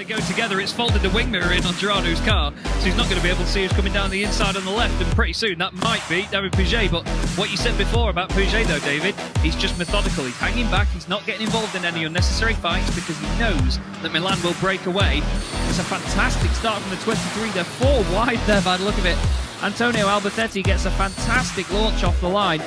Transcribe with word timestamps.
they 0.00 0.14
go 0.14 0.20
together, 0.20 0.60
it's 0.60 0.72
folded 0.72 1.02
the 1.02 1.10
wing 1.10 1.30
mirror 1.30 1.52
in 1.52 1.62
on 1.66 1.74
Gerardo's 1.74 2.20
car, 2.20 2.54
so 2.64 2.84
he's 2.86 2.96
not 2.96 3.04
going 3.10 3.18
to 3.18 3.22
be 3.22 3.28
able 3.28 3.44
to 3.44 3.46
see 3.46 3.62
who's 3.62 3.72
coming 3.72 3.92
down 3.92 4.08
the 4.08 4.24
inside 4.24 4.56
on 4.56 4.64
the 4.64 4.70
left. 4.70 4.98
And 5.02 5.12
pretty 5.12 5.34
soon 5.34 5.58
that 5.58 5.74
might 5.74 6.02
be 6.08 6.26
David 6.30 6.52
Pouget. 6.52 6.90
But 6.90 7.06
what 7.36 7.50
you 7.50 7.58
said 7.58 7.76
before 7.76 8.08
about 8.08 8.30
Pouget, 8.30 8.66
though, 8.66 8.78
David, 8.78 9.14
he's 9.42 9.54
just 9.54 9.78
methodical. 9.78 10.24
He's 10.24 10.36
hanging 10.36 10.70
back. 10.70 10.88
He's 10.88 11.06
not 11.06 11.26
getting 11.26 11.42
involved 11.42 11.74
in 11.74 11.84
any 11.84 12.04
unnecessary 12.04 12.54
fights 12.54 12.94
because 12.94 13.18
he 13.18 13.26
knows 13.38 13.78
that 14.00 14.10
Milan 14.10 14.42
will 14.42 14.54
break 14.54 14.86
away. 14.86 15.18
It's 15.68 15.78
a 15.78 15.84
fantastic 15.84 16.50
start 16.52 16.80
from 16.80 16.96
the 16.96 17.02
23. 17.02 17.50
They're 17.50 17.64
four 17.64 18.02
wide 18.14 18.40
there 18.46 18.62
by 18.62 18.78
the 18.78 18.84
look 18.84 18.96
of 18.96 19.04
it. 19.04 19.18
Antonio 19.62 20.06
Albertetti 20.06 20.64
gets 20.64 20.86
a 20.86 20.90
fantastic 20.92 21.70
launch 21.74 22.04
off 22.04 22.18
the 22.22 22.28
line, 22.28 22.62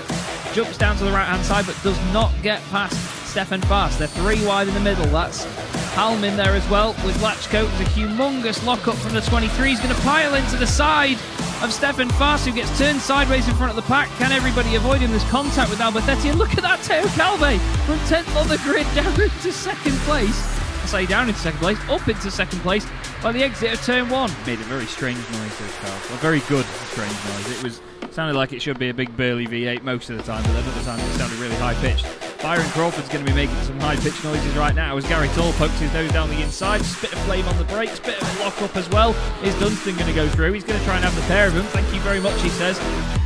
jumps 0.54 0.78
down 0.78 0.98
to 0.98 1.04
the 1.04 1.12
right 1.12 1.26
hand 1.26 1.44
side, 1.44 1.66
but 1.66 1.82
does 1.82 1.98
not 2.14 2.32
get 2.44 2.62
past 2.70 2.96
Stefan 3.28 3.62
Fast. 3.62 3.98
They're 3.98 4.08
three 4.08 4.46
wide 4.46 4.68
in 4.68 4.76
the 4.76 4.80
middle. 4.80 5.08
That's 5.08 5.48
Halm 5.94 6.24
in 6.24 6.36
there 6.36 6.54
as 6.54 6.68
well 6.70 6.94
with 7.06 7.22
Latchcoat. 7.22 7.70
There's 7.70 7.82
a 7.82 7.92
humongous 7.92 8.66
lockup 8.66 8.96
from 8.96 9.14
the 9.14 9.22
23. 9.22 9.70
He's 9.70 9.80
going 9.80 9.94
to 9.94 10.02
pile 10.02 10.34
into 10.34 10.58
the 10.58 10.66
side 10.66 11.18
of 11.62 11.72
Stefan 11.72 12.10
Fast, 12.10 12.48
who 12.48 12.52
gets 12.52 12.76
turned 12.80 13.00
sideways 13.00 13.48
in 13.48 13.54
front 13.54 13.70
of 13.70 13.76
the 13.76 13.84
pack. 13.84 14.10
Can 14.18 14.32
everybody 14.32 14.74
avoid 14.74 15.02
him? 15.02 15.12
There's 15.12 15.24
contact 15.26 15.70
with 15.70 15.78
Albertetti. 15.78 16.32
And 16.32 16.40
look 16.40 16.58
at 16.58 16.64
that, 16.64 16.82
Teo 16.82 17.04
Calve 17.10 17.62
from 17.86 18.00
10th 18.10 18.36
on 18.36 18.48
the 18.48 18.58
grid 18.64 18.88
down 18.96 19.22
into 19.22 19.52
second 19.52 19.94
place. 20.00 20.60
I 20.82 20.86
say 20.88 21.06
down 21.06 21.28
into 21.30 21.40
second 21.40 21.60
place, 21.60 21.78
up 21.90 22.08
into 22.08 22.32
second 22.32 22.60
place 22.62 22.88
by 23.22 23.32
the 23.32 23.44
exit 23.44 23.74
of 23.74 23.82
turn 23.86 24.10
one. 24.10 24.32
Made 24.48 24.60
a 24.60 24.64
very 24.64 24.88
strange 24.88 25.18
noise, 25.30 25.60
those 25.60 25.76
cars. 25.76 26.10
A 26.10 26.18
very 26.18 26.40
good 26.50 26.66
strange 26.66 27.14
noise. 27.26 27.58
It 27.58 27.64
was 27.64 27.82
sounded 28.12 28.36
like 28.36 28.52
it 28.52 28.64
should 28.64 28.80
be 28.80 28.90
a 28.90 28.94
big 28.96 29.16
burly 29.16 29.46
V8 29.46 29.84
most 29.84 30.10
of 30.10 30.18
the 30.18 30.24
time, 30.24 30.42
but 30.42 30.54
then 30.54 30.64
other 30.68 30.84
times 30.84 31.04
it 31.04 31.18
sounded 31.20 31.38
really 31.38 31.56
high 31.56 31.76
pitched. 31.76 32.06
Byron 32.44 32.68
Crawford's 32.72 33.08
going 33.08 33.24
to 33.24 33.32
be 33.32 33.34
making 33.34 33.56
some 33.64 33.80
high 33.80 33.96
pitched 33.96 34.22
noises 34.22 34.54
right 34.58 34.76
now 34.76 34.98
as 34.98 35.08
Gary 35.08 35.30
Tall 35.30 35.54
pokes 35.54 35.80
his 35.80 35.94
nose 35.94 36.12
down 36.12 36.28
the 36.30 36.42
inside. 36.42 36.84
Spit 36.84 37.14
of 37.14 37.20
flame 37.20 37.48
on 37.48 37.58
the 37.58 37.64
brakes, 37.64 38.02
bit 38.02 38.22
of 38.22 38.36
a 38.36 38.44
lock 38.44 38.62
up 38.62 38.76
as 38.76 38.90
well. 38.90 39.16
Is 39.44 39.58
Dunstan 39.62 39.96
going 39.96 40.08
to 40.08 40.14
go 40.14 40.28
through? 40.28 40.52
He's 40.52 40.66
going 40.66 40.78
to 40.78 40.84
try 40.84 40.98
and 40.98 41.06
have 41.06 41.16
the 41.16 41.22
pair 41.22 41.48
of 41.48 41.54
them. 41.54 41.64
Thank 41.68 41.94
you 41.94 42.02
very 42.02 42.20
much, 42.20 42.42
he 42.42 42.50
says. 42.50 42.78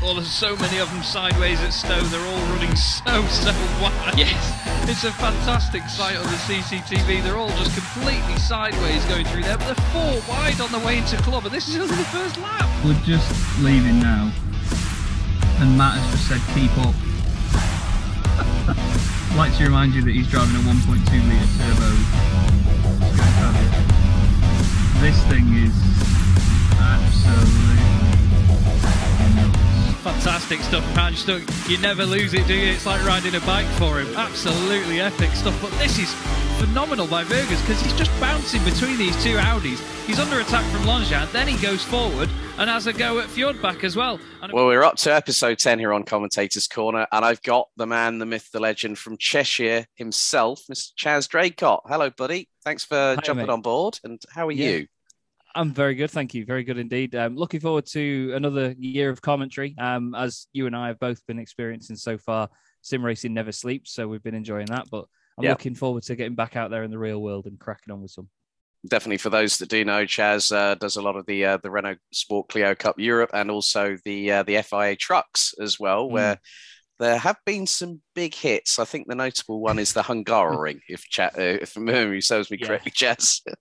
Oh, 0.03 0.13
there's 0.13 0.29
so 0.29 0.55
many 0.57 0.77
of 0.77 0.87
them 0.93 1.01
sideways 1.01 1.59
at 1.61 1.73
Stowe. 1.73 1.99
They're 1.99 2.27
all 2.27 2.45
running 2.53 2.75
so, 2.75 3.25
so 3.25 3.51
wide. 3.81 4.13
Yes, 4.17 4.37
it's 4.87 5.03
a 5.03 5.11
fantastic 5.13 5.81
sight 5.89 6.15
on 6.15 6.23
the 6.23 6.37
CCTV. 6.45 7.23
They're 7.23 7.37
all 7.37 7.49
just 7.57 7.73
completely 7.73 8.37
sideways 8.37 9.03
going 9.05 9.25
through 9.25 9.43
there, 9.43 9.57
but 9.57 9.65
they're 9.65 9.85
four 9.89 10.21
wide 10.29 10.61
on 10.61 10.71
the 10.71 10.79
way 10.85 10.99
into 10.99 11.17
club, 11.17 11.43
and 11.45 11.53
this 11.55 11.67
is 11.67 11.77
only 11.77 11.95
the 11.95 12.03
first 12.05 12.37
lap. 12.37 12.69
We're 12.85 12.93
just 13.01 13.33
leaving 13.61 13.99
now, 13.99 14.31
and 15.57 15.75
Matt 15.75 15.97
has 15.97 16.11
just 16.11 16.27
said 16.29 16.41
keep 16.53 16.77
up. 16.85 16.93
Like 19.35 19.55
to 19.57 19.63
remind 19.63 19.93
you 19.93 20.01
that 20.03 20.11
he's 20.11 20.27
driving 20.27 20.55
a 20.55 20.59
1.2 20.59 20.95
litre 21.29 21.47
turbo 21.57 21.89
This 25.01 25.17
thing 25.23 25.53
is 25.53 25.75
absolutely. 26.79 27.76
Fantastic 30.07 30.61
stuff, 30.61 30.95
man. 30.95 31.13
Just 31.13 31.27
you 31.69 31.77
never 31.79 32.05
lose 32.05 32.33
it, 32.33 32.47
do 32.47 32.53
you? 32.53 32.71
It's 32.71 32.85
like 32.85 33.03
riding 33.05 33.35
a 33.35 33.41
bike 33.41 33.65
for 33.77 33.99
him. 33.99 34.07
Absolutely 34.15 35.01
epic 35.01 35.31
stuff. 35.31 35.61
But 35.61 35.71
this 35.79 35.99
is 35.99 36.13
phenomenal 36.59 37.07
by 37.07 37.25
Vergas 37.25 37.59
because 37.67 37.81
he's 37.81 37.91
just 37.93 38.17
bouncing 38.21 38.63
between 38.63 38.97
these 38.97 39.21
two 39.21 39.35
Audis. 39.35 39.79
He's 40.05 40.17
under 40.17 40.39
attack 40.39 40.63
from 40.71 40.85
Longchamp, 40.85 41.33
then 41.33 41.45
he 41.49 41.61
goes 41.61 41.83
forward 41.83 42.29
and 42.57 42.69
has 42.69 42.87
a 42.87 42.93
go 42.93 43.19
at 43.19 43.27
Fjordback 43.27 43.83
as 43.83 43.97
well. 43.97 44.17
And 44.41 44.53
Well, 44.53 44.67
we're 44.67 44.83
up 44.85 44.95
to 44.99 45.13
episode 45.13 45.59
10 45.59 45.77
here 45.77 45.91
on 45.93 46.03
Commentators 46.03 46.69
Corner, 46.69 47.05
and 47.11 47.25
I've 47.25 47.41
got 47.41 47.67
the 47.75 47.85
man, 47.85 48.17
the 48.19 48.25
myth, 48.25 48.49
the 48.53 48.61
legend 48.61 48.97
from 48.97 49.17
Cheshire 49.17 49.87
himself, 49.95 50.61
Mr. 50.71 50.93
Chaz 50.97 51.27
Draycott. 51.27 51.81
Hello, 51.85 52.09
buddy. 52.11 52.47
Thanks 52.63 52.85
for 52.85 53.17
jumping 53.23 53.47
mate. 53.47 53.51
on 53.53 53.61
board. 53.61 53.99
And 54.05 54.21
how 54.33 54.47
are 54.47 54.51
Yeah. 54.53 54.69
you? 54.69 54.87
I'm 55.57 55.73
very 55.73 55.95
good, 55.95 56.11
thank 56.11 56.35
you. 56.35 56.45
Very 56.45 56.63
good 56.63 56.77
indeed. 56.77 57.15
Um, 57.15 57.35
looking 57.35 57.59
forward 57.59 57.87
to 57.87 58.31
another 58.35 58.75
year 58.77 59.09
of 59.09 59.21
commentary. 59.23 59.75
Um, 59.79 60.13
as 60.13 60.45
you 60.53 60.67
and 60.67 60.75
I 60.75 60.87
have 60.89 60.99
both 60.99 61.25
been 61.25 61.39
experiencing 61.39 61.95
so 61.95 62.17
far, 62.17 62.47
sim 62.81 63.03
racing 63.03 63.33
never 63.33 63.51
sleeps, 63.51 63.91
so 63.91 64.07
we've 64.07 64.21
been 64.21 64.35
enjoying 64.35 64.67
that. 64.67 64.85
But 64.91 65.05
I'm 65.37 65.45
Yeah. 65.45 65.51
looking 65.51 65.73
forward 65.73 66.03
to 66.03 66.15
getting 66.15 66.35
back 66.35 66.55
out 66.55 66.69
there 66.69 66.83
in 66.83 66.91
the 66.91 66.99
real 66.99 67.19
world 67.21 67.47
and 67.47 67.59
cracking 67.59 67.91
on 67.91 68.01
with 68.03 68.11
some. 68.11 68.29
Definitely 68.87 69.17
for 69.17 69.31
those 69.31 69.57
that 69.57 69.69
do 69.69 69.83
know, 69.83 70.05
Chaz 70.05 70.55
uh, 70.55 70.75
does 70.75 70.95
a 70.95 71.01
lot 71.01 71.15
of 71.15 71.25
the 71.25 71.43
uh, 71.43 71.57
the 71.57 71.71
Renault 71.71 71.97
Sport 72.13 72.49
Clio 72.49 72.75
Cup 72.75 72.99
Europe 72.99 73.31
and 73.33 73.49
also 73.49 73.97
the 74.05 74.31
uh, 74.31 74.43
the 74.43 74.57
FIA 74.61 74.95
trucks 74.95 75.55
as 75.59 75.79
well, 75.79 76.07
Mm. 76.07 76.11
where 76.11 76.39
there 76.99 77.17
have 77.17 77.37
been 77.45 77.67
some 77.67 78.01
big 78.15 78.33
hits. 78.33 78.79
I 78.79 78.85
think 78.85 79.07
the 79.07 79.15
notable 79.15 79.59
one 79.61 79.77
is 79.79 79.93
the 79.93 80.01
Hungaroring, 80.01 80.79
if 80.89 81.03
cha- 81.09 81.31
uh, 81.37 81.57
if 81.61 81.77
memory 81.77 82.21
serves 82.21 82.49
me 82.51 82.57
Yeah. 82.59 82.67
correctly, 82.67 82.91
Chaz. 82.91 83.41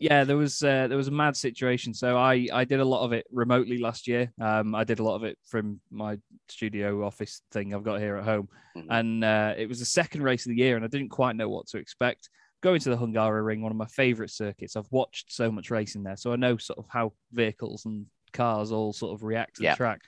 Yeah, 0.00 0.22
there 0.22 0.36
was 0.36 0.62
uh, 0.62 0.86
there 0.86 0.96
was 0.96 1.08
a 1.08 1.12
mad 1.12 1.36
situation. 1.36 1.92
So 1.92 2.16
I 2.16 2.46
I 2.52 2.64
did 2.64 2.78
a 2.78 2.84
lot 2.84 3.04
of 3.04 3.12
it 3.12 3.26
remotely 3.32 3.78
last 3.78 4.06
year. 4.06 4.32
Um, 4.40 4.72
I 4.76 4.84
did 4.84 5.00
a 5.00 5.02
lot 5.02 5.16
of 5.16 5.24
it 5.24 5.36
from 5.44 5.80
my 5.90 6.18
studio 6.48 7.04
office 7.04 7.42
thing 7.50 7.74
I've 7.74 7.82
got 7.82 7.98
here 8.00 8.16
at 8.16 8.22
home, 8.24 8.48
Mhm. 8.76 8.86
and 8.90 9.24
uh, 9.24 9.54
it 9.58 9.68
was 9.68 9.80
the 9.80 9.84
second 9.84 10.22
race 10.22 10.46
of 10.46 10.50
the 10.50 10.56
year, 10.56 10.76
and 10.76 10.84
I 10.84 10.88
didn't 10.88 11.08
quite 11.08 11.34
know 11.34 11.48
what 11.48 11.66
to 11.68 11.78
expect. 11.78 12.30
Going 12.60 12.78
to 12.80 12.90
the 12.90 12.96
Hungaroring, 12.96 13.60
one 13.60 13.72
of 13.72 13.76
my 13.76 13.86
favourite 13.86 14.30
circuits. 14.30 14.76
I've 14.76 14.90
watched 14.92 15.32
so 15.32 15.50
much 15.50 15.68
racing 15.70 16.04
there, 16.04 16.16
so 16.16 16.32
I 16.32 16.36
know 16.36 16.56
sort 16.58 16.78
of 16.78 16.86
how 16.88 17.12
vehicles 17.32 17.84
and 17.84 18.06
cars 18.32 18.70
all 18.70 18.92
sort 18.92 19.14
of 19.14 19.24
react 19.24 19.56
to 19.56 19.64
Yeah. 19.64 19.72
the 19.72 19.78
track. 19.78 20.00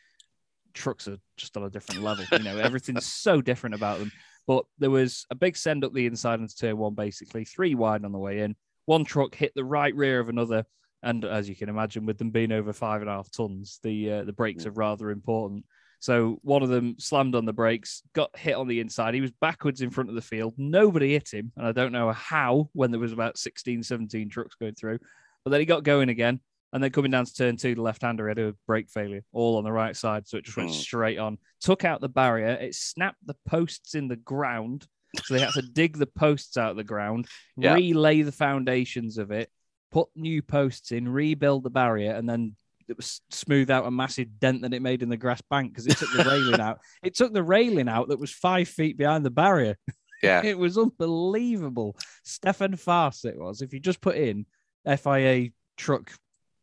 Trucks 0.75 1.09
are 1.09 1.19
just 1.37 1.57
on 1.57 1.65
a 1.65 1.71
different 1.71 2.03
level. 2.03 2.25
You 2.33 2.41
know, 2.41 2.59
everything's 2.63 3.07
so 3.07 3.41
different 3.41 3.75
about 3.75 3.99
them. 3.99 4.13
But 4.47 4.65
there 4.79 4.91
was 4.91 5.27
a 5.31 5.35
big 5.35 5.57
send 5.57 5.85
up 5.85 5.93
the 5.93 6.07
inside 6.07 6.41
into 6.41 6.57
turn 6.57 6.77
one, 6.77 6.95
basically 6.95 7.45
three 7.45 7.75
wide 7.75 8.05
on 8.05 8.13
the 8.13 8.19
way 8.19 8.41
in 8.41 8.57
one 8.91 9.05
truck 9.05 9.37
hit 9.37 9.53
the 9.55 9.65
right 9.65 9.95
rear 9.95 10.19
of 10.19 10.29
another, 10.29 10.65
and 11.03 11.25
as 11.25 11.49
you 11.49 11.55
can 11.55 11.69
imagine, 11.69 12.07
with 12.07 12.19
them 12.19 12.31
being 12.31 12.51
over 12.51 12.73
five 12.73 13.01
and 13.01 13.09
a 13.09 13.15
half 13.15 13.31
tons, 13.31 13.79
the 13.85 14.13
uh, 14.13 14.25
the 14.25 14.33
brakes 14.33 14.67
are 14.67 14.73
rather 14.73 15.11
important. 15.11 15.65
So 16.01 16.41
one 16.43 16.65
of 16.65 16.71
them 16.71 16.97
slammed 16.99 17.37
on 17.37 17.45
the 17.45 17.53
brakes, 17.53 18.03
got 18.15 18.37
hit 18.37 18.57
on 18.57 18.67
the 18.67 18.81
inside. 18.81 19.15
He 19.15 19.21
was 19.21 19.31
backwards 19.41 19.83
in 19.83 19.91
front 19.91 20.09
of 20.09 20.17
the 20.17 20.23
field. 20.23 20.55
Nobody 20.57 21.13
hit 21.13 21.33
him, 21.33 21.53
and 21.57 21.67
I 21.67 21.73
don't 21.73 21.93
know 21.93 22.11
how 22.11 22.71
when 22.73 22.91
there 22.91 22.99
was 22.99 23.13
about 23.13 23.39
16, 23.39 23.85
17 23.85 24.29
trucks 24.29 24.57
going 24.57 24.75
through. 24.75 24.99
But 25.45 25.53
then 25.53 25.61
he 25.61 25.67
got 25.67 25.85
going 25.85 26.09
again, 26.09 26.41
and 26.73 26.83
then 26.83 26.91
coming 26.91 27.11
down 27.11 27.25
to 27.25 27.35
turn 27.35 27.57
two, 27.57 27.75
the 27.75 27.83
left-hander 27.83 28.29
had 28.29 28.39
a 28.39 28.55
brake 28.67 28.91
failure, 28.91 29.23
all 29.33 29.57
on 29.59 29.65
the 29.65 29.73
right 29.73 29.97
side, 29.97 30.27
so 30.29 30.37
it 30.39 30.45
just 30.45 30.57
went 30.57 30.71
Hmm. 30.71 30.75
straight 30.77 31.19
on. 31.19 31.39
Took 31.61 31.85
out 31.85 32.01
the 32.01 32.09
barrier. 32.09 32.49
It 32.61 32.75
snapped 32.75 33.25
the 33.27 33.37
posts 33.49 33.95
in 33.95 34.09
the 34.09 34.17
ground, 34.17 34.87
so 35.25 35.35
they 35.35 35.41
had 35.41 35.53
to 35.55 35.63
dig 35.63 35.97
the 35.99 36.07
posts 36.07 36.57
out 36.57 36.71
of 36.73 36.77
the 36.77 36.85
ground 36.85 37.27
Yeah. 37.57 37.75
relay 37.75 38.23
the 38.23 38.33
foundations 38.33 39.19
of 39.19 39.31
it, 39.31 39.51
put 39.91 40.09
new 40.15 40.43
posts 40.43 40.93
in, 40.93 41.09
rebuild 41.09 41.65
the 41.65 41.71
barrier, 41.71 42.13
and 42.13 42.29
then 42.29 42.55
it 42.89 42.97
was 42.97 43.21
smooth 43.31 43.71
out 43.71 43.87
a 43.87 43.91
massive 43.91 44.41
dent 44.41 44.63
that 44.63 44.75
it 44.75 44.83
made 44.83 45.03
in 45.03 45.09
the 45.09 45.17
grass 45.17 45.41
bank 45.49 45.73
because 45.73 45.87
it 45.87 45.97
took 45.97 46.13
the 46.13 46.25
railing 46.25 46.61
out. 46.61 46.79
It 47.05 47.15
took 47.15 47.33
the 47.33 47.43
railing 47.43 47.89
out 47.89 48.09
that 48.09 48.19
was 48.19 48.33
five 48.33 48.69
feet 48.69 48.97
behind 48.99 49.25
the 49.25 49.31
barrier. 49.31 49.77
Yeah. 50.23 50.43
It 50.45 50.59
was 50.59 50.77
unbelievable. 50.77 51.97
Stefan 52.25 52.77
Fast 52.77 53.25
it 53.25 53.39
was. 53.39 53.63
If 53.63 53.73
you 53.73 53.81
just 53.81 54.03
put 54.03 54.17
in 54.17 54.45
FIA 54.87 55.49
truck 55.79 56.13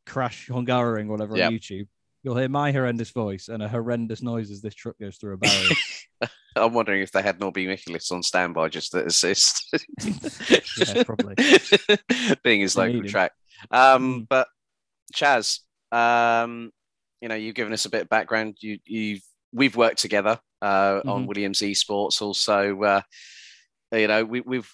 crash 0.08 0.48
Hungaroring, 0.50 1.08
whatever 1.08 1.38
Yep. 1.38 1.48
on 1.48 1.54
YouTube, 1.54 1.88
you'll 2.24 2.38
hear 2.38 2.50
my 2.50 2.72
horrendous 2.72 3.12
voice 3.12 3.48
and 3.48 3.62
a 3.62 3.68
horrendous 3.70 4.22
noise 4.22 4.50
as 4.52 4.62
this 4.62 4.74
truck 4.74 4.98
goes 5.00 5.18
through 5.18 5.34
a 5.34 5.38
barrier. 5.38 5.70
I'm 6.56 6.74
wondering 6.74 7.02
if 7.02 7.12
they 7.12 7.22
had 7.22 7.40
Norbi 7.40 7.68
Michelisz 7.68 8.12
on 8.12 8.24
standby 8.24 8.70
just 8.70 8.92
to 8.94 9.06
assist. 9.06 9.64
Yeah, 10.88 11.04
probably. 11.04 11.36
Being 12.44 12.62
his 12.62 12.76
local 12.78 13.04
track. 13.04 13.32
Um, 13.72 14.22
Mm. 14.22 14.28
but 14.30 14.48
Chaz, 15.14 15.60
um, 15.92 16.72
you 17.22 17.28
know, 17.30 17.36
you've 17.36 17.56
given 17.56 17.74
us 17.74 17.86
a 17.86 17.90
bit 17.90 18.04
of 18.04 18.10
background. 18.10 18.58
You, 18.62 18.78
you've 18.86 19.22
we've 19.54 19.76
worked 19.76 20.00
together 20.00 20.40
uh, 20.62 21.02
on 21.06 21.24
Mhm. 21.24 21.28
Williams 21.28 21.60
Esports. 21.62 22.22
Also, 22.22 22.82
uh, 22.84 23.02
you 23.92 24.08
know, 24.08 24.24
we, 24.26 24.42
we've 24.42 24.72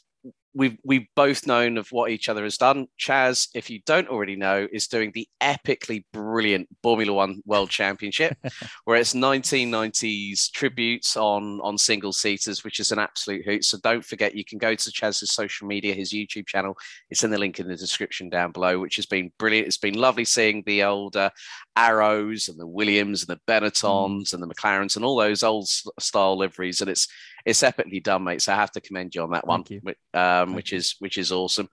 we've 0.53 0.77
we've 0.83 1.07
both 1.15 1.47
known 1.47 1.77
of 1.77 1.88
what 1.91 2.11
each 2.11 2.29
other 2.29 2.44
has 2.44 2.57
done. 2.57 2.88
Chaz, 3.00 3.47
if 3.53 3.69
you 3.69 3.79
don't 3.85 4.07
already 4.07 4.35
know, 4.35 4.67
is 4.71 4.88
doing 4.88 5.11
the 5.13 5.27
epically 5.41 6.03
brilliant 6.13 6.67
Formula 6.81 7.13
One 7.13 7.41
World 7.45 7.69
Championship, 7.69 8.38
where 8.85 8.97
it's 8.97 9.13
1990s 9.13 10.51
tributes 10.51 11.17
on 11.17 11.59
on 11.61 11.77
single 11.77 12.13
seaters, 12.13 12.63
which 12.63 12.79
is 12.79 12.91
an 12.91 13.00
absolute 13.00 13.45
hoot. 13.45 13.63
So 13.65 13.77
don't 13.83 14.05
forget, 14.05 14.35
you 14.35 14.45
can 14.45 14.57
go 14.57 14.75
to 14.75 14.91
Chaz's 14.91 15.33
social 15.33 15.67
media, 15.67 15.94
his 15.94 16.13
YouTube 16.13 16.47
channel. 16.47 16.77
It's 17.09 17.23
in 17.23 17.31
the 17.31 17.38
link 17.38 17.59
in 17.59 17.67
the 17.67 17.75
description 17.75 18.29
down 18.29 18.51
below, 18.51 18.79
which 18.79 18.95
has 18.97 19.05
been 19.05 19.31
brilliant. 19.39 19.67
It's 19.67 19.77
been 19.77 19.95
lovely 19.95 20.25
seeing 20.25 20.63
the 20.65 20.83
old 20.83 21.15
uh, 21.15 21.31
Arrows 21.75 22.47
and 22.47 22.59
the 22.59 22.67
Williams 22.67 23.21
and 23.21 23.29
the 23.29 23.41
Benettons 23.47 24.33
and 24.33 24.41
the 24.41 24.47
McLarens 24.47 24.95
and 24.95 25.03
all 25.03 25.17
those 25.17 25.44
old 25.44 25.67
style 25.67 26.38
liveries, 26.38 26.81
and 26.81 26.89
it's 26.89 27.07
it's 27.45 27.62
epically 27.62 28.01
done, 28.04 28.24
mate. 28.24 28.42
So 28.42 28.54
I 28.54 28.56
have 28.56 28.72
to 28.72 28.81
commend 28.81 29.16
you 29.16 29.22
on 29.24 29.31
that 29.31 29.45
one, 29.48 29.63
Thank 29.63 29.72
you. 29.72 29.80
whi- 29.81 30.19
um, 30.42 30.54
which 30.56 30.72
is 30.74 30.95
which 31.00 31.18
is 31.18 31.31
awesome. 31.31 31.68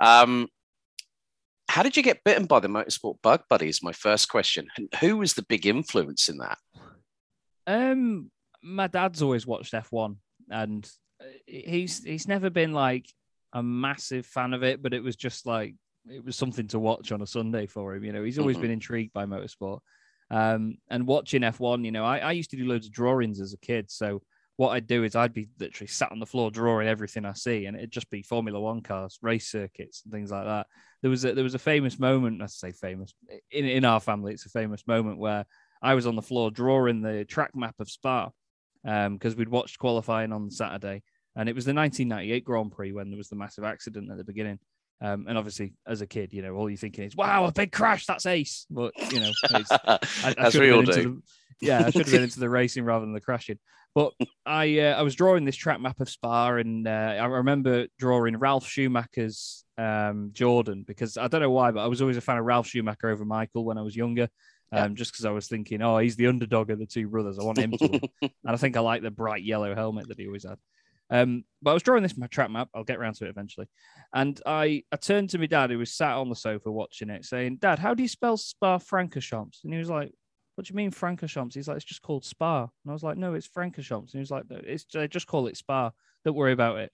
Um, 0.00 0.48
how 1.68 1.82
did 1.82 1.96
you 1.96 2.02
get 2.02 2.24
bitten 2.24 2.46
by 2.46 2.60
the 2.60 2.68
motorsport 2.68 3.16
bug, 3.22 3.42
buddy? 3.48 3.68
Is 3.68 3.82
my 3.82 3.92
first 3.92 4.28
question. 4.28 4.66
And 4.76 4.88
who 5.00 5.16
was 5.18 5.34
the 5.34 5.44
big 5.48 5.64
influence 5.66 6.28
in 6.28 6.38
that? 6.38 6.58
Um, 7.66 8.30
my 8.62 8.86
dad's 8.88 9.22
always 9.22 9.46
watched 9.46 9.72
F1, 9.72 10.16
and 10.50 10.88
uh, 11.20 11.24
he's 11.46 12.02
he's 12.04 12.28
never 12.28 12.50
been 12.50 12.72
like 12.72 13.06
a 13.52 13.62
massive 13.62 14.26
fan 14.26 14.52
of 14.54 14.62
it, 14.62 14.82
but 14.82 14.92
it 14.94 15.02
was 15.02 15.16
just 15.16 15.46
like 15.46 15.74
it 16.10 16.24
was 16.24 16.36
something 16.36 16.66
to 16.68 16.78
watch 16.78 17.12
on 17.12 17.22
a 17.22 17.26
Sunday 17.26 17.66
for 17.66 17.94
him. 17.94 18.04
You 18.04 18.12
know, 18.12 18.24
he's 18.24 18.38
always 18.38 18.56
Mhm. 18.56 18.62
been 18.62 18.70
intrigued 18.72 19.12
by 19.12 19.24
motorsport. 19.24 19.78
Um, 20.30 20.78
and 20.90 21.06
watching 21.06 21.42
F1, 21.42 21.84
you 21.84 21.92
know, 21.92 22.04
I, 22.04 22.18
I 22.18 22.32
used 22.32 22.50
to 22.50 22.56
do 22.56 22.64
loads 22.66 22.86
of 22.86 22.92
drawings 22.92 23.38
as 23.40 23.52
a 23.52 23.58
kid. 23.58 23.90
So 23.90 24.22
what 24.62 24.74
I'd 24.74 24.86
do 24.86 25.02
is 25.02 25.16
I'd 25.16 25.34
be 25.34 25.48
literally 25.58 25.88
sat 25.88 26.12
on 26.12 26.20
the 26.20 26.26
floor 26.26 26.48
drawing 26.48 26.86
everything 26.86 27.24
I 27.24 27.32
see, 27.32 27.66
and 27.66 27.76
it'd 27.76 27.90
just 27.90 28.08
be 28.10 28.22
Formula 28.22 28.60
One 28.60 28.80
cars, 28.80 29.18
race 29.20 29.48
circuits, 29.50 30.02
and 30.04 30.12
things 30.12 30.30
like 30.30 30.44
that. 30.44 30.68
There 31.00 31.10
was 31.10 31.24
a, 31.24 31.34
there 31.34 31.42
was 31.42 31.56
a 31.56 31.58
famous 31.58 31.98
moment. 31.98 32.40
I 32.40 32.46
say 32.46 32.70
famous 32.70 33.12
in 33.50 33.64
in 33.64 33.84
our 33.84 33.98
family. 33.98 34.32
It's 34.32 34.46
a 34.46 34.50
famous 34.50 34.86
moment 34.86 35.18
where 35.18 35.46
I 35.82 35.94
was 35.94 36.06
on 36.06 36.14
the 36.14 36.22
floor 36.22 36.52
drawing 36.52 37.02
the 37.02 37.24
track 37.24 37.56
map 37.56 37.74
of 37.80 37.90
Spa 37.90 38.30
um, 38.86 39.14
because 39.14 39.34
we'd 39.34 39.48
watched 39.48 39.80
qualifying 39.80 40.32
on 40.32 40.48
Saturday, 40.48 41.02
and 41.34 41.48
it 41.48 41.56
was 41.56 41.64
the 41.64 41.74
1998 41.74 42.44
Grand 42.44 42.70
Prix 42.70 42.92
when 42.92 43.10
there 43.10 43.18
was 43.18 43.30
the 43.30 43.34
massive 43.34 43.64
accident 43.64 44.12
at 44.12 44.16
the 44.16 44.22
beginning. 44.22 44.60
Um, 45.02 45.26
and 45.28 45.36
obviously, 45.36 45.72
as 45.84 46.00
a 46.00 46.06
kid, 46.06 46.32
you 46.32 46.42
know, 46.42 46.54
all 46.54 46.70
you're 46.70 46.76
thinking 46.76 47.04
is, 47.04 47.16
"Wow, 47.16 47.44
a 47.46 47.52
big 47.52 47.72
crash! 47.72 48.06
That's 48.06 48.24
ace!" 48.24 48.66
But 48.70 48.92
you 49.12 49.18
know, 49.18 49.32
I, 49.50 49.98
I 50.24 50.28
we 50.28 50.34
have 50.44 50.54
all 50.54 50.60
been 50.60 50.78
into 50.78 50.92
do. 50.92 51.22
The, 51.60 51.66
yeah, 51.66 51.78
I 51.86 51.90
should 51.90 52.02
have 52.02 52.12
been 52.12 52.22
into 52.22 52.38
the 52.38 52.48
racing 52.48 52.84
rather 52.84 53.04
than 53.04 53.12
the 53.12 53.20
crashing. 53.20 53.58
But 53.96 54.12
I 54.46 54.78
uh, 54.78 54.94
I 54.94 55.02
was 55.02 55.16
drawing 55.16 55.44
this 55.44 55.56
track 55.56 55.80
map 55.80 56.00
of 56.00 56.08
Spa, 56.08 56.54
and 56.54 56.86
uh, 56.86 57.16
I 57.20 57.24
remember 57.24 57.88
drawing 57.98 58.36
Ralf 58.36 58.66
Schumacher's 58.66 59.64
um, 59.76 60.30
Jordan 60.32 60.84
because 60.86 61.16
I 61.16 61.26
don't 61.26 61.40
know 61.40 61.50
why, 61.50 61.72
but 61.72 61.80
I 61.80 61.88
was 61.88 62.00
always 62.00 62.16
a 62.16 62.22
fan 62.22 62.38
of 62.38 62.44
Ralf 62.44 62.68
Schumacher 62.68 63.10
over 63.10 63.24
Michael 63.24 63.64
when 63.64 63.78
I 63.78 63.82
was 63.82 63.96
younger. 63.96 64.28
Yeah. 64.72 64.84
Um, 64.84 64.94
just 64.94 65.12
because 65.12 65.26
I 65.26 65.30
was 65.32 65.48
thinking, 65.48 65.82
oh, 65.82 65.98
he's 65.98 66.16
the 66.16 66.28
underdog 66.28 66.70
of 66.70 66.78
the 66.78 66.86
two 66.86 67.06
brothers. 67.06 67.38
I 67.38 67.44
want 67.44 67.58
him 67.58 67.72
to 67.72 67.88
win. 67.88 68.00
and 68.22 68.30
I 68.46 68.56
think 68.56 68.74
I 68.74 68.80
like 68.80 69.02
the 69.02 69.10
bright 69.10 69.42
yellow 69.42 69.74
helmet 69.74 70.08
that 70.08 70.18
he 70.18 70.26
always 70.26 70.44
had. 70.48 70.56
Um, 71.12 71.44
but 71.60 71.72
I 71.72 71.74
was 71.74 71.82
drawing 71.82 72.02
this 72.02 72.16
my 72.16 72.26
track 72.26 72.50
map. 72.50 72.70
I'll 72.74 72.84
get 72.84 72.98
around 72.98 73.14
to 73.16 73.26
it 73.26 73.30
eventually. 73.30 73.68
And 74.14 74.40
I, 74.46 74.82
I 74.90 74.96
turned 74.96 75.28
to 75.30 75.38
my 75.38 75.46
dad, 75.46 75.70
who 75.70 75.78
was 75.78 75.92
sat 75.92 76.14
on 76.14 76.30
the 76.30 76.34
sofa 76.34 76.72
watching 76.72 77.10
it, 77.10 77.26
saying, 77.26 77.58
Dad, 77.60 77.78
how 77.78 77.92
do 77.92 78.02
you 78.02 78.08
spell 78.08 78.38
Spa 78.38 78.78
Francorchamps? 78.78 79.62
And 79.62 79.72
he 79.74 79.78
was 79.78 79.90
like, 79.90 80.10
What 80.54 80.66
do 80.66 80.72
you 80.72 80.76
mean 80.76 80.90
Francorchamps? 80.90 81.52
He's 81.52 81.68
like, 81.68 81.76
It's 81.76 81.84
just 81.84 82.00
called 82.00 82.24
Spa. 82.24 82.62
And 82.62 82.90
I 82.90 82.92
was 82.92 83.02
like, 83.02 83.18
No, 83.18 83.34
it's 83.34 83.46
Francorchamps. 83.46 84.00
And 84.00 84.12
he 84.14 84.18
was 84.20 84.30
like, 84.30 84.44
no, 84.48 84.58
it's 84.64 84.86
they 84.92 85.06
just 85.06 85.26
call 85.26 85.48
it 85.48 85.56
Spa. 85.58 85.90
Don't 86.24 86.34
worry 86.34 86.52
about 86.52 86.78
it. 86.78 86.90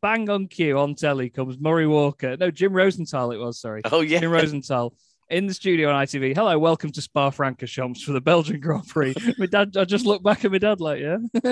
Bang 0.00 0.30
on 0.30 0.46
cue 0.46 0.78
on 0.78 0.94
telly 0.94 1.28
comes 1.28 1.58
Murray 1.58 1.86
Walker. 1.86 2.36
No, 2.38 2.50
Jim 2.50 2.72
Rosenthal 2.72 3.32
it 3.32 3.38
was, 3.38 3.60
sorry. 3.60 3.82
Oh 3.84 4.00
yeah. 4.00 4.20
Jim 4.20 4.30
Rosenthal 4.30 4.94
in 5.30 5.46
the 5.46 5.54
studio 5.54 5.90
on 5.90 6.04
ITV. 6.06 6.34
Hello, 6.34 6.58
welcome 6.58 6.90
to 6.92 7.02
Spa 7.02 7.30
Francorchamps 7.30 8.02
for 8.02 8.12
the 8.12 8.20
Belgian 8.20 8.60
Grand 8.60 8.86
Prix. 8.88 9.14
my 9.36 9.46
dad, 9.46 9.76
I 9.76 9.84
just 9.84 10.06
looked 10.06 10.24
back 10.24 10.44
at 10.44 10.50
my 10.52 10.58
dad 10.58 10.80
like, 10.80 11.00
yeah. 11.00 11.18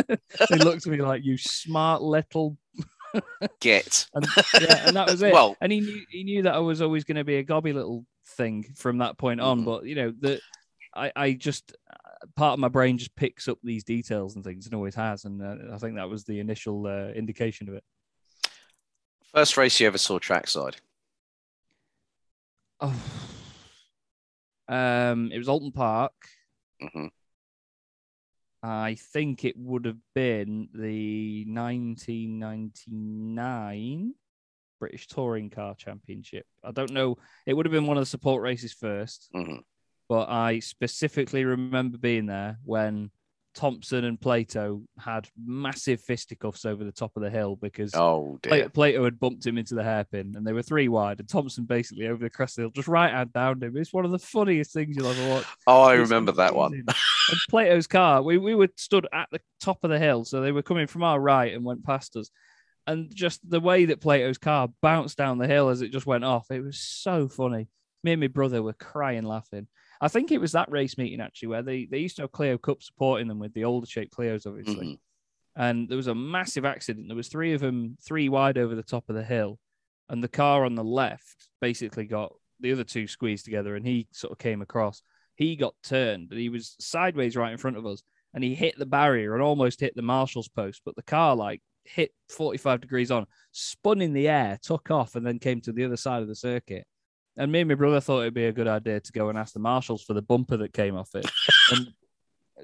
he 0.49 0.57
looked 0.57 0.87
at 0.87 0.93
me 0.93 1.03
like, 1.03 1.25
you 1.25 1.37
smart 1.37 2.03
little, 2.03 2.57
Get. 3.61 4.07
and 4.15 4.27
yeah, 4.61 4.87
and 4.89 4.97
that 4.97 5.11
was 5.11 5.23
it. 5.23 5.33
Well- 5.33 5.57
and 5.61 5.71
he 5.73 5.81
knew 5.81 6.03
he 6.11 6.25
knew 6.25 6.43
that 6.43 6.55
I 6.55 6.59
was 6.59 6.81
always 6.83 7.05
going 7.05 7.17
to 7.17 7.25
be 7.25 7.37
a 7.37 7.43
gobby 7.43 7.73
little 7.73 8.05
thing 8.37 8.65
from 8.77 8.99
that 8.99 9.17
point 9.19 9.41
on. 9.41 9.61
Mhm. 9.61 9.65
But 9.65 9.85
you 9.87 9.95
know, 9.95 10.13
the 10.19 10.41
I, 10.95 11.13
I 11.15 11.33
just 11.33 11.75
part 12.35 12.55
of 12.55 12.59
my 12.59 12.69
brain 12.69 12.99
just 12.99 13.15
picks 13.17 13.49
up 13.49 13.59
these 13.63 13.85
details 13.85 14.35
and 14.37 14.45
things, 14.45 14.67
and 14.67 14.75
always 14.75 14.95
has. 14.95 15.25
And 15.25 15.43
uh, 15.43 15.75
I 15.75 15.79
think 15.79 15.97
that 15.97 16.09
was 16.09 16.25
the 16.25 16.41
initial 16.41 16.87
uh, 16.87 17.13
indication 17.13 17.69
of 17.69 17.75
it. 17.75 17.85
First 19.35 19.57
race 19.57 19.79
you 19.81 19.87
ever 19.87 19.99
saw 19.99 20.19
trackside. 20.19 20.77
Oh. 22.81 22.95
Um, 24.69 25.31
it 25.33 25.39
was 25.39 25.49
Oulton 25.49 25.73
Park. 25.73 26.13
hmm 26.81 27.07
I 28.63 28.97
think 29.13 29.45
it 29.45 29.55
would 29.57 29.85
have 29.85 29.99
been 30.15 30.69
the 30.75 31.45
1999 31.47 34.15
British 34.81 35.07
Touring 35.07 35.51
Car 35.51 35.75
Championship. 35.77 36.47
I 36.65 36.73
don't 36.73 36.91
know. 36.91 37.17
It 37.47 37.55
would 37.55 37.67
have 37.67 37.73
been 37.73 37.87
one 37.87 37.97
of 37.97 38.03
the 38.03 38.07
support 38.07 38.43
races 38.43 38.73
first, 38.73 39.29
hmm 39.33 39.59
but 40.09 40.29
I 40.29 40.61
specifically 40.61 41.45
remember 41.45 41.99
being 41.99 42.27
there 42.27 42.59
when 42.65 43.11
Thompson 43.57 44.05
and 44.05 44.21
Plato 44.21 44.83
had 44.99 45.29
massive 45.43 46.01
fisticuffs 46.03 46.65
over 46.65 46.85
the 46.85 46.93
top 46.93 47.17
of 47.17 47.23
the 47.23 47.31
hill 47.31 47.57
because 47.57 47.95
Oh 47.95 48.39
dear. 48.43 48.69
Plato 48.69 49.03
had 49.03 49.19
bumped 49.19 49.45
him 49.47 49.57
into 49.59 49.75
the 49.75 49.83
hairpin 49.83 50.35
and 50.37 50.47
they 50.47 50.53
were 50.53 50.63
three 50.63 50.89
wide, 50.89 51.19
and 51.19 51.29
Thompson 51.29 51.65
basically 51.65 52.07
over 52.07 52.23
the 52.23 52.31
crest 52.31 52.53
of 52.53 52.57
the 52.57 52.63
hill 52.65 52.71
just 52.75 52.87
right 52.87 53.11
hand 53.11 53.33
down 53.33 53.61
him. 53.63 53.77
It's 53.77 53.93
one 53.93 54.05
of 54.05 54.11
the 54.11 54.19
funniest 54.19 54.73
things 54.73 54.95
you'll 54.97 55.09
ever 55.09 55.31
watch. 55.31 55.45
Oh, 55.67 55.83
I 55.83 55.95
It's 55.95 56.09
remember 56.09 56.33
that 56.33 56.55
one. 56.55 56.75
and 56.75 56.89
Plato's 57.51 57.87
car, 57.87 58.23
we, 58.23 58.39
we 58.39 58.55
were 58.55 58.69
stood 58.77 59.09
at 59.13 59.29
the 59.33 59.41
top 59.61 59.83
of 59.83 59.91
the 59.91 59.99
hill, 59.99 60.25
so 60.25 60.41
they 60.41 60.53
were 60.53 60.63
coming 60.63 60.87
from 60.87 61.03
our 61.03 61.19
right 61.19 61.53
and 61.53 61.65
went 61.65 61.83
past 61.85 62.15
us. 62.17 62.31
And 62.87 63.13
just 63.13 63.41
the 63.49 63.59
way 63.59 63.87
that 63.87 64.01
Plato's 64.01 64.39
car 64.39 64.69
bounced 64.81 65.17
down 65.17 65.39
the 65.39 65.49
hill 65.49 65.71
as 65.71 65.83
it 65.83 65.91
just 65.91 66.07
went 66.07 66.23
off, 66.25 66.51
it 66.51 66.63
was 66.63 66.79
so 66.79 67.27
funny. 67.27 67.69
Me 68.05 68.13
and 68.13 68.21
my 68.21 68.29
brother 68.29 68.63
were 68.63 68.75
crying 68.75 69.25
laughing. 69.25 69.67
I 70.01 70.09
think 70.09 70.31
it 70.31 70.41
was 70.41 70.53
that 70.53 70.71
race 70.71 70.99
meeting 70.99 71.21
actually 71.21 71.49
where 71.49 71.63
they, 71.63 71.87
they 71.87 71.99
used 71.99 72.17
to 72.17 72.23
have 72.23 72.33
Clio 72.33 72.59
Cup 72.59 72.83
supporting 72.83 73.29
them 73.29 73.39
with 73.39 73.55
the 73.55 73.65
older 73.65 73.87
shaped 73.87 74.15
Clios, 74.17 74.47
obviously 74.47 74.87
Mhm. 74.87 74.99
and 75.57 75.89
there 75.89 75.97
was 75.97 76.07
a 76.07 76.15
massive 76.15 76.65
accident. 76.65 77.09
There 77.09 77.17
was 77.17 77.29
three 77.29 77.53
of 77.55 77.61
them, 77.61 77.97
three 78.03 78.29
wide 78.29 78.59
over 78.59 78.75
the 78.75 78.83
top 78.83 79.09
of 79.09 79.15
the 79.17 79.25
hill, 79.25 79.59
and 80.09 80.23
the 80.23 80.29
car 80.29 80.65
on 80.65 80.75
the 80.75 80.85
left 80.85 81.49
basically 81.61 82.05
got 82.05 82.33
the 82.61 82.73
other 82.73 82.85
two 82.85 83.07
squeezed 83.07 83.45
together, 83.45 83.75
and 83.77 83.87
he 83.87 84.07
sort 84.13 84.33
of 84.33 84.39
came 84.39 84.63
across. 84.63 85.03
He 85.35 85.57
got 85.57 85.75
turned, 85.83 86.31
and 86.31 86.41
he 86.41 86.49
was 86.49 86.77
sideways 86.81 87.37
right 87.37 87.53
in 87.53 87.59
front 87.59 87.77
of 87.77 87.87
us, 87.87 88.03
and 88.35 88.43
he 88.45 88.55
hit 88.55 88.79
the 88.79 88.87
barrier 88.87 89.35
and 89.35 89.43
almost 89.43 89.81
hit 89.81 89.95
the 89.95 90.03
marshal's 90.03 90.49
post, 90.49 90.83
but 90.85 90.97
the 90.97 91.03
car 91.03 91.35
like 91.37 91.63
hit 91.85 92.13
45 92.31 92.81
degrees 92.81 93.11
on, 93.11 93.27
spun 93.53 94.01
in 94.03 94.13
the 94.13 94.29
air, 94.29 94.59
took 94.63 94.91
off, 94.91 95.15
and 95.15 95.27
then 95.27 95.39
came 95.39 95.61
to 95.63 95.73
the 95.73 95.85
other 95.85 95.97
side 95.97 96.21
of 96.23 96.29
the 96.29 96.35
circuit. 96.35 96.87
And 97.37 97.53
me 97.53 97.61
and 97.61 97.69
my 97.69 97.75
brother 97.75 98.01
thought 98.01 98.23
it'd 98.23 98.35
be 98.35 98.47
a 98.47 98.53
good 98.53 98.69
idea 98.69 99.01
to 99.01 99.13
go 99.13 99.29
and 99.29 99.39
ask 99.39 99.53
the 99.53 99.61
marshals 99.61 100.03
for 100.03 100.15
the 100.15 100.23
bumper 100.23 100.57
that 100.59 100.73
came 100.73 100.97
off 100.97 101.15
it. 101.15 101.31
and 101.71 101.93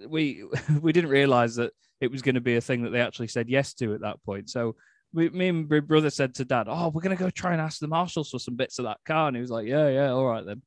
we 0.08 0.44
we 0.80 0.92
didn't 0.92 1.10
realize 1.10 1.56
that 1.56 1.72
it 2.00 2.10
was 2.10 2.22
going 2.22 2.34
to 2.34 2.40
be 2.40 2.56
a 2.56 2.60
thing 2.60 2.82
that 2.82 2.90
they 2.90 3.00
actually 3.00 3.28
said 3.28 3.48
yes 3.48 3.74
to 3.74 3.94
at 3.94 4.00
that 4.00 4.22
point. 4.24 4.50
So 4.50 4.76
we, 5.12 5.28
me 5.28 5.48
and 5.48 5.68
my 5.68 5.80
brother 5.80 6.10
said 6.10 6.34
to 6.36 6.44
dad, 6.44 6.66
"Oh, 6.68 6.88
we're 6.88 7.02
going 7.02 7.16
to 7.16 7.22
go 7.22 7.30
try 7.30 7.52
and 7.52 7.60
ask 7.60 7.78
the 7.80 7.88
marshals 7.88 8.30
for 8.30 8.38
some 8.38 8.56
bits 8.56 8.78
of 8.78 8.86
that 8.86 8.98
car." 9.04 9.28
And 9.28 9.36
he 9.36 9.40
was 9.42 9.50
like, 9.50 9.66
"Yeah, 9.66 9.88
yeah, 9.88 10.10
all 10.10 10.26
right 10.26 10.44
then." 10.44 10.62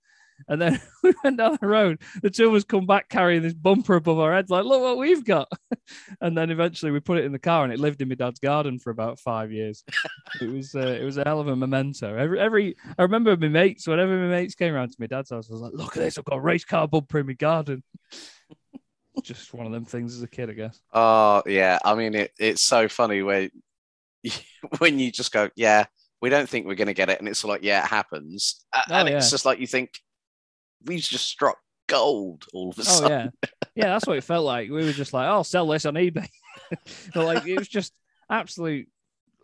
And 0.47 0.61
then 0.61 0.81
we 1.03 1.13
went 1.23 1.37
down 1.37 1.57
the 1.59 1.67
road. 1.67 2.01
The 2.21 2.29
two 2.29 2.47
of 2.47 2.53
us 2.53 2.63
come 2.63 2.85
back 2.85 3.09
carrying 3.09 3.41
this 3.41 3.53
bumper 3.53 3.95
above 3.95 4.19
our 4.19 4.33
heads, 4.33 4.49
like, 4.49 4.65
"Look 4.65 4.81
what 4.81 4.97
we've 4.97 5.23
got!" 5.25 5.47
And 6.21 6.35
then 6.37 6.49
eventually 6.49 6.91
we 6.91 6.99
put 6.99 7.19
it 7.19 7.25
in 7.25 7.31
the 7.31 7.39
car, 7.39 7.63
and 7.63 7.71
it 7.71 7.79
lived 7.79 8.01
in 8.01 8.09
my 8.09 8.15
dad's 8.15 8.39
garden 8.39 8.79
for 8.79 8.89
about 8.89 9.19
five 9.19 9.51
years. 9.51 9.83
it 10.41 10.49
was 10.51 10.73
uh, 10.75 10.79
it 10.79 11.03
was 11.03 11.17
a 11.17 11.23
hell 11.23 11.39
of 11.39 11.47
a 11.47 11.55
memento. 11.55 12.15
Every 12.15 12.39
every 12.39 12.75
I 12.97 13.03
remember 13.03 13.35
my 13.37 13.47
mates. 13.49 13.87
Whenever 13.87 14.17
my 14.17 14.27
mates 14.29 14.55
came 14.55 14.73
around 14.73 14.89
to 14.89 14.95
my 14.99 15.07
dad's 15.07 15.29
house, 15.29 15.49
I 15.49 15.53
was 15.53 15.61
like, 15.61 15.73
"Look 15.73 15.95
at 15.97 16.03
this! 16.03 16.17
I've 16.17 16.25
got 16.25 16.37
a 16.37 16.41
race 16.41 16.65
car 16.65 16.87
bumper 16.87 17.19
in 17.19 17.27
my 17.27 17.33
garden." 17.33 17.83
Just 19.21 19.53
one 19.53 19.65
of 19.65 19.71
them 19.71 19.85
things 19.85 20.15
as 20.15 20.21
a 20.23 20.27
kid, 20.27 20.49
I 20.49 20.53
guess. 20.53 20.79
Oh 20.93 21.41
yeah. 21.45 21.79
I 21.85 21.95
mean, 21.95 22.15
it, 22.15 22.31
it's 22.37 22.61
so 22.61 22.87
funny 22.89 23.21
where 23.23 23.49
when 24.79 24.99
you 24.99 25.11
just 25.11 25.31
go, 25.31 25.49
yeah, 25.55 25.85
we 26.21 26.29
don't 26.29 26.49
think 26.49 26.65
we're 26.65 26.75
going 26.75 26.87
to 26.87 26.93
get 26.93 27.09
it, 27.09 27.19
and 27.19 27.27
it's 27.27 27.43
like, 27.43 27.63
yeah, 27.63 27.83
it 27.83 27.89
happens, 27.89 28.65
Oh, 28.73 28.81
and 28.89 29.07
it's 29.07 29.27
yeah. 29.27 29.31
just 29.31 29.45
like 29.45 29.59
you 29.59 29.67
think 29.67 29.91
we've 30.85 31.01
just 31.01 31.27
struck 31.27 31.57
gold 31.87 32.45
all 32.53 32.71
of 32.71 32.79
a 32.79 32.81
Oh 32.81 32.99
sudden. 32.99 33.09
yeah, 33.09 33.29
yeah. 33.75 33.87
That's 33.87 34.07
what 34.07 34.17
it 34.17 34.23
felt 34.23 34.45
like. 34.45 34.69
We 34.69 34.83
were 34.85 34.93
just 34.93 35.13
like, 35.13 35.27
"I'll 35.27 35.43
sell 35.43 35.67
this 35.67 35.85
on 35.85 35.95
eBay," 35.95 36.27
but 37.13 37.25
like 37.25 37.45
it 37.45 37.57
was 37.57 37.67
just 37.67 37.93
absolute, 38.29 38.87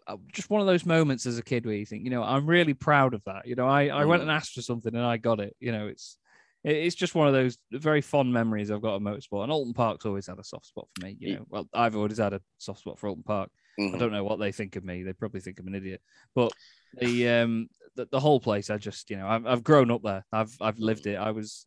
uh, 0.07 0.17
just 0.31 0.49
one 0.49 0.61
of 0.61 0.67
those 0.67 0.85
moments 0.85 1.25
as 1.25 1.37
a 1.37 1.43
kid 1.43 1.65
where 1.65 1.75
you 1.75 1.85
think, 1.85 2.03
you 2.03 2.09
know, 2.09 2.23
I'm 2.23 2.47
really 2.47 2.73
proud 2.73 3.13
of 3.13 3.23
that. 3.25 3.47
You 3.47 3.55
know, 3.55 3.67
I 3.67 3.87
I 3.87 4.05
went 4.05 4.21
Mm. 4.21 4.23
and 4.23 4.31
asked 4.31 4.53
for 4.53 4.61
something 4.61 4.95
and 4.95 5.05
I 5.05 5.17
got 5.17 5.39
it. 5.39 5.55
You 5.59 5.71
know, 5.71 5.87
it's 5.87 6.17
it's 6.63 6.95
just 6.95 7.15
one 7.15 7.27
of 7.27 7.33
those 7.33 7.57
very 7.71 8.01
fond 8.01 8.31
memories 8.31 8.69
I've 8.69 8.83
got 8.83 8.95
of 8.95 9.01
motorsport. 9.01 9.43
And 9.43 9.51
Oulton 9.51 9.73
Park's 9.73 10.05
always 10.05 10.27
had 10.27 10.37
a 10.37 10.43
soft 10.43 10.67
spot 10.67 10.87
for 10.93 11.05
me. 11.05 11.17
You 11.19 11.35
know, 11.37 11.45
well, 11.49 11.69
I've 11.73 11.95
always 11.95 12.19
had 12.19 12.33
a 12.33 12.41
soft 12.59 12.81
spot 12.81 12.99
for 12.99 13.09
Oulton 13.09 13.23
Park. 13.25 13.49
I 13.79 13.81
Mhm. 13.83 13.99
don't 13.99 14.11
know 14.11 14.23
what 14.23 14.37
they 14.39 14.51
think 14.51 14.75
of 14.75 14.83
me. 14.83 15.01
They 15.03 15.13
probably 15.13 15.41
think 15.41 15.59
I'm 15.59 15.67
an 15.67 15.75
idiot. 15.75 16.01
But 16.35 16.53
the 16.99 17.27
um 17.29 17.67
the, 17.95 18.07
the 18.11 18.19
whole 18.19 18.39
place, 18.39 18.69
I 18.69 18.77
just 18.77 19.09
you 19.09 19.17
know 19.17 19.27
I've 19.27 19.45
I've 19.45 19.63
grown 19.63 19.91
up 19.91 20.01
there. 20.03 20.25
I've 20.31 20.55
I've 20.61 20.79
lived 20.79 21.07
it. 21.07 21.15
I 21.15 21.31
was 21.31 21.65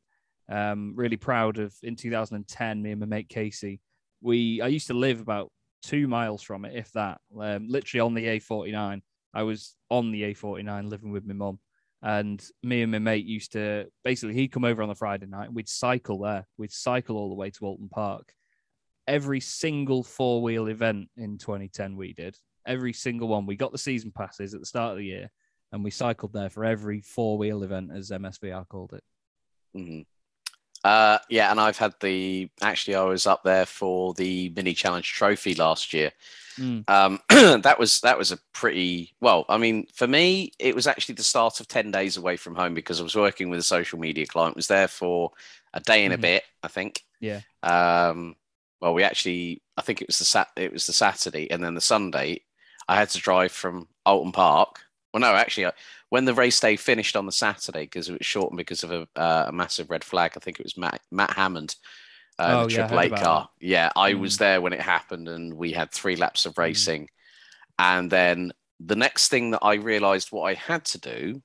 um 0.49 0.93
really 0.97 1.17
proud 1.17 1.59
of 1.59 1.75
in 1.83 1.97
2010. 1.97 2.83
Me 2.83 2.91
and 2.91 3.01
my 3.01 3.07
mate 3.07 3.29
Casey, 3.29 3.81
we 4.21 4.61
I 4.61 4.69
used 4.69 4.89
to 4.89 4.95
live 4.95 5.21
about 5.21 5.51
two 5.83 6.09
miles 6.09 6.43
from 6.43 6.65
it, 6.65 6.75
if 6.75 6.93
that. 6.93 7.21
Um, 7.39 7.69
literally 7.69 8.01
on 8.01 8.15
the 8.15 8.27
A49. 8.27 9.03
I 9.37 9.43
was 9.43 9.75
on 9.91 10.13
the 10.13 10.23
A49 10.23 10.89
living 10.89 11.11
with 11.11 11.27
my 11.27 11.35
mum. 11.35 11.59
And 12.03 12.47
me 12.63 12.83
and 12.83 12.93
my 12.93 12.99
mate 12.99 13.25
used 13.25 13.53
to 13.53 13.87
basically 14.05 14.35
he'd 14.35 14.53
come 14.53 14.65
over 14.65 14.83
on 14.83 14.91
the 14.91 14.95
Friday 14.95 15.27
night 15.27 15.47
and 15.47 15.55
we'd 15.55 15.69
cycle 15.69 16.21
there. 16.21 16.47
We'd 16.59 16.71
cycle 16.71 17.17
all 17.17 17.31
the 17.31 17.35
way 17.35 17.51
to 17.51 17.65
Oulton 17.65 17.89
Park 17.91 18.33
every 19.07 19.41
single 19.41 20.03
four 20.03 20.43
wheel 20.43 20.67
event 20.69 21.09
in 21.17 21.39
2010 21.39 21.97
we 21.97 22.13
did 22.13 22.37
every 22.67 22.93
single 22.93 23.29
one 23.29 23.47
we 23.47 23.57
got 23.57 23.73
the 23.73 23.79
season 23.79 24.11
passes 24.11 24.55
at 24.55 24.61
the 24.61 24.67
start 24.67 24.93
of 24.93 24.99
the 24.99 25.05
year 25.05 25.31
and 25.75 25.85
we 25.85 25.91
cycled 25.91 26.33
there 26.33 26.49
for 26.49 26.65
every 26.65 27.01
four 27.01 27.37
wheel 27.37 27.63
event 27.65 27.91
as 27.93 28.11
msvr 28.11 28.67
called 28.69 28.93
it 28.95 29.05
Mhm. 29.77 30.07
Uh, 30.85 31.17
yeah, 31.31 31.51
and 31.51 31.59
I've 31.59 31.79
had 31.79 31.95
the 32.01 32.51
actually 32.61 32.95
I 32.95 33.05
was 33.05 33.27
up 33.27 33.43
there 33.43 33.65
for 33.65 34.13
the 34.15 34.51
mini 34.55 34.75
challenge 34.75 35.11
trophy 35.15 35.55
last 35.55 35.95
year. 35.95 36.13
Mm. 36.59 36.85
Um, 36.91 37.21
that 37.63 37.79
was 37.79 38.01
that 38.03 38.19
was 38.19 38.33
a 38.33 38.39
pretty 38.53 39.15
well. 39.19 39.47
I 39.49 39.57
mean, 39.57 39.87
for 39.95 40.07
me, 40.07 40.53
it 40.59 40.75
was 40.75 40.87
actually 40.87 41.15
the 41.15 41.23
start 41.25 41.59
of 41.59 41.69
ten 41.69 41.91
days 41.91 42.19
away 42.19 42.37
from 42.37 42.55
home 42.55 42.75
because 42.75 43.01
I 43.01 43.03
was 43.03 43.17
working 43.17 43.49
with 43.49 43.59
a 43.61 43.63
social 43.65 43.99
media 43.99 44.27
client. 44.27 44.57
Was 44.57 44.67
there 44.69 44.87
for 44.87 45.31
a 45.73 45.81
day 45.81 46.05
and 46.05 46.13
Mhm. 46.13 46.19
a 46.19 46.21
bit, 46.21 46.45
I 46.63 46.69
think. 46.69 47.03
Yeah. 47.19 47.41
Um, 47.63 48.37
well, 48.83 48.93
we 48.93 49.03
actually, 49.05 49.63
I 49.79 49.83
think 49.83 50.03
it 50.03 50.09
was 50.09 50.19
the 50.19 50.27
sat, 50.27 50.49
it 50.55 50.71
was 50.71 50.87
the 50.87 50.93
Saturday, 50.93 51.51
and 51.51 51.65
then 51.65 51.75
the 51.75 51.81
Sunday, 51.81 52.43
I 52.87 52.97
had 52.97 53.09
to 53.11 53.19
drive 53.19 53.53
from 53.53 53.89
Oulton 54.07 54.33
Park. 54.35 54.83
Well, 55.15 55.21
no, 55.21 55.37
actually, 55.37 55.71
when 56.09 56.25
the 56.25 56.35
race 56.35 56.59
day 56.59 56.75
finished 56.75 57.15
on 57.15 57.25
the 57.25 57.31
Saturday, 57.31 57.85
because 57.85 58.09
it 58.09 58.19
was 58.19 58.27
shortened 58.27 58.59
because 58.59 58.83
of 58.83 58.91
a, 58.91 59.07
uh, 59.15 59.45
a 59.47 59.53
massive 59.53 59.89
red 59.89 60.03
flag. 60.03 60.33
I 60.37 60.41
think 60.41 60.59
it 60.59 60.65
was 60.67 60.77
Matt 60.77 61.03
Matt 61.13 61.31
Hammond, 61.31 61.77
uh, 62.41 62.57
Oh, 62.57 62.63
the 62.65 62.73
yeah, 62.73 62.89
Triple 62.89 63.01
Eight 63.01 63.15
car. 63.15 63.49
Yeah, 63.61 63.91
I 63.95 64.13
Mm. 64.13 64.19
was 64.19 64.39
there 64.39 64.61
when 64.61 64.73
it 64.73 64.81
happened, 64.81 65.29
and 65.29 65.55
we 65.55 65.71
had 65.71 65.93
three 65.93 66.17
laps 66.17 66.47
of 66.47 66.59
racing, 66.59 67.11
and 67.79 68.11
then 68.11 68.53
the 68.81 68.97
next 68.97 69.29
thing 69.29 69.53
that 69.53 69.61
I 69.63 69.75
realised 69.75 70.33
what 70.33 70.51
I 70.51 70.55
had 70.55 70.85
to 70.87 70.99
do 70.99 71.43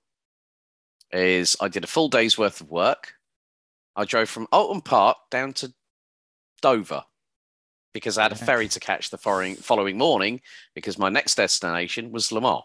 is 1.12 1.56
I 1.62 1.68
did 1.68 1.84
a 1.84 1.88
full 1.88 2.10
day's 2.10 2.40
worth 2.40 2.62
of 2.62 2.72
work. 2.72 3.14
I 3.96 4.06
drove 4.06 4.30
from 4.30 4.48
Oulton 4.52 4.82
Park 4.84 5.18
down 5.30 5.54
to 5.54 5.74
Dover 6.64 7.04
because 8.00 8.18
I 8.18 8.24
had 8.24 8.32
a 8.32 8.36
ferry 8.36 8.68
to 8.70 8.80
catch 8.80 9.10
the 9.10 9.18
following 9.18 9.56
following 9.56 9.98
morning 9.98 10.42
because 10.74 10.98
my 10.98 11.10
next 11.10 11.36
destination 11.36 12.12
was 12.12 12.32
Le 12.32 12.42
Mans. 12.42 12.64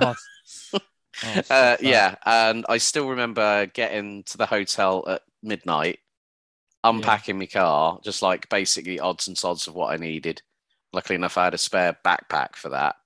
Oh, 0.00 0.14
so 0.44 0.78
uh, 1.50 1.76
yeah, 1.80 2.16
and 2.24 2.64
I 2.68 2.78
still 2.78 3.08
remember 3.08 3.66
getting 3.66 4.22
to 4.24 4.38
the 4.38 4.46
hotel 4.46 5.04
at 5.08 5.22
midnight, 5.42 5.98
unpacking 6.84 7.38
my 7.38 7.46
car, 7.46 8.00
just 8.04 8.22
like 8.22 8.48
basically 8.48 9.00
odds 9.00 9.28
and 9.28 9.36
sods 9.36 9.66
of 9.66 9.74
what 9.74 9.92
I 9.92 9.96
needed. 9.96 10.42
Luckily 10.92 11.16
enough, 11.16 11.36
I 11.38 11.44
had 11.44 11.54
a 11.54 11.58
spare 11.58 11.96
backpack 12.04 12.56
for 12.56 12.70
that. 12.70 12.96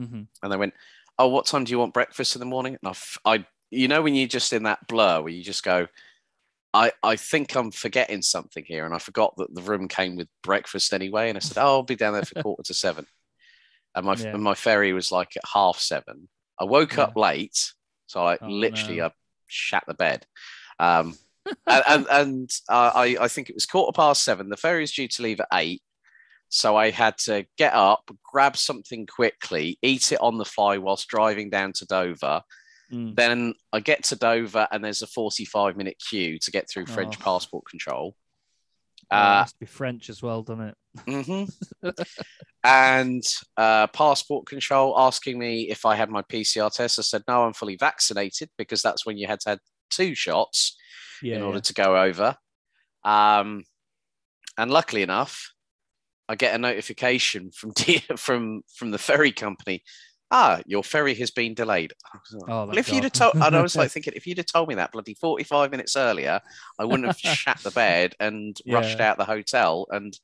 Mhm. 0.00 0.26
And 0.42 0.52
they 0.52 0.56
went, 0.56 0.74
"Oh, 1.18 1.28
what 1.28 1.46
time 1.46 1.64
do 1.64 1.70
you 1.70 1.78
want 1.78 1.94
breakfast 1.94 2.34
in 2.36 2.40
the 2.40 2.46
morning?" 2.46 2.78
And 2.80 2.88
I, 2.88 2.90
f- 2.90 3.18
I- 3.24 3.46
you 3.70 3.88
know, 3.88 4.02
when 4.02 4.14
you're 4.14 4.28
just 4.28 4.52
in 4.52 4.62
that 4.64 4.86
blur 4.88 5.20
where 5.20 5.32
you 5.32 5.42
just 5.42 5.62
go, 5.62 5.88
"I, 6.74 6.92
I 7.02 7.16
think 7.16 7.54
I'm 7.56 7.70
forgetting 7.70 8.22
something 8.22 8.64
here," 8.66 8.84
and 8.84 8.94
I 8.94 8.98
forgot 8.98 9.34
that 9.36 9.54
the 9.54 9.62
room 9.62 9.88
came 9.88 10.16
with 10.16 10.28
breakfast 10.42 10.92
anyway. 10.92 11.28
And 11.28 11.36
I 11.36 11.40
said, 11.40 11.58
"Oh, 11.60 11.66
I'll 11.66 11.82
be 11.82 11.96
down 11.96 12.12
there 12.12 12.22
for 12.22 12.42
quarter 12.42 12.62
to 12.64 12.74
seven. 12.74 13.06
And 13.94 14.06
my 14.06 14.14
Yeah. 14.18 14.34
and 14.34 14.42
my 14.42 14.54
ferry 14.54 14.92
was 14.92 15.10
like 15.10 15.36
at 15.36 15.42
half 15.52 15.78
seven. 15.78 16.28
I 16.60 16.64
woke 16.64 16.96
Yeah. 16.96 17.04
up 17.04 17.16
late, 17.16 17.72
so 18.06 18.26
I 18.26 18.38
Oh, 18.40 18.46
literally 18.48 18.98
no. 18.98 19.06
I 19.06 19.10
shat 19.46 19.84
the 19.86 19.94
bed. 19.94 20.26
Um, 20.78 21.16
and 21.66 21.84
and, 21.88 22.06
and 22.10 22.50
uh, 22.68 22.92
I 22.94 23.16
I 23.20 23.28
think 23.28 23.48
it 23.48 23.54
was 23.54 23.66
quarter 23.66 23.94
past 23.94 24.22
seven. 24.24 24.48
The 24.48 24.56
ferry 24.56 24.84
is 24.84 24.92
due 24.92 25.08
to 25.08 25.22
leave 25.22 25.40
at 25.40 25.48
eight. 25.52 25.82
So 26.50 26.76
I 26.76 26.90
had 26.90 27.18
to 27.18 27.44
get 27.58 27.74
up, 27.74 28.10
grab 28.24 28.56
something 28.56 29.06
quickly, 29.06 29.78
eat 29.82 30.12
it 30.12 30.20
on 30.20 30.38
the 30.38 30.46
fly 30.46 30.78
whilst 30.78 31.08
driving 31.08 31.50
down 31.50 31.72
to 31.74 31.84
Dover. 31.84 32.40
Mm. 32.92 33.14
Then 33.16 33.54
I 33.72 33.80
get 33.80 34.04
to 34.04 34.16
Dover 34.16 34.66
and 34.72 34.82
there's 34.84 35.02
a 35.02 35.06
45 35.06 35.76
minute 35.76 35.96
queue 36.08 36.38
to 36.38 36.50
get 36.50 36.70
through 36.70 36.86
French 36.86 37.16
Oh. 37.20 37.22
passport 37.22 37.64
control. 37.68 38.16
Oh, 39.10 39.16
it 39.16 39.20
Uh, 39.20 39.40
must 39.40 39.58
be 39.58 39.66
French 39.66 40.10
as 40.10 40.22
well, 40.22 40.42
doesn't 40.42 40.68
it? 40.68 40.76
mhm. 41.06 41.50
and 42.64 43.22
uh, 43.56 43.86
passport 43.88 44.46
control 44.46 44.98
asking 44.98 45.38
me 45.38 45.68
if 45.70 45.84
I 45.86 45.94
had 45.94 46.10
my 46.10 46.22
PCR 46.22 46.70
test. 46.72 46.98
I 46.98 47.02
said, 47.02 47.22
no, 47.28 47.44
I'm 47.44 47.52
fully 47.52 47.76
vaccinated 47.76 48.50
because 48.58 48.82
that's 48.82 49.06
when 49.06 49.16
you 49.18 49.26
had 49.26 49.40
to 49.40 49.50
have 49.50 49.60
two 49.90 50.14
shots 50.14 50.76
Yeah. 51.22 51.36
in 51.36 51.42
order 51.42 51.58
yeah. 51.58 51.62
to 51.62 51.74
go 51.74 52.02
over. 52.02 52.36
Um, 53.04 53.64
and 54.56 54.70
luckily 54.70 55.02
enough, 55.02 55.52
I 56.28 56.34
get 56.34 56.54
a 56.54 56.58
notification 56.58 57.50
from 57.52 57.72
D- 57.76 58.02
from 58.16 58.62
from 58.74 58.90
the 58.90 58.98
ferry 58.98 59.32
company. 59.32 59.82
Ah, 60.30 60.60
your 60.66 60.84
ferry 60.84 61.14
has 61.14 61.30
been 61.30 61.54
delayed. 61.54 61.92
I 62.12 62.18
was 62.18 62.32
like, 62.42 62.50
Oh, 62.50 62.66
well, 62.66 62.78
if 62.78 62.92
you'd 62.92 63.04
have 63.04 63.12
told, 63.12 63.34
and 63.36 63.56
I 63.56 63.62
was 63.62 63.76
like 63.76 63.90
thinking, 63.92 64.12
if 64.14 64.26
you'd 64.26 64.36
have 64.38 64.46
told 64.46 64.68
me 64.68 64.74
that 64.74 64.92
bloody 64.92 65.14
forty-five 65.14 65.70
minutes 65.70 65.96
earlier, 65.96 66.40
I 66.78 66.84
wouldn't 66.84 67.06
have 67.06 67.18
shat 67.36 67.58
the 67.64 67.70
bed 67.70 68.14
and 68.20 68.56
rushed 68.66 68.98
Yeah. 68.98 69.10
out 69.10 69.16
the 69.18 69.24
hotel 69.24 69.86
and 69.90 70.18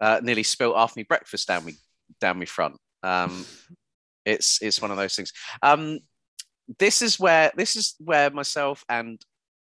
uh, 0.00 0.20
nearly 0.22 0.42
spilt 0.42 0.76
half 0.76 0.96
my 0.96 1.04
breakfast 1.08 1.48
down 1.48 1.64
me 1.64 1.74
down 2.20 2.38
me 2.38 2.46
front. 2.46 2.76
Um, 3.02 3.44
it's 4.26 4.60
it's 4.60 4.82
one 4.82 4.90
of 4.90 4.96
those 4.98 5.16
things. 5.16 5.32
Um, 5.62 6.00
this 6.78 7.00
is 7.00 7.18
where 7.18 7.50
this 7.56 7.74
is 7.76 7.94
where 7.98 8.28
myself 8.30 8.84
and 8.90 9.18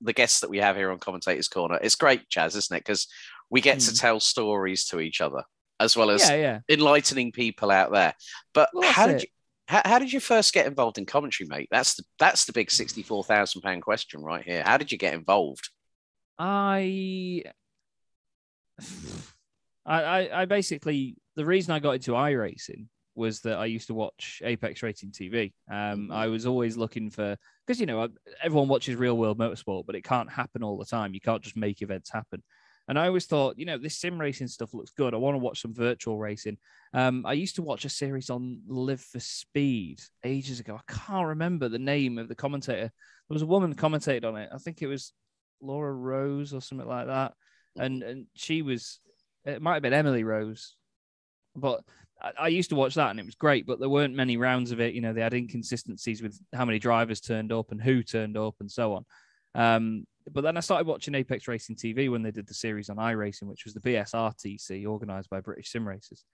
the 0.03 0.13
guests 0.13 0.41
that 0.41 0.51
we 0.51 0.59
have 0.59 0.77
here 0.77 0.91
on 0.91 0.99
Commentators 0.99 1.49
Corner. 1.49 1.79
It's 1.83 1.95
great, 1.95 2.29
Chaz, 2.29 2.57
isn't 2.57 2.77
it? 2.77 2.81
Because 2.81 3.07
we 3.51 3.61
get 3.63 3.81
to 3.81 3.91
Mm. 3.93 4.01
tell 4.01 4.21
stories 4.21 4.85
to 4.87 5.01
each 5.01 5.21
other 5.23 5.43
as 5.79 5.97
well 5.97 6.11
as 6.11 6.29
yeah, 6.29 6.37
yeah. 6.37 6.59
enlightening 6.69 7.33
people 7.33 7.71
out 7.71 7.91
there. 7.93 8.15
But 8.53 8.69
Well, 8.75 8.91
how 8.93 9.07
did 9.07 9.17
it. 9.17 9.23
you? 9.23 9.29
How, 9.71 9.83
how 9.85 9.99
did 10.01 10.13
you 10.13 10.19
first 10.19 10.53
get 10.53 10.67
involved 10.67 10.99
in 10.99 11.07
commentary, 11.07 11.47
mate? 11.49 11.69
That's 11.71 11.95
the 11.95 12.03
that's 12.19 12.45
the 12.45 12.53
big 12.53 12.73
sixty-four 12.73 13.23
thousand 13.23 13.61
pound 13.61 13.83
question 13.83 14.21
right 14.21 14.45
here. 14.45 14.65
How 14.67 14.77
did 14.77 14.91
you 14.91 14.99
get 14.99 15.15
involved? 15.15 15.71
I, 16.41 17.45
I, 19.87 20.31
I, 20.33 20.45
basically 20.47 21.19
the 21.37 21.45
reason 21.45 21.73
I 21.73 21.79
got 21.79 21.93
into 21.93 22.13
iRacing 22.13 22.87
was 23.15 23.43
that 23.43 23.59
I 23.59 23.67
used 23.67 23.87
to 23.89 23.95
watch 23.95 24.43
Apex 24.45 24.83
Racing 24.83 25.13
TV. 25.13 25.53
Um, 25.71 26.11
I 26.11 26.27
was 26.27 26.47
always 26.47 26.77
looking 26.77 27.09
for 27.09 27.37
because 27.65 27.79
you 27.79 27.87
know 27.87 28.09
everyone 28.43 28.67
watches 28.67 28.97
real 28.97 29.17
world 29.17 29.39
motorsport, 29.39 29.87
but 29.87 29.95
it 29.95 30.03
can't 30.03 30.33
happen 30.33 30.65
all 30.65 30.79
the 30.79 30.85
time. 30.85 31.15
You 31.15 31.21
can't 31.21 31.43
just 31.43 31.57
make 31.57 31.81
events 31.81 32.11
happen. 32.11 32.43
And 32.89 32.99
I 32.99 33.07
always 33.07 33.27
thought, 33.27 33.59
you 33.59 33.67
know, 33.67 33.79
this 33.79 33.99
sim 33.99 34.21
racing 34.21 34.49
stuff 34.49 34.75
looks 34.75 34.91
good. 34.91 35.15
I 35.15 35.19
want 35.19 35.35
to 35.35 35.39
watch 35.39 35.63
some 35.63 35.75
virtual 35.75 36.19
racing. 36.19 36.59
Um, 36.93 37.25
I 37.25 37.35
used 37.35 37.57
to 37.57 37.63
watch 37.63 37.85
a 37.85 37.89
series 37.89 38.31
on 38.31 38.63
Live 38.67 39.01
for 39.01 39.21
Speed 39.21 40.01
ages 40.25 40.59
ago. 40.59 40.77
I 40.77 40.93
can't 40.93 41.29
remember 41.29 41.69
the 41.69 41.79
name 41.79 42.19
of 42.19 42.29
the 42.29 42.35
commentator. 42.35 42.81
There 42.81 43.35
was 43.35 43.43
a 43.43 43.47
woman 43.47 43.75
commentated 43.75 44.25
on 44.25 44.37
it. 44.37 44.49
I 44.53 44.59
think 44.59 44.83
it 44.83 44.89
was 44.89 45.13
Laura 45.63 45.93
Rose 45.93 46.53
or 46.53 46.61
something 46.61 46.89
like 46.89 47.07
that. 47.07 47.35
And 47.77 48.03
and 48.03 48.27
she 48.35 48.63
was 48.63 48.99
it 49.45 49.63
might 49.63 49.75
have 49.75 49.83
been 49.83 49.93
Emily 49.93 50.25
Rose, 50.25 50.75
but 51.55 51.83
I, 52.39 52.49
used 52.49 52.71
to 52.71 52.77
watch 52.77 52.95
that 52.97 53.11
and 53.11 53.19
it 53.19 53.25
was 53.25 53.35
great. 53.35 53.67
But 53.67 53.81
there 53.81 53.89
weren't 53.89 54.15
many 54.15 54.37
rounds 54.37 54.73
of 54.73 54.81
it. 54.81 54.95
You 54.95 55.01
know, 55.01 55.13
they 55.13 55.23
had 55.23 55.33
inconsistencies 55.33 56.23
with 56.23 56.39
how 56.53 56.65
many 56.65 56.79
drivers 56.79 57.21
turned 57.21 57.53
up 57.53 57.73
and 57.73 57.81
who 57.81 58.03
turned 58.03 58.37
up 58.37 58.57
and 58.61 58.71
so 58.71 58.95
on. 58.95 59.05
Um, 59.55 60.07
but 60.33 60.43
then 60.43 60.57
I 60.57 60.61
started 60.61 60.87
watching 60.87 61.15
Apex 61.15 61.49
Racing 61.49 61.77
TV 61.77 62.11
when 62.11 62.23
they 62.23 62.31
did 62.31 62.47
the 62.47 62.55
series 62.55 62.91
on 62.91 62.97
iRacing, 62.97 63.45
which 63.45 63.65
was 63.65 63.75
the 63.75 63.81
BSRTC 63.81 64.87
organized 64.87 65.31
by 65.31 65.41
British 65.41 65.71
Sim 65.71 65.87
Racers. 65.87 66.25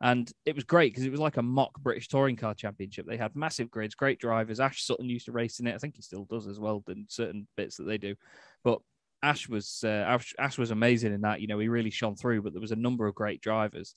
And 0.00 0.30
it 0.44 0.54
was 0.54 0.64
great 0.64 0.92
because 0.92 1.06
it 1.06 1.10
was 1.10 1.20
like 1.20 1.38
a 1.38 1.42
mock 1.42 1.80
British 1.80 2.08
Touring 2.08 2.36
Car 2.36 2.54
Championship. 2.54 3.06
They 3.06 3.16
had 3.16 3.34
massive 3.34 3.70
grids, 3.70 3.94
great 3.94 4.18
drivers. 4.18 4.60
Ash 4.60 4.84
Sutton 4.84 5.08
used 5.08 5.26
to 5.26 5.32
race 5.32 5.58
in 5.58 5.66
it. 5.66 5.74
I 5.74 5.78
think 5.78 5.96
he 5.96 6.02
still 6.02 6.26
does 6.28 6.46
as 6.46 6.60
well 6.60 6.84
in 6.88 7.06
certain 7.08 7.48
bits 7.56 7.76
that 7.76 7.84
they 7.84 7.96
do. 7.96 8.14
But 8.62 8.80
Ash 9.22 9.48
was 9.48 9.80
uh, 9.84 9.88
Ash, 9.88 10.34
Ash 10.38 10.58
was 10.58 10.70
amazing 10.70 11.14
in 11.14 11.22
that. 11.22 11.40
You 11.40 11.46
know, 11.46 11.58
he 11.58 11.68
really 11.68 11.90
shone 11.90 12.14
through. 12.14 12.42
But 12.42 12.52
there 12.52 12.60
was 12.60 12.72
a 12.72 12.76
number 12.76 13.06
of 13.06 13.14
great 13.14 13.40
drivers, 13.40 13.94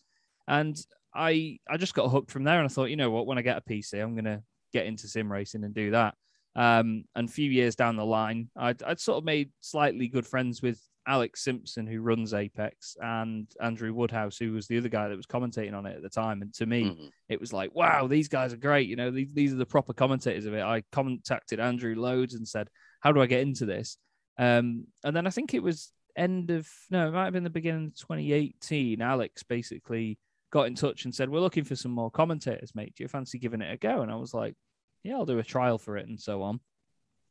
and 0.47 0.79
I 1.13 1.59
I 1.69 1.75
just 1.75 1.93
got 1.93 2.09
hooked 2.09 2.31
from 2.31 2.45
there. 2.45 2.59
And 2.59 2.65
I 2.65 2.69
thought, 2.69 2.89
you 2.89 2.95
know 2.95 3.11
what, 3.11 3.27
when 3.27 3.37
I 3.37 3.41
get 3.41 3.57
a 3.57 3.69
PC, 3.69 4.01
I'm 4.01 4.15
gonna 4.15 4.41
get 4.71 4.85
into 4.85 5.09
sim 5.09 5.29
racing 5.29 5.65
and 5.65 5.73
do 5.73 5.91
that. 5.91 6.15
Um, 6.55 7.05
and 7.15 7.29
a 7.29 7.31
few 7.31 7.49
years 7.49 7.75
down 7.75 7.95
the 7.95 8.05
line, 8.05 8.49
I'd, 8.55 8.81
I'd 8.83 8.99
sort 8.99 9.17
of 9.19 9.23
made 9.23 9.51
slightly 9.61 10.07
good 10.07 10.25
friends 10.27 10.61
with 10.61 10.81
Alex 11.07 11.43
Simpson, 11.43 11.87
who 11.87 12.01
runs 12.01 12.33
Apex, 12.33 12.97
and 13.01 13.47
Andrew 13.61 13.93
Woodhouse, 13.93 14.37
who 14.37 14.51
was 14.51 14.67
the 14.67 14.77
other 14.77 14.89
guy 14.89 15.07
that 15.07 15.15
was 15.17 15.25
commentating 15.25 15.73
on 15.73 15.85
it 15.85 15.95
at 15.95 16.01
the 16.03 16.09
time. 16.09 16.41
And 16.41 16.53
to 16.55 16.65
me, 16.65 16.83
Mhm. 16.83 17.09
it 17.29 17.39
was 17.39 17.53
like, 17.53 17.73
wow, 17.73 18.07
these 18.07 18.27
guys 18.27 18.53
are 18.53 18.57
great. 18.57 18.87
You 18.87 18.95
know, 18.95 19.09
these, 19.09 19.33
these 19.33 19.53
are 19.53 19.57
the 19.57 19.65
proper 19.65 19.93
commentators 19.93 20.45
of 20.45 20.53
it. 20.53 20.61
I 20.61 20.83
contacted 20.91 21.59
Andrew 21.59 21.95
loads 21.95 22.33
and 22.33 22.47
said, 22.47 22.67
how 22.99 23.11
do 23.11 23.21
I 23.21 23.25
get 23.27 23.41
into 23.41 23.65
this? 23.65 23.97
Um, 24.37 24.85
and 25.03 25.15
then 25.15 25.25
I 25.25 25.29
think 25.31 25.53
it 25.53 25.63
was 25.63 25.91
end 26.15 26.51
of, 26.51 26.67
no, 26.89 27.07
it 27.07 27.11
might 27.11 27.25
have 27.25 27.33
been 27.33 27.43
the 27.43 27.49
beginning 27.49 27.87
of 27.87 27.95
2018. 27.95 29.01
Alex 29.01 29.43
basically 29.43 30.17
got 30.51 30.67
in 30.67 30.75
touch 30.75 31.05
and 31.05 31.13
said, 31.15 31.29
we're 31.29 31.39
looking 31.39 31.63
for 31.63 31.75
some 31.75 31.91
more 31.91 32.11
commentators, 32.11 32.75
mate. 32.75 32.93
Do 32.95 33.03
you 33.03 33.07
fancy 33.07 33.39
giving 33.39 33.61
it 33.61 33.73
a 33.73 33.77
go? 33.77 34.01
And 34.01 34.11
I 34.11 34.15
was 34.15 34.33
like, 34.33 34.55
yeah, 35.03 35.15
I'll 35.15 35.25
do 35.25 35.39
a 35.39 35.43
trial 35.43 35.77
for 35.77 35.97
it 35.97 36.07
and 36.07 36.19
so 36.19 36.41
on. 36.43 36.59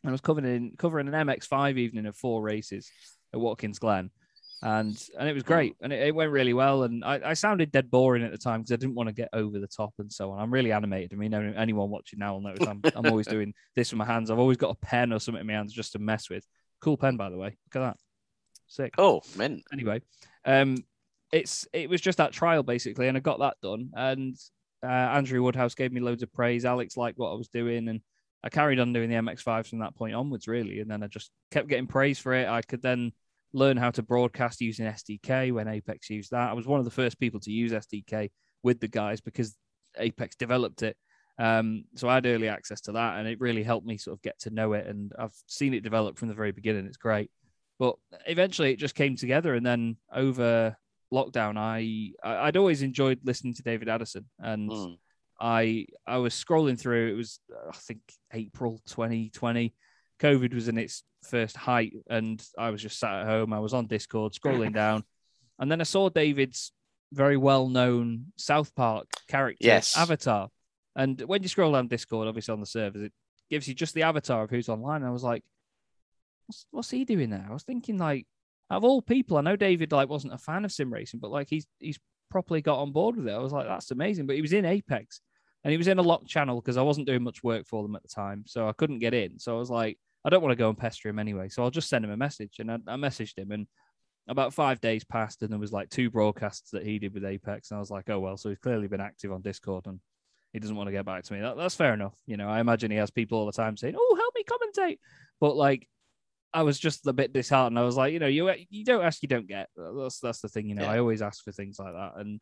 And 0.04 0.10
I 0.10 0.12
was 0.12 0.20
covering 0.20 0.75
covering 0.78 1.08
an 1.08 1.14
MX5 1.26 1.76
evening 1.78 2.06
of 2.06 2.16
four 2.16 2.40
races 2.42 2.90
at 3.34 3.40
Watkins 3.40 3.78
Glen. 3.78 4.10
And 4.60 5.00
and 5.18 5.28
it 5.28 5.34
was 5.34 5.44
great. 5.44 5.76
And 5.80 5.92
it, 5.92 6.08
it 6.08 6.14
went 6.14 6.32
really 6.32 6.52
well. 6.54 6.82
And 6.82 7.04
I, 7.04 7.20
I 7.25 7.34
sounded 7.34 7.70
dead 7.70 7.90
boring 7.90 8.25
at 8.25 8.32
the 8.32 8.38
time 8.38 8.60
because 8.60 8.72
I 8.72 8.76
didn't 8.76 8.96
want 8.96 9.08
to 9.08 9.12
get 9.14 9.28
over 9.32 9.58
the 9.58 9.68
top 9.68 9.94
and 9.98 10.12
so 10.12 10.30
on. 10.32 10.40
I'm 10.40 10.52
really 10.52 10.72
animated. 10.72 11.12
I 11.12 11.16
mean, 11.16 11.32
anyone 11.32 11.90
watching 11.90 12.18
now 12.18 12.34
will 12.34 12.40
notice 12.40 12.66
I'm, 12.66 12.80
I'm 12.96 13.06
always 13.06 13.26
doing 13.37 13.54
this 13.76 13.92
with 13.92 13.98
my 13.98 14.04
hands. 14.04 14.30
I've 14.30 14.38
always 14.40 14.56
got 14.56 14.70
a 14.70 14.87
pen 14.87 15.12
or 15.12 15.20
something 15.20 15.40
in 15.40 15.46
my 15.46 15.52
hands 15.52 15.72
just 15.72 15.92
to 15.92 15.98
mess 16.00 16.28
with. 16.28 16.44
Cool 16.80 16.96
pen, 16.96 17.16
by 17.16 17.30
the 17.30 17.37
way. 17.37 17.56
Look 17.72 17.76
at 17.82 17.87
that. 17.87 17.96
Sick 18.66 18.94
Oh, 18.98 19.22
mint. 19.37 19.62
anyway, 19.72 20.02
um, 20.44 20.76
it's 21.32 21.66
it 21.72 21.88
was 21.88 22.00
just 22.00 22.18
that 22.18 22.32
trial 22.32 22.62
basically, 22.62 23.08
and 23.08 23.16
I 23.16 23.20
got 23.20 23.38
that 23.38 23.56
done. 23.62 23.90
And 23.94 24.37
uh, 24.82 24.87
Andrew 24.87 25.42
Woodhouse 25.42 25.75
gave 25.75 25.92
me 25.92 26.00
loads 26.00 26.23
of 26.23 26.32
praise. 26.32 26.64
Alex 26.64 26.97
liked 26.97 27.18
what 27.18 27.30
I 27.30 27.35
was 27.35 27.49
doing, 27.49 27.88
and 27.88 28.00
I 28.42 28.49
carried 28.49 28.78
on 28.78 28.92
doing 28.92 29.11
the 29.11 29.16
MX5 29.16 29.66
from 29.66 29.80
that 29.80 29.97
point 29.97 30.14
onwards, 30.14 30.47
really. 30.47 30.80
And 30.80 30.90
then 30.90 31.02
I 31.02 31.06
just 31.08 31.30
kept 31.50 31.68
getting 31.68 31.87
praise 31.87 32.18
for 32.18 32.35
it. 32.35 32.49
I 32.49 32.62
could 32.62 32.82
then 32.82 33.12
learn 33.52 33.76
how 33.76 33.90
to 33.90 34.02
broadcast 34.02 34.61
using 34.61 34.87
SDK 34.87 35.52
when 35.52 35.68
Apex 35.68 36.11
used 36.11 36.30
that. 36.30 36.50
I 36.50 36.52
was 36.52 36.66
one 36.66 36.78
of 36.78 36.85
the 36.85 36.90
first 36.90 37.18
people 37.18 37.40
to 37.40 37.50
use 37.50 37.73
SDK 37.73 38.30
with 38.62 38.80
the 38.80 38.88
guys 38.88 39.20
because 39.20 39.56
Apex 39.97 40.37
developed 40.37 40.82
it. 40.82 40.97
Um, 41.38 41.85
so 41.94 42.08
I 42.08 42.14
had 42.14 42.26
early 42.26 42.49
access 42.49 42.80
to 42.82 42.92
that, 42.92 43.18
and 43.18 43.28
it 43.28 43.40
really 43.40 43.62
helped 43.62 43.87
me 43.87 43.97
sort 43.97 44.16
of 44.16 44.23
get 44.23 44.38
to 44.40 44.50
know 44.50 44.73
it. 44.73 44.87
And 44.87 45.12
I've 45.18 45.35
seen 45.47 45.75
it 45.75 45.82
develop 45.82 46.18
from 46.18 46.28
the 46.28 46.35
very 46.35 46.52
beginning. 46.52 46.87
It's 46.87 46.97
great, 46.97 47.30
but 47.78 47.97
eventually 48.26 48.73
it 48.73 48.78
just 48.78 48.94
came 48.94 49.16
together. 49.16 49.54
And 49.54 49.64
then 49.64 49.97
over 50.12 50.76
lockdown, 51.12 51.56
I 51.56 52.12
I'd 52.22 52.56
always 52.56 52.82
enjoyed 52.82 53.20
listening 53.24 53.54
to 53.54 53.62
David 53.62 53.88
Addison, 53.88 54.26
and 54.38 54.70
Mm. 54.70 54.98
I 55.40 55.86
I 56.06 56.18
was 56.18 56.34
scrolling 56.34 56.78
through. 56.78 57.12
It 57.12 57.14
was 57.16 57.40
I 57.68 57.76
think 57.76 58.00
April 58.32 58.80
2020. 58.86 59.74
COVID 60.20 60.52
was 60.52 60.66
in 60.68 60.78
its 60.78 61.04
first 61.22 61.56
height, 61.56 61.92
and 62.10 62.44
I 62.58 62.70
was 62.70 62.82
just 62.82 62.98
sat 62.98 63.20
at 63.20 63.26
home. 63.26 63.52
I 63.52 63.60
was 63.60 63.72
on 63.72 63.86
Discord 63.86 64.32
scrolling 64.32 64.72
down, 64.84 65.04
and 65.60 65.70
then 65.70 65.80
I 65.80 65.84
saw 65.84 66.08
David's 66.08 66.72
very 67.12 67.36
well 67.36 67.68
known 67.68 68.32
South 68.36 68.74
Park 68.74 69.06
character 69.28 69.64
Yes. 69.66 69.96
avatar. 69.96 70.48
And 70.96 71.20
when 71.22 71.42
you 71.44 71.48
scroll 71.48 71.72
down 71.72 71.86
Discord, 71.86 72.26
obviously 72.26 72.52
on 72.52 72.60
the 72.60 72.66
servers, 72.66 73.02
it 73.02 73.12
gives 73.48 73.68
you 73.68 73.74
just 73.74 73.94
the 73.94 74.02
avatar 74.02 74.42
of 74.42 74.50
who's 74.50 74.68
online. 74.68 75.04
I 75.04 75.10
was 75.10 75.22
like, 75.22 75.44
what's, 76.46 76.66
what's 76.72 76.90
he 76.90 77.04
doing 77.04 77.30
there? 77.30 77.46
I 77.48 77.52
was 77.52 77.62
thinking 77.62 77.96
like, 77.98 78.26
of 78.70 78.84
all 78.84 79.02
people, 79.02 79.37
I 79.37 79.42
know 79.42 79.56
David 79.56 79.92
like 79.92 80.08
wasn't 80.08 80.34
a 80.34 80.38
fan 80.38 80.64
of 80.64 80.72
sim 80.72 80.92
racing, 80.92 81.20
but 81.20 81.30
like 81.30 81.48
he's 81.48 81.66
he's 81.78 81.98
properly 82.30 82.60
got 82.60 82.80
on 82.80 82.92
board 82.92 83.16
with 83.16 83.28
it. 83.28 83.32
I 83.32 83.38
was 83.38 83.52
like, 83.52 83.66
that's 83.66 83.90
amazing. 83.90 84.26
But 84.26 84.37
he 84.37 84.42
was 84.42 84.52
in 84.52 84.64
Apex 84.64 85.20
and 85.64 85.70
he 85.72 85.78
was 85.78 85.88
in 85.88 85.98
a 85.98 86.02
locked 86.02 86.28
channel 86.28 86.60
because 86.60 86.76
I 86.76 86.82
wasn't 86.82 87.06
doing 87.06 87.22
much 87.22 87.42
work 87.42 87.66
for 87.66 87.82
them 87.82 87.96
at 87.96 88.02
the 88.02 88.08
time, 88.08 88.44
so 88.46 88.68
I 88.68 88.72
couldn't 88.72 89.00
get 89.00 89.14
in. 89.14 89.38
So 89.38 89.56
I 89.56 89.58
was 89.58 89.70
like, 89.70 89.98
I 90.25 90.30
don't 90.30 90.42
want 90.42 90.52
to 90.52 90.56
go 90.56 90.68
and 90.68 90.78
pester 90.78 91.08
him 91.08 91.18
anyway, 91.18 91.48
so 91.48 91.62
I'll 91.62 91.70
just 91.70 91.88
send 91.88 92.04
him 92.04 92.10
a 92.10 92.16
message. 92.16 92.56
And 92.58 92.70
I, 92.70 92.75
I 92.87 92.96
messaged 92.96 93.38
him, 93.38 93.50
and 93.50 93.66
about 94.28 94.52
five 94.52 94.80
days 94.80 95.04
passed, 95.04 95.42
and 95.42 95.50
there 95.50 95.58
was 95.58 95.72
like 95.72 95.88
two 95.88 96.10
broadcasts 96.10 96.70
that 96.72 96.84
he 96.84 96.98
did 96.98 97.14
with 97.14 97.25
Apex, 97.25 97.70
and 97.70 97.78
I 97.78 97.80
was 97.80 97.90
like, 97.90 98.10
oh 98.10 98.20
well, 98.20 98.37
so 98.37 98.50
he's 98.50 98.58
clearly 98.58 98.88
been 98.88 99.00
active 99.00 99.32
on 99.32 99.42
Discord, 99.42 99.87
and 99.87 100.00
he 100.52 100.58
doesn't 100.58 100.76
want 100.76 100.88
to 100.88 100.92
get 100.92 101.06
back 101.06 101.25
to 101.25 101.32
me. 101.32 101.40
That, 101.40 101.56
that's 101.56 101.75
fair 101.75 101.94
enough. 101.94 102.14
You 102.26 102.37
know, 102.37 102.48
I 102.48 102.60
imagine 102.60 102.90
he 102.90 102.98
has 102.98 103.10
people 103.10 103.38
all 103.38 103.46
the 103.46 103.52
time 103.52 103.76
saying, 103.76 103.94
"Oh, 103.96 104.16
help 104.18 104.34
me 104.34 104.44
commentate," 104.44 104.98
but 105.40 105.56
like. 105.56 105.88
I 106.52 106.62
was 106.62 106.78
just 106.78 107.06
a 107.06 107.12
bit 107.12 107.32
disheartened. 107.32 107.78
I 107.78 107.82
was 107.82 107.96
like, 107.96 108.12
you 108.12 108.18
know, 108.18 108.26
you 108.26 108.50
you 108.70 108.84
don't 108.84 109.04
ask, 109.04 109.22
you 109.22 109.28
don't 109.28 109.46
get. 109.46 109.68
That's 109.76 110.20
that's 110.20 110.40
the 110.40 110.48
thing, 110.48 110.68
you 110.68 110.74
know. 110.74 110.82
Yeah. 110.84 110.92
I 110.92 110.98
always 110.98 111.22
ask 111.22 111.44
for 111.44 111.52
things 111.52 111.78
like 111.78 111.92
that, 111.92 112.12
and 112.16 112.40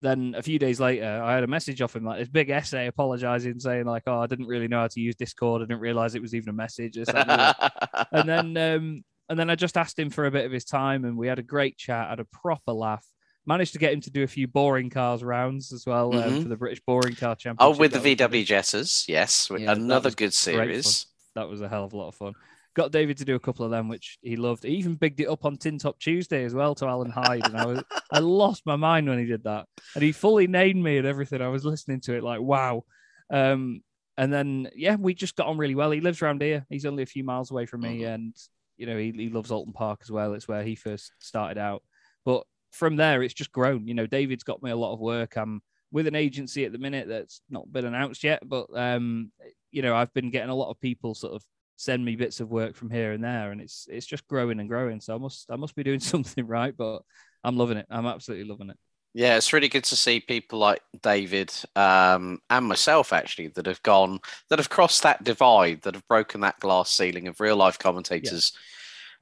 then 0.00 0.34
a 0.36 0.42
few 0.42 0.58
days 0.58 0.80
later, 0.80 1.04
I 1.22 1.34
had 1.34 1.44
a 1.44 1.46
message 1.46 1.80
off 1.82 1.94
him, 1.94 2.04
like 2.04 2.18
this 2.18 2.28
big 2.28 2.50
essay 2.50 2.86
apologizing, 2.88 3.60
saying 3.60 3.84
like, 3.84 4.02
"Oh, 4.06 4.20
I 4.20 4.26
didn't 4.26 4.46
really 4.46 4.68
know 4.68 4.80
how 4.80 4.88
to 4.88 5.00
use 5.00 5.14
Discord. 5.14 5.62
I 5.62 5.66
didn't 5.66 5.80
realize 5.80 6.14
it 6.14 6.22
was 6.22 6.34
even 6.34 6.48
a 6.48 6.52
message." 6.54 6.96
And 6.96 7.06
the 7.06 7.18
other." 7.18 8.06
and 8.12 8.28
then, 8.28 8.56
um, 8.56 9.04
and 9.28 9.38
then 9.38 9.50
I 9.50 9.54
just 9.54 9.76
asked 9.76 9.98
him 9.98 10.10
for 10.10 10.26
a 10.26 10.30
bit 10.30 10.44
of 10.46 10.52
his 10.52 10.64
time, 10.64 11.04
and 11.04 11.16
we 11.16 11.28
had 11.28 11.38
a 11.38 11.42
great 11.42 11.76
chat, 11.76 12.08
had 12.10 12.20
a 12.20 12.24
proper 12.24 12.72
laugh. 12.72 13.04
Managed 13.44 13.72
to 13.72 13.78
get 13.80 13.92
him 13.92 14.00
to 14.02 14.10
do 14.10 14.22
a 14.22 14.26
few 14.28 14.46
boring 14.46 14.88
cars 14.88 15.22
rounds 15.24 15.72
as 15.72 15.84
well 15.84 16.14
um, 16.16 16.30
Mhm. 16.30 16.42
for 16.44 16.48
the 16.48 16.56
British 16.56 16.80
Boring 16.86 17.16
Car 17.16 17.34
Championship. 17.34 17.76
oh, 17.76 17.78
with 17.78 17.92
the 17.92 17.98
VW 17.98 18.44
Jettas, 18.46 19.08
yes, 19.08 19.50
Yeah, 19.50 19.72
another 19.72 20.10
good 20.12 20.32
series. 20.32 21.06
That 21.34 21.48
was 21.48 21.60
a 21.60 21.68
hell 21.68 21.84
of 21.84 21.92
a 21.92 21.96
lot 21.96 22.08
of 22.08 22.14
fun. 22.14 22.34
Got 22.74 22.92
David 22.92 23.18
to 23.18 23.24
do 23.24 23.34
a 23.34 23.40
couple 23.40 23.64
of 23.64 23.70
them, 23.70 23.88
which 23.88 24.18
he 24.22 24.36
loved. 24.36 24.64
He 24.64 24.70
even 24.76 24.94
bigged 24.94 25.20
it 25.20 25.28
up 25.28 25.44
on 25.44 25.56
Tin 25.58 25.78
Top 25.78 25.98
Tuesday 25.98 26.44
as 26.44 26.54
well 26.54 26.74
to 26.76 26.86
Alan 26.86 27.10
Hyde, 27.10 27.46
and 27.46 27.56
I 27.56 27.66
was 27.66 27.84
I 28.10 28.18
lost 28.20 28.62
my 28.64 28.76
mind 28.76 29.08
when 29.08 29.18
he 29.18 29.26
did 29.26 29.44
that. 29.44 29.66
And 29.94 30.02
he 30.02 30.12
fully 30.12 30.46
named 30.46 30.82
me 30.82 30.96
and 30.96 31.06
everything. 31.06 31.42
I 31.42 31.48
was 31.48 31.64
listening 31.64 32.00
to 32.02 32.14
it 32.14 32.22
like 32.22 32.40
wow. 32.40 32.84
Um, 33.30 33.82
and 34.16 34.32
then 34.32 34.70
yeah, 34.74 34.96
we 34.96 35.14
just 35.14 35.36
got 35.36 35.48
on 35.48 35.58
really 35.58 35.74
well. 35.74 35.90
He 35.90 36.00
lives 36.00 36.22
around 36.22 36.40
here. 36.40 36.64
He's 36.70 36.86
only 36.86 37.02
a 37.02 37.06
few 37.06 37.24
miles 37.24 37.50
away 37.50 37.66
from 37.66 37.82
me, 37.82 38.04
and 38.04 38.34
you 38.76 38.86
know 38.86 38.96
he, 38.96 39.10
he 39.10 39.28
loves 39.28 39.50
Oulton 39.50 39.74
Park 39.74 40.00
as 40.02 40.10
well. 40.10 40.32
It's 40.32 40.48
where 40.48 40.62
he 40.62 40.74
first 40.74 41.12
started 41.18 41.58
out. 41.58 41.82
But 42.24 42.44
from 42.70 42.96
there, 42.96 43.22
it's 43.22 43.34
just 43.34 43.52
grown. 43.52 43.86
You 43.86 43.94
know, 43.94 44.06
David's 44.06 44.44
got 44.44 44.62
me 44.62 44.70
a 44.70 44.76
lot 44.76 44.94
of 44.94 45.00
work. 45.00 45.36
I'm 45.36 45.60
with 45.90 46.06
an 46.06 46.14
agency 46.14 46.64
at 46.64 46.72
the 46.72 46.78
minute 46.78 47.06
that's 47.06 47.42
not 47.50 47.70
been 47.70 47.84
announced 47.84 48.24
yet, 48.24 48.40
but 48.48 48.66
um, 48.74 49.30
you 49.70 49.82
know, 49.82 49.94
I've 49.94 50.12
been 50.14 50.30
getting 50.30 50.50
a 50.50 50.54
lot 50.54 50.70
of 50.70 50.80
people 50.80 51.14
sort 51.14 51.34
of 51.34 51.44
send 51.76 52.04
me 52.04 52.16
bits 52.16 52.40
of 52.40 52.50
work 52.50 52.76
from 52.76 52.90
here 52.90 53.12
and 53.12 53.22
there, 53.22 53.50
and 53.50 53.60
it's 53.60 53.86
it's 53.90 54.06
just 54.06 54.26
growing 54.26 54.60
and 54.60 54.68
growing. 54.68 55.00
So 55.00 55.14
I 55.14 55.18
must 55.18 55.50
I 55.50 55.56
must 55.56 55.74
be 55.74 55.82
doing 55.82 56.00
something 56.00 56.46
right, 56.46 56.76
but 56.76 57.02
I'm 57.44 57.56
loving 57.56 57.78
it. 57.78 57.86
I'm 57.90 58.06
absolutely 58.06 58.46
loving 58.46 58.70
it. 58.70 58.76
Yeah, 59.14 59.36
it's 59.36 59.52
really 59.52 59.68
good 59.68 59.84
to 59.84 59.96
see 59.96 60.20
people 60.20 60.58
like 60.58 60.80
David 61.02 61.52
um, 61.76 62.38
and 62.48 62.64
myself 62.64 63.12
actually 63.12 63.48
that 63.48 63.66
have 63.66 63.82
gone, 63.82 64.20
that 64.48 64.58
have 64.58 64.70
crossed 64.70 65.02
that 65.02 65.22
divide, 65.22 65.82
that 65.82 65.94
have 65.94 66.08
broken 66.08 66.40
that 66.40 66.58
glass 66.60 66.90
ceiling 66.90 67.28
of 67.28 67.38
real 67.38 67.56
life 67.56 67.78
commentators 67.78 68.56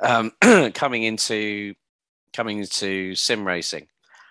um, 0.01 0.31
coming 0.75 1.03
into 1.03 1.75
coming 2.33 2.59
into 2.59 3.17
sim 3.17 3.45
racing. 3.45 3.89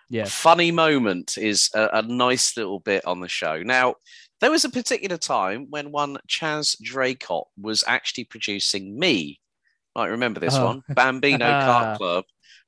Yeah. 0.10 0.25
Funny 0.25 0.71
moment 0.71 1.38
is 1.38 1.69
a, 1.75 1.89
a 1.93 2.01
nice 2.01 2.55
little 2.58 2.79
bit 2.79 3.05
on 3.05 3.19
the 3.19 3.27
show. 3.27 3.62
Now, 3.62 3.95
there 4.41 4.52
was 4.52 4.65
a 4.65 4.69
particular 4.69 5.17
time 5.17 5.67
when 5.69 5.91
one 5.91 6.17
Chaz 6.28 6.75
Draycott 6.82 7.45
was 7.60 7.84
actually 7.88 8.23
producing 8.25 8.97
me. 8.97 9.39
I 9.95 10.08
remember 10.08 10.39
this 10.39 10.56
Oh. 10.56 10.65
one, 10.65 10.84
Bambino 10.89 11.45
Kart 11.45 11.97
Club, 11.97 12.25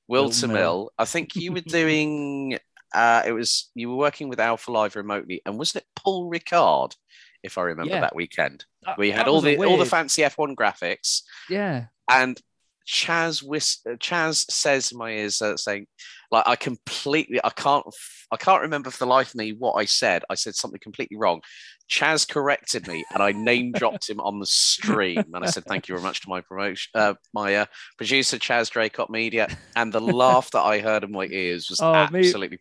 Whilton 0.08 0.50
Mill. 0.52 0.58
Mill. 0.60 0.92
I 0.98 1.06
think 1.06 1.36
you 1.36 1.54
were 1.54 1.62
doing. 1.62 2.58
Uh, 2.94 3.24
it 3.26 3.32
was 3.32 3.70
you 3.74 3.90
were 3.90 3.96
working 3.96 4.28
with 4.28 4.40
Alpha 4.40 4.72
Live 4.72 4.96
remotely, 4.96 5.42
and 5.46 5.58
wasn't 5.58 5.84
it 5.84 5.88
Paul 5.96 6.30
Ricard, 6.30 6.96
if 7.42 7.58
I 7.58 7.62
remember 7.64 7.94
Yeah. 7.94 8.02
that 8.02 8.16
weekend? 8.16 8.66
That- 8.84 8.98
We 8.98 9.12
had 9.12 9.28
all 9.30 9.40
the 9.42 9.58
all 9.58 9.78
the 9.78 9.86
fancy 9.86 10.24
F1 10.24 10.56
graphics, 10.56 11.22
Yeah. 11.50 11.86
and 12.10 12.38
Chaz 12.86 13.42
whis- 13.42 13.82
Chaz 13.86 14.50
says 14.52 14.92
in 14.92 14.98
my 14.98 15.12
ears 15.12 15.42
uh, 15.42 15.56
saying, 15.56 15.88
like 16.32 16.48
I 16.48 16.56
completely 16.56 17.40
I 17.44 17.50
can't 17.50 17.86
I 18.32 18.38
can't 18.38 18.62
remember 18.62 18.90
for 18.90 19.00
the 19.00 19.06
life 19.10 19.30
of 19.30 19.36
me 19.36 19.52
what 19.52 19.74
I 19.74 19.86
said. 19.86 20.24
I 20.30 20.36
said 20.36 20.56
something 20.56 20.80
completely 20.82 21.18
wrong. 21.18 21.42
Chaz 21.90 22.28
corrected 22.28 22.88
me, 22.88 23.04
and 23.14 23.22
I 23.22 23.34
name 23.34 23.74
dropped 23.74 24.10
him 24.10 24.22
on 24.22 24.40
the 24.40 24.46
stream, 24.46 25.26
and 25.34 25.44
I 25.44 25.50
said 25.50 25.66
thank 25.66 25.90
you 25.90 25.96
very 25.96 26.04
much 26.04 26.22
to 26.22 26.30
my 26.30 26.40
promotion, 26.42 26.90
uh, 26.96 27.16
my 27.34 27.56
uh, 27.56 27.66
producer 27.98 28.38
Chaz 28.38 28.72
Draycott 28.72 29.10
Media, 29.10 29.50
and 29.76 29.92
the 29.92 30.00
laugh 30.00 30.50
that 30.52 30.62
I 30.62 30.80
heard 30.80 31.04
in 31.04 31.12
my 31.12 31.26
ears 31.26 31.70
was 31.70 31.82
Oh, 31.82 32.08
me- 32.08 32.20
absolutely. 32.20 32.60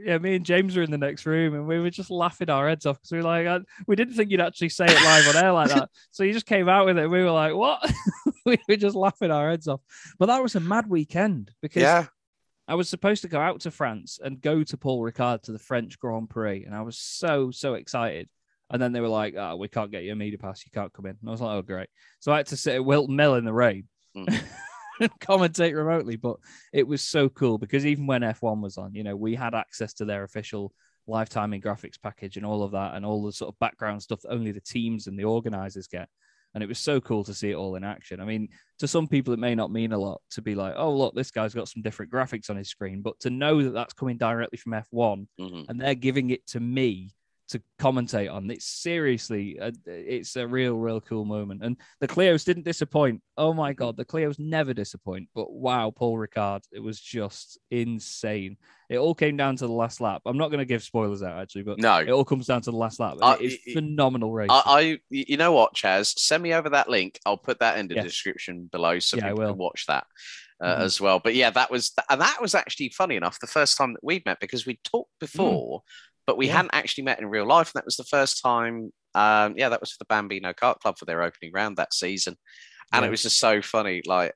Yeah, 0.00 0.18
me 0.18 0.36
and 0.36 0.46
James 0.46 0.76
were 0.76 0.84
in 0.84 0.92
the 0.92 0.96
next 0.98 1.26
room 1.26 1.54
and 1.54 1.66
we 1.66 1.80
were 1.80 1.90
just 1.90 2.08
laughing 2.08 2.48
our 2.48 2.68
heads 2.68 2.86
off 2.86 2.98
because 2.98 3.10
we 3.10 3.18
were 3.18 3.24
like, 3.24 3.62
we 3.88 3.96
didn't 3.96 4.14
think 4.14 4.30
you'd 4.30 4.40
actually 4.40 4.68
say 4.68 4.86
it 4.86 5.02
live 5.02 5.26
on 5.26 5.36
air 5.36 5.50
like 5.52 5.70
that. 5.70 5.88
So 6.12 6.22
you 6.22 6.32
just 6.32 6.46
came 6.46 6.68
out 6.68 6.86
with 6.86 6.98
it. 6.98 7.02
And 7.02 7.10
we 7.10 7.24
were 7.24 7.32
like, 7.32 7.52
what? 7.52 7.82
we 8.46 8.58
were 8.68 8.76
just 8.76 8.94
laughing 8.94 9.32
our 9.32 9.50
heads 9.50 9.66
off. 9.66 9.80
But 10.16 10.26
that 10.26 10.40
was 10.40 10.54
a 10.54 10.60
mad 10.60 10.88
weekend 10.88 11.50
because 11.60 11.82
Yeah, 11.82 12.06
I 12.68 12.74
was 12.74 12.88
supposed 12.90 13.22
to 13.22 13.28
go 13.28 13.40
out 13.40 13.60
to 13.62 13.70
France 13.70 14.20
and 14.22 14.42
go 14.42 14.62
to 14.62 14.76
Paul 14.76 15.00
Ricard 15.00 15.42
to 15.44 15.52
the 15.52 15.58
French 15.58 15.98
Grand 15.98 16.28
Prix. 16.28 16.64
And 16.64 16.74
I 16.74 16.82
was 16.82 16.98
so, 16.98 17.50
so 17.50 17.74
excited. 17.74 18.28
And 18.70 18.80
then 18.80 18.92
they 18.92 19.00
were 19.00 19.08
like, 19.08 19.34
oh, 19.38 19.56
we 19.56 19.68
can't 19.68 19.90
get 19.90 20.02
you 20.04 20.12
a 20.12 20.16
media 20.16 20.38
pass. 20.38 20.62
You 20.66 20.70
can't 20.72 20.92
come 20.92 21.06
in. 21.06 21.16
And 21.18 21.28
I 21.28 21.30
was 21.30 21.40
like, 21.40 21.56
oh, 21.56 21.62
great. 21.62 21.88
So 22.20 22.30
I 22.30 22.36
had 22.36 22.46
to 22.48 22.58
sit 22.58 22.74
at 22.74 22.84
Whilton 22.84 23.16
Mill 23.16 23.36
in 23.36 23.46
the 23.46 23.54
rain 23.54 23.84
hmm. 24.14 24.26
and 25.00 25.10
commentate 25.20 25.74
remotely. 25.74 26.16
But 26.16 26.36
it 26.74 26.86
was 26.86 27.00
so 27.00 27.30
cool 27.30 27.56
because 27.56 27.86
even 27.86 28.06
when 28.06 28.20
F1 28.20 28.60
was 28.60 28.76
on, 28.76 28.94
you 28.94 29.02
know, 29.02 29.16
we 29.16 29.34
had 29.34 29.54
access 29.54 29.94
to 29.94 30.04
their 30.04 30.24
official 30.24 30.74
live 31.06 31.30
timing 31.30 31.62
graphics 31.62 32.00
package 32.00 32.36
and 32.36 32.44
all 32.44 32.62
of 32.62 32.72
that 32.72 32.94
and 32.94 33.06
all 33.06 33.24
the 33.24 33.32
sort 33.32 33.48
of 33.48 33.58
background 33.58 34.02
stuff 34.02 34.20
that 34.20 34.32
only 34.32 34.52
the 34.52 34.60
teams 34.60 35.06
and 35.06 35.18
the 35.18 35.24
organizers 35.24 35.86
get. 35.86 36.10
And 36.58 36.62
it 36.64 36.68
was 36.68 36.80
so 36.80 37.00
cool 37.00 37.22
to 37.22 37.32
see 37.32 37.52
it 37.52 37.54
all 37.54 37.76
in 37.76 37.84
action. 37.84 38.18
I 38.18 38.24
mean, 38.24 38.48
to 38.80 38.88
some 38.88 39.06
people, 39.06 39.32
it 39.32 39.38
may 39.38 39.54
not 39.54 39.70
mean 39.70 39.92
a 39.92 39.98
lot 39.98 40.20
to 40.30 40.42
be 40.42 40.56
like, 40.56 40.74
oh, 40.76 40.92
look, 40.92 41.14
this 41.14 41.30
guy's 41.30 41.54
got 41.54 41.68
some 41.68 41.82
different 41.82 42.10
graphics 42.10 42.50
on 42.50 42.56
his 42.56 42.68
screen. 42.68 43.00
But 43.00 43.20
to 43.20 43.30
know 43.30 43.62
that 43.62 43.70
that's 43.70 43.92
coming 43.92 44.16
directly 44.16 44.58
from 44.58 44.72
F1 44.74 45.28
Mhm. 45.38 45.66
and 45.68 45.80
they're 45.80 45.94
giving 45.94 46.30
it 46.30 46.44
to 46.48 46.58
me 46.58 47.10
to 47.48 47.62
commentate 47.78 48.32
on, 48.32 48.50
it's 48.50 48.66
seriously, 48.66 49.58
a, 49.60 49.72
it's 49.86 50.36
a 50.36 50.46
real, 50.46 50.74
real 50.76 51.00
cool 51.00 51.24
moment. 51.24 51.62
And 51.64 51.76
the 52.00 52.08
Clios 52.08 52.44
didn't 52.44 52.64
disappoint. 52.64 53.22
Oh 53.36 53.52
my 53.54 53.72
God, 53.72 53.96
the 53.96 54.04
Clios 54.04 54.38
never 54.38 54.74
disappoint. 54.74 55.28
But 55.34 55.52
wow, 55.52 55.90
Paul 55.90 56.16
Ricard, 56.16 56.62
it 56.72 56.80
was 56.80 57.00
just 57.00 57.58
insane. 57.70 58.56
It 58.90 58.98
all 58.98 59.14
came 59.14 59.36
down 59.36 59.56
to 59.56 59.66
the 59.66 59.72
last 59.72 60.00
lap. 60.00 60.22
I'm 60.26 60.38
not 60.38 60.48
going 60.48 60.58
to 60.60 60.64
give 60.64 60.82
spoilers 60.82 61.22
out 61.22 61.38
actually, 61.40 61.62
but 61.62 61.78
no, 61.78 61.98
it 61.98 62.10
all 62.10 62.24
comes 62.24 62.46
down 62.46 62.62
to 62.62 62.70
the 62.70 62.76
last 62.76 63.00
lap. 63.00 63.16
and 63.20 63.40
it 63.40 63.44
is 63.44 63.52
y- 63.52 63.58
y- 63.66 63.72
phenomenal 63.74 64.32
race. 64.32 64.50
I, 64.50 64.62
I, 64.66 64.98
you 65.10 65.36
know 65.36 65.52
what, 65.52 65.74
Chaz? 65.74 66.18
Send 66.18 66.42
me 66.42 66.54
over 66.54 66.70
that 66.70 66.88
link. 66.88 67.18
I'll 67.26 67.36
put 67.36 67.60
that 67.60 67.78
in 67.78 67.88
the 67.88 67.96
Yeah. 67.96 68.02
description 68.02 68.68
below 68.70 68.98
so 68.98 69.16
Yeah, 69.16 69.30
people 69.30 69.46
can 69.46 69.56
watch 69.58 69.86
that 69.86 70.06
uh, 70.60 70.76
Mhm. 70.76 70.80
as 70.80 71.00
well. 71.00 71.20
But 71.20 71.34
yeah, 71.34 71.50
that 71.50 71.70
was 71.70 71.92
and 72.10 72.20
that 72.20 72.40
was 72.40 72.54
actually 72.54 72.90
funny 72.90 73.16
enough. 73.16 73.38
The 73.40 73.46
first 73.46 73.76
time 73.76 73.92
that 73.92 74.02
we 74.02 74.22
met 74.26 74.40
because 74.40 74.66
we 74.66 74.80
talked 74.84 75.12
before, 75.20 75.82
but 76.28 76.36
we. 76.36 76.46
Yeah. 76.46 76.56
hadn't 76.56 76.74
actually 76.74 77.04
met 77.04 77.18
in 77.18 77.26
real 77.26 77.46
life, 77.46 77.68
and 77.68 77.80
that 77.80 77.84
was 77.86 77.96
the 77.96 78.04
first 78.04 78.42
time. 78.42 78.92
Um, 79.14 79.54
yeah, 79.56 79.70
that 79.70 79.80
was 79.80 79.90
for 79.92 79.98
the 79.98 80.04
Bambino 80.04 80.52
Kart 80.52 80.78
Club 80.80 80.96
for 80.98 81.06
their 81.06 81.22
opening 81.22 81.52
round 81.52 81.78
that 81.78 81.92
season, 81.94 82.36
and 82.92 83.02
Yeah. 83.02 83.08
it 83.08 83.10
was 83.10 83.22
just 83.22 83.40
so 83.40 83.62
funny. 83.62 84.02
Like 84.06 84.34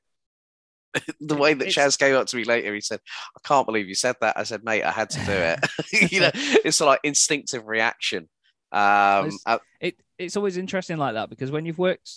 the 1.21 1.35
way 1.35 1.53
that 1.53 1.67
It's- 1.67 1.75
Chaz 1.75 1.97
came 1.97 2.15
up 2.15 2.27
to 2.27 2.35
me 2.35 2.43
later, 2.43 2.73
he 2.73 2.81
said, 2.81 2.99
"I 3.37 3.47
can't 3.47 3.65
believe 3.65 3.87
you 3.87 3.95
said 3.95 4.15
that." 4.21 4.37
I 4.37 4.43
said, 4.43 4.63
"Mate, 4.63 4.83
I 4.83 4.91
had 4.91 5.09
to 5.11 5.19
do 5.25 5.31
it." 5.31 5.59
you 6.11 6.19
know, 6.19 6.31
it's 6.65 6.81
like 6.81 6.99
instinctive 7.03 7.65
reaction. 7.67 8.27
Um, 8.71 9.27
It's- 9.27 9.41
uh, 9.45 9.59
it 9.79 9.95
it's 10.17 10.37
always 10.37 10.57
interesting 10.57 10.97
like 10.97 11.13
that 11.15 11.29
because 11.29 11.51
when 11.51 11.65
you've 11.65 11.79
worked 11.79 12.09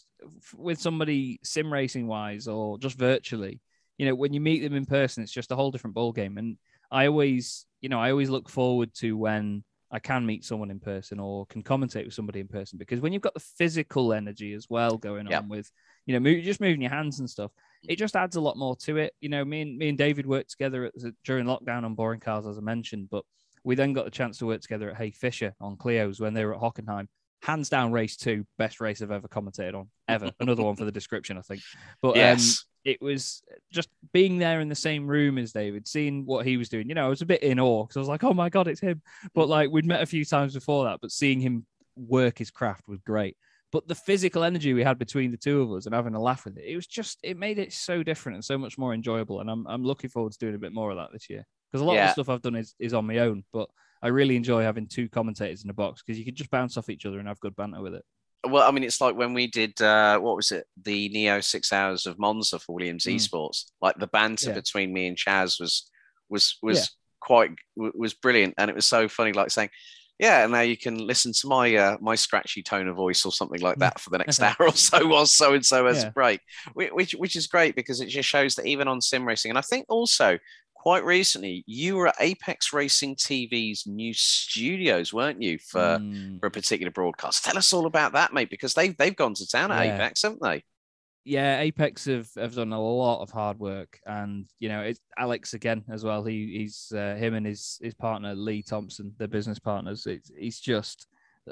with 0.57 0.81
somebody 0.81 1.39
sim 1.43 1.73
racing 1.73 2.07
wise 2.07 2.49
or 2.49 2.79
just 2.79 2.99
virtually, 2.99 3.61
you 3.99 4.07
know, 4.07 4.15
when 4.15 4.33
you 4.33 4.41
meet 4.41 4.61
them 4.62 4.75
in 4.75 4.87
person, 4.87 5.23
it's 5.23 5.33
just 5.33 5.53
a 5.53 5.57
whole 5.57 5.71
different 5.71 5.95
ball 5.95 6.12
game. 6.12 6.37
And 6.39 6.57
I 6.91 7.07
always, 7.09 7.67
you 7.81 7.89
know, 7.89 8.01
I 8.01 8.11
always 8.11 8.31
look 8.31 8.49
forward 8.49 8.93
to 8.97 9.17
when 9.17 9.65
I 9.90 9.99
can 10.01 10.27
meet 10.27 10.44
someone 10.44 10.70
in 10.70 10.81
person 10.81 11.20
or 11.20 11.46
can 11.46 11.62
commentate 11.62 12.05
with 12.05 12.14
somebody 12.14 12.40
in 12.40 12.49
person 12.49 12.77
because 12.79 13.01
when 13.01 13.12
you've 13.12 13.22
got 13.22 13.35
the 13.35 13.40
physical 13.40 14.12
energy 14.12 14.53
as 14.53 14.66
well 14.68 14.96
going 14.99 15.29
Yeah. 15.29 15.38
on 15.38 15.49
with, 15.49 15.70
you 16.07 16.14
know, 16.14 16.20
move, 16.20 16.42
just 16.44 16.61
moving 16.61 16.81
your 16.81 16.90
hands 16.90 17.20
and 17.20 17.31
stuff, 17.31 17.53
it 17.88 17.96
just 17.96 18.16
adds 18.16 18.35
a 18.37 18.40
lot 18.40 18.57
more 18.57 18.75
to 18.77 18.96
it. 18.96 19.14
You 19.20 19.29
know, 19.29 19.44
me 19.44 19.62
and 19.62 19.79
me 19.79 19.88
and 19.88 19.99
David 19.99 20.27
worked 20.27 20.51
together 20.51 20.87
at, 20.87 20.92
during 21.25 21.46
lockdown 21.46 21.85
on 21.85 21.94
boring 21.94 22.20
cars, 22.20 22.46
as 22.46 22.59
I 22.59 22.62
mentioned, 22.62 23.09
but 23.11 23.25
we 23.62 23.75
then 23.77 23.92
got 23.92 24.05
the 24.05 24.11
chance 24.11 24.38
to 24.38 24.46
work 24.46 24.61
together 24.61 24.90
at 24.90 24.96
Hay 24.96 25.11
Fisher 25.12 25.55
on 25.61 25.77
Clio's 25.77 26.20
when 26.20 26.35
they 26.35 26.44
were 26.44 26.55
at 26.55 26.61
Hockenheim. 26.61 27.07
Hands 27.42 27.68
down, 27.68 27.92
race 27.92 28.16
two, 28.16 28.44
best 28.59 28.81
race 28.81 29.03
I've 29.03 29.11
ever 29.12 29.29
commentated 29.29 29.75
on, 29.75 29.88
ever. 30.09 30.33
Another 30.40 30.62
one 30.64 30.75
for 30.75 30.85
the 30.85 30.92
description, 30.92 31.37
I 31.38 31.42
think. 31.42 31.61
But 32.03 32.11
um, 32.11 32.16
Yes. 32.16 32.64
It 32.87 33.03
was 33.03 33.42
just 33.72 33.88
being 34.12 34.38
there 34.38 34.61
in 34.61 34.68
the 34.68 34.75
same 34.77 35.09
room 35.09 35.38
as 35.38 35.53
David, 35.53 35.88
seeing 35.88 36.25
what 36.25 36.46
he 36.46 36.57
was 36.57 36.68
doing. 36.68 36.88
You 36.88 36.94
know, 36.94 37.05
I 37.05 37.09
was 37.09 37.20
a 37.20 37.27
bit 37.27 37.42
in 37.42 37.59
awe 37.59 37.83
because 37.83 37.96
I 37.96 38.01
was 38.01 38.09
like, 38.09 38.22
oh 38.22 38.33
my 38.33 38.49
God, 38.49 38.68
it's 38.68 38.81
him. 38.81 39.03
But 39.35 39.49
like, 39.49 39.70
we'd 39.70 39.85
met 39.85 40.03
a 40.03 40.07
few 40.07 40.25
times 40.25 40.55
before 40.55 40.85
that, 40.85 41.01
but 41.03 41.11
seeing 41.11 41.40
him 41.40 41.66
work 41.96 42.38
his 42.38 42.53
craft 42.53 42.87
was 42.87 43.01
great. 43.01 43.37
But 43.72 43.88
the 43.88 43.96
physical 43.96 44.44
energy 44.44 44.72
we 44.72 44.85
had 44.85 45.01
between 45.01 45.33
the 45.33 45.37
two 45.37 45.62
of 45.62 45.72
us 45.72 45.87
and 45.87 45.94
having 45.96 46.14
a 46.14 46.22
laugh 46.22 46.44
with 46.44 46.59
it, 46.59 46.64
it 46.64 46.77
was 46.77 46.87
just, 46.87 47.18
it 47.25 47.37
made 47.37 47.59
it 47.59 47.72
so 47.72 48.05
different 48.05 48.37
and 48.37 48.44
so 48.44 48.57
much 48.57 48.79
more 48.79 48.94
enjoyable. 48.94 49.40
And 49.40 49.51
I'm, 49.51 49.66
I'm 49.66 49.83
looking 49.83 50.09
forward 50.09 50.33
to 50.33 50.38
doing 50.38 50.55
a 50.55 50.59
bit 50.59 50.72
more 50.72 50.92
of 50.92 50.96
that 50.96 51.11
this 51.12 51.29
year 51.29 51.44
because 51.72 51.83
a 51.83 51.85
lot 51.85 51.96
of 51.96 52.07
the 52.07 52.12
stuff 52.12 52.29
I've 52.29 52.42
done 52.42 52.55
is, 52.55 52.77
is 52.79 52.94
on 52.94 53.05
my 53.05 53.18
own. 53.18 53.42
But 53.53 53.68
I 54.01 54.09
really 54.09 54.37
enjoy 54.37 54.62
having 54.62 54.87
two 54.87 55.09
commentators 55.09 55.64
in 55.64 55.70
a 55.70 55.75
box 55.75 56.03
because 56.03 56.20
you 56.20 56.25
can 56.25 56.37
just 56.37 56.51
bounce 56.51 56.77
off 56.77 56.88
each 56.88 57.05
other 57.05 57.18
and 57.18 57.27
have 57.27 57.40
good 57.40 57.57
banter 57.57 57.83
with 57.83 57.94
it. 57.94 58.05
Well, 58.47 58.69
I 58.69 58.71
mean, 58.71 58.85
it's 58.85 59.01
like 59.01 59.17
when 59.17 59.35
we 59.35 59.47
did 59.47 59.81
uh, 59.83 60.19
what 60.19 60.37
was 60.37 60.51
it, 60.53 60.67
the 60.83 61.09
Neo 61.11 61.41
Six 61.41 61.73
Hours 61.73 62.07
of 62.07 62.19
Monza 62.19 62.59
for 62.59 62.75
Williams 62.75 63.05
Mm. 63.05 63.17
Esports. 63.17 63.65
Like 63.81 63.97
the 63.99 64.07
banter 64.09 64.51
Yeah. 64.51 64.55
between 64.55 64.93
me 64.93 65.07
and 65.09 65.17
Chaz 65.17 65.61
was 65.61 65.91
was 66.29 66.57
was 66.63 66.79
Yeah. 66.79 66.85
quite 67.21 67.51
was 67.77 68.15
brilliant, 68.15 68.55
and 68.59 68.71
it 68.71 68.77
was 68.77 68.87
so 68.87 69.09
funny. 69.09 69.33
Like 69.33 69.51
saying, 69.51 69.71
"Yeah, 70.19 70.43
and 70.45 70.53
now 70.53 70.61
you 70.63 70.77
can 70.77 70.99
listen 70.99 71.33
to 71.35 71.47
my 71.47 71.75
uh, 71.77 71.97
my 72.01 72.15
scratchy 72.15 72.63
tone 72.63 72.89
of 72.89 72.97
voice 72.97 73.25
or 73.27 73.33
something 73.33 73.61
like 73.61 73.79
that 73.79 74.01
for 74.01 74.11
the 74.11 74.19
next 74.19 74.41
hour 74.43 74.57
or 74.61 74.73
so 74.73 75.07
while 75.07 75.27
so 75.27 75.55
and 75.55 75.65
so 75.65 75.87
has 75.87 76.03
Yeah. 76.03 76.09
a 76.09 76.13
break," 76.13 76.41
which 76.75 77.13
which 77.15 77.37
is 77.37 77.47
great 77.47 77.75
because 77.77 78.01
it 78.01 78.07
just 78.09 78.29
shows 78.29 78.55
that 78.57 78.67
even 78.67 78.89
on 78.89 79.01
sim 79.01 79.27
racing, 79.27 79.51
and 79.51 79.59
I 79.59 79.63
think 79.63 79.87
also. 79.89 80.39
Quite 80.87 81.05
recently, 81.05 81.64
you 81.66 81.96
were 81.96 82.07
at 82.07 82.14
Apex 82.20 82.72
Racing 82.72 83.16
TV's 83.16 83.88
new 83.88 84.14
studios, 84.14 85.12
weren't 85.12 85.42
you, 85.42 85.59
for 85.59 85.81
Mm. 85.99 86.38
for 86.38 86.46
a 86.46 86.51
particular 86.53 86.92
broadcast. 86.92 87.44
Tell 87.44 87.59
us 87.59 87.72
all 87.72 87.87
about 87.87 88.12
that, 88.12 88.33
mate, 88.33 88.51
because 88.51 88.72
they've 88.75 88.96
they've 88.96 89.16
gone 89.16 89.35
to 89.35 89.49
town 89.49 89.72
at 89.72 89.85
Yeah. 89.85 89.94
Apex, 89.96 90.22
haven't 90.22 90.42
they? 90.42 90.62
yeah, 91.25 91.59
Apex 91.59 92.05
have, 92.05 92.29
have 92.37 92.55
done 92.55 92.72
a 92.72 92.81
lot 92.81 93.20
of 93.20 93.33
hard 93.33 93.59
work, 93.59 93.99
and 94.07 94.46
you 94.61 94.68
know 94.68 94.83
it's 94.83 95.01
Alex 95.18 95.55
again 95.55 95.83
as 95.90 96.05
well. 96.05 96.22
He 96.22 96.57
he's 96.59 96.92
uh, 96.94 97.16
him 97.16 97.35
and 97.35 97.44
his 97.44 97.81
his 97.83 97.94
partner 97.94 98.37
Lee 98.37 98.62
Thompson, 98.62 99.12
their 99.18 99.27
business 99.27 99.59
partners. 99.59 100.07
It's 100.07 100.31
he's 100.38 100.61
just 100.61 101.09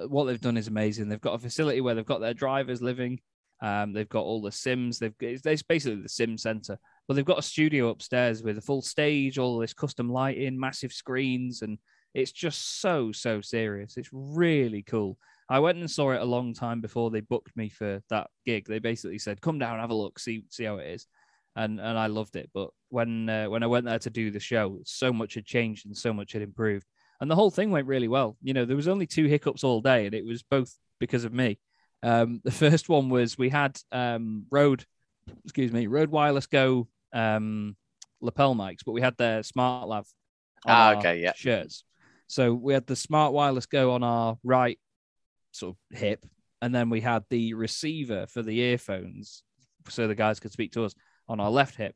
what 0.06 0.26
they've 0.26 0.40
done 0.40 0.56
is 0.56 0.68
amazing. 0.68 1.08
They've 1.08 1.20
got 1.20 1.34
a 1.34 1.38
facility 1.40 1.80
where 1.80 1.96
they've 1.96 2.06
got 2.06 2.20
their 2.20 2.34
drivers 2.34 2.80
living. 2.80 3.18
Um, 3.60 3.92
they've 3.94 4.08
got 4.08 4.22
all 4.22 4.40
the 4.42 4.52
sims. 4.52 5.00
They've 5.00 5.12
it's, 5.18 5.44
it's 5.44 5.62
basically 5.64 6.02
the 6.02 6.08
sim 6.08 6.38
center, 6.38 6.78
but 7.06 7.14
they've 7.14 7.24
got 7.24 7.38
a 7.38 7.42
studio 7.42 7.88
upstairs 7.88 8.42
with 8.42 8.58
a 8.58 8.62
full 8.62 8.82
stage, 8.82 9.38
all 9.38 9.58
this 9.58 9.74
custom 9.74 10.08
lighting, 10.10 10.58
massive 10.58 10.92
screens, 10.92 11.62
and 11.62 11.78
it's 12.14 12.32
just 12.32 12.80
so 12.80 13.12
so 13.12 13.40
serious. 13.40 13.96
It's 13.96 14.10
really 14.12 14.82
cool. 14.82 15.18
I 15.48 15.58
went 15.58 15.78
and 15.78 15.90
saw 15.90 16.12
it 16.12 16.22
a 16.22 16.24
long 16.24 16.54
time 16.54 16.80
before 16.80 17.10
they 17.10 17.20
booked 17.20 17.54
me 17.56 17.68
for 17.68 18.00
that 18.08 18.28
gig. 18.46 18.66
They 18.66 18.78
basically 18.78 19.18
said, 19.18 19.40
"Come 19.40 19.58
down, 19.58 19.80
have 19.80 19.90
a 19.90 19.94
look, 19.94 20.18
see 20.18 20.44
see 20.48 20.64
how 20.64 20.76
it 20.76 20.86
is," 20.86 21.06
and 21.56 21.80
and 21.80 21.98
I 21.98 22.06
loved 22.06 22.36
it. 22.36 22.50
But 22.54 22.70
when 22.88 23.28
uh, 23.28 23.46
when 23.46 23.62
I 23.62 23.66
went 23.66 23.84
there 23.84 23.98
to 23.98 24.10
do 24.10 24.30
the 24.30 24.40
show, 24.40 24.80
so 24.84 25.12
much 25.12 25.34
had 25.34 25.44
changed 25.44 25.86
and 25.86 25.96
so 25.96 26.12
much 26.12 26.32
had 26.32 26.42
improved, 26.42 26.86
and 27.20 27.30
the 27.30 27.34
whole 27.36 27.50
thing 27.50 27.70
went 27.70 27.88
really 27.88 28.08
well. 28.08 28.36
You 28.42 28.54
know, 28.54 28.64
there 28.64 28.76
was 28.76 28.88
only 28.88 29.06
two 29.06 29.26
hiccups 29.26 29.64
all 29.64 29.80
day, 29.80 30.06
and 30.06 30.14
it 30.14 30.24
was 30.24 30.42
both 30.42 30.72
because 31.00 31.24
of 31.24 31.34
me. 31.34 31.58
Um, 32.02 32.40
the 32.44 32.50
first 32.50 32.88
one 32.88 33.08
was 33.10 33.36
we 33.36 33.50
had 33.50 33.78
um, 33.92 34.46
Rode, 34.50 34.84
excuse 35.44 35.72
me, 35.72 35.86
Road 35.86 36.10
Wireless 36.10 36.46
Go 36.46 36.88
um, 37.14 37.76
lapel 38.20 38.54
mics, 38.54 38.80
but 38.84 38.92
we 38.92 39.00
had 39.00 39.16
their 39.16 39.42
Smart 39.42 39.88
Lav 39.88 40.06
Ah, 40.66 40.96
okay, 40.98 41.20
yeah. 41.20 41.32
shirts. 41.34 41.84
So 42.26 42.52
we 42.54 42.72
had 42.74 42.86
the 42.86 42.96
Smart 42.96 43.32
Wireless 43.32 43.66
Go 43.66 43.92
on 43.92 44.02
our 44.02 44.36
right 44.44 44.78
sort 45.52 45.76
of 45.92 45.98
hip, 45.98 46.26
and 46.60 46.74
then 46.74 46.90
we 46.90 47.00
had 47.00 47.24
the 47.30 47.54
receiver 47.54 48.26
for 48.26 48.42
the 48.42 48.58
earphones, 48.58 49.42
so 49.88 50.06
the 50.08 50.14
guys 50.14 50.40
could 50.40 50.52
speak 50.52 50.72
to 50.72 50.84
us 50.84 50.94
on 51.28 51.40
our 51.40 51.50
left 51.50 51.76
hip. 51.76 51.94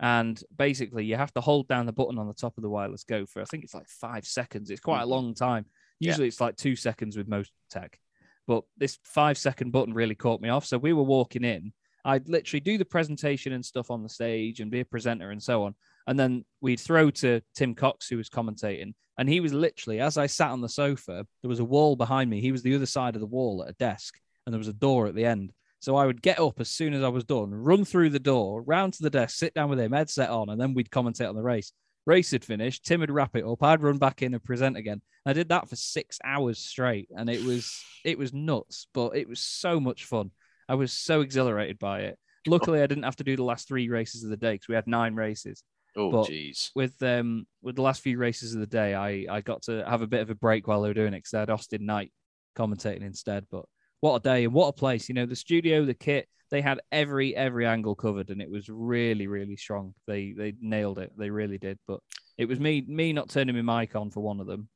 And 0.00 0.40
basically, 0.56 1.04
you 1.04 1.16
have 1.16 1.32
to 1.34 1.40
hold 1.40 1.66
down 1.68 1.86
the 1.86 1.92
button 1.92 2.18
on 2.18 2.28
the 2.28 2.34
top 2.34 2.56
of 2.56 2.62
the 2.62 2.70
wireless 2.70 3.04
go 3.04 3.26
for 3.26 3.42
I 3.42 3.44
think 3.46 3.64
it's 3.64 3.74
like 3.74 3.88
five 3.88 4.24
seconds. 4.26 4.70
It's 4.70 4.80
quite 4.80 5.02
a 5.02 5.06
Mhm. 5.06 5.10
long 5.10 5.34
time. 5.34 5.66
Yeah. 6.00 6.10
Usually, 6.10 6.28
it's 6.28 6.40
like 6.40 6.56
two 6.56 6.76
seconds 6.76 7.16
with 7.16 7.26
most 7.28 7.50
tech, 7.68 7.98
but 8.46 8.64
this 8.76 8.98
five 9.04 9.36
second 9.36 9.72
button 9.72 9.92
really 9.92 10.14
caught 10.14 10.40
me 10.40 10.48
off. 10.48 10.64
So 10.64 10.78
we 10.78 10.92
were 10.92 11.02
walking 11.02 11.44
in. 11.44 11.72
I'd 12.04 12.28
literally 12.28 12.60
do 12.60 12.78
the 12.78 12.84
presentation 12.84 13.52
and 13.52 13.64
stuff 13.64 13.90
on 13.90 14.02
the 14.02 14.08
stage 14.08 14.60
and 14.60 14.70
be 14.70 14.80
a 14.80 14.84
presenter 14.84 15.30
and 15.30 15.42
so 15.42 15.64
on. 15.64 15.74
And 16.06 16.18
then 16.18 16.44
we'd 16.60 16.80
throw 16.80 17.10
to 17.10 17.40
Tim 17.54 17.74
Cox, 17.74 18.08
who 18.08 18.16
was 18.16 18.30
commentating. 18.30 18.94
And 19.18 19.28
he 19.28 19.40
was 19.40 19.52
literally, 19.52 20.00
as 20.00 20.16
I 20.16 20.26
sat 20.26 20.50
on 20.50 20.60
the 20.60 20.68
sofa, 20.68 21.26
there 21.42 21.48
was 21.48 21.60
a 21.60 21.64
wall 21.64 21.96
behind 21.96 22.30
me. 22.30 22.40
He 22.40 22.52
was 22.52 22.62
the 22.62 22.74
other 22.74 22.86
side 22.86 23.14
of 23.14 23.20
the 23.20 23.26
wall 23.26 23.62
at 23.62 23.70
a 23.70 23.74
desk, 23.74 24.18
and 24.46 24.52
there 24.52 24.58
was 24.58 24.68
a 24.68 24.72
door 24.72 25.06
at 25.06 25.14
the 25.14 25.24
end. 25.24 25.52
So 25.80 25.96
I 25.96 26.06
would 26.06 26.22
get 26.22 26.40
up 26.40 26.60
as 26.60 26.70
soon 26.70 26.94
as 26.94 27.02
I 27.02 27.08
was 27.08 27.24
done, 27.24 27.52
run 27.52 27.84
through 27.84 28.10
the 28.10 28.18
door, 28.18 28.62
round 28.62 28.94
to 28.94 29.02
the 29.02 29.10
desk, 29.10 29.36
sit 29.36 29.54
down 29.54 29.70
with 29.70 29.78
him, 29.78 29.92
headset 29.92 30.30
on, 30.30 30.48
and 30.48 30.60
then 30.60 30.74
we'd 30.74 30.90
commentate 30.90 31.28
on 31.28 31.36
the 31.36 31.42
race. 31.42 31.72
Race 32.06 32.30
had 32.30 32.44
finished. 32.44 32.84
Tim 32.84 33.00
would 33.00 33.10
wrap 33.10 33.36
it 33.36 33.44
up. 33.44 33.62
I'd 33.62 33.82
run 33.82 33.98
back 33.98 34.22
in 34.22 34.32
and 34.32 34.42
present 34.42 34.76
again. 34.76 35.02
I 35.26 35.34
did 35.34 35.50
that 35.50 35.68
for 35.68 35.76
six 35.76 36.18
hours 36.24 36.58
straight, 36.58 37.08
and 37.14 37.28
it 37.28 37.44
was 37.44 37.84
it 38.02 38.16
was 38.16 38.32
nuts, 38.32 38.86
but 38.94 39.14
it 39.14 39.28
was 39.28 39.40
so 39.40 39.78
much 39.78 40.04
fun. 40.04 40.30
I 40.68 40.74
was 40.74 40.92
so 40.92 41.20
exhilarated 41.22 41.78
by 41.78 42.00
it. 42.00 42.18
Luckily, 42.46 42.80
I 42.82 42.86
didn't 42.86 43.04
have 43.04 43.16
to 43.16 43.24
do 43.24 43.36
the 43.36 43.44
last 43.44 43.68
three 43.68 43.88
races 43.88 44.22
of 44.24 44.30
the 44.30 44.36
day 44.36 44.54
because 44.54 44.68
we 44.68 44.74
had 44.74 44.86
nine 44.86 45.14
races 45.14 45.62
Oh, 45.96 46.10
jeez. 46.24 46.70
with 46.74 47.02
um 47.02 47.46
with 47.62 47.76
the 47.76 47.82
last 47.82 48.02
few 48.02 48.18
races 48.18 48.54
of 48.54 48.60
the 48.60 48.66
day, 48.66 48.94
I 48.94 49.26
I 49.28 49.40
got 49.40 49.62
to 49.62 49.84
have 49.86 50.02
a 50.02 50.06
bit 50.06 50.20
of 50.20 50.30
a 50.30 50.34
break 50.34 50.66
while 50.66 50.82
they 50.82 50.88
were 50.88 50.94
doing 50.94 51.14
it 51.14 51.18
because 51.18 51.34
I 51.34 51.40
had 51.40 51.50
Austin 51.50 51.84
Knight 51.86 52.12
commentating 52.56 53.02
instead. 53.02 53.46
But 53.50 53.64
what 54.00 54.14
a 54.16 54.20
day 54.20 54.44
and 54.44 54.54
what 54.54 54.68
a 54.68 54.72
place! 54.72 55.08
You 55.08 55.14
know, 55.14 55.26
the 55.26 55.34
studio, 55.36 55.84
the 55.84 55.94
kit, 55.94 56.28
they 56.50 56.60
had 56.60 56.80
every 56.92 57.34
every 57.34 57.66
angle 57.66 57.96
covered, 57.96 58.30
and 58.30 58.40
it 58.40 58.50
was 58.50 58.68
really 58.68 59.26
really 59.26 59.56
strong. 59.56 59.94
They 60.06 60.32
they 60.32 60.54
nailed 60.60 60.98
it. 60.98 61.12
They 61.18 61.30
really 61.30 61.58
did. 61.58 61.78
But 61.88 62.00
it 62.36 62.46
was 62.46 62.60
me 62.60 62.84
me 62.86 63.12
not 63.12 63.28
turning 63.28 63.60
my 63.62 63.80
mic 63.80 63.96
on 63.96 64.10
for 64.10 64.20
one 64.20 64.38
of 64.40 64.46
them, 64.46 64.68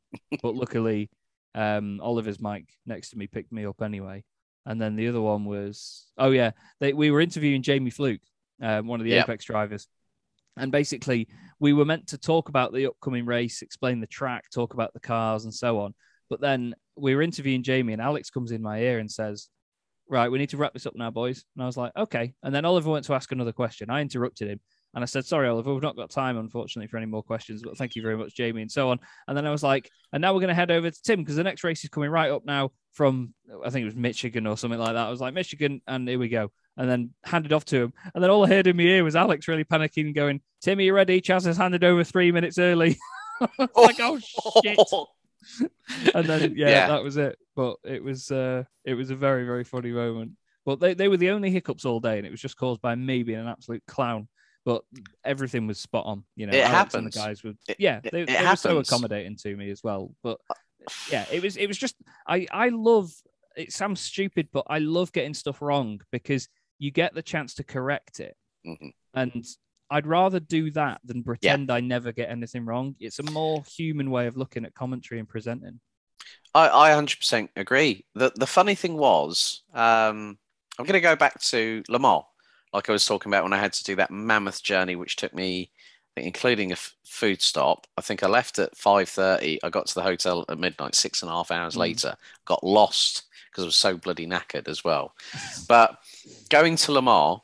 but 0.43 0.57
luckily, 0.57 1.09
um 1.55 2.01
Oliver's 2.01 2.41
mic 2.41 2.65
next 2.85 3.11
to 3.11 3.17
me 3.19 3.27
picked 3.29 3.53
me 3.53 3.65
up 3.65 3.81
anyway. 3.81 4.25
And 4.67 4.81
then 4.81 4.97
the 4.97 5.09
other 5.09 5.21
one 5.21 5.45
was 5.45 6.07
oh 6.19 6.31
yeah, 6.31 6.53
they 6.81 6.93
we 6.93 7.11
were 7.11 7.21
interviewing 7.21 7.63
Jamie 7.63 7.91
Fluke, 7.91 8.21
um, 8.61 8.87
one 8.87 9.01
of 9.01 9.05
the 9.05 9.11
Yep. 9.13 9.25
Apex 9.25 9.45
drivers. 9.45 9.89
And 10.57 10.71
basically, 10.71 11.29
we 11.61 11.73
were 11.73 11.87
meant 11.87 12.09
to 12.09 12.19
talk 12.19 12.49
about 12.51 12.73
the 12.75 12.87
upcoming 12.87 13.25
race, 13.25 13.63
explain 13.63 14.01
the 14.01 14.07
track, 14.07 14.51
talk 14.51 14.75
about 14.75 14.93
the 14.93 15.01
cars, 15.01 15.45
and 15.45 15.55
so 15.55 15.81
on. 15.81 15.95
But 16.29 16.41
then 16.43 16.75
we 16.95 17.15
were 17.15 17.23
interviewing 17.23 17.63
Jamie, 17.63 17.95
and 17.95 18.03
Alex 18.03 18.29
comes 18.29 18.53
in 18.53 18.61
my 18.61 18.81
ear 18.81 18.99
and 18.99 19.11
says, 19.11 19.49
Right, 20.09 20.31
we 20.31 20.39
need 20.39 20.51
to 20.51 20.59
wrap 20.59 20.75
this 20.75 20.85
up 20.85 20.95
now, 20.95 21.11
boys. 21.11 21.45
And 21.57 21.63
I 21.63 21.67
was 21.67 21.77
like, 21.79 21.93
Okay. 21.97 22.35
And 22.43 22.55
then 22.55 22.65
Oliver 22.67 22.91
went 22.91 23.07
to 23.07 23.15
ask 23.15 23.33
another 23.33 23.53
question. 23.53 23.89
I 23.89 24.03
interrupted 24.03 24.49
him 24.49 24.61
and 24.95 25.03
I 25.03 25.07
said, 25.07 25.25
Sorry, 25.25 25.49
Oliver, 25.49 25.73
we've 25.73 25.83
not 25.83 25.97
got 25.97 26.11
time, 26.11 26.37
unfortunately, 26.39 26.87
for 26.89 26.97
any 26.99 27.07
more 27.07 27.23
questions, 27.23 27.63
but 27.63 27.77
thank 27.77 27.97
you 27.97 28.03
very 28.03 28.17
much, 28.17 28.35
Jamie, 28.35 28.63
and 28.63 28.71
so 28.71 28.91
on. 28.91 28.99
And 29.27 29.37
then 29.37 29.47
I 29.47 29.51
was 29.51 29.63
like, 29.63 29.91
And 30.13 30.21
now 30.21 30.33
we're 30.35 30.41
going 30.41 30.49
to 30.49 30.55
head 30.55 30.71
over 30.71 30.91
to 30.91 31.03
Tim 31.03 31.21
because 31.21 31.37
the 31.37 31.45
next 31.45 31.65
race 31.65 31.83
is 31.85 31.91
coming 31.91 32.11
right 32.11 32.31
up 32.31 32.45
now 32.45 32.71
from, 32.93 33.33
I 33.65 33.71
think 33.71 33.83
it 33.83 33.87
was 33.87 33.95
Michigan 33.97 34.47
or 34.47 34.57
something 34.59 34.79
like 34.81 34.95
that. 34.95 35.07
I 35.07 35.11
was 35.11 35.21
like, 35.21 35.35
Michigan, 35.35 35.81
and 35.87 36.09
here 36.09 36.19
we 36.19 36.29
go 36.29 36.53
and 36.77 36.89
then 36.89 37.11
handed 37.25 37.53
off 37.53 37.65
to 37.67 37.77
him. 37.83 37.93
And 38.15 38.23
then 38.23 38.31
all 38.31 38.45
I 38.45 38.49
heard 38.49 38.67
in 38.67 38.77
my 38.77 38.83
ear 38.85 39.05
was 39.05 39.17
Alex 39.17 39.47
really 39.49 39.65
panicking 39.65 40.07
and 40.07 40.15
going, 40.15 40.41
Tim, 40.63 40.79
are 40.79 40.83
you 40.83 40.95
ready? 40.95 41.21
Chaz 41.21 41.45
has 41.45 41.57
handed 41.57 41.85
over 41.85 42.05
three 42.05 42.33
minutes 42.33 42.59
early. 42.59 42.99
Like, 43.59 43.97
oh 43.99 44.21
shit. 44.63 44.79
And 46.15 46.27
then 46.27 46.55
yeah, 46.57 46.69
Yeah. 46.71 46.87
that 46.89 47.03
was 47.03 47.17
it. 47.17 47.37
But 47.57 47.77
it 47.85 48.03
was 48.03 48.31
uh 48.31 48.63
it 48.85 48.95
was 48.95 49.11
a 49.11 49.17
very, 49.17 49.45
very 49.45 49.65
funny 49.65 49.91
moment. 49.91 50.33
But 50.65 50.79
they, 50.79 50.95
they 50.95 51.09
were 51.09 51.17
the 51.17 51.31
only 51.31 51.51
hiccups 51.51 51.85
all 51.85 51.99
day, 51.99 52.19
and 52.19 52.27
it 52.27 52.31
was 52.31 52.41
just 52.41 52.57
caused 52.57 52.81
by 52.81 52.95
me 52.95 53.25
being 53.25 53.41
an 53.41 53.49
absolute 53.49 53.83
clown. 53.89 54.29
But 54.65 54.83
everything 55.25 55.67
was 55.67 55.79
spot 55.81 56.07
on. 56.07 56.25
You 56.37 56.47
know, 56.47 56.57
It 56.57 56.65
Alex 56.65 56.95
and 56.95 57.07
the 57.07 57.11
guys 57.11 57.43
were 57.43 57.55
It- 57.69 57.77
yeah, 57.81 58.01
they, 58.01 58.23
it 58.23 58.27
they 58.29 58.45
were 58.47 58.57
so 58.57 58.79
accommodating 58.79 59.37
to 59.43 59.57
me 59.57 59.71
as 59.71 59.83
well. 59.83 60.15
But 60.23 60.39
yeah, 61.11 61.27
it 61.33 61.43
was 61.43 61.57
it 61.57 61.67
was 61.67 61.77
just 61.79 61.97
I 62.27 62.47
I 62.53 62.69
love 62.69 63.11
it 63.57 63.73
sounds 63.73 64.01
stupid, 64.01 64.49
but 64.53 64.65
I 64.69 64.79
love 64.79 65.13
getting 65.13 65.35
stuff 65.35 65.61
wrong 65.61 66.01
because 66.11 66.49
you 66.79 66.91
get 66.91 67.15
the 67.15 67.23
chance 67.23 67.55
to 67.55 67.65
correct 67.65 68.21
it. 68.21 68.37
Mhm. 68.67 68.93
And 69.15 69.45
I'd 69.91 70.07
rather 70.07 70.41
do 70.41 70.71
that 70.71 71.01
than 71.05 71.23
pretend 71.23 71.71
I 71.71 71.81
never 71.81 72.13
get 72.13 72.31
anything 72.31 72.65
wrong. 72.65 72.97
It's 72.99 73.19
a 73.19 73.25
more 73.31 73.63
human 73.77 74.11
way 74.11 74.27
of 74.27 74.37
looking 74.37 74.65
at 74.65 74.75
commentary 74.75 75.19
and 75.19 75.29
presenting. 75.29 75.81
I, 76.55 76.69
I 76.69 76.91
100% 76.93 77.49
agree. 77.57 78.07
The 78.15 78.33
the 78.35 78.47
funny 78.47 78.75
thing 78.75 78.97
was, 78.97 79.63
um, 79.75 80.39
I'm 80.79 80.87
going 80.87 80.95
to 80.95 81.01
go 81.01 81.15
back 81.17 81.41
to 81.43 81.83
Le 81.89 81.99
Mans. 81.99 82.23
Like 82.73 82.89
I 82.89 82.93
was 82.93 83.07
talking 83.07 83.31
about 83.31 83.45
when 83.45 83.53
I 83.53 83.59
had 83.59 83.73
to 83.75 83.85
do 83.85 83.97
that 83.97 84.11
mammoth 84.11 84.63
journey, 84.63 84.97
which 84.97 85.17
took 85.17 85.35
me, 85.35 85.71
including 86.17 86.71
a 86.71 86.75
f- 86.75 86.95
food 87.05 87.43
stop. 87.43 87.87
I 87.99 88.01
think 88.01 88.23
I 88.23 88.29
left 88.29 88.59
at 88.59 88.77
five 88.77 89.09
thirty. 89.09 89.59
I 89.63 89.71
got 89.71 89.87
to 89.87 89.95
the 89.95 90.03
hotel 90.03 90.45
at 90.49 90.59
midnight, 90.59 90.95
six 90.95 91.23
and 91.23 91.31
a 91.31 91.35
half 91.35 91.51
hours 91.51 91.75
mm. 91.75 91.81
later. 91.81 92.17
Got 92.45 92.65
lost 92.65 93.25
because 93.51 93.65
I 93.65 93.67
was 93.67 93.77
so 93.77 93.97
bloody 93.97 94.27
knackered 94.27 94.69
as 94.69 94.83
well. 94.83 95.15
but 95.69 95.99
going 96.49 96.77
to 96.77 96.93
Le 96.93 97.03
Mans, 97.03 97.41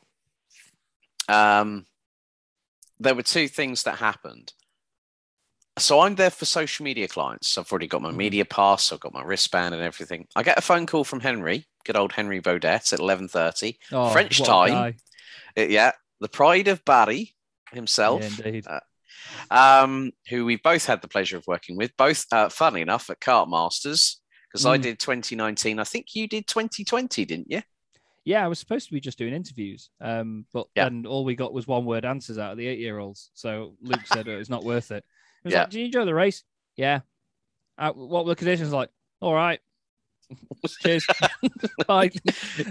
um, 1.27 1.85
there 2.99 3.15
were 3.15 3.23
two 3.23 3.47
things 3.47 3.83
that 3.83 3.97
happened. 3.97 4.53
So 5.77 6.01
I'm 6.01 6.15
there 6.15 6.29
for 6.29 6.45
social 6.45 6.83
media 6.83 7.07
clients. 7.07 7.57
I've 7.57 7.71
already 7.71 7.87
got 7.87 8.01
my 8.01 8.11
mm. 8.11 8.17
media 8.17 8.45
pass. 8.45 8.91
I've 8.91 8.99
got 8.99 9.13
my 9.13 9.23
wristband 9.23 9.73
and 9.73 9.83
everything. 9.83 10.27
I 10.35 10.43
get 10.43 10.57
a 10.57 10.61
phone 10.61 10.85
call 10.85 11.03
from 11.03 11.21
Henry, 11.21 11.65
good 11.85 11.95
old 11.95 12.11
Henry 12.11 12.41
Baudet, 12.41 12.91
at 12.91 12.99
11:30 12.99 13.77
oh, 13.93 14.09
French 14.09 14.41
time. 14.41 14.95
It, 15.59 15.71
yeah, 15.71 15.91
the 16.19 16.29
pride 16.29 16.67
of 16.67 16.83
Barry 16.85 17.35
himself. 17.71 18.21
Yeah, 18.39 18.45
indeed. 18.45 18.67
Uh, 18.67 18.79
um, 19.51 20.11
who 20.29 20.45
we've 20.45 20.63
both 20.63 20.85
had 20.85 21.01
the 21.01 21.07
pleasure 21.07 21.37
of 21.37 21.45
working 21.47 21.75
with, 21.75 21.95
both, 21.97 22.25
uh, 22.31 22.49
funny 22.49 22.81
enough, 22.81 23.09
at 23.09 23.19
Kart 23.19 23.49
Masters, 23.49 24.21
because 24.47 24.65
mm. 24.65 24.71
I 24.71 24.77
did 24.77 24.99
2019. 24.99 25.79
I 25.79 25.83
think 25.83 26.15
you 26.15 26.27
did 26.27 26.47
2020, 26.47 27.25
didn't 27.25 27.51
you? 27.51 27.61
Yeah, 28.25 28.43
I 28.43 28.47
was 28.47 28.59
supposed 28.59 28.87
to 28.87 28.93
be 28.93 28.99
just 28.99 29.17
doing 29.17 29.33
interviews, 29.33 29.89
um, 30.01 30.45
but 30.53 30.67
yeah. 30.75 30.83
then 30.85 31.05
all 31.05 31.25
we 31.25 31.35
got 31.35 31.53
was 31.53 31.67
one 31.67 31.85
word 31.85 32.05
answers 32.05 32.37
out 32.37 32.51
of 32.51 32.57
the 32.57 32.67
eight 32.67 32.79
year 32.79 32.99
olds. 32.99 33.31
So 33.33 33.75
Luke 33.81 34.05
said 34.05 34.27
oh, 34.27 34.37
it's 34.37 34.49
not 34.49 34.63
worth 34.63 34.91
it. 34.91 35.03
Was 35.43 35.53
yeah. 35.53 35.61
like, 35.61 35.69
"Do 35.71 35.79
you 35.79 35.85
enjoy 35.85 36.05
the 36.05 36.13
race?" 36.13 36.43
Yeah. 36.75 36.99
Uh, 37.77 37.91
what 37.93 38.25
were 38.25 38.31
the 38.31 38.35
conditions 38.35 38.73
like? 38.73 38.89
All 39.21 39.33
right. 39.33 39.59
Cheers. 40.81 41.05
Bye. 41.87 42.11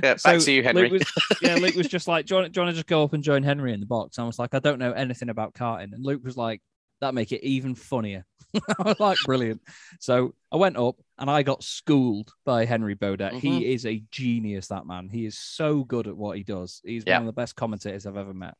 Yeah, 0.02 0.16
so 0.16 0.32
back 0.32 0.40
to 0.40 0.52
you, 0.52 0.62
Henry. 0.62 0.90
Luke 0.90 1.00
was, 1.00 1.38
yeah, 1.42 1.54
Luke 1.56 1.74
was 1.74 1.88
just 1.88 2.08
like, 2.08 2.26
do 2.26 2.34
you, 2.34 2.40
want, 2.40 2.52
do 2.52 2.60
you 2.60 2.64
want 2.64 2.74
to 2.74 2.78
just 2.78 2.86
go 2.86 3.02
up 3.02 3.12
and 3.12 3.22
join 3.22 3.42
Henry 3.42 3.72
in 3.72 3.80
the 3.80 3.86
box? 3.86 4.18
I 4.18 4.24
was 4.24 4.38
like, 4.38 4.54
I 4.54 4.58
don't 4.58 4.78
know 4.78 4.92
anything 4.92 5.28
about 5.28 5.54
karting. 5.54 5.92
And 5.94 6.04
Luke 6.04 6.22
was 6.24 6.36
like, 6.36 6.62
that 7.00 7.14
make 7.14 7.32
it 7.32 7.44
even 7.44 7.74
funnier. 7.74 8.24
I 8.78 8.82
was 8.82 9.00
like, 9.00 9.18
brilliant. 9.24 9.60
So 10.00 10.34
I 10.52 10.56
went 10.56 10.76
up 10.76 10.96
and 11.18 11.30
I 11.30 11.42
got 11.42 11.62
schooled 11.62 12.32
by 12.44 12.64
Henry 12.64 12.94
Baudet. 12.94 13.32
Mm-hmm. 13.32 13.38
He 13.38 13.72
is 13.72 13.86
a 13.86 14.02
genius, 14.10 14.68
that 14.68 14.86
man. 14.86 15.08
He 15.08 15.26
is 15.26 15.38
so 15.38 15.84
good 15.84 16.06
at 16.06 16.16
what 16.16 16.36
he 16.36 16.42
does. 16.42 16.80
He's 16.84 17.04
yeah. 17.06 17.18
one 17.18 17.28
of 17.28 17.34
the 17.34 17.40
best 17.40 17.56
commentators 17.56 18.06
I've 18.06 18.16
ever 18.16 18.34
met. 18.34 18.54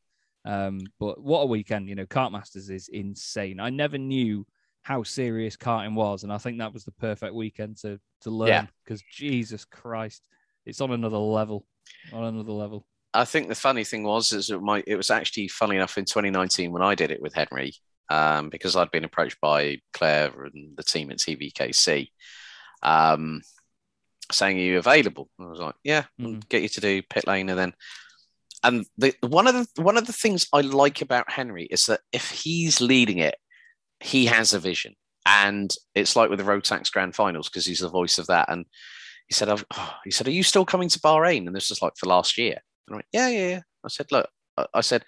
Um, 0.45 0.81
but 0.99 1.23
what 1.23 1.41
a 1.41 1.47
weekend, 1.47 1.89
you 1.89 1.95
know, 1.95 2.07
Kart 2.07 2.33
Masters 2.33 2.71
is 2.71 2.89
insane. 2.89 3.61
I 3.61 3.71
never 3.71 3.99
knew 3.99 4.47
how 4.89 5.03
serious 5.03 5.55
karting 5.55 5.95
was, 5.95 6.23
and 6.23 6.33
I 6.33 6.39
think 6.39 6.59
that 6.59 6.73
was 6.73 6.85
the 6.85 6.93
perfect 6.93 7.35
weekend 7.35 7.77
to 7.83 8.01
to 8.23 8.31
learn 8.31 8.67
because 8.83 9.03
yeah. 9.03 9.29
Jesus 9.29 9.67
Christ, 9.67 10.23
it's 10.65 10.81
on 10.81 10.93
another 10.93 11.19
level. 11.19 11.67
On 12.11 12.25
another 12.25 12.53
level. 12.53 12.87
I 13.13 13.27
think 13.27 13.49
the 13.49 13.55
funny 13.55 13.85
thing 13.85 14.03
was 14.03 14.33
is 14.33 14.49
it, 14.49 14.63
my, 14.63 14.83
it 14.87 14.97
was 14.97 15.11
actually 15.11 15.49
funny 15.49 15.77
enough 15.77 15.99
in 15.99 16.07
2019 16.07 16.73
when 16.73 16.81
I 16.81 16.95
did 16.95 17.11
it 17.11 17.21
with 17.21 17.35
Henry 17.35 17.75
um, 18.09 18.49
because 18.49 18.77
I'd 18.77 18.91
been 18.91 19.05
approached 19.05 19.39
by 19.43 19.79
Claire 19.93 20.33
and 20.45 20.75
the 20.75 20.83
team 20.83 21.11
at 21.11 21.19
TVKC 21.19 22.09
um, 22.83 23.43
saying, 24.33 24.57
Are 24.57 24.63
you 24.63 24.79
available? 24.79 25.29
And 25.39 25.49
I 25.49 25.51
was 25.51 25.61
like, 25.61 25.75
Yeah, 25.85 26.05
mm-hmm. 26.19 26.41
get 26.49 26.63
you 26.63 26.69
to 26.71 26.81
do 26.81 27.03
pit 27.03 27.27
lane. 27.27 27.51
And 27.51 27.59
then, 27.59 27.75
and 28.65 28.87
the, 28.97 29.15
one 29.21 29.47
of 29.47 29.55
the 29.55 29.83
one 29.83 29.99
of 29.99 30.07
the 30.07 30.15
things 30.15 30.49
I 30.51 30.63
like 30.63 31.03
about 31.03 31.31
Henry 31.31 31.65
is 31.65 31.87
that 31.87 32.01
if 32.11 32.31
he's 32.31 32.81
leading 32.81 33.19
it, 33.19 33.37
he 34.01 34.27
has 34.27 34.53
a 34.53 34.59
vision. 34.59 34.95
And 35.27 35.75
it's 35.95 36.17
like 36.17 36.31
with 36.31 36.39
the 36.39 36.45
Rotax 36.45 36.91
Grand 36.91 37.15
Finals 37.15 37.49
because 37.49 37.67
he's 37.67 37.81
the 37.81 37.89
voice 37.89 38.19
of 38.19 38.29
that. 38.29 38.49
And 38.49 38.65
he 39.27 39.35
said, 39.35 39.49
oh, 39.49 39.95
he 40.05 40.11
said, 40.11 40.27
are 40.27 40.33
you 40.33 40.43
still 40.43 40.65
coming 40.65 40.89
to 40.89 41.01
Bahrain? 41.01 41.47
And 41.47 41.55
this 41.55 41.69
was 41.69 41.83
like 41.83 41.93
for 41.99 42.07
last 42.07 42.39
year. 42.39 42.59
And 42.87 42.95
I 42.95 42.97
went, 42.97 43.07
yeah, 43.13 43.29
yeah, 43.29 43.49
yeah. 43.49 43.61
I 43.85 43.89
said, 43.89 44.11
look, 44.11 44.29
I 44.73 44.81
said, 44.81 45.05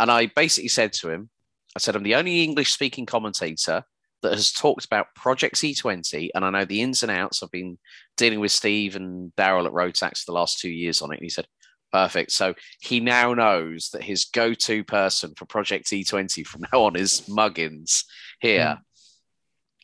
and 0.00 0.10
I 0.10 0.26
basically 0.26 0.68
said 0.68 0.92
to 0.94 1.10
him, 1.10 1.30
I 1.76 1.78
said, 1.78 1.94
I'm 1.94 2.02
the 2.02 2.16
only 2.16 2.42
English 2.42 2.72
speaking 2.72 3.06
commentator 3.06 3.84
that 4.22 4.32
has 4.32 4.52
talked 4.52 4.84
about 4.84 5.14
Project 5.14 5.56
E20, 5.56 6.30
and 6.34 6.44
I 6.44 6.50
know 6.50 6.64
the 6.64 6.82
ins 6.82 7.02
and 7.02 7.10
outs. 7.10 7.42
I've 7.42 7.50
been 7.50 7.78
dealing 8.16 8.40
with 8.40 8.52
Steve 8.52 8.94
and 8.96 9.32
Daryl 9.36 9.66
at 9.66 9.72
Rotax 9.72 10.18
for 10.18 10.32
the 10.32 10.38
last 10.38 10.58
two 10.58 10.70
years 10.70 11.02
on 11.02 11.12
it. 11.12 11.16
And 11.16 11.24
he 11.24 11.28
said, 11.28 11.46
Perfect. 11.92 12.32
So 12.32 12.54
he 12.80 13.00
now 13.00 13.34
knows 13.34 13.90
that 13.92 14.02
his 14.02 14.24
go 14.24 14.54
to 14.54 14.82
person 14.82 15.34
for 15.36 15.44
Project 15.44 15.86
E20 15.86 16.46
from 16.46 16.64
now 16.72 16.84
on 16.84 16.96
is 16.96 17.28
Muggins 17.28 18.04
here, 18.40 18.78
mm. 18.78 18.80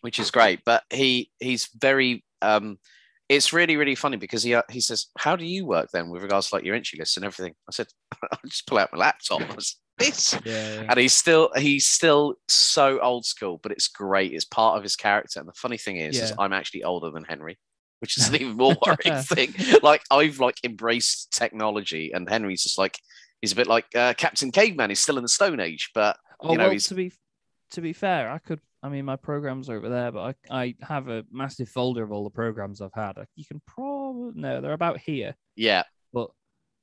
which 0.00 0.18
is 0.18 0.30
great. 0.30 0.60
But 0.64 0.84
he 0.90 1.30
he's 1.38 1.68
very, 1.78 2.24
um, 2.40 2.78
it's 3.28 3.52
really, 3.52 3.76
really 3.76 3.94
funny 3.94 4.16
because 4.16 4.42
he, 4.42 4.54
uh, 4.54 4.62
he 4.70 4.80
says, 4.80 5.08
How 5.18 5.36
do 5.36 5.44
you 5.44 5.66
work 5.66 5.90
then 5.92 6.08
with 6.08 6.22
regards 6.22 6.48
to 6.48 6.54
like 6.54 6.64
your 6.64 6.74
entry 6.74 6.98
list 6.98 7.18
and 7.18 7.26
everything? 7.26 7.54
I 7.68 7.72
said, 7.72 7.88
I'll 8.22 8.38
just 8.46 8.66
pull 8.66 8.78
out 8.78 8.92
my 8.92 8.98
laptop. 8.98 9.40
Was, 9.54 9.76
this 9.98 10.38
yeah, 10.44 10.74
yeah. 10.74 10.86
and 10.88 10.98
he's 10.98 11.12
still 11.12 11.50
he's 11.56 11.86
still 11.86 12.36
so 12.46 13.00
old 13.00 13.24
school 13.24 13.58
but 13.62 13.72
it's 13.72 13.88
great 13.88 14.32
it's 14.32 14.44
part 14.44 14.76
of 14.76 14.82
his 14.84 14.94
character 14.94 15.40
and 15.40 15.48
the 15.48 15.52
funny 15.54 15.76
thing 15.76 15.96
is, 15.96 16.16
yeah. 16.16 16.24
is 16.24 16.32
i'm 16.38 16.52
actually 16.52 16.84
older 16.84 17.10
than 17.10 17.24
henry 17.24 17.58
which 18.00 18.16
is 18.18 18.28
an 18.28 18.36
even 18.36 18.56
more 18.56 18.76
worrying 18.86 19.22
thing. 19.22 19.54
Like 19.82 20.02
i've 20.10 20.38
like 20.40 20.56
embraced 20.64 21.32
technology 21.32 22.12
and 22.12 22.28
henry's 22.28 22.62
just 22.62 22.78
like 22.78 22.98
he's 23.40 23.52
a 23.52 23.56
bit 23.56 23.66
like 23.66 23.86
uh, 23.94 24.14
captain 24.16 24.50
caveman 24.50 24.90
he's 24.90 25.00
still 25.00 25.16
in 25.16 25.22
the 25.22 25.28
stone 25.28 25.60
age 25.60 25.90
but 25.94 26.16
oh, 26.40 26.52
you 26.52 26.58
know 26.58 26.64
well, 26.64 26.72
he's 26.72 26.88
to 26.88 26.94
be 26.94 27.12
to 27.70 27.80
be 27.80 27.92
fair 27.92 28.30
i 28.30 28.38
could 28.38 28.60
i 28.82 28.88
mean 28.88 29.04
my 29.04 29.16
programs 29.16 29.68
are 29.68 29.76
over 29.76 29.88
there 29.88 30.12
but 30.12 30.36
i, 30.50 30.62
I 30.62 30.74
have 30.82 31.08
a 31.08 31.24
massive 31.30 31.68
folder 31.68 32.02
of 32.02 32.12
all 32.12 32.24
the 32.24 32.30
programs 32.30 32.80
i've 32.80 32.94
had. 32.94 33.14
You 33.36 33.44
can 33.44 33.60
probably 33.66 33.98
no 34.34 34.60
they're 34.60 34.72
about 34.72 34.98
here. 34.98 35.34
Yeah. 35.56 35.84
But 36.12 36.30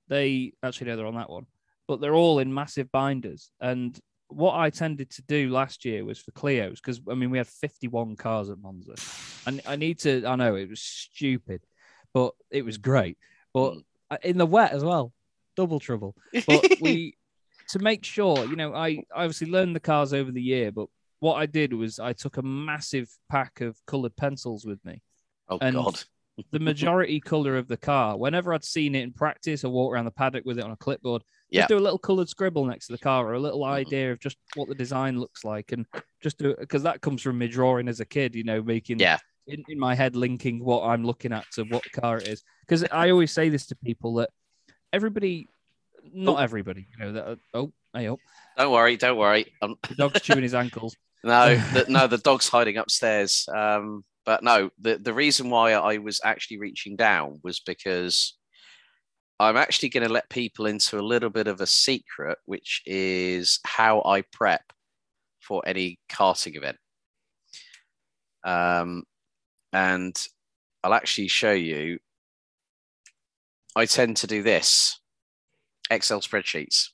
they 0.08 0.54
actually 0.64 0.88
no 0.88 0.98
they're 0.98 1.08
on 1.08 1.16
that 1.16 1.30
one. 1.30 1.46
But 1.88 2.02
they're 2.02 2.16
all 2.16 2.40
in 2.40 2.54
massive 2.54 2.92
binders. 2.92 3.52
And 3.60 3.98
what 4.28 4.56
I 4.56 4.70
tended 4.70 5.10
to 5.12 5.22
do 5.24 5.50
last 5.50 5.86
year 5.86 6.04
was 6.04 6.20
for 6.20 6.32
Clio's 6.32 6.82
because 6.82 7.02
I 7.10 7.14
mean 7.14 7.30
we 7.30 7.38
had 7.38 7.48
51 7.48 8.16
cars 8.16 8.50
at 8.50 8.60
Monza, 8.60 8.96
and 9.46 9.62
I 9.66 9.76
need 9.76 10.00
to. 10.00 10.26
I 10.26 10.36
know 10.36 10.56
it 10.56 10.70
was 10.70 10.82
stupid, 10.82 11.62
but 12.14 12.34
it 12.50 12.66
was 12.66 12.78
great. 12.78 13.18
But 13.54 13.74
hmm. 13.74 14.16
in 14.24 14.38
the 14.38 14.46
wet 14.46 14.72
as 14.72 14.84
well, 14.84 15.14
double 15.56 15.80
trouble. 15.80 16.16
But 16.48 16.80
we 16.82 17.16
to 17.70 17.80
make 17.80 18.04
sure, 18.04 18.46
you 18.46 18.56
know, 18.56 18.74
I 18.74 19.04
obviously 19.14 19.48
learned 19.48 19.76
the 19.76 19.80
cars 19.80 20.14
over 20.14 20.32
the 20.32 20.42
year, 20.42 20.72
but 20.72 20.88
what 21.20 21.36
I 21.36 21.46
did 21.46 21.74
was 21.74 22.00
I 22.00 22.14
took 22.14 22.38
a 22.38 22.42
massive 22.44 23.10
pack 23.30 23.62
of 23.62 23.78
colored 23.88 24.16
pencils 24.16 24.66
with 24.66 24.84
me. 24.86 25.02
Oh 25.50 25.58
and 25.62 25.76
God. 25.76 26.04
the 26.52 26.60
majority 26.60 27.20
color 27.20 27.58
of 27.58 27.68
the 27.68 27.78
car. 27.78 28.18
Whenever 28.18 28.54
I'd 28.54 28.64
seen 28.64 28.96
it 28.96 29.04
in 29.04 29.14
practice, 29.14 29.64
or 29.64 29.72
walked 29.72 29.94
around 29.94 30.06
the 30.06 30.12
paddock 30.12 30.46
with 30.46 30.60
it 30.60 30.64
on 30.64 30.72
a 30.72 30.78
clipboard. 30.78 31.24
Just 31.54 31.70
do 31.70 31.78
a 31.78 31.80
little 31.80 32.00
colored 32.00 32.30
scribble 32.30 32.66
next 32.66 32.88
to 32.88 32.94
the 32.94 32.98
car 32.98 33.26
or 33.26 33.34
a 33.34 33.40
little 33.40 33.64
idea 33.64 34.12
of 34.12 34.20
just 34.20 34.38
what 34.56 34.68
the 34.68 34.76
design 34.76 35.20
looks 35.20 35.44
like. 35.44 35.72
And 35.72 35.86
just 36.22 36.38
do 36.38 36.56
because 36.60 36.84
that 36.84 37.02
comes 37.02 37.22
from 37.22 37.38
me 37.38 37.48
drawing 37.48 37.88
as 37.88 38.00
a 38.00 38.06
kid, 38.06 38.36
you 38.36 38.44
know, 38.44 38.62
making 38.62 39.00
yeah. 39.00 39.20
in, 39.48 39.64
in 39.70 39.80
my 39.80 39.96
head 39.96 40.16
linking 40.16 40.64
what 40.64 40.84
I'm 40.84 41.06
looking 41.06 41.32
at 41.32 41.46
to 41.54 41.64
what 41.64 41.84
car 41.92 42.18
it 42.18 42.28
is. 42.28 42.44
Because 42.62 42.84
I 42.92 43.12
always 43.12 43.32
say 43.32 43.50
this 43.50 43.68
to 43.68 43.76
people 43.76 44.16
that 44.16 44.30
everybody, 44.92 45.48
not 46.14 46.40
oh. 46.40 46.44
everybody, 46.44 46.88
you 46.92 47.06
know, 47.06 47.14
that, 47.14 47.40
oh, 47.54 47.72
hey 47.94 48.08
up. 48.08 48.20
Don't 48.58 48.72
worry, 48.72 48.98
don't 48.98 49.18
worry. 49.18 49.54
Um... 49.62 49.76
The 49.88 49.96
dog's 49.96 50.22
chewing 50.22 50.44
his 50.44 50.56
ankles. 50.56 50.96
No, 51.24 51.56
the, 51.74 51.86
no, 51.90 52.06
the 52.06 52.20
dog's 52.20 52.48
hiding 52.48 52.78
upstairs. 52.78 53.50
Um, 53.52 54.06
but 54.26 54.44
no, 54.44 54.70
the, 54.80 55.00
the 55.00 55.12
reason 55.12 55.50
why 55.50 55.74
I 55.74 55.98
was 55.98 56.22
actually 56.24 56.60
reaching 56.60 56.96
down 56.96 57.40
was 57.44 57.62
because 57.62 58.38
I'm 59.40 59.58
actually 59.58 59.90
going 59.90 60.08
to 60.08 60.14
let 60.14 60.30
people 60.30 60.66
into 60.66 60.98
a 60.98 61.02
little 61.02 61.30
bit 61.30 61.48
of 61.48 61.60
a 61.60 61.68
secret, 61.68 62.38
which 62.46 62.82
is 62.86 63.60
how 63.66 64.02
I 64.06 64.22
prep 64.22 64.62
for 65.42 65.62
any 65.66 66.00
karting 66.10 66.56
event. 66.56 66.78
Um, 68.46 69.04
and 69.74 70.16
I'll 70.84 70.94
actually 70.94 71.28
show 71.28 71.52
you. 71.52 72.00
I 73.76 73.86
tend 73.86 74.18
to 74.18 74.28
do 74.28 74.42
this 74.42 75.00
Excel 75.90 76.22
spreadsheets. 76.22 76.90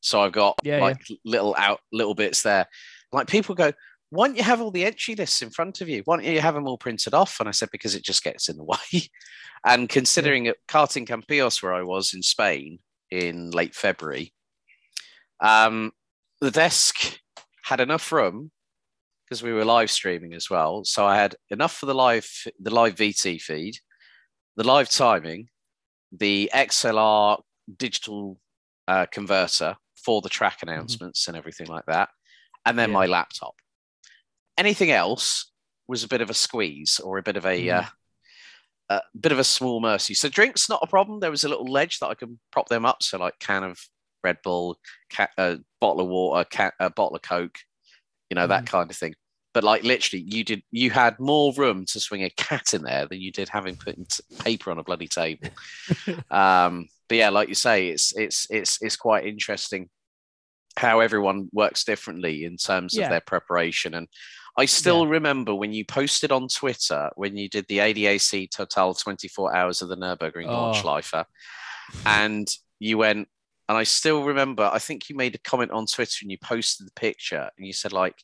So 0.00 0.20
I've 0.20 0.32
got 0.32 0.56
yeah, 0.62 0.80
like 0.80 1.08
yeah. 1.08 1.16
little 1.24 1.54
out 1.58 1.80
little 1.92 2.14
bits 2.14 2.42
there. 2.42 2.66
Like 3.12 3.28
people 3.28 3.54
go, 3.54 3.72
why 4.10 4.28
don't 4.28 4.36
you 4.36 4.44
have 4.44 4.60
all 4.60 4.70
the 4.70 4.84
entry 4.84 5.14
lists 5.14 5.42
in 5.42 5.50
front 5.50 5.80
of 5.80 5.88
you? 5.88 6.02
Why 6.04 6.16
don't 6.16 6.26
you 6.26 6.40
have 6.40 6.54
them 6.54 6.66
all 6.66 6.78
printed 6.78 7.14
off? 7.14 7.40
And 7.40 7.48
I 7.48 7.52
said, 7.52 7.70
because 7.72 7.94
it 7.94 8.04
just 8.04 8.22
gets 8.22 8.48
in 8.48 8.56
the 8.56 8.64
way. 8.92 9.08
and 9.64 9.88
considering 9.88 10.46
at 10.46 10.56
Karting 10.68 11.06
Campillos, 11.06 11.62
where 11.62 11.74
I 11.74 11.82
was 11.82 12.14
in 12.14 12.22
Spain 12.22 12.78
in 13.10 13.50
late 13.50 13.74
February, 13.74 14.32
um, 15.40 15.92
the 16.40 16.50
desk 16.50 17.18
had 17.64 17.80
enough 17.80 18.12
room 18.12 18.52
because 19.24 19.42
we 19.42 19.52
were 19.52 19.64
live 19.64 19.90
streaming 19.90 20.34
as 20.34 20.48
well. 20.48 20.84
So 20.84 21.04
I 21.04 21.16
had 21.16 21.34
enough 21.50 21.76
for 21.76 21.86
the 21.86 21.94
live 21.94 22.30
the 22.60 22.72
live 22.72 22.94
VT 22.94 23.40
feed, 23.40 23.78
the 24.56 24.66
live 24.66 24.88
timing, 24.88 25.48
the 26.12 26.48
XLR 26.54 27.40
digital 27.76 28.38
uh, 28.86 29.06
converter 29.10 29.76
for 29.96 30.20
the 30.20 30.28
track 30.28 30.58
mm-hmm. 30.58 30.68
announcements 30.68 31.22
mm-hmm. 31.22 31.30
and 31.30 31.38
everything 31.38 31.66
like 31.66 31.86
that, 31.86 32.10
and 32.64 32.78
then 32.78 32.90
yeah. 32.90 32.94
my 32.94 33.06
laptop 33.06 33.56
anything 34.58 34.90
else 34.90 35.50
was 35.88 36.04
a 36.04 36.08
bit 36.08 36.20
of 36.20 36.30
a 36.30 36.34
squeeze 36.34 37.00
or 37.00 37.18
a 37.18 37.22
bit 37.22 37.36
of 37.36 37.46
a 37.46 37.66
mm. 37.66 37.82
uh, 37.82 37.88
a 38.88 39.00
bit 39.18 39.32
of 39.32 39.38
a 39.38 39.44
small 39.44 39.80
mercy. 39.80 40.14
So 40.14 40.28
drinks 40.28 40.68
not 40.68 40.82
a 40.82 40.86
problem. 40.86 41.20
There 41.20 41.30
was 41.30 41.44
a 41.44 41.48
little 41.48 41.70
ledge 41.70 41.98
that 41.98 42.08
I 42.08 42.14
can 42.14 42.38
prop 42.52 42.68
them 42.68 42.84
up, 42.84 43.02
so 43.02 43.18
like 43.18 43.38
can 43.38 43.64
of 43.64 43.78
Red 44.22 44.38
Bull, 44.42 44.78
a 45.38 45.58
bottle 45.80 46.00
of 46.00 46.08
water, 46.08 46.46
ca- 46.50 46.72
a 46.80 46.90
bottle 46.90 47.16
of 47.16 47.22
Coke, 47.22 47.58
you 48.30 48.34
know 48.34 48.46
that 48.46 48.66
kind 48.66 48.90
of 48.90 48.96
thing. 48.96 49.14
But 49.54 49.64
like 49.64 49.84
literally, 49.84 50.24
you 50.28 50.44
did 50.44 50.62
you 50.70 50.90
had 50.90 51.18
more 51.18 51.52
room 51.56 51.86
to 51.86 52.00
swing 52.00 52.24
a 52.24 52.30
cat 52.30 52.74
in 52.74 52.82
there 52.82 53.06
than 53.06 53.20
you 53.20 53.32
did 53.32 53.48
having 53.48 53.76
put 53.76 53.96
paper 54.40 54.70
on 54.70 54.78
a 54.78 54.84
bloody 54.84 55.08
table. 55.08 55.48
um, 56.30 56.88
but 57.08 57.18
yeah, 57.18 57.30
like 57.30 57.48
you 57.48 57.54
say, 57.54 57.88
it's 57.88 58.14
it's 58.16 58.46
it's 58.50 58.82
it's 58.82 58.96
quite 58.96 59.26
interesting 59.26 59.88
how 60.76 61.00
everyone 61.00 61.48
works 61.52 61.84
differently 61.84 62.44
in 62.44 62.56
terms 62.56 62.94
Yeah. 62.94 63.04
of 63.04 63.10
their 63.10 63.20
preparation. 63.20 63.94
And 63.94 64.08
I 64.58 64.64
still 64.64 65.06
remember 65.06 65.54
when 65.54 65.72
you 65.72 65.84
posted 65.84 66.32
on 66.32 66.48
Twitter 66.48 67.10
when 67.16 67.36
you 67.36 67.48
did 67.48 67.66
the 67.68 67.78
ADAC 67.78 68.50
Total 68.50 68.94
24 68.94 69.54
hours 69.54 69.82
of 69.82 69.88
the 69.88 69.96
Nürburgring 69.96 70.46
Oh. 70.48 70.72
Nordschleife, 70.72 71.24
and 72.06 72.48
you 72.78 72.98
went, 72.98 73.28
and 73.68 73.76
I 73.76 73.82
still 73.84 74.24
remember, 74.24 74.68
I 74.72 74.78
think 74.78 75.08
you 75.08 75.16
made 75.16 75.34
a 75.34 75.38
comment 75.38 75.72
on 75.72 75.86
Twitter 75.86 76.18
and 76.22 76.30
you 76.30 76.38
posted 76.38 76.86
the 76.86 76.92
picture 76.92 77.50
and 77.56 77.66
you 77.66 77.72
said, 77.72 77.92
like, 77.92 78.22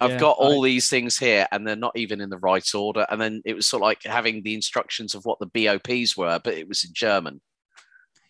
I've 0.00 0.10
Yeah, 0.10 0.18
got 0.18 0.36
all 0.38 0.60
these 0.62 0.88
things 0.90 1.18
here 1.18 1.46
and 1.50 1.66
they're 1.66 1.76
not 1.76 1.96
even 1.96 2.20
in 2.20 2.30
the 2.30 2.38
right 2.38 2.74
order. 2.74 3.06
And 3.10 3.20
then 3.20 3.42
it 3.44 3.54
was 3.54 3.66
sort 3.66 3.82
of 3.82 3.84
like 3.84 4.02
having 4.04 4.42
the 4.42 4.54
instructions 4.54 5.14
of 5.14 5.24
what 5.24 5.38
the 5.40 5.46
BOPs 5.46 6.16
were, 6.16 6.40
but 6.42 6.54
it 6.54 6.68
was 6.68 6.84
in 6.84 6.90
German. 6.92 7.40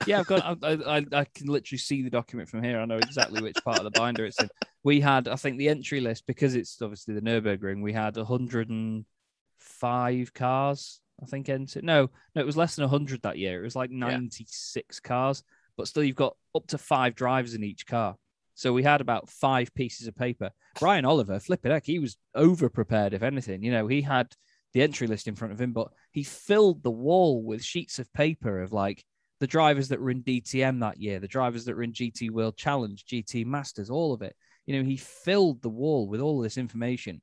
yeah, 0.07 0.21
I've 0.21 0.27
got. 0.27 0.59
I, 0.63 0.73
I, 0.73 1.07
I 1.13 1.25
can 1.35 1.49
literally 1.49 1.79
see 1.79 2.03
the 2.03 2.11
document 2.11 2.49
from 2.49 2.63
here. 2.63 2.79
I 2.81 2.85
know 2.87 2.97
exactly 2.99 3.43
which 3.43 3.57
part 3.65 3.79
of 3.79 3.85
the 3.85 3.91
binder 3.91 4.25
it's 4.25 4.41
in. 4.41 4.49
We 4.89 5.01
had, 5.03 5.29
I 5.29 5.37
think, 5.37 5.59
the 5.59 5.69
entry 5.69 6.01
list 6.01 6.27
because 6.27 6.55
it's 6.55 6.81
obviously 6.81 7.13
the 7.13 7.21
Nurburgring. 7.21 7.83
We 7.83 7.93
had 7.93 8.17
105 8.17 10.33
cars. 10.33 11.01
I 11.23 11.27
think 11.27 11.51
entered. 11.51 11.85
No, 11.85 12.09
no, 12.35 12.41
it 12.41 12.47
was 12.47 12.57
less 12.57 12.75
than 12.75 12.85
100 12.85 13.21
that 13.21 13.37
year. 13.37 13.61
It 13.61 13.65
was 13.65 13.77
like 13.77 13.91
96 13.91 15.01
cars, 15.01 15.45
but 15.77 15.89
still, 15.89 16.03
you've 16.03 16.17
got 16.17 16.39
up 16.55 16.67
to 16.69 16.79
five 16.79 17.15
drivers 17.15 17.53
in 17.53 17.65
each 17.65 17.87
car. 17.87 18.17
So 18.55 18.73
we 18.73 18.83
had 18.83 19.03
about 19.03 19.29
five 19.29 19.75
pieces 19.75 20.07
of 20.07 20.17
paper. 20.17 20.53
Brian 20.81 21.05
Oliver, 21.05 21.39
flipping 21.39 21.71
heck, 21.71 21.85
he 21.85 21.99
was 21.99 22.17
over 22.35 22.71
prepared. 22.71 23.13
If 23.13 23.23
anything, 23.23 23.63
you 23.63 23.71
know, 23.71 23.89
he 23.89 24.01
had 24.01 24.35
the 24.73 24.81
entry 24.81 25.07
list 25.07 25.29
in 25.29 25.37
front 25.37 25.53
of 25.53 25.61
him, 25.61 25.73
but 25.73 25.89
he 26.13 26.23
filled 26.23 26.83
the 26.83 26.91
wall 26.91 27.43
with 27.43 27.63
sheets 27.63 27.99
of 27.99 28.11
paper 28.15 28.63
of 28.63 28.73
like 28.73 29.05
the 29.39 29.47
drivers 29.47 29.89
that 29.89 30.01
were 30.01 30.11
in 30.11 30.23
DTM 30.23 30.81
that 30.81 30.99
year, 30.99 31.21
the 31.21 31.29
drivers 31.29 31.67
that 31.67 31.77
were 31.77 31.83
in 31.83 31.93
GT 31.93 32.31
World 32.31 32.57
Challenge, 32.57 33.05
GT 33.05 33.45
Masters, 33.45 33.91
all 33.91 34.15
of 34.15 34.23
it. 34.23 34.35
You 34.69 34.77
know, 34.77 34.85
he 34.87 34.99
filled 34.99 35.63
the 35.63 35.71
wall 35.71 36.09
with 36.09 36.21
all 36.21 36.41
this 36.41 36.59
information. 36.59 37.23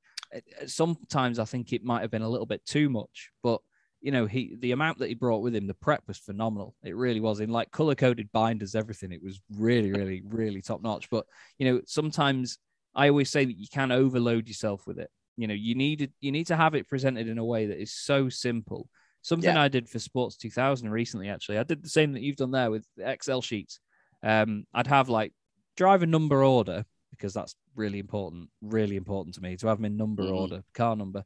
Sometimes 0.65 1.37
I 1.37 1.45
think 1.45 1.73
it 1.73 1.83
might 1.83 2.01
have 2.01 2.09
been 2.09 2.23
a 2.23 2.27
little 2.27 2.47
bit 2.47 2.65
too 2.65 2.89
much, 2.89 3.29
but 3.43 3.61
you 4.01 4.09
know, 4.09 4.25
he 4.25 4.55
the 4.57 4.71
amount 4.71 4.97
that 4.97 5.09
he 5.09 5.13
brought 5.13 5.43
with 5.43 5.55
him, 5.55 5.67
the 5.67 5.75
prep 5.75 6.01
was 6.07 6.17
phenomenal. 6.17 6.73
It 6.83 6.95
really 6.95 7.19
was 7.19 7.41
in 7.41 7.51
like 7.51 7.69
color 7.69 7.93
coded 7.93 8.31
binders, 8.31 8.73
everything. 8.73 9.11
It 9.11 9.21
was 9.21 9.39
really, 9.55 9.91
really, 9.91 10.23
really 10.25 10.63
top 10.63 10.81
notch. 10.81 11.07
But 11.11 11.27
you 11.59 11.71
know, 11.71 11.81
sometimes 11.85 12.57
I 12.95 13.09
always 13.09 13.29
say 13.29 13.45
that 13.45 13.59
you 13.59 13.67
can't 13.71 13.91
overload 13.91 14.47
yourself 14.47 14.87
with 14.87 14.97
it. 14.97 15.11
You 15.37 15.47
know, 15.47 15.53
you 15.53 15.75
need 15.75 16.11
you 16.21 16.31
need 16.31 16.47
to 16.47 16.55
have 16.55 16.73
it 16.73 16.89
presented 16.89 17.27
in 17.27 17.37
a 17.37 17.45
way 17.45 17.67
that 17.67 17.79
is 17.79 17.91
so 17.93 18.27
simple. 18.27 18.89
Something 19.21 19.53
Yeah. 19.53 19.61
I 19.61 19.67
did 19.67 19.87
for 19.87 19.99
Sports 19.99 20.35
2000 20.37 20.89
recently, 20.89 21.29
actually, 21.29 21.59
I 21.59 21.63
did 21.63 21.83
the 21.83 21.89
same 21.89 22.13
that 22.13 22.23
you've 22.23 22.37
done 22.37 22.51
there 22.51 22.71
with 22.71 22.87
the 22.97 23.07
Excel 23.07 23.43
sheets. 23.43 23.79
Um, 24.23 24.65
I'd 24.73 24.87
have 24.87 25.09
like 25.09 25.31
driver 25.77 26.07
number 26.07 26.43
order 26.43 26.85
because 27.17 27.33
that's 27.33 27.55
really 27.75 27.99
important, 27.99 28.49
really 28.61 28.95
important 28.95 29.35
to 29.35 29.41
me 29.41 29.55
to 29.57 29.67
have 29.67 29.77
them 29.77 29.85
in 29.85 29.97
number 29.97 30.25
Mhm. 30.25 30.35
order, 30.35 30.63
car 30.73 30.95
number. 30.95 31.23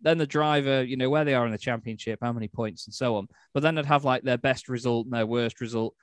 Then 0.00 0.18
the 0.18 0.26
driver, 0.26 0.82
you 0.84 0.96
know, 0.96 1.10
where 1.10 1.24
they 1.24 1.34
are 1.34 1.44
in 1.46 1.52
the 1.52 1.58
championship, 1.58 2.20
how 2.22 2.32
many 2.32 2.48
points, 2.48 2.86
and 2.86 2.94
so 2.94 3.16
on. 3.16 3.28
But 3.52 3.62
then 3.62 3.78
I'd 3.78 3.86
have 3.86 4.04
like 4.04 4.22
their 4.22 4.38
best 4.38 4.68
result 4.68 5.06
and 5.06 5.14
their 5.14 5.26
worst 5.26 5.60
result. 5.60 5.94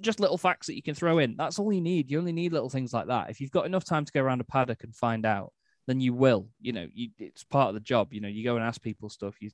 Just 0.00 0.20
little 0.20 0.38
facts 0.38 0.66
that 0.66 0.76
you 0.76 0.82
can 0.82 0.94
throw 0.94 1.18
in. 1.18 1.36
That's 1.36 1.58
all 1.58 1.72
you 1.72 1.80
need. 1.80 2.10
You 2.10 2.18
only 2.18 2.32
need 2.32 2.52
little 2.52 2.68
things 2.68 2.92
like 2.92 3.06
that. 3.06 3.30
If 3.30 3.40
you've 3.40 3.50
got 3.50 3.66
enough 3.66 3.84
time 3.84 4.04
to 4.04 4.12
go 4.12 4.20
around 4.22 4.40
a 4.40 4.44
paddock 4.44 4.84
and 4.84 4.94
find 4.94 5.24
out, 5.24 5.52
then 5.86 6.00
you 6.00 6.12
will. 6.12 6.48
You 6.60 6.72
know, 6.72 6.86
you, 6.92 7.10
it's 7.18 7.42
part 7.44 7.68
of 7.68 7.74
the 7.74 7.80
job. 7.80 8.12
You 8.12 8.20
know, 8.20 8.28
you 8.28 8.44
go 8.44 8.56
and 8.56 8.64
ask 8.64 8.82
people 8.82 9.08
stuff. 9.08 9.40
You 9.40 9.50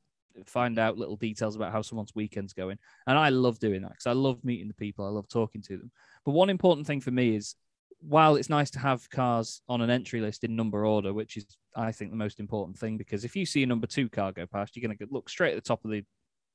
find 0.46 0.78
out 0.80 0.98
little 0.98 1.16
details 1.16 1.54
about 1.54 1.70
how 1.70 1.80
someone's 1.80 2.14
weekend's 2.14 2.52
going. 2.52 2.76
And 3.06 3.16
I 3.16 3.28
love 3.28 3.60
doing 3.60 3.82
that 3.82 3.92
because 3.92 4.06
I 4.06 4.12
love 4.12 4.44
meeting 4.44 4.66
the 4.66 4.74
people. 4.74 5.06
I 5.06 5.10
love 5.10 5.28
talking 5.28 5.62
to 5.62 5.78
them. 5.78 5.92
But 6.24 6.32
one 6.32 6.50
important 6.50 6.88
thing 6.88 7.00
for 7.00 7.12
me 7.12 7.36
is 7.36 7.54
while 8.00 8.36
it's 8.36 8.50
nice 8.50 8.70
to 8.72 8.78
have 8.78 9.08
cars 9.10 9.60
on 9.68 9.80
an 9.80 9.90
entry 9.90 10.20
list 10.20 10.44
in 10.44 10.56
number 10.56 10.84
order, 10.84 11.12
which 11.12 11.36
is, 11.36 11.46
I 11.76 11.92
think, 11.92 12.10
the 12.10 12.16
most 12.16 12.40
important 12.40 12.78
thing, 12.78 12.96
because 12.96 13.24
if 13.24 13.36
you 13.36 13.46
see 13.46 13.62
a 13.62 13.66
number 13.66 13.86
two 13.86 14.08
car 14.08 14.32
go 14.32 14.46
past, 14.46 14.76
you're 14.76 14.86
going 14.86 14.96
to 14.96 15.06
look 15.10 15.28
straight 15.28 15.52
at 15.52 15.62
the 15.62 15.68
top 15.68 15.84
of 15.84 15.90
the 15.90 16.04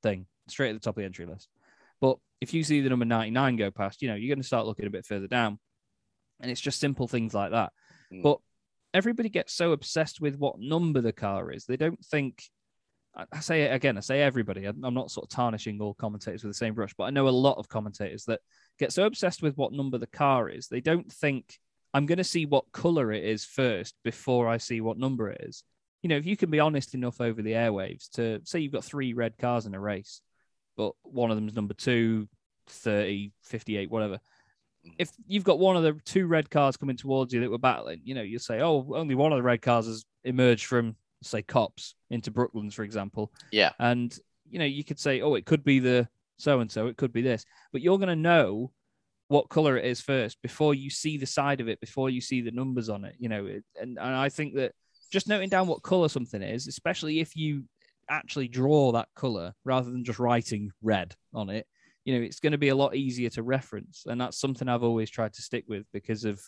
thing, 0.03 0.25
straight 0.47 0.69
at 0.69 0.73
the 0.73 0.79
top 0.79 0.95
of 0.95 1.01
the 1.01 1.05
entry 1.05 1.25
list. 1.25 1.49
But 2.01 2.17
if 2.41 2.53
you 2.53 2.63
see 2.63 2.81
the 2.81 2.89
number 2.89 3.05
99 3.05 3.55
go 3.57 3.71
past, 3.71 4.01
you 4.01 4.07
know, 4.07 4.15
you're 4.15 4.33
going 4.33 4.41
to 4.41 4.47
start 4.47 4.65
looking 4.65 4.87
a 4.87 4.91
bit 4.91 5.05
further 5.05 5.27
down. 5.27 5.59
And 6.39 6.49
it's 6.49 6.61
just 6.61 6.79
simple 6.79 7.07
things 7.07 7.33
like 7.33 7.51
that. 7.51 7.73
Mm. 8.13 8.23
But 8.23 8.39
everybody 8.93 9.29
gets 9.29 9.53
so 9.53 9.73
obsessed 9.73 10.21
with 10.21 10.37
what 10.37 10.59
number 10.59 11.01
the 11.01 11.11
car 11.11 11.51
is. 11.51 11.65
They 11.65 11.77
don't 11.77 12.03
think, 12.05 12.43
I 13.15 13.41
say 13.41 13.63
it 13.63 13.73
again, 13.73 13.97
I 13.97 14.01
say 14.01 14.21
everybody. 14.21 14.65
I'm 14.65 14.93
not 14.93 15.11
sort 15.11 15.25
of 15.25 15.29
tarnishing 15.29 15.81
all 15.81 15.93
commentators 15.93 16.43
with 16.43 16.51
the 16.51 16.57
same 16.57 16.73
brush, 16.73 16.93
but 16.97 17.05
I 17.05 17.09
know 17.09 17.27
a 17.27 17.29
lot 17.29 17.57
of 17.57 17.67
commentators 17.67 18.23
that 18.25 18.39
get 18.79 18.93
so 18.93 19.05
obsessed 19.05 19.41
with 19.41 19.57
what 19.57 19.73
number 19.73 19.97
the 19.97 20.07
car 20.07 20.49
is. 20.49 20.67
They 20.67 20.81
don't 20.81 21.11
think, 21.11 21.59
I'm 21.93 22.05
going 22.05 22.17
to 22.17 22.23
see 22.23 22.45
what 22.45 22.71
color 22.71 23.11
it 23.11 23.23
is 23.23 23.45
first 23.45 23.95
before 24.03 24.47
I 24.47 24.57
see 24.57 24.81
what 24.81 24.97
number 24.97 25.29
it 25.29 25.41
is. 25.41 25.63
You 26.01 26.09
know, 26.09 26.17
if 26.17 26.25
you 26.25 26.37
can 26.37 26.49
be 26.49 26.61
honest 26.61 26.95
enough 26.95 27.19
over 27.19 27.41
the 27.41 27.51
airwaves 27.51 28.09
to 28.11 28.39
say 28.45 28.59
you've 28.59 28.71
got 28.71 28.85
three 28.85 29.13
red 29.13 29.37
cars 29.37 29.65
in 29.65 29.75
a 29.75 29.79
race, 29.79 30.21
but 30.77 30.93
one 31.03 31.29
of 31.29 31.35
them's 31.35 31.55
number 31.55 31.73
two, 31.73 32.29
30, 32.67 33.33
58, 33.43 33.91
whatever. 33.91 34.19
If 34.97 35.11
you've 35.27 35.43
got 35.43 35.59
one 35.59 35.75
of 35.75 35.83
the 35.83 35.99
two 36.05 36.25
red 36.25 36.49
cars 36.49 36.77
coming 36.77 36.95
towards 36.95 37.33
you 37.33 37.41
that 37.41 37.51
were 37.51 37.57
battling, 37.57 37.99
you 38.05 38.15
know, 38.15 38.21
you'll 38.21 38.39
say, 38.39 38.61
oh, 38.61 38.89
only 38.95 39.13
one 39.13 39.33
of 39.33 39.37
the 39.37 39.43
red 39.43 39.61
cars 39.61 39.87
has 39.87 40.05
emerged 40.23 40.65
from, 40.65 40.95
say, 41.21 41.41
Copse 41.41 41.95
into 42.09 42.31
Brooklands, 42.31 42.75
for 42.75 42.83
example. 42.83 43.33
Yeah. 43.51 43.71
And, 43.77 44.17
you 44.49 44.57
know, 44.57 44.65
you 44.65 44.85
could 44.85 44.99
say, 44.99 45.19
oh, 45.19 45.35
it 45.35 45.45
could 45.45 45.65
be 45.65 45.79
the 45.79 46.07
so 46.39 46.59
and 46.59 46.71
so, 46.71 46.87
it 46.87 46.97
could 46.97 47.13
be 47.13 47.21
this, 47.21 47.45
but 47.71 47.81
you're 47.81 47.97
going 47.97 48.09
to 48.09 48.15
know 48.15 48.71
what 49.27 49.49
color 49.49 49.77
it 49.77 49.85
is 49.85 50.01
first 50.01 50.41
before 50.41 50.73
you 50.73 50.89
see 50.89 51.17
the 51.17 51.25
side 51.25 51.61
of 51.61 51.69
it, 51.69 51.79
before 51.79 52.09
you 52.09 52.19
see 52.19 52.41
the 52.41 52.51
numbers 52.51 52.89
on 52.89 53.05
it, 53.05 53.15
you 53.19 53.29
know. 53.29 53.45
It, 53.45 53.63
and, 53.79 53.97
and 53.99 54.15
I 54.15 54.29
think 54.29 54.55
that 54.55 54.73
just 55.11 55.27
noting 55.27 55.49
down 55.49 55.67
what 55.67 55.83
color 55.83 56.09
something 56.09 56.41
is, 56.41 56.67
especially 56.67 57.19
if 57.19 57.35
you 57.35 57.63
actually 58.09 58.47
draw 58.47 58.91
that 58.91 59.07
color 59.15 59.53
rather 59.65 59.91
than 59.91 60.03
just 60.03 60.19
writing 60.19 60.71
red 60.81 61.15
on 61.33 61.49
it, 61.49 61.67
you 62.05 62.15
know, 62.15 62.25
it's 62.25 62.39
going 62.39 62.53
to 62.53 62.57
be 62.57 62.69
a 62.69 62.75
lot 62.75 62.95
easier 62.95 63.29
to 63.29 63.43
reference. 63.43 64.03
And 64.07 64.19
that's 64.19 64.39
something 64.39 64.67
I've 64.67 64.83
always 64.83 65.09
tried 65.11 65.33
to 65.33 65.41
stick 65.43 65.65
with 65.67 65.85
because 65.93 66.25
of, 66.25 66.41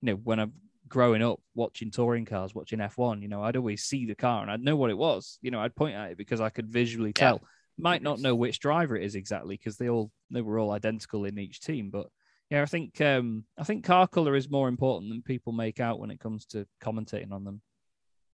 you 0.00 0.10
know, 0.10 0.16
when 0.16 0.40
I'm 0.40 0.52
growing 0.88 1.22
up 1.22 1.40
watching 1.54 1.90
touring 1.90 2.24
cars, 2.24 2.54
watching 2.54 2.80
F1, 2.80 3.22
you 3.22 3.28
know, 3.28 3.42
I'd 3.42 3.56
always 3.56 3.84
see 3.84 4.06
the 4.06 4.14
car 4.14 4.42
and 4.42 4.50
I'd 4.50 4.60
know 4.60 4.76
what 4.76 4.90
it 4.90 4.98
was. 4.98 5.38
You 5.40 5.52
know, 5.52 5.60
I'd 5.60 5.76
point 5.76 5.94
at 5.94 6.10
it 6.10 6.18
because 6.18 6.40
I 6.40 6.50
could 6.50 6.68
visually 6.68 7.12
Yeah. 7.42 7.48
Might 7.76 8.02
not 8.02 8.20
know 8.20 8.34
which 8.34 8.60
driver 8.60 8.96
it 8.96 9.04
is 9.04 9.14
exactly 9.16 9.56
because 9.56 9.76
they 9.76 9.88
all 9.88 10.10
they 10.30 10.40
were 10.40 10.58
all 10.58 10.70
identical 10.70 11.24
in 11.24 11.38
each 11.38 11.60
team, 11.60 11.90
but 11.90 12.06
yeah, 12.50 12.62
I 12.62 12.66
think 12.66 13.00
um 13.00 13.44
I 13.58 13.64
think 13.64 13.84
car 13.84 14.06
color 14.06 14.36
is 14.36 14.48
more 14.50 14.68
important 14.68 15.10
than 15.10 15.22
people 15.22 15.52
make 15.52 15.80
out 15.80 15.98
when 15.98 16.10
it 16.10 16.20
comes 16.20 16.44
to 16.46 16.66
commentating 16.80 17.32
on 17.32 17.44
them. 17.44 17.60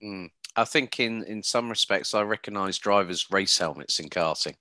Mm. 0.03 0.31
I 0.57 0.65
think 0.65 1.01
in 1.01 1.25
in 1.25 1.43
some 1.43 1.71
respects, 1.71 2.13
I 2.15 2.23
recognise 2.23 2.77
drivers' 2.79 3.31
race 3.31 3.57
helmets 3.57 3.99
in 3.99 4.09
karting 4.11 4.57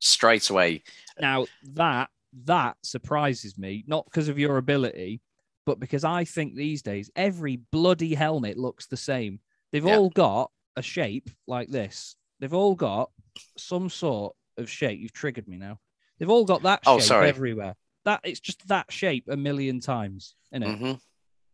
straight 0.00 0.50
away. 0.50 0.82
Now 1.18 1.46
that 1.74 2.10
that 2.44 2.76
surprises 2.82 3.56
me, 3.56 3.84
not 3.86 4.04
because 4.04 4.28
of 4.28 4.38
your 4.38 4.58
ability, 4.58 5.22
but 5.64 5.80
because 5.80 6.04
I 6.04 6.24
think 6.24 6.54
these 6.54 6.82
days 6.82 7.10
every 7.16 7.56
bloody 7.72 8.14
helmet 8.14 8.58
looks 8.58 8.86
the 8.86 8.96
same. 8.98 9.40
They've 9.72 9.84
Yeah. 9.86 9.96
all 9.96 10.10
got 10.10 10.50
a 10.76 10.82
shape 10.82 11.30
like 11.46 11.68
this. 11.70 12.14
They've 12.40 12.54
all 12.54 12.74
got 12.74 13.10
some 13.56 13.88
sort 13.88 14.34
of 14.56 14.68
shape. 14.70 15.00
You've 15.00 15.12
triggered 15.12 15.48
me 15.48 15.56
now. 15.56 15.78
They've 16.18 16.30
all 16.30 16.44
got 16.44 16.62
that 16.64 16.86
Oh, 16.86 16.98
shape 16.98 17.08
sorry. 17.08 17.28
everywhere. 17.28 17.74
That 18.04 18.20
it's 18.24 18.40
just 18.40 18.66
that 18.68 18.90
shape 18.90 19.24
a 19.28 19.36
million 19.36 19.80
times. 19.80 20.34
You 20.52 20.60
know, 20.60 20.74
hmm 20.74 20.92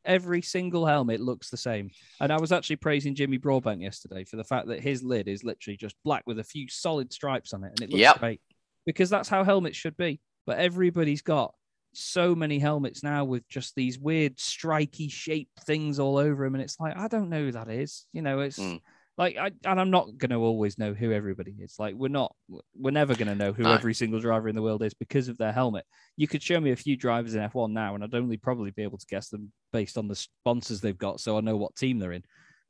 every 0.07 0.43
single 0.43 0.85
helmet 0.85 1.19
looks 1.19 1.49
the 1.49 1.57
same. 1.57 1.91
And 2.21 2.31
I 2.31 2.39
was 2.39 2.53
actually 2.53 2.77
praising 2.77 3.15
Jimmy 3.15 3.39
Broadbank 3.39 3.81
yesterday 3.81 4.25
for 4.25 4.37
the 4.37 4.45
fact 4.45 4.67
that 4.69 4.81
his 4.81 5.03
lid 5.03 5.29
is 5.29 5.45
literally 5.45 5.79
just 5.79 5.97
black 6.05 6.23
with 6.27 6.39
a 6.39 6.45
few 6.45 6.69
solid 6.69 7.11
stripes 7.13 7.55
on 7.55 7.65
it, 7.65 7.73
and 7.73 7.83
it 7.83 7.89
looks 7.89 8.01
Yep. 8.03 8.19
great 8.21 8.41
because 8.85 9.09
that's 9.09 9.31
how 9.31 9.45
helmets 9.45 9.79
should 9.79 9.97
be. 9.97 10.21
But 10.47 10.59
everybody's 10.59 11.23
got 11.23 11.55
so 11.95 12.35
many 12.35 12.59
helmets 12.59 13.03
now 13.03 13.25
with 13.25 13.49
just 13.49 13.75
these 13.77 13.99
weird 13.99 14.37
striky 14.37 15.11
shaped 15.11 15.59
things 15.65 15.99
all 15.99 16.19
over 16.19 16.45
them, 16.45 16.55
and 16.55 16.63
it's 16.63 16.79
like 16.79 16.97
I 16.97 17.09
don't 17.09 17.31
know 17.31 17.45
who 17.45 17.53
that 17.53 17.69
is. 17.69 18.07
You 18.13 18.23
know, 18.23 18.41
it's. 18.41 18.59
Mm. 18.59 18.81
Like 19.17 19.37
I 19.37 19.53
and 19.65 19.81
I'm 19.81 19.91
not 19.91 20.19
gonna 20.19 20.41
always 20.41 20.77
know 20.79 20.93
who 20.93 21.13
everybody 21.13 21.55
is. 21.61 21.77
Like 21.79 21.95
we're 21.95 22.09
not, 22.09 22.35
we're 22.75 22.91
never 22.91 23.15
gonna 23.15 23.35
know 23.37 23.53
who 23.53 23.63
No. 23.63 23.73
every 23.73 23.95
single 23.95 24.19
driver 24.19 24.49
in 24.49 24.57
the 24.57 24.63
world 24.63 24.83
is 24.83 24.93
because 24.95 25.29
of 25.29 25.39
their 25.39 25.53
helmet 25.53 25.85
you 26.17 26.27
could 26.29 26.43
show 26.43 26.61
me 26.61 26.71
a 26.73 26.77
few 26.77 26.97
drivers 26.97 27.35
in 27.35 27.41
F1 27.43 27.71
now, 27.73 27.95
and 27.95 28.03
I'd 28.05 28.15
only 28.15 28.37
probably 28.37 28.71
be 28.73 28.83
able 28.83 28.99
to 28.99 29.07
guess 29.07 29.29
them 29.29 29.53
based 29.73 29.99
on 29.99 30.07
the 30.09 30.15
sponsors 30.15 30.81
they've 30.81 30.97
got, 30.99 31.19
so 31.21 31.37
I 31.37 31.41
know 31.41 31.57
what 31.57 31.75
team 31.77 31.99
they're 31.99 32.13
in. 32.13 32.23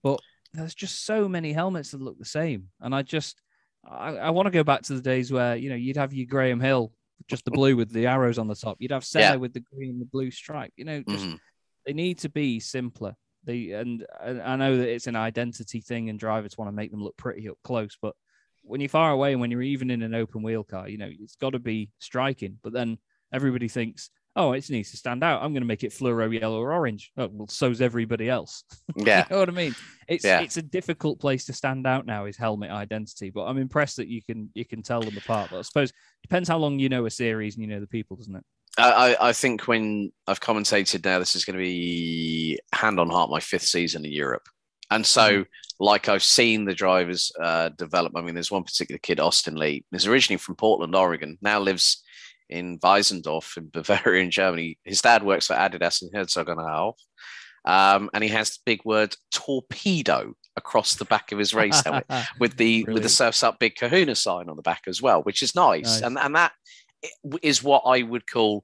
But 0.02 0.20
there's 0.54 0.74
just 0.74 1.04
so 1.04 1.28
many 1.28 1.52
helmets 1.52 1.90
that 1.90 2.00
look 2.00 2.18
the 2.18 2.24
same, 2.24 2.68
and 2.80 2.94
I 2.94 3.02
just 3.02 3.40
I, 3.86 4.16
I 4.16 4.30
want 4.30 4.46
to 4.46 4.50
go 4.50 4.64
back 4.64 4.82
to 4.82 4.94
the 4.94 5.02
days 5.02 5.30
where 5.32 5.56
you 5.56 5.68
know 5.70 5.74
you'd 5.76 5.96
have 5.96 6.12
your 6.14 6.26
Graham 6.26 6.60
Hill 6.60 6.92
just 7.28 7.44
the 7.44 7.50
blue 7.50 7.76
with 7.76 7.90
the 7.92 8.06
arrows 8.06 8.38
on 8.38 8.48
the 8.48 8.54
top. 8.54 8.76
You'd 8.80 8.90
have 8.92 9.04
Senna 9.04 9.24
Yeah. 9.32 9.36
with 9.36 9.54
the 9.54 9.60
green 9.60 9.90
and 9.92 10.00
the 10.00 10.06
blue 10.06 10.30
stripe. 10.30 10.72
You 10.76 10.84
know, 10.84 11.02
just 11.08 11.24
Mhm. 11.26 11.38
they 11.86 11.92
need 11.94 12.18
to 12.18 12.28
be 12.28 12.60
simpler. 12.60 13.14
They 13.44 13.70
and, 13.72 14.06
and 14.20 14.42
I 14.42 14.56
know 14.56 14.76
that 14.76 14.88
it's 14.88 15.06
an 15.06 15.16
identity 15.16 15.80
thing, 15.80 16.08
and 16.08 16.18
drivers 16.18 16.56
want 16.56 16.68
to 16.68 16.72
make 16.72 16.90
them 16.90 17.02
look 17.02 17.16
pretty 17.16 17.48
up 17.48 17.58
close. 17.64 17.96
But 18.00 18.14
when 18.62 18.80
you're 18.80 18.88
far 18.88 19.10
away 19.10 19.32
and 19.32 19.40
when 19.40 19.50
you're 19.50 19.62
even 19.62 19.90
in 19.90 20.02
an 20.02 20.14
open 20.14 20.42
wheel 20.42 20.64
car, 20.64 20.88
you 20.88 20.98
know 20.98 21.10
it's 21.10 21.36
got 21.36 21.50
to 21.50 21.58
be 21.58 21.90
striking. 21.98 22.58
But 22.62 22.72
then 22.72 22.98
everybody 23.32 23.68
thinks, 23.68 24.10
oh, 24.36 24.52
it 24.52 24.68
needs 24.70 24.90
to 24.90 24.96
stand 24.96 25.22
out. 25.22 25.42
I'm 25.42 25.52
going 25.52 25.62
to 25.62 25.66
make 25.66 25.84
it 25.84 25.92
fluoro 25.92 26.32
yellow 26.32 26.60
or 26.60 26.72
orange. 26.72 27.12
Oh, 27.16 27.28
well, 27.32 27.48
so's 27.48 27.80
everybody 27.80 28.28
else. 28.28 28.64
Yeah. 28.96 29.24
you 29.28 29.34
know 29.34 29.40
what 29.40 29.48
I 29.48 29.52
mean? 29.52 29.74
It's 30.08 30.24
Yeah. 30.24 30.40
it's 30.40 30.56
a 30.56 30.62
difficult 30.62 31.18
place 31.20 31.44
to 31.46 31.52
stand 31.52 31.86
out 31.86 32.06
now. 32.06 32.26
Is 32.26 32.36
helmet 32.36 32.70
identity, 32.70 33.30
but 33.30 33.44
I'm 33.44 33.58
impressed 33.58 33.96
that 33.96 34.08
you 34.08 34.22
can 34.22 34.50
you 34.54 34.64
can 34.64 34.82
tell 34.82 35.02
them 35.02 35.16
apart. 35.16 35.50
But 35.50 35.58
I 35.58 35.62
suppose 35.62 35.92
depends 36.22 36.48
how 36.48 36.58
long 36.58 36.78
you 36.78 36.88
know 36.88 37.06
a 37.06 37.10
series 37.10 37.56
and 37.56 37.64
you 37.64 37.70
know 37.70 37.80
the 37.80 37.86
people, 37.86 38.16
doesn't 38.16 38.36
it? 38.36 38.44
I, 38.78 39.14
I 39.14 39.28
I 39.28 39.32
think 39.32 39.68
when 39.68 40.12
I've 40.26 40.40
commentated 40.40 41.04
now, 41.04 41.18
this 41.18 41.34
is 41.34 41.44
going 41.44 41.56
to 41.58 41.62
be 41.64 42.58
hand 42.72 42.98
on 42.98 43.10
heart 43.10 43.30
my 43.30 43.40
fifth 43.40 43.66
season 43.66 44.04
in 44.04 44.12
Europe, 44.12 44.48
and 44.90 45.04
so 45.06 45.44
like 45.80 46.08
I've 46.08 46.22
seen 46.22 46.64
the 46.64 46.74
drivers 46.74 47.32
uh, 47.40 47.70
develop. 47.70 48.12
I 48.16 48.20
mean, 48.22 48.34
there's 48.34 48.50
one 48.50 48.64
particular 48.64 48.98
kid, 48.98 49.20
Austin 49.20 49.56
Lee, 49.56 49.84
is 49.92 50.06
originally 50.06 50.38
from 50.38 50.56
Portland, 50.56 50.94
Oregon, 50.94 51.38
now 51.42 51.58
lives 51.60 52.02
in 52.48 52.78
Weisendorf 52.80 53.56
in 53.56 53.68
Bavaria 53.72 54.22
in 54.22 54.30
Germany. 54.30 54.78
His 54.84 55.00
dad 55.02 55.22
works 55.24 55.46
for 55.46 55.54
Adidas 55.56 56.02
in 56.02 56.10
Herzogenaurach, 56.10 56.94
um, 57.64 58.10
and 58.12 58.22
he 58.22 58.30
has 58.30 58.50
the 58.50 58.60
big 58.66 58.84
word 58.84 59.16
torpedo 59.32 60.34
across 60.56 60.94
the 60.94 61.04
back 61.04 61.32
of 61.32 61.38
his 61.38 61.52
race 61.54 61.80
helmet 61.82 62.06
with 62.38 62.56
the 62.56 62.80
with 62.84 62.86
the 62.86 62.92
Brilliant. 62.92 63.10
surfs 63.10 63.42
up 63.42 63.58
big 63.58 63.74
kahuna 63.74 64.14
sign 64.14 64.48
on 64.48 64.54
the 64.56 64.62
back 64.62 64.82
as 64.86 65.02
well 65.02 65.20
which 65.22 65.42
is 65.42 65.54
nice, 65.56 65.84
Nice. 65.84 66.02
and 66.02 66.18
and 66.18 66.34
that 66.36 66.52
is 67.42 67.62
what 67.62 67.82
i 67.86 68.02
would 68.02 68.26
call 68.30 68.62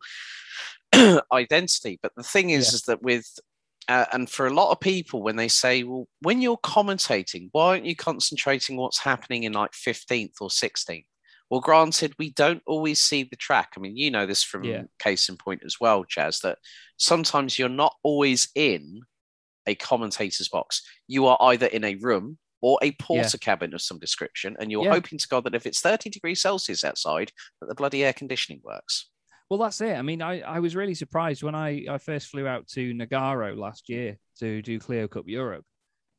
identity 1.32 1.98
but 2.02 2.12
the 2.16 2.22
thing 2.22 2.50
is 2.50 2.70
Yeah. 2.72 2.74
is 2.76 2.82
that 2.82 3.02
with 3.02 3.26
uh, 3.88 4.04
and 4.12 4.30
for 4.30 4.46
a 4.46 4.52
lot 4.54 4.70
of 4.70 4.78
people 4.78 5.22
when 5.22 5.36
they 5.36 5.48
say 5.48 5.82
well 5.82 6.06
when 6.20 6.40
you're 6.40 6.58
commentating 6.58 7.48
why 7.52 7.70
aren't 7.70 7.86
you 7.86 7.96
concentrating 7.96 8.76
what's 8.76 8.98
happening 8.98 9.44
in 9.44 9.52
like 9.52 9.72
15th 9.72 10.34
or 10.40 10.48
16th 10.48 11.04
well 11.50 11.60
granted 11.60 12.14
we 12.18 12.30
don't 12.30 12.62
always 12.66 13.00
see 13.00 13.24
the 13.24 13.36
track 13.36 13.70
i 13.76 13.80
mean 13.80 13.96
you 13.96 14.10
know 14.10 14.26
this 14.26 14.42
from 14.44 14.64
Yeah. 14.64 14.82
case 14.98 15.28
in 15.28 15.36
point 15.36 15.62
as 15.64 15.80
well 15.80 16.04
chaz 16.04 16.42
that 16.42 16.58
sometimes 16.98 17.58
you're 17.58 17.68
not 17.68 17.94
always 18.02 18.48
in 18.54 19.00
a 19.66 19.74
commentator's 19.74 20.48
box 20.48 20.82
you 21.08 21.26
are 21.26 21.38
either 21.40 21.66
in 21.66 21.84
a 21.84 21.96
room 21.96 22.38
or 22.62 22.78
a 22.82 22.92
Portakabin 22.92 23.72
of 23.74 23.80
some 23.82 23.98
description, 23.98 24.56
and 24.60 24.70
you're 24.70 24.84
Yeah. 24.84 24.90
hoping 24.90 25.18
to 25.18 25.28
God 25.28 25.44
that 25.44 25.54
if 25.54 25.66
it's 25.66 25.80
30 25.80 26.10
degrees 26.10 26.40
Celsius 26.42 26.84
outside, 26.84 27.32
that 27.60 27.68
the 27.68 27.74
bloody 27.74 28.04
air 28.04 28.12
conditioning 28.12 28.60
works. 28.62 29.08
Well, 29.48 29.58
that's 29.58 29.80
it. 29.80 29.96
I 29.96 30.02
mean, 30.02 30.22
I, 30.22 30.40
I 30.42 30.60
was 30.60 30.76
really 30.76 30.94
surprised 30.94 31.42
when 31.42 31.54
I, 31.56 31.84
I 31.90 31.98
first 31.98 32.28
flew 32.28 32.46
out 32.46 32.68
to 32.68 32.94
Nogaro 32.94 33.56
last 33.56 33.88
year 33.88 34.16
to 34.38 34.62
do 34.62 34.78
Clio 34.78 35.08
Cup 35.08 35.24
Europe. 35.26 35.64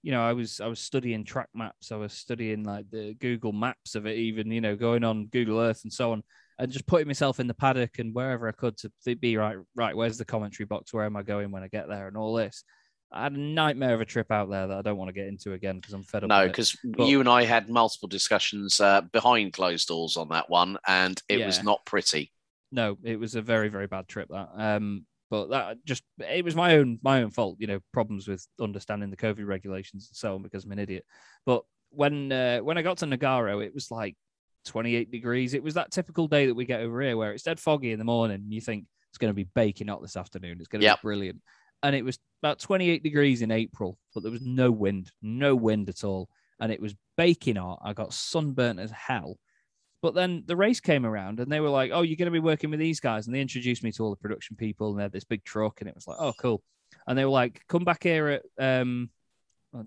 You 0.04 0.12
know, 0.12 0.22
I 0.22 0.34
was 0.34 0.60
I 0.60 0.68
was 0.68 0.80
studying 0.80 1.24
track 1.24 1.48
maps. 1.54 1.92
I 1.92 1.96
was 1.96 2.12
studying 2.12 2.64
like 2.64 2.90
the 2.90 3.14
Google 3.14 3.54
Maps 3.54 3.94
of 3.96 4.06
it, 4.08 4.18
even 4.18 4.52
you 4.52 4.60
know, 4.60 4.76
going 4.76 5.04
on 5.04 5.28
Google 5.28 5.60
Earth 5.60 5.82
and 5.84 5.94
so 5.94 6.12
on, 6.12 6.24
and 6.58 6.72
just 6.72 6.88
putting 6.88 7.08
myself 7.08 7.40
in 7.40 7.46
the 7.48 7.54
paddock 7.54 8.00
and 8.00 8.14
wherever 8.14 8.48
I 8.50 8.52
could 8.52 8.76
to 8.80 9.16
be 9.16 9.38
right. 9.38 9.58
Right, 9.76 9.96
where's 9.96 10.18
the 10.18 10.26
commentary 10.26 10.66
box? 10.66 10.92
Where 10.92 11.06
am 11.06 11.16
I 11.16 11.22
going 11.22 11.52
when 11.52 11.64
I 11.64 11.68
get 11.68 11.88
there? 11.88 12.08
And 12.08 12.18
all 12.18 12.34
this. 12.34 12.64
I 13.12 13.24
had 13.24 13.34
a 13.34 13.40
nightmare 13.40 13.94
of 13.94 14.02
a 14.02 14.06
trip 14.06 14.32
out 14.32 14.50
there 14.50 14.68
that 14.68 14.78
I 14.78 14.82
don't 14.82 14.98
want 14.98 15.10
to 15.10 15.14
get 15.14 15.28
into 15.28 15.54
again 15.54 15.76
because 15.78 15.94
I'm 15.94 16.04
fed 16.04 16.24
up. 16.24 16.30
No, 16.30 16.48
because 16.48 16.78
you 17.00 17.20
and 17.20 17.28
I 17.30 17.44
had 17.44 17.70
multiple 17.70 18.08
discussions 18.08 18.80
uh, 18.80 19.02
behind 19.02 19.54
closed 19.54 19.88
doors 19.88 20.16
on 20.18 20.30
that 20.30 20.50
one, 20.50 20.78
and 20.88 21.22
it 21.28 21.46
was 21.46 21.64
not 21.64 21.86
pretty. 21.86 22.32
no, 22.72 22.98
it 23.04 23.20
was 23.20 23.36
a 23.36 23.42
very 23.42 23.68
very 23.70 23.88
bad 23.88 24.08
trip 24.08 24.30
that. 24.30 24.50
Um, 24.56 25.06
but 25.30 25.50
that 25.50 25.78
just 25.86 26.04
it 26.20 26.44
was 26.46 26.56
my 26.56 26.76
own 26.78 27.00
my 27.02 27.24
own 27.24 27.32
fault. 27.32 27.58
You 27.60 27.68
know, 27.68 27.80
problems 27.94 28.28
with 28.28 28.46
understanding 28.60 29.10
the 29.10 29.18
COVID 29.18 29.46
regulations 29.46 30.08
and 30.10 30.16
so 30.16 30.36
on 30.36 30.42
because 30.42 30.66
I'm 30.66 30.72
an 30.74 30.80
idiot. 30.80 31.06
But 31.46 31.64
when 31.90 32.32
uh, 32.32 32.60
when 32.60 32.78
I 32.78 32.82
got 32.82 32.98
to 33.00 33.06
Nogaro, 33.06 33.64
it 33.66 33.74
was 33.74 33.92
like 33.92 34.16
28 34.66 35.10
degrees. 35.12 35.54
It 35.54 35.64
was 35.64 35.74
that 35.74 35.92
typical 35.92 36.28
day 36.28 36.46
that 36.46 36.54
we 36.54 36.66
get 36.66 36.82
over 36.82 37.02
here 37.02 37.18
where 37.18 37.34
it's 37.34 37.44
dead 37.44 37.60
foggy 37.60 37.92
in 37.92 38.00
the 38.00 38.06
morning. 38.06 38.36
And 38.44 38.54
you 38.54 38.62
think 38.62 38.86
it's 39.10 39.18
going 39.18 39.32
to 39.32 39.36
be 39.36 39.48
baking 39.56 39.88
hot 39.88 40.02
this 40.02 40.16
afternoon. 40.16 40.58
It's 40.60 40.68
going 40.68 40.82
to 40.82 40.86
Yep. 40.86 41.00
be 41.02 41.06
brilliant. 41.06 41.42
And 41.84 41.96
it 41.96 42.04
was 42.06 42.20
about 42.42 42.60
28 42.60 43.04
degrees 43.04 43.42
in 43.42 43.52
April, 43.52 43.98
but 44.14 44.24
there 44.24 44.32
was 44.32 44.42
no 44.42 44.72
wind, 44.72 45.12
no 45.22 45.56
wind 45.56 45.90
at 45.90 46.04
all. 46.04 46.30
And 46.60 46.72
it 46.72 46.82
was 46.82 46.96
baking 47.18 47.56
hot. 47.56 47.80
I 47.84 47.94
got 47.94 48.14
sunburnt 48.14 48.80
as 48.80 48.92
hell. 48.92 49.38
But 50.02 50.16
then 50.16 50.44
the 50.48 50.56
race 50.56 50.80
came 50.80 51.06
around 51.06 51.40
and 51.40 51.52
they 51.52 51.60
were 51.60 51.70
like, 51.70 51.92
oh, 51.94 52.02
you're 52.02 52.18
going 52.18 52.26
to 52.26 52.32
be 52.32 52.40
working 52.40 52.72
with 52.72 52.80
these 52.80 53.00
guys. 53.00 53.28
And 53.28 53.36
they 53.36 53.42
introduced 53.42 53.84
me 53.84 53.92
to 53.94 54.04
all 54.04 54.10
the 54.10 54.16
production 54.16 54.56
people 54.56 54.90
and 54.90 55.00
they 55.00 55.04
had 55.04 55.12
this 55.12 55.24
big 55.24 55.44
truck. 55.44 55.82
And 55.82 55.88
it 55.88 55.96
was 55.96 56.08
like, 56.08 56.18
oh, 56.20 56.34
cool. 56.40 56.64
And 57.08 57.18
they 57.18 57.26
were 57.26 57.32
like, 57.32 57.62
come 57.68 57.84
back 57.84 58.04
here 58.04 58.28
at 58.28 58.44
um, 58.60 59.10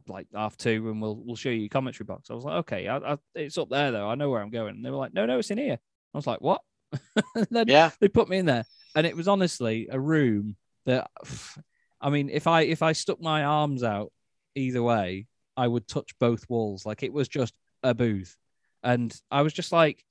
like 0.08 0.28
half 0.34 0.56
two 0.56 0.88
and 0.90 1.00
we'll 1.00 1.16
we'll 1.16 1.36
show 1.36 1.50
you 1.50 1.60
your 1.60 1.68
commentary 1.68 2.06
box. 2.06 2.30
I 2.30 2.34
was 2.34 2.44
like, 2.44 2.56
okay, 2.60 2.88
I, 2.88 2.96
I, 2.98 3.18
it's 3.34 3.58
up 3.58 3.68
there 3.68 3.90
though. 3.90 4.08
I 4.08 4.14
know 4.14 4.30
where 4.30 4.40
I'm 4.40 4.50
going. 4.50 4.76
And 4.76 4.84
they 4.84 4.90
were 4.90 4.96
like, 4.96 5.14
no, 5.14 5.26
no, 5.26 5.38
it's 5.38 5.50
in 5.50 5.58
here. 5.58 5.78
I 6.14 6.18
was 6.18 6.26
like, 6.26 6.40
what? 6.40 6.60
Then 7.50 7.68
Yeah, 7.68 7.90
they 8.00 8.08
put 8.08 8.28
me 8.28 8.38
in 8.38 8.46
there, 8.46 8.64
and 8.94 9.06
it 9.06 9.16
was 9.16 9.26
honestly 9.26 9.88
a 9.90 9.98
room 9.98 10.56
that, 10.86 11.10
I 12.04 12.10
mean, 12.10 12.28
if 12.30 12.46
I 12.46 12.60
if 12.62 12.82
I 12.82 12.92
stuck 12.92 13.20
my 13.20 13.42
arms 13.44 13.82
out 13.82 14.12
either 14.54 14.82
way, 14.82 15.26
I 15.56 15.66
would 15.66 15.88
touch 15.88 16.10
both 16.20 16.44
walls. 16.48 16.84
Like 16.86 17.02
it 17.02 17.12
was 17.12 17.26
just 17.28 17.54
a 17.82 17.94
booth, 17.94 18.36
and 18.82 19.12
I 19.30 19.42
was 19.42 19.52
just 19.54 19.72
like, 19.72 20.04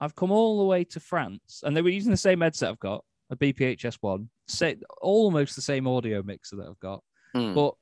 I've 0.00 0.14
come 0.14 0.30
all 0.30 0.58
the 0.60 0.66
way 0.66 0.84
to 0.84 1.00
France, 1.00 1.62
and 1.64 1.76
they 1.76 1.82
were 1.82 1.88
using 1.88 2.10
the 2.12 2.16
same 2.16 2.42
headset 2.42 2.68
I've 2.68 2.78
got, 2.78 3.04
a 3.30 3.36
BPHS 3.36 3.96
one, 4.02 4.28
say, 4.46 4.76
almost 5.00 5.56
the 5.56 5.62
same 5.62 5.86
audio 5.88 6.22
mixer 6.22 6.56
that 6.56 6.68
I've 6.68 6.80
got, 6.80 7.02
Hmm. 7.34 7.54
but 7.54 7.74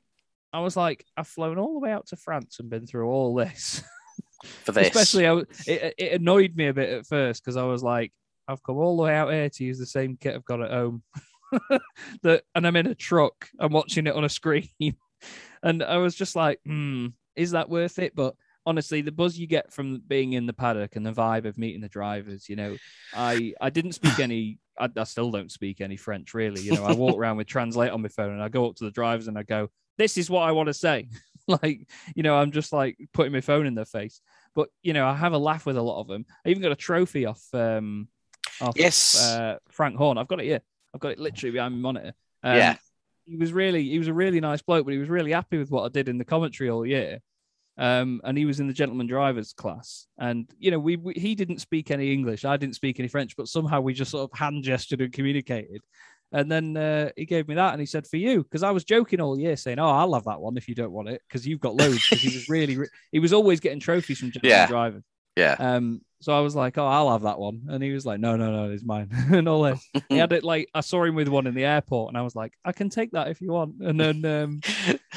I 0.53 0.61
was 0.61 0.77
like, 0.77 1.05
I've 1.17 1.27
flown 1.29 1.59
all 1.59 1.75
the 1.75 1.81
way 1.81 1.91
out 1.93 2.07
to 2.09 2.17
France 2.17 2.59
and 2.61 2.71
been 2.71 2.87
through 2.87 3.09
all 3.09 3.35
this. 3.35 3.83
for 4.65 4.73
this. 4.73 4.87
Especially, 4.89 5.27
I, 5.27 5.33
was- 5.33 5.47
it, 5.67 5.95
it 5.99 6.21
annoyed 6.21 6.55
me 6.57 6.69
a 6.69 6.75
bit 6.75 6.91
at 6.91 7.07
first 7.07 7.43
because 7.45 7.57
I 7.57 7.65
was 7.65 7.83
like, 7.83 8.13
I've 8.47 8.63
come 8.63 8.77
all 8.79 8.97
the 8.97 9.03
way 9.03 9.15
out 9.15 9.31
here 9.33 9.51
to 9.51 9.65
use 9.65 9.79
the 9.79 9.85
same 9.87 10.17
kit 10.17 10.35
I've 10.35 10.45
got 10.45 10.63
at 10.63 10.71
home. 10.71 11.03
that, 12.23 12.45
and 12.55 12.67
I'm 12.67 12.77
in 12.77 12.87
a 12.87 12.95
truck. 12.95 13.49
I'm 13.59 13.73
watching 13.73 14.07
it 14.07 14.15
on 14.15 14.25
a 14.25 14.29
screen, 14.29 14.69
and 15.63 15.83
I 15.83 15.99
was 15.99 16.15
just 16.15 16.37
like, 16.37 16.61
hmm, 16.65 17.09
is 17.37 17.53
that 17.53 17.69
worth 17.69 17.99
it? 17.99 18.15
But 18.15 18.35
honestly, 18.67 19.01
the 19.01 19.13
buzz 19.13 19.39
you 19.39 19.47
get 19.47 19.73
from 19.73 20.03
being 20.07 20.35
in 20.35 20.47
the 20.47 20.53
paddock 20.53 20.97
and 20.97 21.07
the 21.07 21.13
vibe 21.13 21.47
of 21.47 21.59
meeting 21.59 21.81
the 21.81 21.89
drivers, 21.89 22.49
you 22.49 22.57
know, 22.57 22.77
I 23.15 23.55
I 23.61 23.71
didn't 23.71 23.93
speak 23.93 24.19
any. 24.19 24.59
I, 24.79 24.89
I 24.97 25.05
still 25.05 25.31
don't 25.31 25.51
speak 25.51 25.81
any 25.81 25.97
French 25.97 26.35
really. 26.35 26.61
You 26.61 26.73
know, 26.73 26.85
I 26.85 26.93
walk 26.93 27.19
around 27.19 27.37
with 27.37 27.47
Translate 27.47 27.91
on 27.91 28.03
my 28.03 28.09
phone, 28.09 28.33
and 28.33 28.43
I 28.43 28.49
go 28.49 28.69
up 28.69 28.77
to 28.77 28.85
the 28.85 28.91
drivers 28.91 29.29
and 29.29 29.39
I 29.39 29.43
go, 29.43 29.71
"This 29.97 30.17
is 30.17 30.31
what 30.31 30.43
I 30.43 30.53
want 30.53 30.69
to 30.69 30.75
say." 30.75 31.09
like, 31.49 31.89
you 32.15 32.23
know, 32.23 32.37
I'm 32.37 32.53
just 32.53 32.73
like 32.73 32.99
putting 33.13 33.33
my 33.33 33.41
phone 33.41 33.67
in 33.67 33.75
their 33.75 33.85
face. 33.87 34.21
But 34.55 34.69
you 34.83 34.93
know, 34.93 35.07
I 35.07 35.15
have 35.15 35.33
a 35.33 35.39
laugh 35.39 35.67
with 35.67 35.77
a 35.77 35.83
lot 35.83 36.01
of 36.01 36.09
them. 36.09 36.27
I 36.45 36.51
even 36.51 36.63
got 36.63 36.73
a 36.73 36.77
trophy 36.77 37.27
off 37.27 37.43
um 37.55 38.09
off 38.61 38.77
Yes. 38.77 39.23
uh, 39.23 39.59
Frank 39.71 39.97
Horn. 39.97 40.19
I've 40.19 40.29
got 40.29 40.41
it 40.41 40.47
here. 40.47 40.61
I've 40.95 41.01
got 41.01 41.13
it 41.13 41.19
literally 41.19 41.53
behind 41.53 41.75
my 41.75 41.81
monitor. 41.81 42.13
Um, 42.43 42.57
Yeah. 42.57 42.77
He 43.25 43.37
was 43.37 43.53
really 43.53 43.83
he 43.87 43.99
was 43.99 44.09
a 44.09 44.15
really 44.15 44.41
nice 44.41 44.63
bloke, 44.63 44.87
but 44.87 44.93
he 44.93 44.99
was 44.99 45.11
really 45.11 45.33
happy 45.33 45.59
with 45.59 45.71
what 45.71 45.85
I 45.85 45.89
did 45.89 46.09
in 46.09 46.17
the 46.17 46.25
commentary 46.25 46.71
all 46.71 46.87
year. 46.87 47.19
Um, 47.77 48.21
and 48.25 48.37
he 48.39 48.45
was 48.47 48.59
in 48.59 48.67
the 48.67 48.73
gentleman 48.73 49.07
drivers 49.07 49.53
class, 49.53 50.07
and 50.19 50.51
you 50.59 50.71
know, 50.73 50.79
we, 50.81 50.97
we 50.97 51.13
he 51.13 51.35
didn't 51.37 51.61
speak 51.61 51.91
any 51.93 52.13
English, 52.13 52.45
I 52.45 52.57
didn't 52.57 52.75
speak 52.75 52.99
any 52.99 53.07
French, 53.07 53.37
but 53.37 53.47
somehow 53.47 53.81
we 53.83 53.93
just 53.93 54.11
sort 54.11 54.29
of 54.33 54.37
hand 54.37 54.65
gestured 54.65 55.01
and 55.03 55.13
communicated. 55.13 55.83
And 56.33 56.51
then 56.51 56.77
uh, 56.77 57.11
he 57.17 57.25
gave 57.25 57.47
me 57.49 57.55
that, 57.55 57.73
and 57.73 57.81
he 57.81 57.87
said, 57.87 58.07
"For 58.07 58.17
you," 58.17 58.43
because 58.43 58.63
I 58.65 58.71
was 58.73 58.83
joking 58.85 59.21
all 59.21 59.39
year, 59.39 59.57
saying, 59.57 59.79
"Oh, 59.79 59.89
I'll 59.91 60.15
have 60.15 60.25
that 60.25 60.41
one 60.41 60.57
if 60.57 60.67
you 60.69 60.75
don't 60.75 60.91
want 60.91 61.09
it, 61.11 61.23
because 61.29 61.47
you've 61.47 61.61
got 61.61 61.77
loads." 61.77 62.03
Because 62.09 62.21
he 62.23 62.35
was 62.37 62.49
really, 62.49 62.77
re- 62.79 62.89
he 63.13 63.19
was 63.21 63.33
always 63.33 63.61
getting 63.61 63.79
trophies 63.81 64.19
from 64.19 64.33
gentleman 64.33 64.51
Yeah. 64.59 64.67
drivers. 64.67 65.05
yeah. 65.37 65.53
Um, 65.61 66.01
so 66.21 66.37
I 66.37 66.41
was 66.41 66.55
like, 66.57 66.77
"Oh, 66.79 66.87
I'll 66.87 67.11
have 67.13 67.23
that 67.23 67.39
one," 67.39 67.63
and 67.69 67.83
he 67.83 67.93
was 67.93 68.05
like, 68.05 68.19
"No, 68.21 68.37
no, 68.37 68.51
no, 68.51 68.71
it's 68.73 68.85
mine." 68.85 69.09
and 69.33 69.49
all 69.49 69.63
this. 69.63 69.87
He 70.09 70.17
had 70.17 70.33
it 70.33 70.43
like 70.45 70.69
I 70.75 70.81
saw 70.81 71.05
him 71.05 71.15
with 71.15 71.29
one 71.29 71.47
in 71.47 71.55
the 71.55 71.65
airport, 71.65 72.11
and 72.11 72.19
I 72.19 72.23
was 72.23 72.35
like, 72.35 72.53
"I 72.65 72.73
can 72.73 72.89
take 72.91 73.13
that 73.13 73.29
if 73.29 73.41
you 73.41 73.53
want." 73.53 73.77
And 73.81 73.99
then, 74.01 74.25
um, 74.25 74.61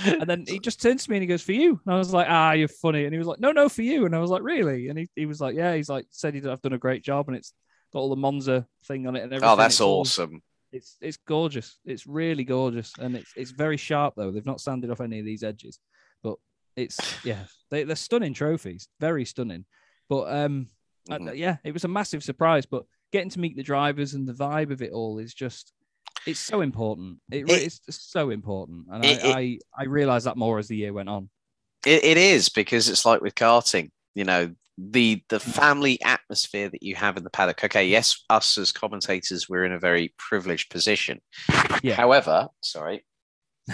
and 0.06 0.30
then 0.30 0.46
he 0.48 0.60
just 0.60 0.82
turns 0.82 1.04
to 1.06 1.10
me 1.12 1.18
and 1.18 1.24
he 1.24 1.28
goes, 1.28 1.42
"For 1.42 1.54
you." 1.54 1.80
And 1.86 1.94
I 1.96 1.98
was 1.98 2.14
like, 2.14 2.28
"Ah, 2.30 2.52
you're 2.54 2.68
funny." 2.68 3.06
And 3.06 3.14
he 3.14 3.18
was 3.18 3.28
like, 3.28 3.40
"No, 3.40 3.52
no, 3.52 3.68
for 3.70 3.82
you." 3.82 4.06
And 4.06 4.16
I 4.16 4.20
was 4.20 4.30
like, 4.30 4.44
"Really?" 4.44 4.90
And 4.90 5.00
he, 5.00 5.08
he 5.16 5.26
was 5.26 5.42
like, 5.42 5.56
"Yeah." 5.56 5.76
He's 5.76 5.90
like, 5.90 6.06
said 6.12 6.34
he'd 6.36 6.46
have 6.46 6.62
done 6.62 6.74
a 6.74 6.78
great 6.78 7.04
job, 7.04 7.28
and 7.28 7.36
it's 7.38 7.54
got 7.94 8.00
all 8.00 8.10
the 8.10 8.16
Monza 8.16 8.68
thing 8.86 9.08
on 9.08 9.16
it 9.16 9.24
and 9.24 9.34
everything. 9.34 9.50
oh, 9.50 9.56
that's 9.56 9.76
It's 9.76 9.82
all- 9.82 10.02
awesome. 10.02 10.42
It's 10.72 10.96
it's 11.02 11.18
gorgeous. 11.28 11.80
It's 11.84 12.08
really 12.08 12.46
gorgeous, 12.46 12.94
and 12.98 13.16
it's 13.18 13.34
it's 13.36 13.52
very 13.52 13.76
sharp 13.76 14.14
though. 14.16 14.32
They've 14.32 14.46
not 14.46 14.62
sanded 14.62 14.90
off 14.90 15.02
any 15.02 15.20
of 15.20 15.26
these 15.26 15.44
edges, 15.44 15.80
but 16.24 16.36
it's 16.78 16.98
yeah, 17.26 17.44
they, 17.70 17.84
they're 17.84 17.98
stunning 17.98 18.34
trophies, 18.34 18.88
very 19.00 19.26
stunning. 19.26 19.66
But 20.08 20.34
um, 20.34 20.68
uh, 21.10 21.18
Mhm. 21.18 21.38
yeah, 21.38 21.58
it 21.64 21.72
was 21.74 21.84
a 21.84 21.88
massive 21.88 22.24
surprise. 22.24 22.66
But 22.66 22.84
getting 23.12 23.30
to 23.32 23.40
meet 23.40 23.56
the 23.56 23.64
drivers 23.64 24.14
and 24.14 24.28
the 24.28 24.34
vibe 24.34 24.72
of 24.72 24.82
it 24.82 24.92
all 24.92 25.18
is 25.20 25.34
just 25.34 25.74
it's 26.28 26.40
so 26.40 26.62
important. 26.62 27.20
It, 27.32 27.50
It- 27.50 27.64
it's 27.64 27.82
so 27.88 28.30
important, 28.30 28.86
and 28.92 29.04
It- 29.06 29.24
I, 29.24 29.30
I 29.40 29.60
I 29.80 29.84
realized 29.86 30.26
that 30.28 30.38
more 30.38 30.60
as 30.60 30.68
the 30.68 30.78
year 30.78 30.94
went 30.94 31.10
on. 31.10 31.30
It, 31.86 32.04
it 32.04 32.18
is 32.18 32.50
because 32.50 32.90
it's 32.90 33.06
like 33.06 33.22
with 33.22 33.34
karting. 33.36 33.90
You 34.14 34.26
know, 34.26 34.54
the 34.78 35.24
the 35.30 35.40
family 35.40 36.00
atmosphere 36.04 36.70
that 36.70 36.84
you 36.84 36.96
have 36.96 37.18
in 37.18 37.24
the 37.24 37.30
paddock. 37.30 37.64
Okay, 37.64 37.88
yes, 37.88 38.24
us 38.30 38.58
as 38.58 38.72
commentators, 38.72 39.50
we're 39.50 39.64
in 39.66 39.72
a 39.72 39.80
very 39.80 40.14
privileged 40.18 40.70
position. 40.70 41.22
Yeah. 41.82 41.96
However, 41.96 42.50
sorry, 42.62 43.04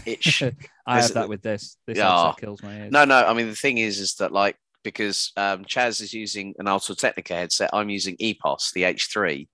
it 0.06 0.24
sh- 0.24 0.44
I 0.86 1.02
have 1.02 1.14
that 1.16 1.28
with 1.30 1.42
this. 1.42 1.78
This 1.86 1.98
headset 1.98 2.38
kills 2.38 2.64
my 2.64 2.78
ears. 2.82 2.92
no, 2.92 3.04
no. 3.04 3.26
I 3.26 3.34
mean, 3.34 3.48
the 3.48 3.56
thing 3.56 3.78
is, 3.78 4.00
is 4.00 4.16
that 4.16 4.32
like 4.32 4.56
because 4.92 5.34
um, 5.36 5.66
Chaz 5.66 6.02
is 6.02 6.14
using 6.14 6.54
an 6.60 6.68
Audio-Technica 6.70 7.34
headset, 7.34 7.70
I'm 7.74 7.90
using 7.90 8.16
EPOS, 8.18 8.72
the 8.74 8.84
H3, 8.84 9.48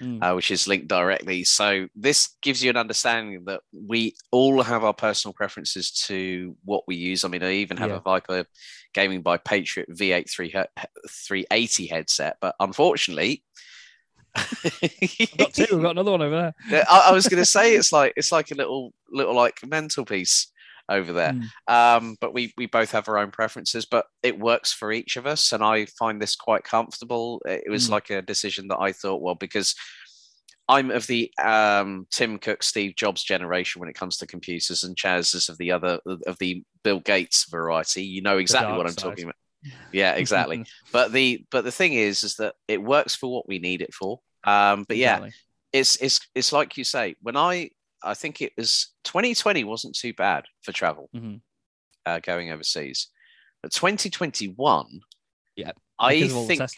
Mm. 0.00 0.22
uh, 0.22 0.32
which 0.36 0.52
is 0.52 0.68
linked 0.68 0.86
directly. 0.86 1.42
So 1.42 1.88
this 1.96 2.36
gives 2.40 2.62
you 2.62 2.70
an 2.70 2.76
understanding 2.76 3.42
that 3.46 3.62
we 3.72 4.14
all 4.30 4.62
have 4.62 4.84
our 4.84 4.94
personal 4.94 5.32
preferences 5.32 5.90
to 6.06 6.56
what 6.64 6.84
we 6.86 6.94
use. 6.94 7.24
I 7.24 7.28
mean, 7.28 7.42
I 7.42 7.54
even 7.54 7.76
have 7.78 7.90
Yeah. 7.90 7.96
a 7.96 8.00
Viper 8.00 8.44
Gaming 8.94 9.22
by 9.22 9.38
Patriot 9.38 9.88
V8 9.90 10.30
380 11.10 11.86
headset, 11.88 12.36
but 12.40 12.54
unfortunately. 12.60 13.42
I've 14.36 15.36
got 15.36 15.52
two. 15.54 15.66
We've 15.72 15.82
got 15.82 15.90
another 15.90 16.12
one 16.12 16.22
over 16.22 16.54
there. 16.70 16.84
I, 16.88 17.08
I 17.08 17.12
was 17.12 17.26
going 17.26 17.42
to 17.42 17.44
say 17.44 17.74
it's 17.74 17.90
like 17.90 18.12
it's 18.16 18.30
like 18.30 18.52
a 18.52 18.54
little 18.54 18.92
little 19.10 19.34
like 19.34 19.58
mental 19.66 20.04
piece 20.04 20.46
over 20.88 21.12
there. 21.12 21.32
Mm. 21.32 21.46
Um, 21.72 22.16
but 22.20 22.32
we 22.34 22.52
we 22.56 22.66
both 22.66 22.90
have 22.92 23.08
our 23.08 23.18
own 23.18 23.30
preferences, 23.30 23.84
but 23.86 24.06
it 24.22 24.38
works 24.38 24.72
for 24.72 24.92
each 24.92 25.16
of 25.16 25.26
us, 25.26 25.52
and 25.52 25.62
I 25.62 25.86
find 25.86 26.20
this 26.20 26.36
quite 26.36 26.64
comfortable. 26.64 27.40
It 27.46 27.70
was 27.70 27.88
Mm. 27.88 27.90
like 27.90 28.10
a 28.10 28.22
decision 28.22 28.68
that 28.68 28.78
I 28.80 28.92
thought, 28.92 29.20
well, 29.22 29.34
because 29.34 29.74
I'm 30.70 30.90
of 30.90 31.06
the 31.06 31.32
um, 31.42 32.06
Tim 32.10 32.38
Cook, 32.38 32.62
Steve 32.62 32.94
Jobs 32.94 33.22
generation 33.24 33.80
when 33.80 33.88
it 33.88 33.94
comes 33.94 34.18
to 34.18 34.26
computers, 34.26 34.84
and 34.84 34.96
Chaz 34.96 35.34
is 35.34 35.48
of 35.48 35.56
the 35.58 35.72
other 35.72 35.98
of 36.06 36.36
the 36.38 36.62
Bill 36.84 37.00
Gates 37.00 37.46
variety. 37.50 38.04
You 38.04 38.20
know 38.22 38.38
exactly 38.38 38.76
what 38.76 38.86
I'm 38.86 38.92
side. 38.92 39.02
talking 39.10 39.24
about. 39.24 39.34
Yeah, 39.92 40.12
exactly. 40.14 40.64
but 40.92 41.12
the 41.12 41.44
but 41.50 41.64
the 41.64 41.72
thing 41.72 41.94
is, 41.94 42.22
is 42.22 42.36
that 42.36 42.54
it 42.68 42.82
works 42.82 43.14
for 43.14 43.32
what 43.32 43.48
we 43.48 43.58
need 43.58 43.80
it 43.82 43.94
for. 43.94 44.20
Um, 44.44 44.84
but 44.86 44.96
yeah, 44.98 45.16
Exactly. 45.16 45.32
it's 45.72 45.96
it's 45.96 46.20
it's 46.34 46.52
like 46.52 46.76
you 46.76 46.84
say 46.84 47.16
when 47.22 47.36
i 47.36 47.68
i 48.02 48.14
think 48.14 48.40
it 48.40 48.52
was 48.56 48.92
2020 49.04 49.64
wasn't 49.64 49.94
too 49.96 50.12
bad 50.14 50.44
for 50.62 50.72
travel 50.72 51.08
Mhm. 51.14 51.40
uh, 52.06 52.20
going 52.20 52.50
overseas 52.50 53.08
but 53.62 53.72
2021 53.72 55.00
Yeah, 55.56 55.72
i 55.98 56.14
Because 56.14 56.30
of 56.32 56.36
all 56.38 56.46
the 56.48 56.68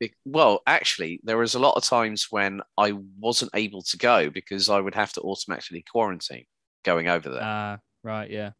think 0.00 0.14
well 0.24 0.62
actually 0.66 1.20
there 1.22 1.38
was 1.38 1.54
a 1.54 1.58
lot 1.60 1.76
of 1.76 1.84
times 1.84 2.26
when 2.30 2.60
i 2.76 2.92
wasn't 3.18 3.50
able 3.54 3.82
to 3.82 3.96
go 3.96 4.30
because 4.30 4.68
i 4.68 4.80
would 4.80 4.94
have 4.94 5.12
to 5.12 5.20
automatically 5.20 5.82
quarantine 5.90 6.46
going 6.84 7.08
over 7.08 7.30
there 7.30 7.42
Ah, 7.44 7.78
right, 8.02 8.30
yeah. 8.30 8.52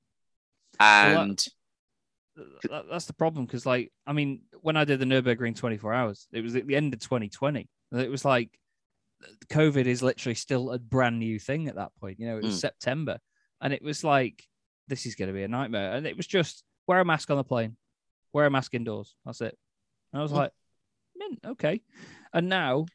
and 0.80 1.44
That- 2.62 2.88
that's 2.88 3.04
the 3.06 3.12
problem 3.12 3.44
because, 3.44 3.66
like, 3.66 3.92
I 4.06 4.12
mean, 4.14 4.42
when 4.62 4.74
I 4.76 4.84
did 4.84 4.98
the 5.00 5.04
Nurburgring 5.04 5.54
24 5.54 5.92
hours, 5.92 6.28
it 6.32 6.40
was 6.40 6.56
at 6.56 6.66
the 6.66 6.76
end 6.76 6.94
of 6.94 7.00
2020. 7.00 7.68
and 7.90 8.00
It 8.00 8.10
was 8.10 8.24
like 8.24 8.58
COVID 9.48 9.86
is 9.86 10.02
literally 10.02 10.34
still 10.34 10.70
a 10.72 10.78
brand 10.78 11.18
new 11.18 11.38
thing 11.38 11.68
at 11.68 11.76
that 11.76 11.94
point. 11.96 12.18
You 12.20 12.26
know, 12.26 12.36
it 12.38 12.44
was 12.44 12.56
Mm. 12.56 12.60
September, 12.60 13.18
and 13.60 13.72
it 13.72 13.82
was 13.82 14.02
like, 14.04 14.46
this 14.88 15.06
is 15.06 15.14
going 15.14 15.28
to 15.28 15.34
be 15.34 15.42
a 15.44 15.48
nightmare. 15.48 15.92
And 15.92 16.06
it 16.06 16.16
was 16.16 16.26
just 16.26 16.64
wear 16.86 17.00
a 17.00 17.04
mask 17.04 17.30
on 17.30 17.36
the 17.36 17.44
plane, 17.44 17.76
wear 18.32 18.46
a 18.46 18.50
mask 18.50 18.74
indoors. 18.74 19.14
That's 19.24 19.40
it. 19.40 19.56
And 20.12 20.20
I 20.20 20.22
was 20.22 20.32
Mm. 20.32 20.36
like, 20.36 20.52
"Mm, 21.20 21.50
okay. 21.52 21.82
And 22.32 22.48
now 22.48 22.86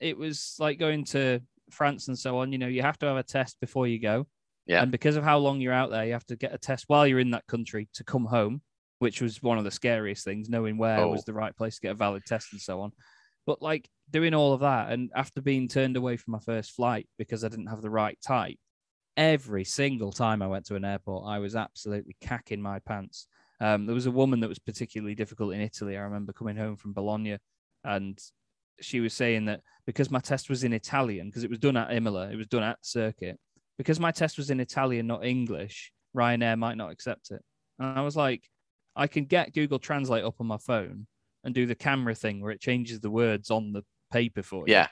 it 0.00 0.16
was 0.18 0.56
like 0.58 0.78
going 0.78 1.04
to 1.04 1.40
France 1.70 2.08
and 2.08 2.18
so 2.18 2.38
on. 2.38 2.52
You 2.52 2.58
know, 2.58 2.66
you 2.66 2.82
have 2.82 2.98
to 2.98 3.06
have 3.06 3.16
a 3.16 3.22
test 3.22 3.60
before 3.60 3.86
you 3.86 3.98
go. 4.00 4.26
Yeah. 4.66 4.82
And 4.82 4.90
because 4.90 5.16
of 5.16 5.24
how 5.24 5.38
long 5.38 5.60
you're 5.60 5.72
out 5.72 5.90
there, 5.90 6.04
you 6.04 6.12
have 6.12 6.26
to 6.26 6.36
get 6.36 6.52
a 6.54 6.58
test 6.58 6.84
while 6.88 7.06
you're 7.06 7.20
in 7.20 7.30
that 7.30 7.46
country 7.46 7.88
to 7.94 8.04
come 8.04 8.24
home, 8.24 8.62
which 8.98 9.20
was 9.20 9.42
one 9.42 9.58
of 9.58 9.64
the 9.64 9.70
scariest 9.70 10.24
things, 10.24 10.48
knowing 10.48 10.76
where 10.78 11.06
was 11.06 11.20
Oh. 11.20 11.24
the 11.26 11.34
right 11.34 11.54
place 11.56 11.76
to 11.76 11.80
get 11.80 11.92
a 11.92 11.94
valid 11.94 12.24
test 12.26 12.52
and 12.52 12.60
so 12.60 12.80
on. 12.80 12.92
But 13.50 13.62
like 13.62 13.90
doing 14.08 14.32
all 14.32 14.52
of 14.52 14.60
that, 14.60 14.92
and 14.92 15.10
after 15.12 15.42
being 15.42 15.66
turned 15.66 15.96
away 15.96 16.16
from 16.16 16.30
my 16.30 16.38
first 16.38 16.70
flight 16.70 17.08
because 17.18 17.42
I 17.42 17.48
didn't 17.48 17.66
have 17.66 17.82
the 17.82 17.90
right 17.90 18.16
type, 18.24 18.58
every 19.16 19.64
single 19.64 20.12
time 20.12 20.40
I 20.40 20.46
went 20.46 20.66
to 20.66 20.76
an 20.76 20.84
airport, 20.84 21.26
I 21.26 21.40
was 21.40 21.56
absolutely 21.56 22.14
cacking 22.20 22.62
my 22.62 22.78
pants. 22.78 23.26
Um, 23.60 23.86
there 23.86 23.94
was 23.96 24.06
a 24.06 24.12
woman 24.12 24.38
that 24.38 24.48
was 24.48 24.60
particularly 24.60 25.16
difficult 25.16 25.52
in 25.52 25.60
Italy. 25.60 25.96
I 25.96 26.02
remember 26.02 26.32
coming 26.32 26.56
home 26.56 26.76
from 26.76 26.92
Bologna, 26.92 27.38
and 27.82 28.16
she 28.80 29.00
was 29.00 29.14
saying 29.14 29.46
that 29.46 29.62
because 29.84 30.12
my 30.12 30.20
test 30.20 30.48
was 30.48 30.62
in 30.62 30.72
Italian, 30.72 31.26
because 31.26 31.42
it 31.42 31.50
was 31.50 31.58
done 31.58 31.76
at 31.76 31.92
Imola, 31.92 32.30
it 32.30 32.36
was 32.36 32.46
done 32.46 32.62
at 32.62 32.78
circuit, 32.82 33.36
because 33.78 33.98
my 33.98 34.12
test 34.12 34.38
was 34.38 34.50
in 34.50 34.60
Italian, 34.60 35.08
not 35.08 35.24
English, 35.24 35.90
Ryanair 36.16 36.56
might 36.56 36.76
not 36.76 36.92
accept 36.92 37.32
it. 37.32 37.42
And 37.80 37.98
I 37.98 38.02
was 38.02 38.14
like, 38.14 38.48
I 38.94 39.08
can 39.08 39.24
get 39.24 39.54
Google 39.54 39.80
Translate 39.80 40.22
up 40.22 40.36
on 40.38 40.46
my 40.46 40.58
phone 40.58 41.08
and 41.44 41.54
do 41.54 41.66
the 41.66 41.74
camera 41.74 42.14
thing 42.14 42.40
where 42.40 42.52
it 42.52 42.60
changes 42.60 43.00
the 43.00 43.10
words 43.10 43.50
on 43.50 43.72
the 43.72 43.82
paper 44.12 44.42
for 44.42 44.66
you. 44.66 44.74
yeah 44.74 44.88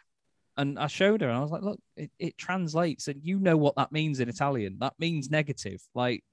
And 0.56 0.78
I 0.78 0.86
showed 0.86 1.20
her 1.20 1.28
and 1.28 1.38
I 1.38 1.42
was 1.42 1.50
like, 1.50 1.62
look, 1.62 1.80
it, 1.96 2.10
it 2.18 2.38
translates 2.38 3.08
and 3.08 3.20
you 3.22 3.38
know 3.38 3.56
what 3.56 3.76
that 3.76 3.92
means 3.92 4.20
in 4.20 4.28
Italian. 4.28 4.78
That 4.80 4.94
means 4.98 5.30
negative. 5.30 5.80
Like, 5.94 6.24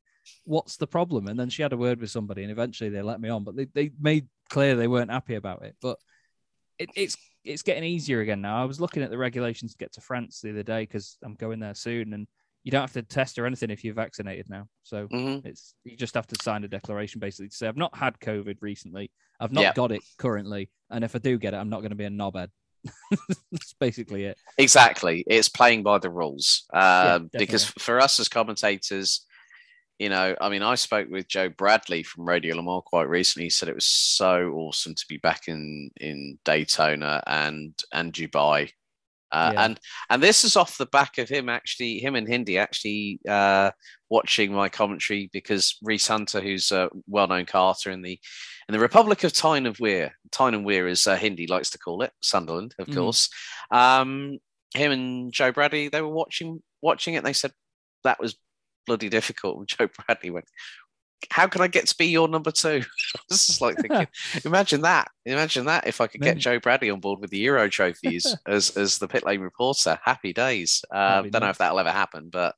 what's 0.45 0.77
the 0.77 0.87
problem? 0.87 1.27
And 1.27 1.39
then 1.39 1.49
she 1.49 1.61
had 1.61 1.73
a 1.73 1.77
word 1.77 1.99
with 2.01 2.11
somebody 2.11 2.43
and 2.43 2.51
eventually 2.51 2.89
they 2.89 3.01
let 3.01 3.21
me 3.21 3.29
on, 3.29 3.43
but 3.43 3.55
they, 3.55 3.65
they 3.65 3.91
made 3.99 4.27
clear 4.49 4.75
they 4.75 4.87
weren't 4.87 5.11
happy 5.11 5.35
about 5.35 5.63
it. 5.63 5.75
But 5.81 5.97
it, 6.79 6.89
it's 6.95 7.17
it's 7.43 7.61
getting 7.61 7.83
easier 7.83 8.21
again 8.21 8.41
now. 8.41 8.61
I 8.61 8.65
was 8.65 8.81
looking 8.81 9.03
at 9.03 9.11
the 9.11 9.17
regulations 9.17 9.73
to 9.73 9.77
get 9.77 9.93
to 9.93 10.01
France 10.01 10.41
the 10.41 10.49
other 10.49 10.63
day 10.63 10.81
because 10.81 11.17
I'm 11.23 11.35
going 11.35 11.59
there 11.59 11.75
soon 11.75 12.13
and 12.13 12.27
you 12.65 12.71
don't 12.71 12.81
have 12.81 12.93
to 12.93 13.03
test 13.03 13.37
or 13.39 13.45
anything 13.45 13.69
if 13.69 13.83
you're 13.83 13.93
vaccinated 13.93 14.49
now. 14.49 14.67
So 14.83 15.07
Mhm. 15.07 15.45
it's 15.45 15.75
you 15.85 15.95
just 15.95 16.15
have 16.15 16.27
to 16.27 16.35
sign 16.43 16.63
a 16.63 16.67
declaration 16.67 17.19
basically 17.19 17.47
to 17.49 17.55
say 17.55 17.67
I've 17.67 17.77
not 17.77 17.95
had 17.95 18.19
COVID 18.19 18.57
recently. 18.61 19.11
I've 19.39 19.51
not 19.53 19.61
Yeah. 19.61 19.73
got 19.73 19.91
it 19.93 20.01
currently, 20.17 20.69
and 20.89 21.03
if 21.03 21.15
I 21.15 21.19
do 21.19 21.37
get 21.37 21.53
it, 21.53 21.57
I'm 21.57 21.69
not 21.69 21.79
going 21.81 21.91
to 21.91 21.95
be 21.95 22.05
a 22.05 22.09
knobhead. 22.09 22.49
That's 23.51 23.73
basically 23.79 24.25
it. 24.25 24.37
Exactly. 24.57 25.23
It's 25.27 25.49
playing 25.49 25.83
by 25.83 25.99
the 25.99 26.09
rules. 26.09 26.65
Um, 26.73 27.29
because 27.33 27.65
for 27.65 27.99
us 28.01 28.19
as 28.19 28.29
commentators, 28.29 29.25
you 29.99 30.09
know, 30.09 30.35
I 30.41 30.49
mean, 30.49 30.61
I 30.61 30.75
spoke 30.75 31.09
with 31.09 31.27
Joe 31.27 31.49
Bradley 31.49 32.03
from 32.03 32.27
Radio 32.27 32.55
Le 32.55 32.63
Mans 32.63 32.83
quite 32.85 33.07
recently. 33.07 33.45
He 33.45 33.49
said 33.49 33.69
it 33.69 33.75
was 33.75 33.85
so 33.85 34.51
awesome 34.53 34.93
to 34.95 35.05
be 35.07 35.17
back 35.17 35.47
in 35.47 35.91
in 35.97 36.37
Daytona 36.45 37.21
and 37.27 37.73
and 37.93 38.11
Dubai. 38.13 38.71
Uh, 39.31 39.51
Yeah. 39.53 39.65
And 39.65 39.79
and 40.09 40.23
this 40.23 40.43
is 40.43 40.55
off 40.55 40.77
the 40.77 40.85
back 40.85 41.17
of 41.17 41.29
him 41.29 41.49
actually, 41.49 41.99
him 41.99 42.15
and 42.15 42.27
Hindi 42.27 42.57
actually 42.57 43.19
uh, 43.27 43.71
watching 44.09 44.53
my 44.53 44.69
commentary 44.69 45.29
because 45.33 45.77
Reese 45.81 46.07
Hunter, 46.07 46.41
who's 46.41 46.71
a 46.71 46.89
well-known 47.07 47.45
karter 47.45 47.91
in 47.91 48.01
the 48.01 48.19
in 48.67 48.73
the 48.73 48.79
Republic 48.79 49.23
of 49.23 49.33
Tyne 49.33 49.65
of 49.65 49.79
Weir, 49.79 50.13
Tyne 50.31 50.53
and 50.55 50.65
Weir, 50.65 50.87
as 50.87 51.05
uh, 51.07 51.15
Hindi 51.15 51.47
likes 51.47 51.69
to 51.71 51.77
call 51.77 52.01
it, 52.01 52.11
Sunderland, 52.21 52.73
of 52.79 52.87
Mhm. 52.87 52.95
course. 52.95 53.29
Um, 53.71 54.39
him 54.73 54.91
and 54.91 55.31
Joe 55.33 55.51
Bradley, 55.51 55.87
they 55.89 56.01
were 56.01 56.09
watching 56.09 56.61
watching 56.81 57.13
it. 57.13 57.17
And 57.17 57.25
they 57.25 57.33
said 57.33 57.51
that 58.03 58.19
was 58.19 58.35
bloody 58.85 59.09
difficult. 59.09 59.57
And 59.59 59.67
Joe 59.67 59.87
Bradley 59.87 60.29
went, 60.31 60.45
"How 61.31 61.47
can 61.47 61.61
I 61.61 61.67
get 61.67 61.87
to 61.87 61.97
be 61.97 62.07
your 62.07 62.27
number 62.27 62.51
two? 62.51 62.81
I 63.15 63.19
was 63.29 63.47
just 63.47 63.61
like 63.61 63.77
thinking, 63.77 64.07
imagine 64.45 64.81
that. 64.81 65.09
Imagine 65.25 65.65
that 65.65 65.87
if 65.87 66.01
I 66.01 66.07
could 66.07 66.21
get 66.21 66.37
Joe 66.37 66.59
Bradley 66.59 66.89
on 66.89 66.99
board 66.99 67.19
with 67.19 67.29
the 67.29 67.37
Euro 67.39 67.69
trophies 67.69 68.35
as 68.47 68.75
as 68.77 68.97
the 68.97 69.07
pit 69.07 69.25
lane 69.25 69.41
reporter. 69.41 69.99
Happy 70.03 70.33
days. 70.33 70.83
That'd 70.91 71.31
don't 71.31 71.41
know 71.41 71.49
if 71.49 71.57
that'll 71.57 71.79
ever 71.79 71.91
happen, 71.91 72.29
but 72.31 72.55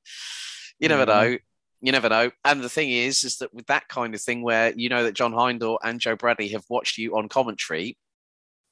you 0.80 0.90
never 0.90 1.06
know. 1.06 1.38
You 1.80 1.92
never 1.92 2.10
know. 2.10 2.32
And 2.44 2.62
the 2.62 2.70
thing 2.70 2.90
is, 2.90 3.24
is 3.24 3.38
that 3.38 3.54
with 3.54 3.68
that 3.68 3.88
kind 3.88 4.16
of 4.16 4.22
thing 4.22 4.42
where 4.42 4.74
you 4.76 4.90
know 4.90 5.04
that 5.04 5.14
John 5.14 5.34
Hindor 5.34 5.78
and 5.84 6.00
Joe 6.00 6.16
Bradley 6.16 6.50
have 6.50 6.66
watched 6.70 6.98
you 6.98 7.18
on 7.18 7.30
commentary, 7.30 7.98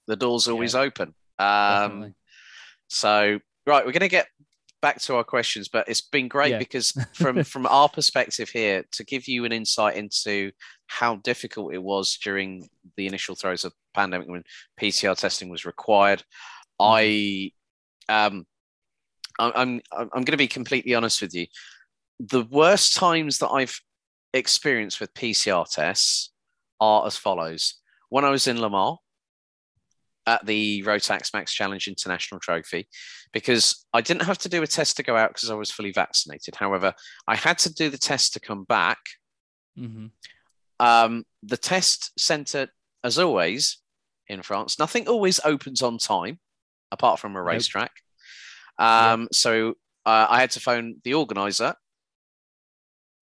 the 0.08 0.16
door's 0.16 0.48
always 0.48 0.76
open. 0.76 1.14
Um, 1.38 1.46
Definitely. 1.48 2.14
so 2.88 3.40
right, 3.68 3.86
we're 3.86 3.92
going 3.92 4.02
to 4.02 4.08
get 4.08 4.28
back 4.86 5.02
to 5.02 5.16
our 5.16 5.24
questions, 5.24 5.68
but 5.68 5.88
it's 5.90 6.02
been 6.16 6.28
great 6.28 6.52
Yeah. 6.52 6.60
because 6.60 6.92
from 7.14 7.44
from 7.44 7.66
our 7.66 7.90
perspective 7.90 8.50
here, 8.50 8.84
to 8.92 9.04
give 9.04 9.28
you 9.28 9.44
an 9.46 9.52
insight 9.52 9.96
into 9.98 10.52
how 10.98 11.16
difficult 11.30 11.74
it 11.74 11.82
was 11.82 12.18
during 12.18 12.70
the 12.98 13.08
initial 13.08 13.36
throes 13.36 13.66
of 13.66 13.74
pandemic 13.96 14.28
when 14.30 14.44
PCR 14.80 15.18
testing 15.18 15.50
was 15.50 15.66
required, 15.66 16.22
I 16.80 17.52
um 18.10 18.46
I- 19.40 19.56
I'm 19.62 19.82
I'm 19.92 20.24
going 20.26 20.38
to 20.40 20.46
be 20.48 20.48
completely 20.60 20.94
honest 20.94 21.22
with 21.22 21.34
you. 21.34 21.48
The 22.20 22.44
worst 22.44 22.96
times 22.96 23.40
that 23.40 23.50
I've 23.50 23.80
experienced 24.34 25.00
with 25.02 25.14
PCR 25.14 25.66
tests 25.70 26.32
are 26.80 27.08
as 27.08 27.18
follows. 27.18 27.64
When 28.10 28.24
I 28.24 28.30
was 28.30 28.46
in 28.48 28.62
Le 28.62 28.70
Mans 28.70 28.98
at 30.28 30.46
the 30.46 30.84
Rotax 30.84 31.34
Max 31.34 31.54
Challenge 31.54 31.88
International 31.88 32.40
Trophy, 32.40 32.88
because 33.32 33.86
I 33.94 34.02
didn't 34.02 34.24
have 34.24 34.38
to 34.40 34.50
do 34.50 34.64
a 34.64 34.68
test 34.68 34.98
to 34.98 35.04
go 35.04 35.16
out 35.16 35.30
because 35.34 35.50
I 35.50 35.56
was 35.56 35.72
fully 35.72 35.92
vaccinated. 35.92 36.56
However, 36.56 36.94
I 37.28 37.36
had 37.36 37.58
to 37.60 37.74
do 37.74 37.90
the 37.90 37.98
test 37.98 38.34
to 38.34 38.40
come 38.40 38.64
back. 38.64 38.98
Mhm. 39.78 40.12
Um, 40.80 41.26
the 41.44 41.58
test 41.58 42.20
centre, 42.20 42.70
as 43.04 43.20
always, 43.20 43.78
in 44.28 44.42
France, 44.42 44.80
nothing 44.80 45.08
always 45.08 45.40
opens 45.46 45.82
on 45.82 45.98
time, 45.98 46.40
apart 46.92 47.20
from 47.20 47.36
a 47.36 47.40
Nope. 47.40 47.48
racetrack. 47.48 47.92
Um, 48.80 49.28
So 49.32 49.76
uh, 50.06 50.28
I 50.30 50.40
had 50.40 50.52
to 50.52 50.60
phone 50.60 51.02
the 51.04 51.14
organizer 51.14 51.76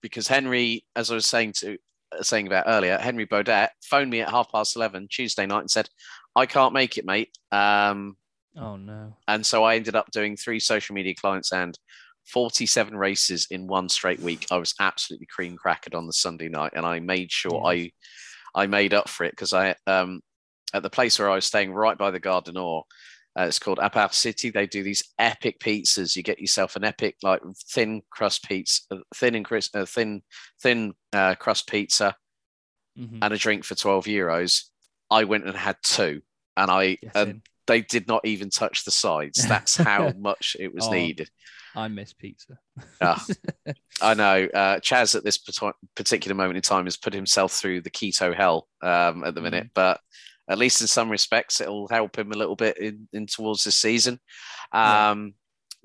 because 0.01 0.27
Henry, 0.27 0.85
as 0.95 1.11
I 1.11 1.15
was 1.15 1.25
saying 1.25 1.53
to 1.53 1.77
saying 2.21 2.45
about 2.45 2.65
earlier, 2.67 2.97
Henry 2.97 3.25
Baudet 3.25 3.69
phoned 3.83 4.11
me 4.11 4.21
at 4.21 4.29
half 4.29 4.51
past 4.51 4.75
eleven 4.75 5.07
Tuesday 5.07 5.45
night 5.45 5.61
and 5.61 5.71
said, 5.71 5.89
"I 6.35 6.45
can't 6.45 6.73
make 6.73 6.97
it, 6.97 7.05
mate." 7.05 7.29
Um, 7.51 8.17
Oh 8.55 8.75
no. 8.75 9.15
and 9.27 9.45
so 9.45 9.63
I 9.63 9.75
ended 9.75 9.95
up 9.95 10.11
doing 10.11 10.37
three 10.37 10.59
social 10.59 10.93
media 10.93 11.15
clients 11.15 11.51
and 11.51 11.77
47 12.27 12.95
races 12.95 13.47
in 13.51 13.67
one 13.67 13.89
straight 13.89 14.19
week. 14.19 14.45
I 14.51 14.57
was 14.57 14.73
absolutely 14.79 15.25
cream 15.27 15.57
crackered 15.57 15.95
on 15.95 16.07
the 16.07 16.13
Sunday 16.13 16.49
night, 16.49 16.73
and 16.75 16.85
I 16.85 16.99
made 16.99 17.31
sure 17.31 17.65
I 17.65 17.91
I 18.55 18.67
made 18.67 18.93
up 18.93 19.09
for 19.09 19.23
it 19.25 19.31
because 19.31 19.53
I 19.53 19.75
um 19.87 20.21
at 20.73 20.83
the 20.83 20.89
place 20.89 21.19
where 21.19 21.29
I 21.29 21.35
was 21.35 21.45
staying 21.45 21.73
right 21.73 21.97
by 21.97 22.11
the 22.11 22.19
Gare 22.19 22.41
du 22.41 22.51
Nord. 22.51 22.85
Uh, 23.37 23.43
it's 23.47 23.57
called 23.59 23.79
Appart'City. 23.79 24.53
They 24.53 24.67
do 24.67 24.83
these 24.83 25.03
epic 25.17 25.57
pizzas. 25.59 26.15
You 26.15 26.21
get 26.21 26.39
yourself 26.39 26.75
an 26.75 26.83
epic, 26.83 27.15
like 27.23 27.41
thin 27.71 28.03
crust 28.11 28.43
pizza, 28.43 28.81
uh, 28.91 28.97
thin 29.15 29.33
and 29.33 29.43
crisp, 29.43 29.75
uh, 29.75 29.85
thin, 29.87 30.21
thin 30.61 30.93
uh, 31.13 31.33
crust 31.35 31.67
pizza, 31.67 32.15
Mhm. 32.99 33.19
and 33.23 33.33
a 33.33 33.37
drink 33.37 33.63
for 33.65 33.73
twelve 33.75 34.05
euros. 34.05 34.69
I 35.13 35.23
went 35.25 35.45
and 35.47 35.55
had 35.55 35.77
two, 35.83 36.21
and 36.57 36.69
I 36.71 36.97
and 37.15 37.29
in. 37.29 37.41
they 37.67 37.81
did 37.81 38.07
not 38.07 38.25
even 38.25 38.49
touch 38.49 38.83
the 38.85 38.91
sides. 38.91 39.47
That's 39.47 39.75
how 39.75 40.11
much 40.17 40.55
it 40.59 40.73
was 40.73 40.87
Oh. 40.87 40.91
needed. 40.91 41.29
I 41.75 41.87
miss 41.87 42.13
pizza. 42.13 42.57
Ah. 43.01 43.25
I 44.01 44.13
know. 44.13 44.47
Uh, 44.53 44.79
Chaz 44.79 45.15
at 45.15 45.23
this 45.23 45.39
particular 45.95 46.35
moment 46.35 46.57
in 46.57 46.61
time 46.61 46.85
has 46.85 46.97
put 46.97 47.13
himself 47.13 47.51
through 47.53 47.81
the 47.81 47.89
keto 47.89 48.33
hell 48.35 48.67
um, 48.83 49.23
at 49.23 49.33
the 49.33 49.41
minute, 49.41 49.69
but 49.73 49.99
at 50.49 50.57
least 50.59 50.81
in 50.81 50.87
some 50.87 51.09
respects, 51.09 51.61
it'll 51.61 51.87
help 51.87 52.17
him 52.17 52.31
a 52.31 52.37
little 52.37 52.55
bit 52.55 52.77
in, 52.77 53.07
in 53.13 53.25
towards 53.25 53.63
this 53.63 53.79
season. 53.79 54.19
Yeah. 54.73 55.11
Um, 55.11 55.33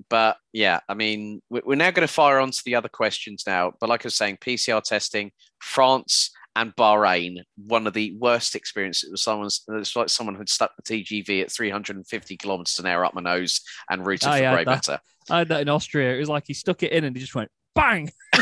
But 0.09 0.37
yeah, 0.53 0.79
I 0.87 0.93
mean, 0.93 1.41
we- 1.49 1.61
we're 1.65 1.75
now 1.75 1.91
going 1.91 2.07
to 2.07 2.13
fire 2.13 2.39
on 2.39 2.51
to 2.51 2.61
the 2.65 2.75
other 2.75 2.89
questions 2.89 3.43
now. 3.47 3.73
But 3.79 3.89
like 3.89 4.05
I 4.05 4.07
was 4.07 4.15
saying, 4.15 4.37
PCR 4.41 4.81
testing, 4.83 5.31
France 5.59 6.31
and 6.55 6.75
Bahrain, 6.75 7.37
one 7.55 7.87
of 7.87 7.93
the 7.93 8.15
worst 8.19 8.55
experiences. 8.55 9.07
It 9.09 9.11
was 9.11 9.23
someone's. 9.23 9.63
It's 9.69 9.95
like 9.95 10.09
someone 10.09 10.35
had 10.35 10.49
stuck 10.49 10.71
the 10.75 10.81
TGV 10.83 11.41
at 11.43 11.51
350 11.51 12.37
kilometers 12.37 12.79
an 12.79 12.85
hour 12.85 13.05
up 13.05 13.13
my 13.13 13.21
nose 13.21 13.61
and 13.89 14.05
rooted 14.05 14.27
oh, 14.27 14.31
I 14.31 14.39
for 14.39 14.55
that. 14.57 14.65
matter. 14.65 14.99
I 15.29 15.37
had 15.39 15.47
that 15.49 15.61
in 15.61 15.69
Austria. 15.69 16.15
It 16.15 16.19
was 16.19 16.29
like 16.29 16.45
he 16.47 16.53
stuck 16.53 16.83
it 16.83 16.91
in 16.91 17.03
and 17.03 17.15
he 17.15 17.21
just 17.21 17.35
went 17.35 17.49
bang. 17.75 18.09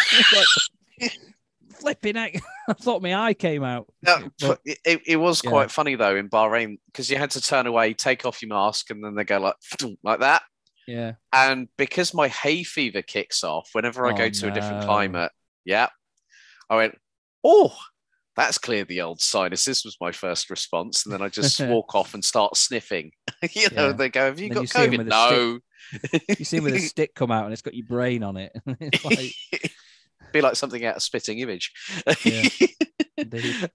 Like, 1.00 1.12
Flipping 1.80 2.16
heck. 2.16 2.42
I 2.70 2.74
thought 2.74 3.04
my 3.04 3.14
eye 3.16 3.34
came 3.36 3.64
out. 3.64 3.88
No, 4.02 4.30
But- 4.40 4.62
it, 4.66 5.02
it- 5.06 5.18
was 5.18 5.42
Yeah. 5.44 5.50
quite 5.52 5.70
funny 5.72 5.96
though 5.96 6.16
in 6.16 6.30
Bahrain 6.30 6.78
because 6.88 7.10
you 7.10 7.18
had 7.18 7.30
to 7.32 7.42
turn 7.42 7.68
away, 7.68 7.94
take 7.94 8.26
off 8.26 8.42
your 8.42 8.50
mask, 8.50 8.90
and 8.90 9.04
then 9.04 9.14
they 9.16 9.24
go 9.24 9.38
like 9.40 9.56
like 10.04 10.22
that. 10.22 10.42
Yeah. 10.88 11.14
And 11.34 11.68
because 11.78 12.14
my 12.16 12.30
hay 12.30 12.64
fever 12.64 13.02
kicks 13.04 13.44
off 13.44 13.70
whenever 13.74 14.08
I 14.08 14.14
Oh, 14.14 14.18
go 14.18 14.30
to 14.30 14.48
a 14.48 14.52
different 14.52 14.86
climate, 14.86 15.32
yeah, 15.66 15.90
I 16.70 16.78
went, 16.78 16.98
oh, 17.44 17.76
that's 18.38 18.58
cleared 18.58 18.88
the 18.88 19.02
old 19.02 19.20
sinuses. 19.20 19.84
Was 19.84 19.98
my 20.00 20.14
first 20.14 20.50
response, 20.50 21.06
and 21.06 21.12
then 21.14 21.22
I 21.22 21.28
just 21.28 21.60
walk 21.68 21.94
off 21.96 22.14
and 22.14 22.24
start 22.24 22.56
sniffing. 22.56 23.12
you 23.52 23.68
know, 23.72 23.88
Yeah. 23.88 23.92
they 23.94 24.08
go, 24.10 24.26
"Have 24.26 24.40
you 24.40 24.48
Then 24.48 24.64
got 24.64 24.76
you 24.76 24.98
COVID?" 25.00 25.06
No. 25.08 25.60
You 26.38 26.46
see 26.46 26.58
him 26.58 26.64
with 26.64 26.76
a 26.76 26.80
stick 26.94 27.14
come 27.16 27.32
out 27.32 27.44
and 27.46 27.54
it's 27.54 27.62
got 27.62 27.74
your 27.74 27.86
brain 27.88 28.24
on 28.24 28.38
it. 28.38 28.52
it's 28.66 29.04
like, 29.06 29.34
Be 30.34 30.42
like 30.42 30.56
something 30.56 30.84
out 30.86 30.96
of 30.98 31.02
spitting 31.04 31.40
image. 31.40 31.72
Yeah. 32.24 32.50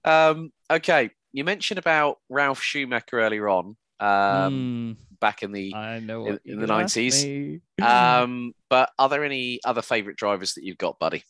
um, 0.05 0.51
okay, 0.71 1.09
you 1.31 1.43
mentioned 1.43 1.77
about 1.79 2.17
Ralf 2.29 2.61
Schumacher 2.61 3.19
earlier 3.19 3.49
on, 3.49 3.75
um, 3.99 4.95
Mm, 4.99 5.19
back 5.19 5.43
in 5.43 5.51
the 5.51 5.73
I 5.73 5.99
know 5.99 6.25
in- 6.27 6.39
in 6.45 6.59
the 6.59 6.67
90s. 6.67 7.59
Um, 7.81 8.53
but 8.69 8.91
are 8.99 9.09
there 9.09 9.23
any 9.23 9.59
other 9.65 9.81
favourite 9.81 10.17
drivers 10.17 10.53
that 10.53 10.63
you've 10.63 10.77
got, 10.77 10.99
buddy? 10.99 11.23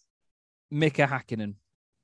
Mika 0.72 1.08
Hakkinen. 1.08 1.56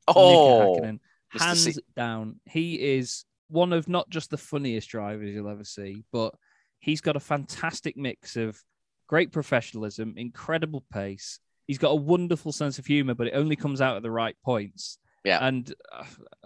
Oh, 0.07 0.75
Mika 0.79 0.87
Hakkinen. 0.87 0.99
Mr. 1.35 1.41
Hands 1.41 1.63
C- 1.63 1.81
down. 1.95 2.39
He 2.45 2.75
is 2.75 3.25
one 3.49 3.73
of 3.73 3.87
not 3.87 4.09
just 4.09 4.29
the 4.29 4.37
funniest 4.37 4.89
drivers 4.89 5.33
you'll 5.33 5.49
ever 5.49 5.63
see, 5.63 6.03
but 6.11 6.33
he's 6.79 7.01
got 7.01 7.15
a 7.15 7.19
fantastic 7.19 7.97
mix 7.97 8.35
of 8.35 8.61
great 9.07 9.31
professionalism, 9.31 10.13
incredible 10.17 10.83
pace. 10.91 11.39
He's 11.67 11.77
got 11.77 11.91
a 11.91 11.95
wonderful 11.95 12.51
sense 12.51 12.79
of 12.79 12.85
humor, 12.85 13.13
but 13.13 13.27
it 13.27 13.33
only 13.33 13.55
comes 13.55 13.81
out 13.81 13.97
at 13.97 14.03
the 14.03 14.11
right 14.11 14.35
points. 14.43 14.97
Yeah. 15.25 15.45
And 15.45 15.73
uh, 15.91 16.05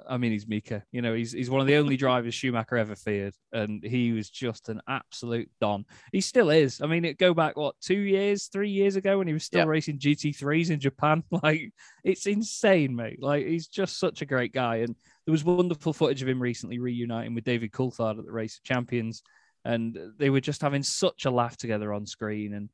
I 0.09 0.17
mean, 0.17 0.31
he's 0.31 0.47
Mika. 0.47 0.83
You 0.91 1.01
know, 1.01 1.13
he's 1.13 1.31
he's 1.31 1.49
one 1.49 1.61
of 1.61 1.67
the 1.67 1.75
only 1.75 1.95
drivers 1.95 2.33
Schumacher 2.33 2.75
ever 2.77 2.95
feared, 2.95 3.35
and 3.51 3.83
he 3.83 4.11
was 4.11 4.29
just 4.29 4.69
an 4.69 4.81
absolute 4.87 5.49
don. 5.61 5.85
He 6.11 6.21
still 6.21 6.49
is. 6.49 6.81
I 6.81 6.87
mean, 6.87 7.05
it 7.05 7.17
go 7.19 7.33
back 7.33 7.55
what 7.55 7.75
two 7.81 7.99
years, 7.99 8.47
three 8.47 8.69
years 8.71 8.95
ago 8.95 9.19
when 9.19 9.27
he 9.27 9.33
was 9.33 9.43
still 9.43 9.61
Yeah. 9.61 9.65
racing 9.67 9.99
GT3s 9.99 10.71
in 10.71 10.79
Japan. 10.79 11.23
Like, 11.43 11.71
it's 12.03 12.25
insane, 12.25 12.95
mate. 12.95 13.21
Like, 13.21 13.45
he's 13.45 13.67
just 13.67 13.99
such 13.99 14.21
a 14.21 14.25
great 14.25 14.53
guy. 14.53 14.77
And 14.77 14.95
there 15.25 15.31
was 15.31 15.43
wonderful 15.43 15.93
footage 15.93 16.21
of 16.21 16.27
him 16.27 16.41
recently 16.41 16.79
reuniting 16.79 17.35
with 17.35 17.43
David 17.43 17.71
Coulthard 17.71 18.17
at 18.19 18.25
the 18.25 18.31
Race 18.31 18.57
of 18.57 18.63
Champions, 18.63 19.23
and 19.65 19.97
they 20.17 20.29
were 20.29 20.41
just 20.41 20.61
having 20.61 20.83
such 20.83 21.25
a 21.25 21.31
laugh 21.31 21.57
together 21.57 21.93
on 21.93 22.05
screen. 22.05 22.53
And 22.53 22.69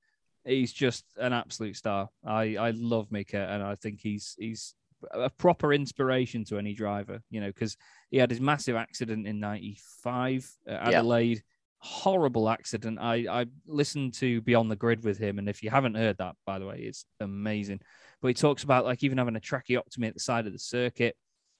he's 0.45 0.72
just 0.74 1.04
an 1.18 1.34
absolute 1.34 1.76
star. 1.76 2.10
I 2.26 2.56
I 2.56 2.72
love 2.72 3.12
Mika, 3.12 3.38
and 3.50 3.62
I 3.62 3.76
think 3.76 4.00
he's 4.02 4.36
he's 4.39 4.76
a 5.12 5.30
proper 5.30 5.74
inspiration 5.74 6.43
to 6.45 6.58
any 6.58 6.74
driver. 6.74 7.22
You 7.30 7.41
know, 7.41 7.47
because 7.47 7.78
he 8.12 8.18
had 8.18 8.30
his 8.30 8.41
massive 8.41 8.76
accident 8.76 9.28
in 9.28 9.39
'95 9.39 10.50
at 10.68 10.74
uh, 10.74 10.89
Yeah. 10.91 10.97
Adelaide. 11.00 11.43
Horrible 11.82 12.50
accident. 12.50 13.00
I 13.00 13.26
I 13.41 13.45
listened 13.66 14.14
to 14.16 14.41
Beyond 14.41 14.70
the 14.70 14.76
Grid 14.76 15.06
with 15.06 15.18
him, 15.18 15.39
and 15.39 15.47
if 15.47 15.64
you 15.64 15.70
haven't 15.70 15.95
heard 15.95 16.18
that, 16.18 16.36
by 16.45 16.60
the 16.60 16.66
way, 16.66 16.80
it's 16.80 17.06
amazing. 17.22 17.80
But 18.22 18.28
he 18.28 18.34
talks 18.34 18.64
about 18.64 18.84
like 18.84 19.02
even 19.02 19.18
having 19.18 19.38
a 19.38 19.39
tracheotomy 19.39 20.08
at 20.08 20.14
the 20.14 20.20
side 20.20 20.45
of 20.45 20.52
the 20.52 20.60
circuit 20.60 21.16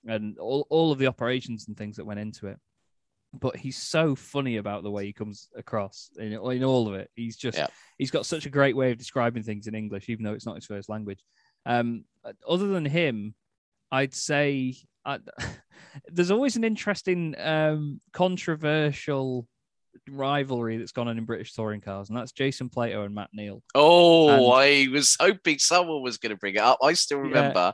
and 0.06 0.38
all, 0.38 0.68
all 0.70 0.92
of 0.92 0.98
the 1.00 1.08
operations 1.08 1.70
and 1.70 1.78
things 1.78 1.96
that 1.96 2.06
went 2.06 2.20
into 2.20 2.48
it. 2.48 2.58
But 3.34 3.56
he's 3.56 3.78
so 3.78 4.14
funny 4.14 4.58
about 4.58 4.84
the 4.84 4.92
way 4.92 5.06
he 5.06 5.14
comes 5.14 5.48
across 5.56 6.10
in, 6.18 6.34
in 6.34 6.64
all 6.66 6.90
of 6.90 6.96
it. 6.96 7.10
He's 7.16 7.38
just 7.38 7.58
Yeah. 7.58 7.68
he's 7.98 8.12
got 8.12 8.26
such 8.26 8.46
a 8.46 8.50
great 8.50 8.76
way 8.76 8.92
of 8.92 8.98
describing 8.98 9.44
things 9.44 9.68
in 9.68 9.76
English, 9.76 10.10
even 10.10 10.26
though 10.26 10.34
it's 10.34 10.46
not 10.46 10.56
his 10.56 10.66
first 10.66 10.90
language. 10.90 11.24
Um, 11.66 12.05
other 12.47 12.68
than 12.68 12.86
him, 12.86 13.36
I'd 13.91 14.14
say 14.14 14.76
I, 15.05 15.20
there's 16.12 16.32
always 16.32 16.55
an 16.55 16.64
interesting, 16.64 17.36
um, 17.39 18.01
controversial 18.14 19.47
rivalry 20.07 20.78
that's 20.78 20.91
gone 20.91 21.07
on 21.07 21.18
in 21.18 21.26
British 21.26 21.53
touring 21.53 21.82
cars, 21.82 22.10
and 22.10 22.18
that's 22.18 22.32
Jason 22.32 22.70
Plato 22.70 23.03
and 23.03 23.14
Matt 23.16 23.30
Neal. 23.34 23.62
Oh, 23.76 24.30
And- 24.30 24.89
I 24.89 24.91
was 24.91 25.16
hoping 25.20 25.60
someone 25.60 26.01
was 26.01 26.18
going 26.18 26.32
to 26.32 26.38
bring 26.38 26.55
it 26.55 26.62
up. 26.62 26.80
I 26.84 26.93
still 26.93 27.20
Yeah. 27.20 27.24
remember 27.24 27.74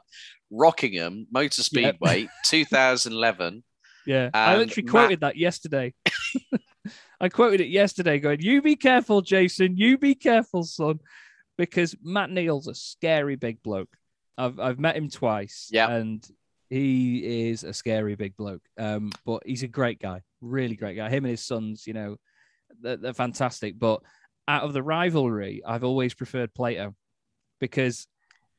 Rockingham 0.51 1.27
Motor. 1.31 1.63
Speedway 1.63 2.27
2011. 2.45 3.63
Yeah, 4.07 4.29
I 4.33 4.55
literally 4.57 4.86
Matt- 4.86 4.91
quoted 4.91 5.19
that 5.21 5.36
yesterday. 5.38 5.93
I 7.19 7.29
quoted 7.29 7.61
it 7.61 7.69
yesterday, 7.69 8.19
going, 8.19 8.41
"You 8.41 8.61
be 8.61 8.75
careful, 8.75 9.21
Jason. 9.21 9.75
You 9.77 9.97
be 9.97 10.13
careful, 10.13 10.63
son," 10.63 10.99
because 11.57 11.95
Matt 12.03 12.29
Neal's 12.29 12.67
a 12.67 12.75
scary 12.75 13.35
big 13.35 13.61
bloke. 13.63 13.95
I've 14.37 14.59
I've 14.59 14.79
met 14.79 14.97
him 14.97 15.09
twice, 15.09 15.69
Yeah. 15.71 15.89
and 15.89 16.25
he 16.69 17.49
is 17.49 17.63
a 17.63 17.73
scary 17.73 18.15
big 18.15 18.35
bloke. 18.35 18.63
Um, 18.77 19.11
but 19.25 19.43
he's 19.45 19.63
a 19.63 19.67
great 19.67 19.99
guy, 19.99 20.21
really 20.41 20.75
great 20.75 20.95
guy. 20.95 21.09
Him 21.09 21.25
and 21.25 21.31
his 21.31 21.45
sons, 21.45 21.85
you 21.87 21.93
know, 21.93 22.17
they're, 22.81 22.97
they're 22.97 23.13
fantastic. 23.13 23.77
But 23.79 24.01
out 24.47 24.63
of 24.63 24.73
the 24.73 24.83
rivalry, 24.83 25.61
I've 25.65 25.83
always 25.83 26.13
preferred 26.13 26.53
Plato 26.53 26.95
because 27.61 28.07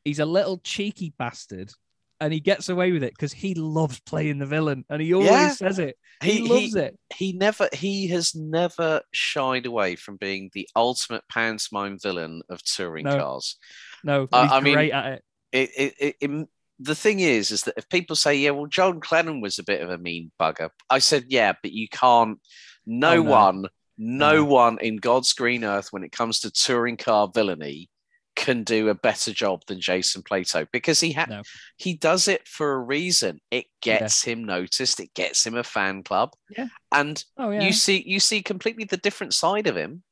he's 0.05 0.21
a 0.21 0.25
little 0.27 0.59
cheeky 0.59 1.13
bastard. 1.19 1.73
And 2.21 2.33
he 2.33 2.41
gets 2.41 2.69
away 2.71 2.93
with 2.93 3.03
it 3.03 3.13
because 3.13 3.33
he 3.33 3.55
loves 3.55 4.01
playing 4.01 4.39
the 4.39 4.47
villain, 4.47 4.85
and 4.89 5.03
he 5.03 5.13
always 5.13 5.31
Yeah. 5.31 5.51
says 5.53 5.79
it. 5.79 5.99
He, 6.23 6.31
He- 6.33 6.37
he- 6.41 6.49
loves 6.49 6.75
it. 6.75 6.99
He 7.15 7.33
never, 7.35 7.69
he 7.75 8.07
has 8.09 8.35
never 8.35 9.03
shied 9.13 9.67
away 9.67 9.97
from 9.97 10.17
being 10.17 10.51
the 10.55 10.67
ultimate 10.75 11.25
pantomime 11.31 11.99
villain 11.99 12.41
of 12.49 12.63
touring 12.65 13.05
No. 13.05 13.19
cars. 13.19 13.57
No, 14.03 14.27
I- 14.33 14.43
he's 14.45 14.53
I 14.53 14.61
mean- 14.61 14.79
at 14.93 15.13
it. 15.13 15.25
It, 15.53 15.71
it, 16.01 16.17
it, 16.21 16.49
the 16.81 16.95
thing 16.95 17.21
is, 17.21 17.51
is 17.51 17.63
that 17.63 17.75
if 17.77 17.89
people 17.89 18.17
say, 18.17 18.35
yeah, 18.35 18.51
well, 18.51 18.67
John 18.67 19.01
Cleland 19.01 19.43
was 19.43 19.59
a 19.59 19.63
bit 19.65 19.81
of 19.81 19.91
a 19.91 19.97
mean 19.99 20.31
bugger, 20.41 20.71
I 20.91 20.99
said, 20.99 21.27
yeah, 21.29 21.53
but 21.63 21.73
you 21.73 21.89
can't. 21.89 22.39
No, 22.87 23.11
Oh, 23.13 23.23
no. 23.23 23.31
one, 23.31 23.63
no, 23.99 24.35
No. 24.37 24.45
one 24.45 24.79
in 24.81 24.97
God's 24.97 25.33
green 25.33 25.65
earth, 25.65 25.89
when 25.91 26.05
it 26.05 26.13
comes 26.13 26.41
to 26.41 26.51
touring 26.51 26.97
car 26.97 27.31
villainy, 27.35 27.89
can 28.37 28.63
do 28.63 28.89
a 28.91 28.95
better 28.95 29.33
job 29.33 29.63
than 29.67 29.81
Jason 29.81 30.23
Plato 30.23 30.67
because 30.73 31.01
he 31.01 31.11
had 31.13 31.29
No. 31.31 31.43
he 31.79 31.95
does 31.95 32.29
it 32.29 32.47
for 32.47 32.75
a 32.75 32.79
reason. 32.79 33.41
It 33.51 33.67
gets 33.83 34.23
him 34.23 34.45
noticed. 34.45 35.01
It 35.01 35.15
gets 35.15 35.45
him 35.47 35.57
a 35.57 35.65
fan 35.65 36.03
club. 36.03 36.35
Yeah. 36.57 36.69
and 36.93 37.23
Oh 37.37 37.51
yeah. 37.51 37.63
you 37.63 37.73
see 37.73 38.05
you 38.07 38.21
see 38.21 38.43
completely 38.43 38.85
the 38.85 38.99
different 38.99 39.35
side 39.35 39.67
of 39.67 39.77
him 39.77 40.03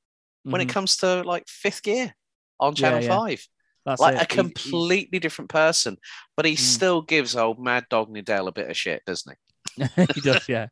when 0.43 0.61
it 0.61 0.67
Mhm. 0.69 0.71
comes 0.73 0.97
to 0.99 1.23
like 1.23 1.47
fifth 1.49 1.83
gear 1.83 2.15
on 2.59 2.75
Channel 2.75 3.03
yeah. 3.03 3.09
Five 3.17 3.47
That's 3.87 4.01
like 4.01 4.15
it. 4.15 4.17
a 4.17 4.35
he's- 4.35 4.35
completely 4.53 5.19
different 5.19 5.51
person, 5.51 5.99
but 6.37 6.47
he 6.47 6.55
Mm. 6.55 6.59
still 6.59 7.03
gives 7.03 7.37
old 7.37 7.59
Mad 7.63 7.85
Dog 7.91 8.09
Needell 8.09 8.49
a 8.49 8.53
bit 8.53 8.71
of 8.71 8.77
shit, 8.77 9.03
doesn't 9.07 9.31
he? 9.33 9.37
he 10.15 10.21
does, 10.21 10.49
yeah. 10.49 10.69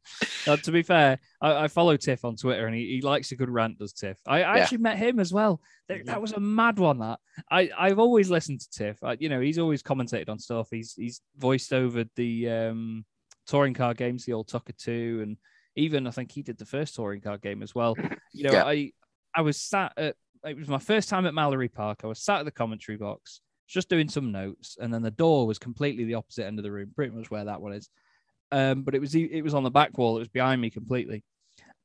Uh, 0.46 0.56
to 0.56 0.72
be 0.72 0.82
fair, 0.82 1.18
I, 1.40 1.64
I, 1.64 1.68
follow 1.68 1.96
Tiff 1.96 2.24
on 2.24 2.36
Twitter, 2.36 2.66
and 2.66 2.74
he, 2.74 2.86
he 2.86 3.02
likes 3.02 3.32
a 3.32 3.36
good 3.36 3.50
rant. 3.50 3.78
Does 3.78 3.92
Tiff? 3.92 4.18
I, 4.26 4.36
I 4.36 4.38
yeah. 4.38 4.62
actually 4.62 4.78
met 4.78 4.98
him 4.98 5.18
as 5.18 5.32
well. 5.32 5.60
That, 5.88 6.06
that, 6.06 6.20
was 6.20 6.32
a 6.32 6.40
mad 6.40 6.78
one. 6.78 6.98
That 6.98 7.18
I 7.50 7.70
I've 7.76 7.98
always 7.98 8.30
listened 8.30 8.60
to 8.60 8.70
Tiff. 8.70 9.02
I, 9.02 9.16
you 9.18 9.28
know, 9.28 9.40
he's 9.40 9.58
always 9.58 9.82
commentated 9.82 10.28
on 10.28 10.38
stuff. 10.38 10.68
He's 10.70 10.94
he's 10.94 11.20
voiced 11.36 11.72
over 11.72 12.04
the 12.16 12.50
um, 12.50 13.04
touring 13.46 13.74
car 13.74 13.94
games, 13.94 14.24
the 14.24 14.34
old 14.34 14.48
TOCA 14.48 14.72
Two, 14.74 15.20
and 15.22 15.36
even 15.76 16.06
I 16.06 16.10
think 16.10 16.32
he 16.32 16.42
did 16.42 16.58
the 16.58 16.66
first 16.66 16.94
touring 16.94 17.20
car 17.20 17.38
game 17.38 17.62
as 17.62 17.74
well. 17.74 17.96
You 18.32 18.44
know, 18.44 18.52
yeah. 18.52 18.64
I 18.64 18.92
I 19.36 19.42
was 19.42 19.60
sat 19.60 19.92
at 19.96 20.16
it 20.44 20.58
was 20.58 20.68
my 20.68 20.78
first 20.78 21.08
time 21.08 21.26
at 21.26 21.34
Mallory 21.34 21.68
Park. 21.68 22.00
I 22.02 22.06
was 22.06 22.22
sat 22.22 22.40
at 22.40 22.44
the 22.44 22.50
commentary 22.50 22.98
box, 22.98 23.40
just 23.68 23.88
doing 23.88 24.08
some 24.08 24.32
notes, 24.32 24.76
and 24.80 24.92
then 24.92 25.02
the 25.02 25.10
door 25.10 25.46
was 25.46 25.58
completely 25.58 26.04
the 26.04 26.14
opposite 26.14 26.46
end 26.46 26.58
of 26.58 26.62
the 26.62 26.72
room, 26.72 26.92
pretty 26.94 27.14
much 27.14 27.30
where 27.30 27.44
that 27.44 27.60
one 27.60 27.72
is. 27.72 27.88
Um, 28.52 28.82
but 28.82 28.94
it 28.94 29.00
was 29.00 29.14
it 29.14 29.42
was 29.42 29.54
on 29.54 29.64
the 29.64 29.70
back 29.70 29.96
wall. 29.96 30.16
It 30.16 30.20
was 30.20 30.28
behind 30.28 30.60
me 30.60 30.70
completely, 30.70 31.24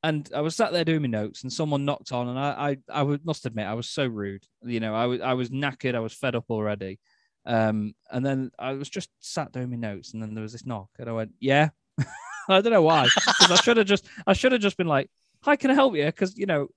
and 0.02 0.28
I 0.34 0.42
was 0.42 0.54
sat 0.54 0.72
there 0.72 0.84
doing 0.84 1.02
my 1.02 1.08
notes, 1.08 1.42
and 1.42 1.52
someone 1.52 1.84
knocked 1.84 2.12
on, 2.12 2.28
and 2.28 2.38
I 2.38 2.50
I, 2.70 3.00
I 3.00 3.02
would, 3.02 3.24
must 3.24 3.46
admit 3.46 3.66
I 3.66 3.74
was 3.74 3.88
so 3.88 4.06
rude. 4.06 4.44
You 4.62 4.78
know, 4.78 4.94
I 4.94 5.06
was 5.06 5.20
I 5.20 5.32
was 5.32 5.48
knackered. 5.48 5.94
I 5.94 6.00
was 6.00 6.12
fed 6.12 6.36
up 6.36 6.44
already. 6.50 7.00
Um, 7.46 7.94
and 8.10 8.24
then 8.24 8.50
I 8.58 8.72
was 8.72 8.90
just 8.90 9.08
sat 9.20 9.52
doing 9.52 9.70
my 9.70 9.76
notes, 9.76 10.12
and 10.12 10.22
then 10.22 10.34
there 10.34 10.42
was 10.42 10.52
this 10.52 10.66
knock, 10.66 10.90
and 10.98 11.08
I 11.08 11.12
went, 11.12 11.32
"Yeah." 11.40 11.70
I 12.50 12.60
don't 12.60 12.72
know 12.72 12.82
why, 12.82 13.04
because 13.04 13.50
I 13.50 13.56
should 13.56 13.76
have 13.78 13.86
just 13.86 14.06
I 14.26 14.34
should 14.34 14.52
have 14.52 14.60
just 14.60 14.76
been 14.76 14.86
like, 14.86 15.10
"Hi, 15.42 15.56
can 15.56 15.70
I 15.70 15.74
help 15.74 15.96
you?" 15.96 16.04
Because 16.04 16.36
you 16.36 16.46
know 16.46 16.68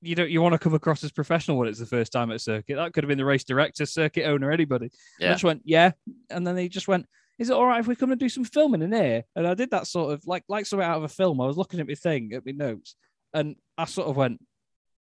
you 0.00 0.14
don't 0.14 0.30
you 0.30 0.42
want 0.42 0.52
to 0.52 0.58
come 0.58 0.74
across 0.74 1.02
as 1.04 1.12
professional 1.12 1.56
when 1.56 1.68
it's 1.68 1.78
the 1.78 1.86
first 1.86 2.12
time 2.12 2.30
at 2.30 2.40
circuit. 2.40 2.76
That 2.76 2.92
could 2.92 3.04
have 3.04 3.08
been 3.08 3.18
the 3.18 3.24
race 3.24 3.44
director, 3.44 3.86
circuit 3.86 4.24
owner, 4.24 4.50
anybody. 4.50 4.90
Yeah. 5.18 5.30
I 5.30 5.32
just 5.32 5.44
went, 5.44 5.62
yeah, 5.64 5.92
and 6.30 6.46
then 6.46 6.56
they 6.56 6.68
just 6.68 6.88
went, 6.88 7.06
is 7.42 7.50
it 7.50 7.54
all 7.54 7.66
right 7.66 7.80
if 7.80 7.88
we 7.88 7.96
come 7.96 8.12
and 8.12 8.20
do 8.20 8.28
some 8.28 8.44
filming 8.44 8.82
in 8.82 8.92
here? 8.92 9.24
And 9.34 9.46
I 9.46 9.54
did 9.54 9.72
that 9.72 9.88
sort 9.88 10.12
of 10.12 10.26
like 10.26 10.44
like 10.48 10.64
something 10.64 10.86
out 10.86 10.98
of 10.98 11.02
a 11.02 11.08
film. 11.08 11.40
I 11.40 11.46
was 11.46 11.56
looking 11.56 11.80
at 11.80 11.88
my 11.88 11.94
thing, 11.94 12.32
at 12.32 12.46
my 12.46 12.52
notes, 12.52 12.94
and 13.34 13.56
I 13.76 13.84
sort 13.84 14.08
of 14.08 14.16
went, 14.16 14.40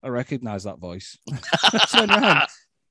I 0.03 0.09
recognise 0.09 0.65
that 0.65 0.79
voice. 0.79 1.17
Turned 1.91 2.11
around, 2.11 2.47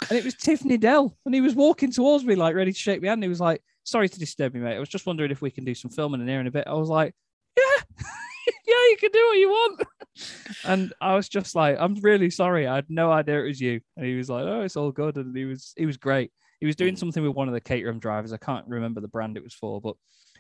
and 0.09 0.19
it 0.19 0.25
was 0.25 0.35
Tiff 0.35 0.63
Needell, 0.63 1.13
and 1.27 1.35
he 1.35 1.43
was 1.43 1.55
walking 1.55 1.93
towards 1.93 2.25
me 2.25 2.35
like 2.35 2.55
ready 2.55 2.73
to 2.73 2.79
shake 2.79 3.03
my 3.03 3.09
hand. 3.09 3.23
He 3.23 3.29
was 3.29 3.41
like, 3.41 3.63
"Sorry 3.85 4.09
to 4.09 4.19
disturb 4.19 4.57
you, 4.57 4.63
mate. 4.63 4.77
I 4.77 4.81
was 4.81 4.89
just 4.89 5.07
wondering 5.07 5.31
if 5.31 5.43
we 5.43 5.51
can 5.51 5.65
do 5.65 5.75
some 5.75 5.91
filming 5.91 6.23
in 6.23 6.29
here 6.29 6.41
in 6.41 6.47
a 6.47 6.51
bit." 6.51 6.67
I 6.67 6.75
was 6.75 6.89
like, 6.89 7.15
"Yeah." 7.57 8.05
yeah, 8.67 8.75
you 8.91 8.97
can 8.99 9.11
do 9.13 9.27
what 9.29 9.39
you 9.39 9.49
want. 9.49 9.83
and 10.65 10.93
I 11.01 11.15
was 11.15 11.29
just 11.29 11.55
like, 11.55 11.77
I'm 11.79 11.95
really 11.97 12.31
sorry. 12.31 12.67
I 12.67 12.77
had 12.77 12.87
no 12.89 13.11
idea 13.11 13.41
it 13.41 13.49
was 13.49 13.61
you. 13.61 13.81
And 13.97 14.07
he 14.07 14.15
was 14.15 14.31
like, 14.31 14.45
Oh, 14.45 14.63
it's 14.63 14.77
all 14.77 14.93
good. 14.93 15.17
And 15.17 15.37
he 15.37 15.45
was 15.45 15.73
he 15.77 15.87
was 15.87 15.97
great. 15.97 16.33
He 16.61 16.67
was 16.67 16.77
doing 16.77 16.95
mm. 16.95 16.99
something 16.99 17.23
with 17.23 17.35
one 17.35 17.49
of 17.49 17.55
the 17.55 17.61
Caterham 17.61 17.99
drivers. 17.99 18.33
I 18.33 18.39
can't 18.39 18.67
remember 18.67 19.01
the 19.01 19.09
brand 19.09 19.37
it 19.37 19.43
was 19.43 19.55
for, 19.55 19.81
but 19.81 19.97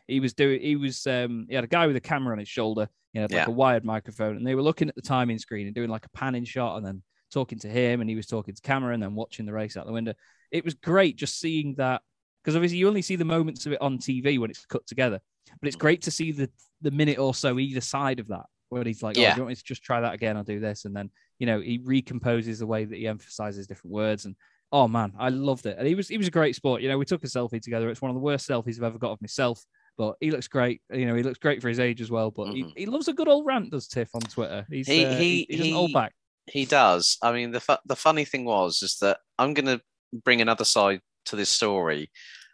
he 0.06 0.20
was 0.20 0.34
doing 0.34 0.60
he 0.60 0.76
was 0.76 1.06
um 1.06 1.46
he 1.48 1.54
had 1.54 1.64
a 1.64 1.68
guy 1.68 1.86
with 1.86 1.96
a 1.96 2.00
camera 2.00 2.32
on 2.32 2.38
his 2.38 2.48
shoulder, 2.48 2.88
he 3.12 3.18
had 3.18 3.30
like 3.30 3.46
yeah. 3.46 3.52
a 3.52 3.54
wired 3.54 3.84
microphone, 3.84 4.36
and 4.36 4.46
they 4.46 4.54
were 4.54 4.62
looking 4.62 4.88
at 4.88 4.94
the 4.94 5.02
timing 5.02 5.38
screen 5.38 5.66
and 5.66 5.74
doing 5.74 5.90
like 5.90 6.06
a 6.06 6.10
panning 6.10 6.44
shot 6.44 6.76
and 6.76 6.86
then 6.86 7.02
talking 7.32 7.58
to 7.58 7.68
him 7.68 8.00
and 8.00 8.08
he 8.08 8.16
was 8.16 8.26
talking 8.26 8.54
to 8.54 8.62
camera 8.62 8.94
and 8.94 9.02
then 9.02 9.14
watching 9.14 9.46
the 9.46 9.52
race 9.52 9.76
out 9.76 9.86
the 9.86 9.92
window. 9.92 10.14
It 10.50 10.64
was 10.64 10.74
great 10.74 11.16
just 11.16 11.40
seeing 11.40 11.74
that 11.76 12.02
because 12.42 12.54
obviously 12.56 12.78
you 12.78 12.88
only 12.88 13.02
see 13.02 13.16
the 13.16 13.24
moments 13.24 13.66
of 13.66 13.72
it 13.72 13.82
on 13.82 13.98
TV 13.98 14.38
when 14.38 14.50
it's 14.50 14.64
cut 14.66 14.86
together. 14.86 15.20
But 15.60 15.66
it's 15.68 15.76
great 15.76 16.02
to 16.02 16.10
see 16.10 16.32
the 16.32 16.50
the 16.82 16.90
minute 16.90 17.18
or 17.18 17.34
so 17.34 17.58
either 17.58 17.80
side 17.80 18.20
of 18.20 18.28
that 18.28 18.46
where 18.68 18.84
he's 18.84 19.02
like, 19.02 19.16
yeah. 19.16 19.30
"Oh, 19.30 19.34
do 19.34 19.36
you 19.36 19.42
want 19.42 19.48
me 19.50 19.54
to 19.56 19.64
just 19.64 19.82
try 19.82 20.00
that 20.00 20.14
again? 20.14 20.36
I'll 20.36 20.44
do 20.44 20.60
this," 20.60 20.84
and 20.84 20.94
then 20.94 21.10
you 21.38 21.46
know 21.46 21.60
he 21.60 21.78
recomposes 21.78 22.58
the 22.58 22.66
way 22.66 22.84
that 22.84 22.96
he 22.96 23.06
emphasizes 23.06 23.66
different 23.66 23.92
words 23.92 24.24
and. 24.24 24.36
Oh 24.72 24.88
man, 24.88 25.12
I 25.18 25.28
loved 25.28 25.66
it, 25.66 25.76
and 25.78 25.86
he 25.86 25.94
was 25.94 26.08
he 26.08 26.18
was 26.18 26.26
a 26.26 26.32
great 26.32 26.56
sport. 26.56 26.82
You 26.82 26.88
know, 26.88 26.98
we 26.98 27.04
took 27.04 27.22
a 27.24 27.28
selfie 27.28 27.62
together. 27.62 27.88
It's 27.88 28.02
one 28.02 28.10
of 28.10 28.16
the 28.16 28.20
worst 28.20 28.48
selfies 28.48 28.76
I've 28.76 28.84
ever 28.84 28.98
got 28.98 29.12
of 29.12 29.20
myself, 29.22 29.64
but 29.96 30.16
he 30.20 30.30
looks 30.30 30.48
great. 30.48 30.82
You 30.92 31.06
know, 31.06 31.14
he 31.14 31.22
looks 31.22 31.38
great 31.38 31.62
for 31.62 31.68
his 31.68 31.78
age 31.78 32.00
as 32.00 32.10
well. 32.10 32.30
But 32.30 32.48
mm-hmm. 32.48 32.68
he, 32.68 32.74
he 32.78 32.86
loves 32.86 33.08
a 33.08 33.12
good 33.12 33.28
old 33.28 33.46
rant, 33.46 33.70
does 33.70 33.86
Tiff 33.86 34.14
on 34.14 34.22
Twitter? 34.22 34.66
He's, 34.68 34.86
he, 34.86 35.04
uh, 35.04 35.16
he, 35.16 35.46
he, 35.48 35.70
doesn't 35.70 35.92
back. 35.92 36.12
He 36.50 36.64
does. 36.64 37.16
I 37.22 37.32
mean, 37.32 37.52
the 37.52 37.60
fu- 37.60 37.74
the 37.86 37.96
funny 37.96 38.24
thing 38.24 38.44
was 38.44 38.82
is 38.82 38.98
that 38.98 39.18
I'm 39.38 39.54
going 39.54 39.66
to 39.66 39.80
bring 40.24 40.40
another 40.40 40.64
side 40.64 41.00
to 41.26 41.36
this 41.36 41.50
story. 41.50 42.10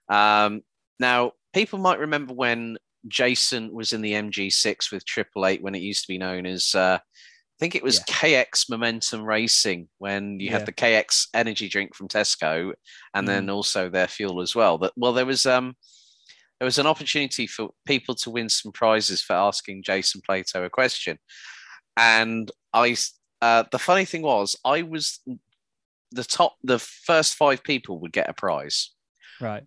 Um, 0.08 0.62
now, 1.00 1.32
people 1.52 1.78
might 1.78 1.98
remember 1.98 2.34
when 2.34 2.78
Jason 3.08 3.72
was 3.72 3.92
in 3.92 4.02
the 4.02 4.12
MG6 4.12 4.92
with 4.92 5.04
Triple 5.04 5.46
Eight 5.46 5.62
when 5.62 5.74
it 5.74 5.82
used 5.82 6.02
to 6.02 6.08
be 6.08 6.18
known 6.18 6.46
as, 6.46 6.74
uh, 6.74 6.98
I 7.56 7.58
think 7.60 7.74
it 7.74 7.82
was 7.82 7.98
yeah. 8.08 8.14
KX 8.14 8.70
Momentum 8.70 9.22
Racing 9.22 9.88
when 9.98 10.40
you 10.40 10.46
yeah. 10.46 10.58
had 10.58 10.66
the 10.66 10.72
KX 10.72 11.28
energy 11.34 11.68
drink 11.68 11.94
from 11.94 12.08
Tesco, 12.08 12.72
and 13.14 13.24
mm. 13.24 13.30
then 13.30 13.50
also 13.50 13.88
their 13.88 14.08
fuel 14.08 14.40
as 14.40 14.54
well. 14.54 14.78
But 14.78 14.92
well, 14.96 15.12
there 15.12 15.26
was 15.26 15.46
um, 15.46 15.76
there 16.58 16.66
was 16.66 16.78
an 16.78 16.86
opportunity 16.86 17.46
for 17.46 17.70
people 17.86 18.14
to 18.16 18.30
win 18.30 18.48
some 18.48 18.72
prizes 18.72 19.22
for 19.22 19.34
asking 19.34 19.82
Jason 19.84 20.20
Plato 20.24 20.64
a 20.64 20.70
question, 20.70 21.18
and 21.96 22.50
I. 22.72 22.96
Uh, 23.40 23.64
the 23.72 23.78
funny 23.78 24.04
thing 24.04 24.22
was, 24.22 24.54
I 24.64 24.82
was 24.82 25.18
the 26.12 26.22
top. 26.22 26.54
The 26.62 26.78
first 26.78 27.34
five 27.34 27.64
people 27.64 27.98
would 27.98 28.12
get 28.12 28.30
a 28.30 28.32
prize. 28.32 28.92
Right. 29.40 29.64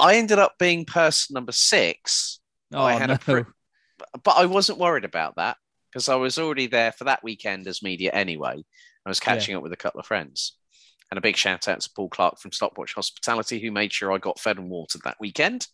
I 0.00 0.16
ended 0.16 0.38
up 0.38 0.54
being 0.58 0.86
person 0.86 1.34
number 1.34 1.52
six 1.52 2.38
Oh, 2.72 2.82
I 2.82 2.94
had 2.94 3.08
no. 3.08 3.14
a 3.14 3.18
pre- 3.18 3.52
but 4.22 4.36
I 4.36 4.46
wasn't 4.46 4.78
worried 4.78 5.04
about 5.04 5.36
that 5.36 5.56
because 5.90 6.08
I 6.08 6.16
was 6.16 6.38
already 6.38 6.66
there 6.66 6.92
for 6.92 7.04
that 7.04 7.22
weekend 7.24 7.66
as 7.66 7.82
media 7.82 8.10
anyway. 8.12 8.62
I 9.04 9.08
was 9.08 9.20
catching 9.20 9.52
yeah. 9.52 9.58
up 9.58 9.62
with 9.62 9.72
a 9.72 9.76
couple 9.76 10.00
of 10.00 10.06
friends. 10.06 10.56
And 11.10 11.16
a 11.16 11.22
big 11.22 11.36
shout 11.36 11.68
out 11.68 11.80
to 11.80 11.90
Paul 11.96 12.10
Clark 12.10 12.38
from 12.38 12.52
Stopwatch 12.52 12.92
Hospitality, 12.92 13.58
who 13.58 13.72
made 13.72 13.92
sure 13.92 14.12
I 14.12 14.18
got 14.18 14.38
fed 14.38 14.58
and 14.58 14.68
watered 14.68 15.00
that 15.04 15.16
weekend, 15.18 15.66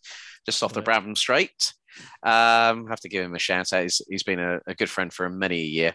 just 0.45 0.63
off 0.63 0.73
the 0.73 0.81
Brabham 0.81 1.17
Straight. 1.17 1.73
Um, 2.23 2.87
have 2.87 3.01
to 3.01 3.09
give 3.09 3.25
him 3.25 3.35
a 3.35 3.39
shout 3.39 3.73
out. 3.73 3.83
he's, 3.83 4.01
he's 4.09 4.23
been 4.23 4.39
a, 4.39 4.59
a 4.65 4.73
good 4.73 4.89
friend 4.89 5.11
for 5.11 5.29
many 5.29 5.59
a 5.59 5.65
year. 5.65 5.93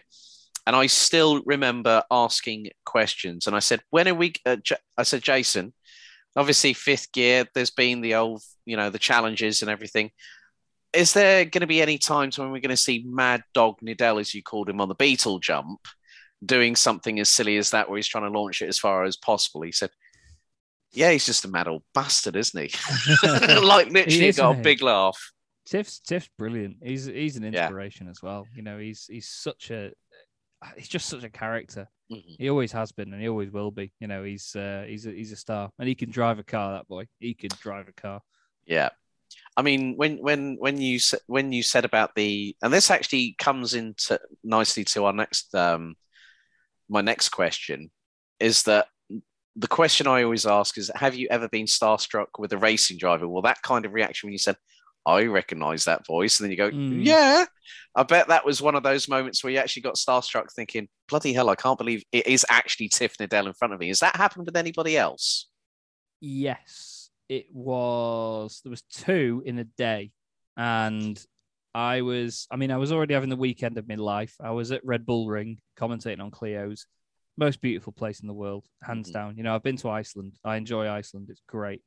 And 0.67 0.75
I 0.75 0.85
still 0.85 1.41
remember 1.45 2.03
asking 2.11 2.69
questions. 2.85 3.47
And 3.47 3.55
I 3.55 3.59
said, 3.59 3.81
when 3.89 4.07
are 4.07 4.13
we? 4.13 4.33
Uh, 4.45 4.57
J- 4.57 4.75
I 4.95 5.03
said, 5.03 5.23
Jason, 5.23 5.73
obviously 6.35 6.73
fifth 6.73 7.11
gear, 7.11 7.47
there's 7.55 7.71
been 7.71 8.01
the 8.01 8.15
old, 8.15 8.43
you 8.65 8.77
know, 8.77 8.91
the 8.91 8.99
challenges 8.99 9.63
and 9.63 9.71
everything 9.71 10.11
is 10.93 11.13
there 11.13 11.45
going 11.45 11.61
to 11.61 11.67
be 11.67 11.81
any 11.81 11.97
times 11.97 12.37
when 12.37 12.51
we're 12.51 12.59
going 12.59 12.69
to 12.69 12.77
see 12.77 13.03
Mad 13.07 13.43
Dog 13.53 13.79
Needell, 13.81 14.19
as 14.19 14.33
you 14.33 14.43
called 14.43 14.69
him, 14.69 14.81
on 14.81 14.89
the 14.89 14.95
Beetle 14.95 15.39
jump, 15.39 15.87
doing 16.45 16.75
something 16.75 17.19
as 17.19 17.29
silly 17.29 17.57
as 17.57 17.71
that, 17.71 17.89
where 17.89 17.97
he's 17.97 18.07
trying 18.07 18.31
to 18.31 18.37
launch 18.37 18.61
it 18.61 18.67
as 18.67 18.79
far 18.79 19.03
as 19.03 19.17
possible? 19.17 19.61
He 19.61 19.71
said, 19.71 19.89
"Yeah, 20.91 21.11
he's 21.11 21.25
just 21.25 21.45
a 21.45 21.47
mad 21.47 21.67
old 21.67 21.83
bastard, 21.93 22.35
isn't 22.35 22.61
he?" 22.61 22.73
like 23.61 23.89
literally 23.89 24.27
is, 24.27 24.37
got 24.37 24.57
a 24.57 24.61
big 24.61 24.81
laugh. 24.81 25.19
Tiff's 25.65 25.99
Tiff's 25.99 26.29
brilliant. 26.37 26.77
He's 26.83 27.05
he's 27.05 27.37
an 27.37 27.43
inspiration 27.45 28.07
yeah. 28.07 28.11
as 28.11 28.21
well. 28.21 28.45
You 28.55 28.63
know, 28.63 28.77
he's 28.77 29.05
he's 29.05 29.29
such 29.29 29.71
a 29.71 29.91
he's 30.75 30.89
just 30.89 31.07
such 31.07 31.23
a 31.23 31.29
character. 31.29 31.87
Mm-hmm. 32.11 32.33
He 32.37 32.49
always 32.49 32.71
has 32.73 32.91
been, 32.91 33.13
and 33.13 33.21
he 33.21 33.29
always 33.29 33.51
will 33.51 33.71
be. 33.71 33.93
You 33.99 34.07
know, 34.07 34.23
he's 34.23 34.55
uh, 34.55 34.83
he's 34.87 35.05
a, 35.05 35.11
he's 35.11 35.31
a 35.31 35.37
star, 35.37 35.69
and 35.79 35.87
he 35.87 35.95
can 35.95 36.11
drive 36.11 36.39
a 36.39 36.43
car. 36.43 36.73
That 36.73 36.87
boy, 36.87 37.07
he 37.19 37.33
can 37.33 37.49
drive 37.61 37.87
a 37.87 37.93
car. 37.93 38.21
Yeah, 38.65 38.89
I 39.57 39.61
mean, 39.61 39.95
when 39.97 40.17
when 40.17 40.55
when 40.59 40.79
you 40.79 40.99
when 41.27 41.51
you 41.51 41.63
said 41.63 41.85
about 41.85 42.15
the, 42.15 42.55
and 42.61 42.71
this 42.71 42.89
actually 42.89 43.35
comes 43.37 43.73
into 43.73 44.19
nicely 44.43 44.83
to 44.85 45.05
our 45.05 45.13
next 45.13 45.53
um, 45.53 45.95
my 46.89 47.01
next 47.01 47.29
question, 47.29 47.91
is 48.39 48.63
that 48.63 48.87
the 49.55 49.67
question 49.67 50.07
I 50.07 50.23
always 50.23 50.45
ask 50.45 50.77
is, 50.77 50.89
have 50.95 51.15
you 51.15 51.27
ever 51.29 51.49
been 51.49 51.65
starstruck 51.65 52.27
with 52.39 52.53
a 52.53 52.57
racing 52.57 52.97
driver? 52.97 53.27
Well, 53.27 53.41
that 53.41 53.61
kind 53.61 53.85
of 53.85 53.93
reaction 53.93 54.27
when 54.27 54.33
you 54.33 54.37
said, 54.37 54.55
I 55.05 55.25
recognize 55.25 55.85
that 55.85 56.07
voice, 56.07 56.39
and 56.39 56.45
then 56.45 56.51
you 56.51 56.57
go, 56.57 56.71
mm. 56.71 57.05
yeah, 57.05 57.45
I 57.93 58.03
bet 58.03 58.29
that 58.29 58.45
was 58.45 58.61
one 58.61 58.75
of 58.75 58.83
those 58.83 59.09
moments 59.09 59.43
where 59.43 59.51
you 59.51 59.59
actually 59.59 59.81
got 59.81 59.95
starstruck, 59.95 60.53
thinking, 60.53 60.87
bloody 61.09 61.33
hell, 61.33 61.49
I 61.49 61.55
can't 61.55 61.77
believe 61.77 62.05
it 62.13 62.27
is 62.27 62.45
actually 62.49 62.87
Tiff 62.87 63.17
Needell 63.17 63.47
in 63.47 63.53
front 63.53 63.73
of 63.73 63.79
me. 63.81 63.89
Has 63.89 63.99
that 63.99 64.15
happened 64.15 64.45
with 64.45 64.55
anybody 64.55 64.97
else? 64.97 65.47
Yes 66.21 66.90
it 67.31 67.45
was 67.53 68.59
there 68.61 68.69
was 68.69 68.81
two 68.91 69.41
in 69.45 69.57
a 69.57 69.63
day, 69.63 70.11
and 70.57 71.17
I 71.73 72.01
was 72.01 72.45
I 72.51 72.57
mean 72.57 72.71
I 72.71 72.77
was 72.77 72.91
already 72.91 73.13
having 73.13 73.29
the 73.29 73.37
weekend 73.37 73.77
of 73.77 73.87
my 73.87 73.95
life. 73.95 74.35
I 74.41 74.51
was 74.51 74.73
at 74.73 74.83
Red 74.83 75.05
Bull 75.05 75.29
Ring 75.29 75.57
commentating 75.79 76.19
on 76.19 76.29
Clio's, 76.29 76.85
most 77.37 77.61
beautiful 77.61 77.93
place 77.93 78.19
in 78.19 78.27
the 78.27 78.33
world, 78.33 78.65
hands 78.83 79.07
mm-hmm. 79.07 79.13
down. 79.13 79.37
You 79.37 79.43
know 79.43 79.55
I've 79.55 79.63
been 79.63 79.77
to 79.77 79.89
Iceland. 79.89 80.33
I 80.43 80.57
enjoy 80.57 80.89
Iceland. 80.89 81.27
It's 81.29 81.41
great. 81.47 81.81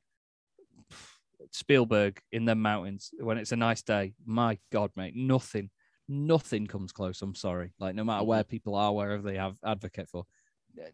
Spielberg 1.53 2.23
in 2.33 2.47
the 2.47 2.55
mountains 2.55 3.11
when 3.21 3.37
it's 3.37 3.53
a 3.53 3.57
nice 3.57 3.83
day. 3.83 4.15
My 4.25 4.59
God, 4.73 4.93
mate, 4.97 5.13
nothing, 5.15 5.69
nothing 6.09 6.67
comes 6.67 6.91
close. 6.91 7.21
I'm 7.21 7.35
sorry. 7.35 7.75
Like 7.79 7.95
no 7.95 8.03
matter 8.03 8.21
mm-hmm. 8.21 8.29
where 8.29 8.45
people 8.45 8.77
are, 8.77 8.95
wherever 8.95 9.23
they 9.23 9.37
have 9.37 9.59
advocate 9.63 10.09
for, 10.09 10.25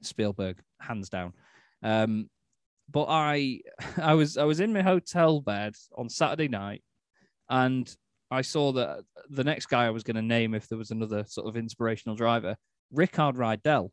Spielberg, 0.03 0.59
hands 0.81 1.09
down. 1.09 1.35
Um, 1.85 2.29
but 2.91 3.07
I 3.09 3.61
I 3.97 4.14
was 4.14 4.36
I 4.36 4.45
was 4.45 4.61
in 4.61 4.72
my 4.72 4.82
hotel 4.82 5.41
bed 5.41 5.74
on 5.97 6.09
Saturday 6.09 6.49
night, 6.49 6.82
and 7.49 7.93
I 8.30 8.43
saw 8.43 8.72
that 8.72 9.01
the 9.28 9.45
next 9.45 9.66
guy 9.66 9.86
I 9.86 9.91
was 9.91 10.03
going 10.03 10.16
to 10.16 10.22
name 10.22 10.55
if 10.55 10.68
there 10.68 10.78
was 10.78 10.91
another 10.91 11.24
sort 11.26 11.49
of 11.49 11.57
inspirational 11.57 12.16
driver, 12.16 12.57
Rickard 12.93 13.36
Rydell, 13.36 13.91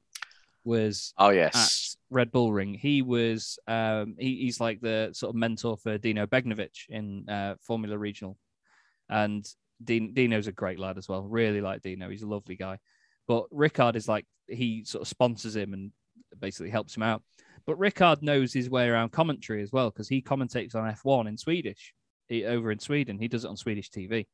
was 0.63 1.13
oh 1.17 1.29
yes 1.29 1.55
at 1.55 2.15
Red 2.15 2.31
Bull 2.31 2.51
Ring. 2.51 2.73
He 2.73 3.01
was 3.01 3.57
um, 3.67 4.15
he, 4.19 4.37
he's 4.37 4.59
like 4.59 4.81
the 4.81 5.09
sort 5.13 5.29
of 5.29 5.35
mentor 5.35 5.77
for 5.77 5.97
Dino 5.97 6.25
Beganovic 6.25 6.89
in 6.89 7.27
uh, 7.29 7.55
Formula 7.61 7.97
Regional, 7.97 8.37
and 9.09 9.45
Dino's 9.83 10.47
a 10.47 10.51
great 10.51 10.79
lad 10.79 10.97
as 10.97 11.07
well. 11.07 11.23
Really 11.23 11.61
like 11.61 11.81
Dino. 11.81 12.09
He's 12.09 12.23
a 12.23 12.27
lovely 12.27 12.55
guy. 12.55 12.79
But 13.27 13.45
Rickard 13.51 13.95
is 13.95 14.07
like 14.07 14.25
he 14.47 14.83
sort 14.85 15.01
of 15.01 15.07
sponsors 15.07 15.55
him 15.55 15.73
and 15.73 15.91
basically 16.39 16.69
helps 16.69 16.95
him 16.95 17.03
out. 17.03 17.21
But 17.68 17.78
Rickard 17.78 18.24
knows 18.24 18.53
his 18.53 18.70
way 18.70 18.88
around 18.88 19.11
commentary 19.11 19.61
as 19.61 19.72
well 19.72 19.89
because 19.91 20.07
he 20.07 20.22
commentates 20.22 20.74
on 20.74 20.91
F1 20.91 21.28
in 21.28 21.38
Swedish 21.38 21.93
he, 22.30 22.45
over 22.45 22.72
in 22.72 22.80
Sweden. 22.80 23.20
He 23.20 23.28
does 23.28 23.43
it 23.43 23.49
on 23.49 23.57
Swedish 23.57 23.91
TV. 23.91 24.26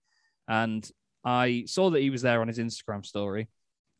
And 0.47 0.87
I 1.25 1.63
saw 1.65 1.89
that 1.89 2.01
he 2.01 2.11
was 2.11 2.21
there 2.21 2.41
on 2.41 2.47
his 2.47 2.59
Instagram 2.59 3.05
story. 3.05 3.49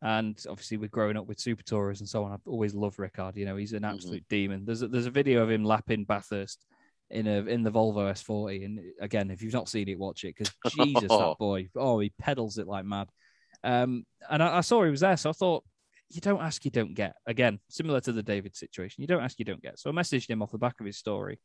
And 0.03 0.37
obviously, 0.49 0.77
we're 0.77 0.89
growing 0.89 1.17
up 1.17 1.27
with 1.27 1.39
Super 1.39 1.63
Tourers 1.63 2.01
and 2.01 2.09
so 2.09 2.25
on. 2.25 2.33
I've 2.33 2.45
always 2.45 2.75
loved 2.75 2.99
Rickard. 2.99 3.37
You 3.37 3.45
know, 3.45 3.55
he's 3.55 3.73
an 3.73 3.85
absolute 3.85 4.23
mm-hmm. 4.23 4.35
demon. 4.35 4.65
There's 4.65 4.81
a, 4.81 4.87
there's 4.87 5.05
a 5.05 5.11
video 5.11 5.41
of 5.41 5.49
him 5.49 5.63
lapping 5.63 6.03
Bathurst 6.03 6.65
in 7.09 7.25
a 7.25 7.45
in 7.45 7.63
the 7.63 7.71
Volvo 7.71 8.11
S40. 8.11 8.65
And 8.65 8.79
again, 8.99 9.31
if 9.31 9.41
you've 9.41 9.53
not 9.53 9.69
seen 9.69 9.87
it, 9.87 9.97
watch 9.97 10.25
it 10.25 10.35
because 10.37 10.53
Jesus, 10.85 11.07
that 11.07 11.35
boy, 11.39 11.69
oh, 11.75 11.99
he 11.99 12.11
pedals 12.19 12.57
it 12.57 12.67
like 12.67 12.85
mad. 12.85 13.07
Um, 13.63 14.05
and 14.29 14.43
I, 14.43 14.57
I, 14.57 14.61
saw 14.61 14.83
he 14.83 14.91
was 14.91 14.99
there, 14.99 15.15
so 15.15 15.29
I 15.29 15.33
thought, 15.33 15.63
you 16.09 16.21
don't 16.21 16.41
ask, 16.41 16.63
you 16.65 16.71
don't 16.71 16.93
get. 16.93 17.15
Again, 17.25 17.59
similar 17.69 17.99
to 18.01 18.11
the 18.11 18.23
David 18.23 18.55
situation, 18.55 19.01
you 19.01 19.07
don't 19.07 19.23
ask, 19.23 19.39
you 19.39 19.45
don't 19.45 19.61
get. 19.61 19.79
So 19.79 19.89
I 19.89 19.93
messaged 19.93 20.29
him 20.29 20.41
off 20.41 20.51
the 20.51 20.57
back 20.57 20.79
of 20.79 20.85
his 20.85 20.97
story 20.97 21.39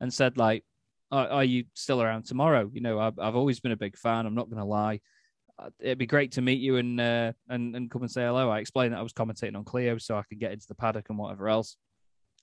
and 0.00 0.12
said, 0.12 0.36
like, 0.38 0.64
are, 1.10 1.28
are 1.28 1.44
you 1.44 1.64
still 1.74 2.02
around 2.02 2.24
tomorrow? 2.24 2.70
You 2.72 2.80
know, 2.80 2.98
I've, 2.98 3.18
I've 3.18 3.36
always 3.36 3.60
been 3.60 3.72
a 3.72 3.76
big 3.76 3.96
fan. 3.96 4.26
I'm 4.26 4.34
not 4.34 4.48
going 4.50 4.60
to 4.60 4.64
lie. 4.64 5.00
Uh, 5.58 5.70
it'd 5.80 5.98
be 5.98 6.06
great 6.06 6.32
to 6.32 6.42
meet 6.42 6.60
you 6.60 6.76
and 6.76 7.00
uh, 7.00 7.32
and 7.48 7.76
and 7.76 7.90
come 7.90 8.02
and 8.02 8.10
say 8.10 8.22
hello. 8.22 8.50
I 8.50 8.58
explained 8.58 8.92
that 8.92 8.98
I 8.98 9.02
was 9.02 9.12
commentating 9.12 9.56
on 9.56 9.64
Clio 9.64 9.98
so 9.98 10.16
I 10.16 10.22
could 10.28 10.40
get 10.40 10.50
into 10.50 10.66
the 10.66 10.74
paddock 10.74 11.10
and 11.10 11.18
whatever 11.18 11.48
else. 11.48 11.76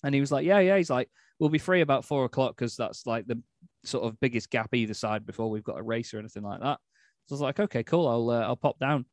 And 0.04 0.16
he 0.16 0.22
was 0.22 0.32
like, 0.32 0.46
"Yeah, 0.46 0.60
yeah." 0.60 0.78
He's 0.78 0.90
like, 0.90 1.10
"We'll 1.38 1.50
be 1.50 1.58
free 1.58 1.82
about 1.82 2.06
four 2.06 2.24
o'clock 2.24 2.56
because 2.56 2.78
that's 2.78 3.06
like 3.06 3.28
the 3.28 3.42
sort 3.84 4.06
of 4.06 4.18
biggest 4.22 4.50
gap 4.50 4.74
either 4.74 4.94
side 4.94 5.26
before 5.26 5.50
we've 5.50 5.64
got 5.64 5.78
a 5.78 5.84
race 5.84 6.14
or 6.14 6.20
anything 6.20 6.44
like 6.44 6.62
that." 6.62 6.80
So 7.26 7.34
I 7.34 7.36
was 7.36 7.42
like, 7.42 7.60
"Okay, 7.60 7.84
cool. 7.84 8.08
I'll 8.08 8.30
uh, 8.30 8.46
I'll 8.46 8.56
pop 8.56 8.80
down." 8.80 9.06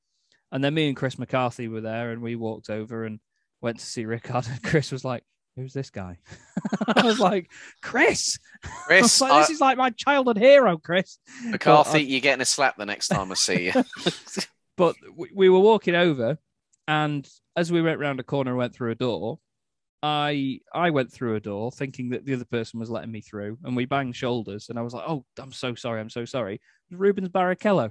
And 0.50 0.62
then 0.62 0.74
me 0.74 0.88
and 0.88 0.96
Chris 0.96 1.18
McCarthy 1.18 1.68
were 1.68 1.80
there, 1.80 2.10
and 2.10 2.22
we 2.22 2.36
walked 2.36 2.70
over 2.70 3.04
and 3.04 3.20
went 3.60 3.78
to 3.80 3.86
see 3.86 4.06
Rickard. 4.06 4.46
And 4.48 4.62
Chris 4.64 4.92
was 4.92 5.04
like, 5.04 5.24
who's 5.56 5.72
this 5.72 5.90
guy? 5.90 6.18
I 6.86 7.04
was 7.04 7.18
like, 7.18 7.50
Chris. 7.82 8.38
Chris, 8.86 9.20
like, 9.20 9.42
this 9.42 9.50
is 9.50 9.60
like 9.60 9.76
my 9.76 9.90
childhood 9.90 10.38
hero, 10.38 10.78
Chris. 10.78 11.18
McCarthy, 11.44 12.02
you're 12.02 12.20
getting 12.20 12.42
a 12.42 12.46
slap 12.46 12.76
the 12.76 12.86
next 12.86 13.08
time 13.08 13.30
I 13.30 13.34
see 13.34 13.66
you. 13.66 13.84
but 14.76 14.94
we, 15.14 15.30
we 15.34 15.48
were 15.48 15.60
walking 15.60 15.94
over, 15.94 16.38
and 16.86 17.28
as 17.56 17.70
we 17.70 17.82
went 17.82 17.98
round 18.00 18.20
a 18.20 18.24
corner 18.24 18.52
and 18.52 18.58
went 18.58 18.74
through 18.74 18.92
a 18.92 18.94
door, 18.94 19.38
I 20.02 20.60
I 20.72 20.90
went 20.90 21.12
through 21.12 21.34
a 21.34 21.40
door 21.40 21.72
thinking 21.72 22.10
that 22.10 22.24
the 22.24 22.34
other 22.34 22.44
person 22.44 22.78
was 22.78 22.90
letting 22.90 23.10
me 23.10 23.20
through, 23.20 23.58
and 23.64 23.74
we 23.74 23.84
banged 23.84 24.14
shoulders, 24.14 24.68
and 24.68 24.78
I 24.78 24.82
was 24.82 24.94
like, 24.94 25.04
"Oh, 25.06 25.24
I'm 25.38 25.52
so 25.52 25.74
sorry, 25.74 26.00
I'm 26.00 26.10
so 26.10 26.24
sorry." 26.24 26.60
Rubens 26.90 27.28
Barrichello, 27.28 27.90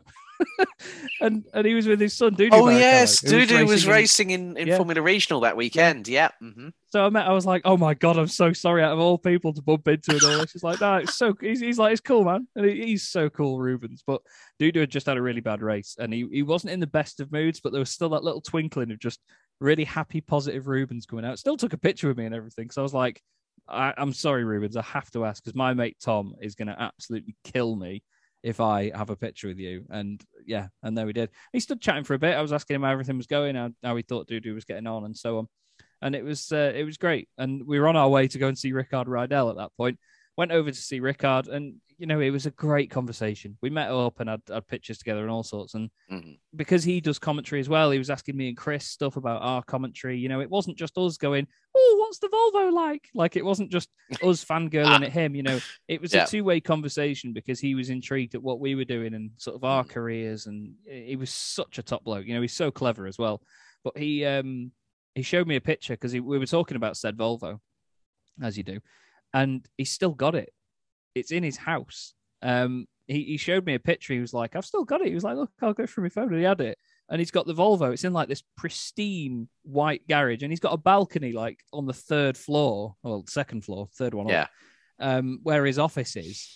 and 1.22 1.44
and 1.54 1.68
he 1.68 1.74
was 1.74 1.86
with 1.86 2.00
his 2.00 2.14
son 2.14 2.36
Dudu. 2.36 2.50
Oh 2.54 2.70
yes, 2.70 3.22
Dudu 3.22 3.62
was, 3.62 3.72
was 3.72 3.88
racing, 3.88 4.32
in, 4.32 4.56
in, 4.56 4.68
yeah. 4.70 4.78
Formula 4.78 5.02
Regional 5.02 5.42
that 5.42 5.58
weekend. 5.58 6.08
Yeah. 6.08 6.30
Mm-hmm. 6.42 6.70
So 6.90 7.06
I 7.06 7.10
met. 7.10 7.28
I 7.28 7.34
was 7.34 7.46
like, 7.46 7.64
oh 7.66 7.76
my 7.76 7.94
god, 7.94 8.18
I'm 8.18 8.28
so 8.28 8.54
sorry. 8.54 8.84
Out 8.84 8.94
of 8.94 9.00
all 9.00 9.18
people 9.18 9.54
to 9.54 9.62
bump 9.62 9.88
into 9.88 10.14
and 10.14 10.24
all 10.24 10.40
this, 10.40 10.54
he's 10.54 10.64
like, 10.64 10.80
no, 10.80 10.96
it's 10.96 11.16
so. 11.16 11.36
He's, 11.40 11.60
he's 11.60 11.78
like, 11.78 11.92
it's 11.92 12.02
cool, 12.02 12.24
man, 12.24 12.48
and 12.56 12.66
he's 12.66 13.04
so 13.04 13.30
cool, 13.30 13.60
Rubens. 13.60 14.02
But 14.08 14.22
Dudu 14.60 14.80
had 14.80 14.92
just 14.92 15.08
had 15.08 15.18
a 15.18 15.22
really 15.22 15.42
bad 15.42 15.62
race, 15.62 15.98
and 16.00 16.14
he 16.14 16.26
he 16.32 16.44
wasn't 16.44 16.72
in 16.72 16.80
the 16.80 16.88
best 16.88 17.20
of 17.20 17.32
moods, 17.32 17.60
but 17.60 17.74
there 17.74 17.80
was 17.80 17.92
still 17.92 18.10
that 18.10 18.24
little 18.24 18.42
twinkling 18.42 18.92
of 18.92 19.00
just 19.00 19.20
really 19.60 19.84
happy, 19.84 20.22
positive 20.22 20.68
Rubens 20.68 21.06
coming 21.06 21.26
out. 21.26 21.40
Still 21.40 21.58
took 21.58 21.74
a 21.74 21.78
picture 21.78 22.08
with 22.08 22.18
me 22.18 22.26
and 22.26 22.36
everything. 22.36 22.70
So 22.70 22.82
I 22.82 22.84
was 22.84 22.94
like, 22.94 23.22
I, 23.68 23.94
am 23.98 24.14
sorry, 24.14 24.44
Rubens, 24.44 24.78
I 24.78 24.84
have 24.84 25.10
to 25.12 25.26
ask 25.26 25.44
because 25.44 25.56
my 25.56 25.74
mate 25.74 25.98
Tom 26.02 26.36
is 26.42 26.56
going 26.56 26.68
to 26.68 26.82
absolutely 26.82 27.36
kill 27.44 27.76
me 27.76 28.04
if 28.44 28.60
I 28.62 28.92
have 28.96 29.10
a 29.10 29.16
picture 29.16 29.48
with 29.48 29.60
you. 29.60 29.86
And 29.90 30.24
yeah, 30.46 30.68
and 30.84 30.98
there 30.98 31.06
we 31.06 31.14
did. 31.14 31.30
He 31.52 31.60
stood 31.60 31.82
chatting 31.82 32.04
for 32.04 32.14
a 32.14 32.20
bit. 32.20 32.36
I 32.36 32.42
was 32.42 32.54
asking 32.54 32.76
him 32.76 32.84
how 32.84 32.92
everything 32.92 33.18
was 33.18 33.28
going, 33.28 33.56
how, 33.56 33.72
how 33.84 33.96
he 33.96 34.04
thought 34.04 34.28
Dudu 34.28 34.54
was 34.54 34.66
getting 34.66 34.88
on, 34.88 35.06
and 35.06 35.16
so 35.16 35.40
on. 35.40 35.48
And 36.02 36.16
it 36.16 36.24
was 36.24 36.52
uh, 36.52 36.72
it 36.76 36.84
was 36.84 36.98
great. 36.98 37.28
And 37.38 37.66
we 37.66 37.80
were 37.80 37.88
on 37.88 37.96
our 37.96 38.10
way 38.10 38.28
to 38.28 38.38
go 38.38 38.48
and 38.48 38.58
see 38.58 38.72
Rickard 38.72 39.08
Rydell 39.08 39.50
at 39.50 39.58
that 39.58 39.72
point. 39.76 40.00
Went 40.38 40.52
over 40.52 40.70
to 40.70 40.78
see 40.78 41.00
Rickard, 41.00 41.48
and 41.48 41.76
you 41.98 42.06
know, 42.06 42.20
it 42.20 42.30
was 42.30 42.46
a 42.46 42.52
great 42.52 42.92
conversation. 42.92 43.58
We 43.62 43.72
met 43.72 43.90
up 43.90 44.20
and 44.20 44.30
had, 44.30 44.42
had 44.48 44.68
pictures 44.68 45.00
together 45.00 45.22
and 45.22 45.32
all 45.32 45.44
sorts. 45.44 45.74
And 45.74 45.90
mm-hmm. 46.12 46.34
because 46.56 46.84
he 46.84 47.02
does 47.02 47.18
commentary 47.18 47.60
as 47.60 47.70
well, 47.70 47.90
he 47.90 47.98
was 47.98 48.12
asking 48.12 48.38
me 48.38 48.50
and 48.50 48.58
Chris 48.58 48.86
stuff 48.86 49.18
about 49.18 49.42
our 49.42 49.64
commentary. 49.64 50.20
You 50.20 50.30
know, 50.30 50.40
it 50.40 50.50
wasn't 50.50 50.78
just 50.78 50.98
us 50.98 51.18
going, 51.18 51.48
"Oh, 51.76 51.96
what's 52.00 52.20
the 52.20 52.28
Volvo 52.28 52.72
like?" 52.72 53.10
Like 53.16 53.36
it 53.36 53.44
wasn't 53.44 53.72
just 53.72 53.90
us 54.24 54.46
fangirling 54.46 55.04
at 55.04 55.12
him. 55.12 55.34
You 55.34 55.44
know, 55.44 55.60
it 55.88 56.00
was 56.00 56.14
yeah. 56.14 56.24
a 56.24 56.28
two 56.28 56.44
way 56.44 56.60
conversation 56.60 57.34
because 57.34 57.60
he 57.60 57.74
was 57.74 57.90
intrigued 57.90 58.36
at 58.36 58.44
what 58.44 58.60
we 58.60 58.76
were 58.76 58.86
doing 58.86 59.16
and 59.16 59.32
sort 59.38 59.56
of 59.56 59.64
our 59.64 59.84
mm-hmm. 59.84 59.92
careers. 59.92 60.46
And 60.46 60.74
he 60.86 61.16
was 61.16 61.32
such 61.32 61.80
a 61.80 61.84
top 61.84 62.04
bloke. 62.04 62.28
You 62.28 62.36
know, 62.36 62.42
he's 62.42 62.54
so 62.54 62.70
clever 62.70 63.08
as 63.08 63.18
well. 63.18 63.42
But 63.84 63.98
he 63.98 64.24
um 64.24 64.72
he 65.16 65.24
showed 65.24 65.48
me 65.48 65.56
a 65.56 65.62
picture 65.62 65.94
because 65.94 66.14
we 66.14 66.38
were 66.38 66.46
talking 66.46 66.78
about 66.78 66.96
said 66.96 67.18
Volvo, 67.18 67.60
as 68.40 68.56
you 68.56 68.64
do, 68.64 68.80
and 69.34 69.68
he's 69.78 69.92
still 69.92 70.14
got 70.14 70.36
it 70.36 70.54
it's 71.18 71.32
in 71.32 71.44
his 71.44 71.58
house. 71.58 72.14
Um, 72.42 72.88
he, 73.08 73.24
he 73.24 73.38
showed 73.38 73.66
me 73.66 73.74
a 73.74 73.80
picture. 73.80 74.14
He 74.14 74.20
was 74.20 74.34
like, 74.34 74.56
I've 74.56 74.66
still 74.66 74.84
got 74.84 75.02
it. 75.02 75.08
He 75.08 75.16
was 75.16 75.24
like, 75.24 75.36
look, 75.36 75.52
I'll 75.62 75.74
go 75.74 75.86
through 75.86 76.04
my 76.04 76.10
phone. 76.10 76.30
And 76.30 76.38
he 76.38 76.44
had 76.44 76.62
it. 76.62 76.78
And 77.10 77.20
he's 77.20 77.32
got 77.32 77.46
the 77.46 77.54
Volvo. 77.54 77.94
It's 77.94 78.04
in 78.04 78.14
like 78.14 78.28
this 78.28 78.44
pristine 78.58 79.48
white 79.64 80.08
garage. 80.08 80.44
And 80.44 80.52
he's 80.52 80.60
got 80.60 80.74
a 80.74 80.78
balcony 80.78 81.32
like 81.32 81.60
on 81.72 81.86
the 81.86 81.94
third 81.94 82.38
floor, 82.38 82.96
well, 83.04 83.24
second 83.28 83.64
floor, 83.64 83.88
third 83.96 84.14
one 84.14 84.28
yeah. 84.28 84.44
Up, 84.44 84.50
um, 85.00 85.40
where 85.44 85.66
his 85.66 85.80
office 85.80 86.16
is. 86.16 86.48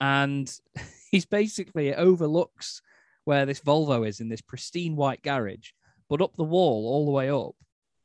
And 0.00 0.50
he's 1.10 1.26
basically, 1.26 1.88
it 1.88 1.98
overlooks 1.98 2.82
where 3.24 3.46
this 3.46 3.60
Volvo 3.60 4.06
is 4.06 4.20
in 4.20 4.28
this 4.28 4.40
pristine 4.40 4.96
white 4.96 5.22
garage. 5.22 5.70
But 6.08 6.22
up 6.22 6.36
the 6.36 6.44
wall, 6.44 6.86
all 6.86 7.04
the 7.04 7.12
way 7.12 7.30
up, 7.30 7.54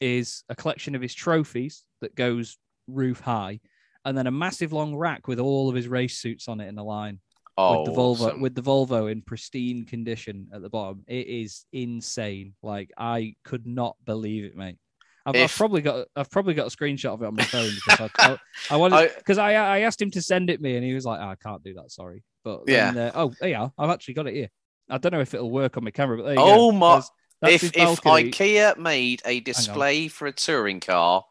is 0.01 0.43
a 0.49 0.55
collection 0.55 0.95
of 0.95 1.01
his 1.01 1.13
trophies 1.13 1.83
that 2.01 2.15
goes 2.15 2.57
roof 2.87 3.19
high 3.19 3.59
and 4.05 4.17
then 4.17 4.27
a 4.27 4.31
massive 4.31 4.71
long 4.71 4.95
rack 4.95 5.27
with 5.27 5.39
all 5.39 5.67
of 5.67 5.75
his 5.75 5.87
race 5.87 6.17
suits 6.17 6.47
on 6.47 6.61
it 6.61 6.67
in 6.67 6.75
the 6.75 6.83
line. 6.83 7.19
Oh, 7.57 7.79
with 7.79 7.85
the 7.85 8.01
Volvo 8.01 8.27
awesome. 8.27 8.41
with 8.41 8.55
the 8.55 8.61
Volvo 8.61 9.09
in 9.09 9.21
pristine 9.21 9.85
condition 9.85 10.49
at 10.53 10.61
the 10.61 10.69
bottom. 10.69 11.03
It 11.07 11.27
is 11.27 11.65
insane. 11.71 12.53
Like 12.61 12.91
I 12.97 13.35
could 13.43 13.65
not 13.65 13.95
believe 14.05 14.43
it, 14.43 14.55
mate. 14.55 14.77
I've, 15.25 15.35
if... 15.35 15.43
I've, 15.43 15.57
probably 15.57 15.81
got 15.81 16.07
I've 16.15 16.29
probably 16.29 16.53
got 16.53 16.67
a 16.67 16.75
screenshot 16.75 17.13
of 17.13 17.21
it 17.23 17.25
on 17.25 17.35
my 17.35 17.43
phone 17.43 17.71
because 17.73 18.09
I, 18.17 18.31
I, 18.33 18.37
I 18.71 18.75
wanted 18.75 19.11
because 19.17 19.37
I, 19.37 19.53
I 19.53 19.79
asked 19.79 20.01
him 20.01 20.11
to 20.11 20.21
send 20.21 20.49
it 20.49 20.61
me 20.61 20.75
and 20.75 20.85
he 20.85 20.93
was 20.93 21.05
like, 21.05 21.19
oh, 21.21 21.29
I 21.29 21.35
can't 21.35 21.63
do 21.63 21.75
that, 21.75 21.91
sorry. 21.91 22.23
But 22.43 22.65
then, 22.65 22.95
yeah, 22.95 23.05
uh, 23.05 23.29
oh 23.41 23.45
yeah, 23.45 23.69
I've 23.77 23.89
actually 23.89 24.15
got 24.15 24.27
it 24.27 24.35
here. 24.35 24.49
I 24.89 24.97
don't 24.97 25.13
know 25.13 25.21
if 25.21 25.33
it'll 25.33 25.49
work 25.49 25.77
on 25.77 25.83
my 25.83 25.91
camera, 25.91 26.17
but 26.17 26.25
there 26.25 26.33
you 26.35 26.41
oh 26.41 26.71
go. 26.71 26.77
my! 26.77 27.01
if 27.43 27.63
if 27.63 28.01
IKEA 28.01 28.77
made 28.77 29.21
a 29.25 29.39
display 29.39 30.09
for 30.09 30.27
a 30.27 30.31
touring 30.31 30.79
car, 30.79 31.23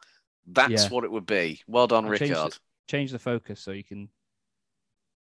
that's 0.46 0.84
yeah. 0.84 0.88
what 0.88 1.04
it 1.04 1.12
would 1.12 1.26
be. 1.26 1.62
Well 1.66 1.86
done, 1.86 2.06
Rickard 2.06 2.54
change 2.88 3.12
the 3.12 3.18
focus 3.18 3.60
so 3.60 3.72
you 3.72 3.84
can. 3.84 4.08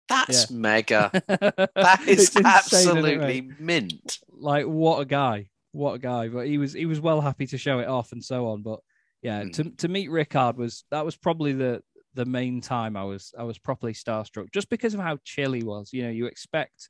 That's 0.10 0.50
yeah. 0.50 0.58
mega. 0.58 1.12
that 1.28 2.04
is 2.08 2.36
absolutely 2.44 3.50
mint. 3.60 4.20
Like 4.32 4.66
what 4.66 5.02
a 5.02 5.06
guy! 5.06 5.50
What 5.74 5.94
a 5.94 6.00
guy! 6.00 6.30
But 6.30 6.48
he 6.48 6.58
was 6.58 6.74
he 6.74 6.86
was 6.86 7.02
well 7.02 7.22
happy 7.22 7.48
to 7.48 7.58
show 7.58 7.80
it 7.80 7.88
off 7.88 8.12
and 8.14 8.24
so 8.24 8.48
on. 8.48 8.62
But 8.62 8.80
yeah, 9.22 9.44
mm. 9.44 9.54
to 9.54 9.70
to 9.72 9.88
meet 9.88 10.10
Rickard 10.10 10.58
was 10.58 10.86
that 10.92 11.04
was 11.04 11.18
probably 11.18 11.54
the 11.54 11.82
the 12.14 12.26
main 12.26 12.62
time 12.62 12.96
I 12.96 13.04
was 13.04 13.34
I 13.38 13.44
was 13.44 13.58
properly 13.58 13.94
starstruck 13.94 14.52
just 14.52 14.70
because 14.70 14.94
of 14.94 15.02
how 15.02 15.20
chill 15.24 15.52
he 15.52 15.64
was. 15.64 15.92
You 15.92 16.04
know, 16.04 16.10
you 16.10 16.28
expect 16.28 16.90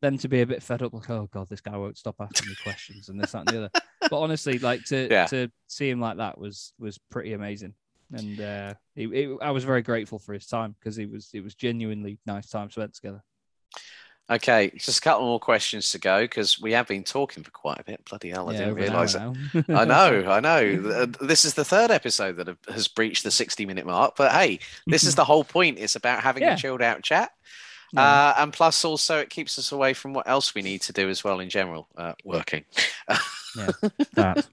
them 0.00 0.18
to 0.18 0.28
be 0.28 0.40
a 0.40 0.46
bit 0.46 0.62
fed 0.62 0.82
up, 0.82 0.92
like, 0.92 1.10
oh 1.10 1.28
god, 1.32 1.48
this 1.48 1.60
guy 1.60 1.76
won't 1.76 1.98
stop 1.98 2.16
asking 2.20 2.48
me 2.48 2.56
questions 2.62 3.08
and 3.08 3.20
this, 3.20 3.32
that, 3.32 3.40
and 3.40 3.48
the 3.48 3.58
other. 3.58 3.70
But 4.10 4.20
honestly, 4.20 4.58
like 4.58 4.84
to 4.86 5.08
yeah. 5.10 5.26
to 5.26 5.50
see 5.66 5.90
him 5.90 6.00
like 6.00 6.18
that 6.18 6.38
was 6.38 6.72
was 6.78 6.98
pretty 7.10 7.32
amazing 7.32 7.74
and 8.12 8.40
uh, 8.40 8.74
I 9.42 9.50
was 9.50 9.64
very 9.64 9.82
grateful 9.82 10.18
for 10.18 10.32
his 10.32 10.46
time 10.46 10.74
because 10.78 10.98
it 10.98 11.10
was 11.10 11.30
it 11.34 11.42
was 11.42 11.54
genuinely 11.54 12.18
nice 12.26 12.48
time 12.48 12.70
spent 12.70 12.94
together. 12.94 13.22
Okay, 14.30 14.70
just 14.76 14.98
a 14.98 15.00
couple 15.00 15.24
more 15.24 15.40
questions 15.40 15.90
to 15.92 15.98
go 15.98 16.20
because 16.20 16.60
we 16.60 16.72
have 16.72 16.86
been 16.86 17.02
talking 17.02 17.42
for 17.42 17.50
quite 17.50 17.80
a 17.80 17.84
bit. 17.84 18.04
Bloody 18.04 18.28
hell, 18.28 18.50
I 18.50 18.52
yeah, 18.52 18.58
didn't 18.58 18.74
realise 18.74 19.14
it. 19.14 19.20
I 19.70 19.84
know, 19.86 20.24
I 20.30 20.40
know. 20.40 21.06
This 21.06 21.46
is 21.46 21.54
the 21.54 21.64
third 21.64 21.90
episode 21.90 22.36
that 22.36 22.54
has 22.68 22.88
breached 22.88 23.24
the 23.24 23.30
60 23.30 23.64
minute 23.64 23.86
mark, 23.86 24.16
but 24.16 24.32
hey, 24.32 24.58
this 24.86 25.04
is 25.04 25.14
the 25.14 25.24
whole 25.24 25.44
point. 25.44 25.78
It's 25.78 25.96
about 25.96 26.22
having 26.22 26.42
yeah. 26.42 26.54
a 26.54 26.56
chilled 26.58 26.82
out 26.82 27.02
chat. 27.02 27.30
Yeah. 27.92 28.02
Uh, 28.02 28.34
and 28.38 28.52
plus, 28.52 28.84
also, 28.84 29.18
it 29.18 29.30
keeps 29.30 29.58
us 29.58 29.72
away 29.72 29.94
from 29.94 30.12
what 30.12 30.28
else 30.28 30.54
we 30.54 30.62
need 30.62 30.82
to 30.82 30.92
do 30.92 31.08
as 31.08 31.24
well 31.24 31.40
in 31.40 31.48
general, 31.48 31.88
uh, 31.96 32.12
working. 32.24 32.64
yeah, 33.08 33.70
that. 34.14 34.46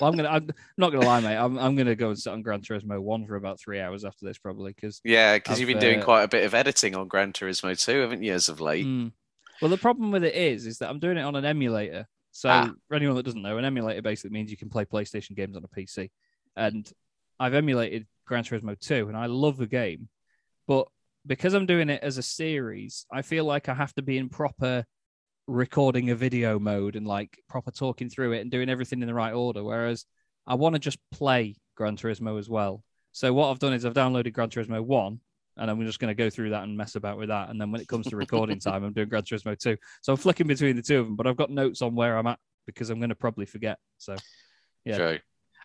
well, 0.00 0.10
I'm 0.10 0.16
gonna. 0.16 0.28
I'm 0.28 0.50
not 0.76 0.92
gonna 0.92 1.06
lie, 1.06 1.20
mate. 1.20 1.36
I'm, 1.36 1.58
I'm 1.58 1.74
gonna 1.74 1.94
go 1.94 2.08
and 2.08 2.18
sit 2.18 2.32
on 2.32 2.42
Gran 2.42 2.60
Turismo 2.60 3.00
one 3.00 3.26
for 3.26 3.36
about 3.36 3.58
three 3.58 3.80
hours 3.80 4.04
after 4.04 4.26
this, 4.26 4.38
probably 4.38 4.72
because 4.72 5.00
yeah, 5.04 5.36
because 5.36 5.58
you've 5.58 5.68
been 5.68 5.78
doing 5.78 6.00
uh, 6.00 6.04
quite 6.04 6.22
a 6.22 6.28
bit 6.28 6.44
of 6.44 6.54
editing 6.54 6.94
on 6.94 7.08
Gran 7.08 7.32
Turismo 7.32 7.82
too, 7.82 8.00
haven't 8.00 8.22
you, 8.22 8.32
as 8.34 8.48
of 8.48 8.60
late? 8.60 8.86
Mm. 8.86 9.12
Well, 9.60 9.70
the 9.70 9.78
problem 9.78 10.10
with 10.10 10.24
it 10.24 10.34
is, 10.34 10.66
is 10.66 10.78
that 10.78 10.90
I'm 10.90 10.98
doing 10.98 11.16
it 11.16 11.22
on 11.22 11.36
an 11.36 11.44
emulator. 11.44 12.06
So 12.32 12.48
ah. 12.48 12.70
for 12.88 12.94
anyone 12.94 13.16
that 13.16 13.24
doesn't 13.24 13.42
know, 13.42 13.58
an 13.58 13.64
emulator 13.64 14.02
basically 14.02 14.30
means 14.30 14.50
you 14.50 14.56
can 14.56 14.70
play 14.70 14.84
PlayStation 14.84 15.36
games 15.36 15.56
on 15.56 15.64
a 15.64 15.68
PC, 15.68 16.10
and 16.56 16.90
I've 17.38 17.54
emulated 17.54 18.06
Gran 18.26 18.44
Turismo 18.44 18.78
2, 18.78 19.08
and 19.08 19.16
I 19.16 19.26
love 19.26 19.56
the 19.56 19.66
game, 19.66 20.08
but 20.66 20.88
because 21.26 21.54
I'm 21.54 21.66
doing 21.66 21.88
it 21.88 22.02
as 22.02 22.18
a 22.18 22.22
series, 22.22 23.06
I 23.12 23.22
feel 23.22 23.44
like 23.44 23.68
I 23.68 23.74
have 23.74 23.94
to 23.94 24.02
be 24.02 24.18
in 24.18 24.28
proper 24.28 24.84
recording 25.46 26.10
a 26.10 26.14
video 26.14 26.58
mode 26.58 26.96
and 26.96 27.06
like 27.06 27.38
proper 27.48 27.70
talking 27.70 28.08
through 28.08 28.32
it 28.32 28.40
and 28.40 28.50
doing 28.50 28.68
everything 28.68 29.00
in 29.02 29.08
the 29.08 29.14
right 29.14 29.32
order. 29.32 29.62
Whereas 29.62 30.04
I 30.46 30.54
want 30.54 30.74
to 30.74 30.78
just 30.78 30.98
play 31.12 31.56
Gran 31.76 31.96
Turismo 31.96 32.38
as 32.38 32.48
well. 32.48 32.82
So 33.12 33.32
what 33.32 33.50
I've 33.50 33.58
done 33.58 33.72
is 33.72 33.84
I've 33.84 33.94
downloaded 33.94 34.32
Gran 34.32 34.50
Turismo 34.50 34.80
one, 34.80 35.20
and 35.56 35.70
I'm 35.70 35.84
just 35.84 35.98
going 35.98 36.10
to 36.10 36.14
go 36.14 36.30
through 36.30 36.50
that 36.50 36.64
and 36.64 36.76
mess 36.76 36.94
about 36.94 37.18
with 37.18 37.28
that. 37.28 37.50
And 37.50 37.60
then 37.60 37.70
when 37.70 37.80
it 37.80 37.88
comes 37.88 38.06
to 38.06 38.16
recording 38.16 38.58
time, 38.60 38.84
I'm 38.84 38.92
doing 38.92 39.08
Gran 39.08 39.22
Turismo 39.22 39.58
two. 39.58 39.76
So 40.00 40.12
I'm 40.12 40.18
flicking 40.18 40.46
between 40.46 40.76
the 40.76 40.82
two 40.82 40.98
of 40.98 41.06
them, 41.06 41.16
but 41.16 41.26
I've 41.26 41.36
got 41.36 41.50
notes 41.50 41.82
on 41.82 41.94
where 41.94 42.16
I'm 42.16 42.26
at 42.26 42.38
because 42.66 42.90
I'm 42.90 42.98
going 42.98 43.10
to 43.10 43.14
probably 43.14 43.46
forget. 43.46 43.78
So 43.98 44.16
yeah. 44.84 44.96
True. 44.96 45.18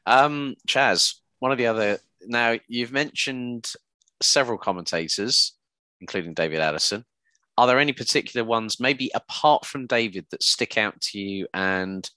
Um, 0.06 0.56
Chaz, 0.68 1.16
one 1.40 1.52
of 1.52 1.58
the 1.58 1.68
other. 1.68 2.00
Now 2.26 2.58
you've 2.68 2.92
mentioned 2.92 3.72
several 4.22 4.58
commentators, 4.58 5.56
including 6.02 6.34
David 6.34 6.60
Addison. 6.60 7.06
Are 7.58 7.66
there 7.68 7.80
any 7.80 7.94
particular 7.94 8.46
ones, 8.46 8.80
maybe 8.80 9.10
apart 9.16 9.66
from 9.66 9.88
David, 9.88 10.28
that 10.32 10.44
stick 10.44 10.78
out 10.78 11.00
to 11.02 11.20
you? 11.20 11.48
And 11.54 12.08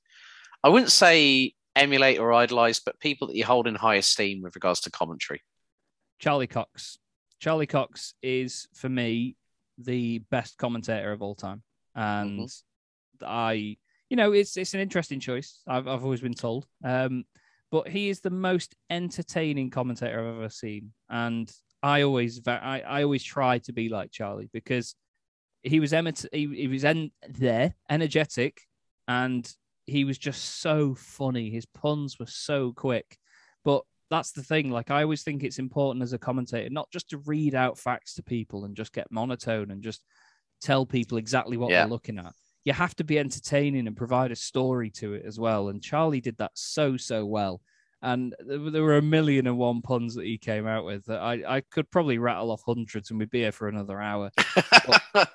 I 0.63 0.69
wouldn't 0.69 0.93
say 0.93 1.55
emulate 1.75 2.19
or 2.19 2.33
idolize, 2.33 2.81
but 2.81 3.01
people 3.01 3.29
that 3.29 3.37
you 3.37 3.45
hold 3.45 3.67
in 3.67 3.75
high 3.75 3.95
esteem 3.97 4.43
with 4.43 4.55
regards 4.55 4.81
to 4.81 4.91
commentary. 4.91 5.41
Charlie 6.19 6.47
Cox. 6.47 6.99
Charlie 7.39 7.67
Cox 7.67 8.15
is 8.23 8.69
for 8.75 8.91
me 8.91 9.37
the 9.79 10.19
best 10.31 10.59
commentator 10.59 11.13
of 11.13 11.23
all 11.23 11.35
time, 11.35 11.63
and 11.95 12.41
Mm-hmm. 12.41 13.27
I, 13.27 13.77
you 14.09 14.17
know, 14.17 14.33
it's 14.33 14.57
it's 14.57 14.75
an 14.75 14.81
interesting 14.81 15.21
choice. 15.21 15.61
I've 15.67 15.89
I've 15.89 16.05
always 16.05 16.21
been 16.21 16.35
told, 16.35 16.67
um, 16.85 17.25
but 17.71 17.89
he 17.89 18.09
is 18.09 18.21
the 18.21 18.31
most 18.31 18.75
entertaining 18.91 19.71
commentator 19.71 20.21
I've 20.21 20.37
ever 20.37 20.49
seen, 20.51 20.93
and 21.09 21.51
I 21.83 22.03
always 22.03 22.41
I, 22.47 22.83
I 22.87 23.03
always 23.03 23.23
try 23.23 23.59
to 23.61 23.73
be 23.73 23.89
like 23.89 24.11
Charlie 24.11 24.51
because 24.53 24.95
he 25.63 25.81
was 25.81 25.93
emet- 25.93 26.27
he, 26.33 26.47
he 26.55 26.69
was 26.69 26.85
en- 26.85 27.13
there 27.29 27.75
energetic, 27.89 28.63
and 29.09 29.51
he 29.87 30.05
was 30.05 30.19
just 30.19 30.61
so 30.61 30.95
funny. 30.95 31.51
His 31.51 31.67
puns 31.67 32.19
were 32.19 32.27
so 32.27 32.73
quick, 32.73 33.19
but 33.65 33.83
that's 34.11 34.33
the 34.33 34.43
thing. 34.43 34.71
Like 34.71 34.91
I 34.91 35.03
always 35.03 35.23
think 35.23 35.43
it's 35.43 35.59
important 35.59 36.03
as 36.03 36.13
a 36.13 36.19
commentator 36.19 36.69
not 36.71 36.91
just 36.91 37.11
to 37.11 37.19
read 37.19 37.55
out 37.55 37.79
facts 37.79 38.15
to 38.15 38.23
people 38.23 38.65
and 38.65 38.77
just 38.77 38.93
get 38.93 39.11
monotone 39.11 39.71
and 39.71 39.83
just 39.83 40.03
tell 40.61 40.85
people 40.85 41.17
exactly 41.17 41.57
what 41.57 41.71
Yeah. 41.71 41.81
they're 41.83 41.91
looking 41.91 42.19
at. 42.19 42.35
You 42.65 42.73
have 42.75 42.95
to 42.97 43.05
be 43.05 43.19
entertaining 43.19 43.87
and 43.87 43.97
provide 43.97 44.33
a 44.33 44.37
story 44.37 44.91
to 44.93 45.15
it 45.15 45.25
as 45.25 45.39
well. 45.39 45.69
And 45.71 45.83
Charlie 45.83 46.21
did 46.21 46.37
that 46.39 46.51
so 46.55 46.97
so 46.97 47.25
well. 47.25 47.63
And 48.03 48.35
there 48.41 48.83
were- 48.83 48.97
a 48.97 49.03
million 49.03 49.47
and 49.47 49.59
one 49.59 49.83
puns 49.83 50.15
that 50.15 50.25
he 50.25 50.39
came 50.39 50.67
out 50.67 50.85
with 50.85 51.05
that 51.07 51.21
I, 51.21 51.57
I 51.57 51.61
could 51.61 51.91
probably 51.91 52.19
rattle 52.19 52.51
off 52.51 52.63
hundreds 52.67 53.11
and 53.11 53.19
we'd 53.19 53.31
be 53.31 53.41
here 53.41 53.53
for 53.53 53.69
another 53.69 54.01
hour. 54.01 54.31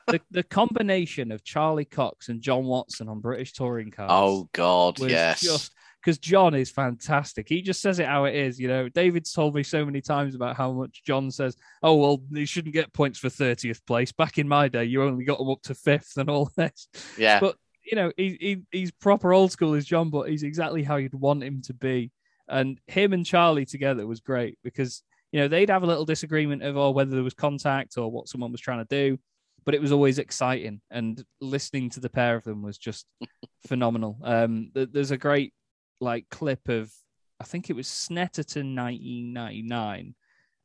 the, 0.07 0.21
the 0.31 0.43
combination 0.43 1.31
of 1.31 1.43
Charlie 1.43 1.85
Cox 1.85 2.29
and 2.29 2.41
John 2.41 2.65
Watson 2.65 3.07
on 3.07 3.19
British 3.19 3.53
touring 3.53 3.91
cars 3.91 4.09
oh 4.11 4.49
God, 4.53 4.99
yes. 4.99 5.41
just 5.41 5.73
because 6.05 6.17
John 6.19 6.53
is 6.53 6.69
fantastic. 6.69 7.49
He 7.49 7.61
just 7.61 7.81
says 7.81 7.99
it 7.99 8.05
how 8.05 8.25
it 8.25 8.35
is. 8.35 8.59
You 8.59 8.67
know, 8.67 8.89
David's 8.89 9.33
told 9.33 9.55
me 9.55 9.63
so 9.63 9.83
many 9.83 10.01
times 10.01 10.35
about 10.35 10.55
how 10.55 10.71
much 10.71 11.03
John 11.03 11.31
says, 11.31 11.57
"Oh 11.81 11.95
well, 11.95 12.21
you 12.29 12.45
shouldn't 12.45 12.75
get 12.75 12.93
points 12.93 13.17
for 13.17 13.29
thirtieth 13.29 13.83
place." 13.87 14.11
Back 14.11 14.37
in 14.37 14.47
my 14.47 14.67
day, 14.67 14.85
you 14.85 15.01
only 15.01 15.25
got 15.25 15.39
them 15.39 15.49
up 15.49 15.63
to 15.63 15.73
fifth 15.73 16.17
and 16.17 16.29
all 16.29 16.51
this. 16.55 16.87
yeah. 17.17 17.39
But 17.39 17.57
you 17.83 17.95
know, 17.95 18.11
he, 18.17 18.37
he 18.39 18.61
he's 18.71 18.91
proper 18.91 19.33
old 19.33 19.51
school 19.51 19.73
as 19.73 19.85
John, 19.85 20.09
but 20.09 20.29
he's 20.29 20.43
exactly 20.43 20.83
how 20.83 20.97
you'd 20.97 21.13
want 21.13 21.43
him 21.43 21.61
to 21.63 21.73
be. 21.73 22.11
And 22.47 22.79
him 22.87 23.13
and 23.13 23.25
Charlie 23.25 23.65
together 23.65 24.05
was 24.05 24.19
great 24.19 24.57
because 24.63 25.01
you 25.31 25.39
know 25.39 25.47
they'd 25.47 25.69
have 25.69 25.83
a 25.83 25.87
little 25.87 26.05
disagreement 26.05 26.63
of 26.63 26.77
oh 26.77 26.91
whether 26.91 27.11
there 27.11 27.23
was 27.23 27.33
contact 27.33 27.97
or 27.97 28.11
what 28.11 28.27
someone 28.27 28.51
was 28.51 28.61
trying 28.61 28.85
to 28.85 28.87
do, 28.89 29.17
but 29.65 29.73
it 29.75 29.81
was 29.81 29.91
always 29.91 30.19
exciting. 30.19 30.81
And 30.91 31.23
listening 31.41 31.89
to 31.91 31.99
the 31.99 32.09
pair 32.09 32.35
of 32.35 32.43
them 32.43 32.61
was 32.61 32.77
just 32.77 33.05
phenomenal. 33.67 34.17
Um, 34.23 34.71
th- 34.73 34.89
there's 34.91 35.11
a 35.11 35.17
great 35.17 35.53
like 35.99 36.25
clip 36.29 36.69
of 36.69 36.91
I 37.39 37.43
think 37.43 37.69
it 37.69 37.75
was 37.75 37.87
Snetterton 37.87 38.75
1999, 38.75 40.15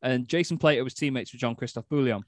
and 0.03 0.29
Jason 0.29 0.59
Plato 0.59 0.85
was 0.85 0.95
teammates 0.95 1.33
with 1.33 1.41
John 1.41 1.57
Christophe 1.57 1.89
Boullion, 1.89 2.23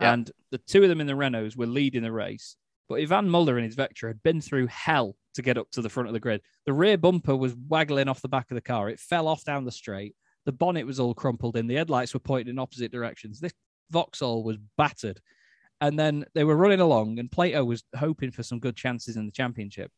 Yeah. 0.00 0.12
and 0.12 0.30
the 0.50 0.58
two 0.58 0.82
of 0.82 0.88
them 0.88 1.00
in 1.00 1.06
the 1.06 1.14
Renaults 1.14 1.56
were 1.56 1.66
leading 1.66 2.02
the 2.02 2.12
race. 2.12 2.56
But 2.88 3.00
Yvan 3.00 3.28
Muller 3.28 3.58
in 3.58 3.64
his 3.64 3.76
Vectra 3.76 4.08
had 4.08 4.22
been 4.22 4.40
through 4.40 4.66
hell 4.66 5.16
to 5.34 5.42
get 5.42 5.56
up 5.56 5.70
to 5.70 5.82
the 5.82 5.88
front 5.88 6.08
of 6.08 6.12
the 6.12 6.20
grid. 6.20 6.42
The 6.66 6.72
rear 6.72 6.98
bumper 6.98 7.36
was 7.36 7.54
waggling 7.54 8.08
off 8.08 8.20
the 8.20 8.28
back 8.28 8.50
of 8.50 8.54
the 8.54 8.60
car. 8.60 8.88
It 8.88 9.00
fell 9.00 9.28
off 9.28 9.44
down 9.44 9.64
the 9.64 9.72
straight. 9.72 10.14
The 10.44 10.52
bonnet 10.52 10.86
was 10.86 11.00
all 11.00 11.14
crumpled 11.14 11.56
in. 11.56 11.66
The 11.66 11.76
headlights 11.76 12.12
were 12.12 12.20
pointing 12.20 12.52
in 12.52 12.58
opposite 12.58 12.92
directions. 12.92 13.40
This 13.40 13.54
Vauxhall 13.90 14.42
was 14.42 14.58
battered. 14.76 15.20
And 15.80 15.98
then 15.98 16.24
they 16.34 16.44
were 16.44 16.56
running 16.56 16.80
along, 16.80 17.18
and 17.18 17.30
Plato 17.30 17.64
was 17.64 17.82
hoping 17.96 18.30
for 18.30 18.42
some 18.42 18.60
good 18.60 18.76
chances 18.76 19.16
in 19.16 19.26
the 19.26 19.32
championship. 19.32 19.90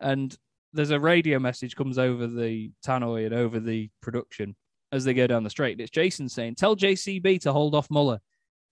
And 0.00 0.36
there's 0.72 0.90
a 0.90 1.00
radio 1.00 1.38
message 1.38 1.76
comes 1.76 1.98
over 1.98 2.26
the 2.26 2.72
tannoy 2.84 3.26
and 3.26 3.34
over 3.34 3.60
the 3.60 3.90
production 4.02 4.56
as 4.92 5.04
they 5.04 5.14
go 5.14 5.26
down 5.26 5.44
the 5.44 5.50
straight. 5.50 5.72
And 5.72 5.80
it's 5.80 5.90
Jason 5.90 6.28
saying, 6.28 6.56
"Tell 6.56 6.76
JCB 6.76 7.38
to 7.42 7.52
hold 7.52 7.74
off 7.74 7.90
Muller." 7.90 8.20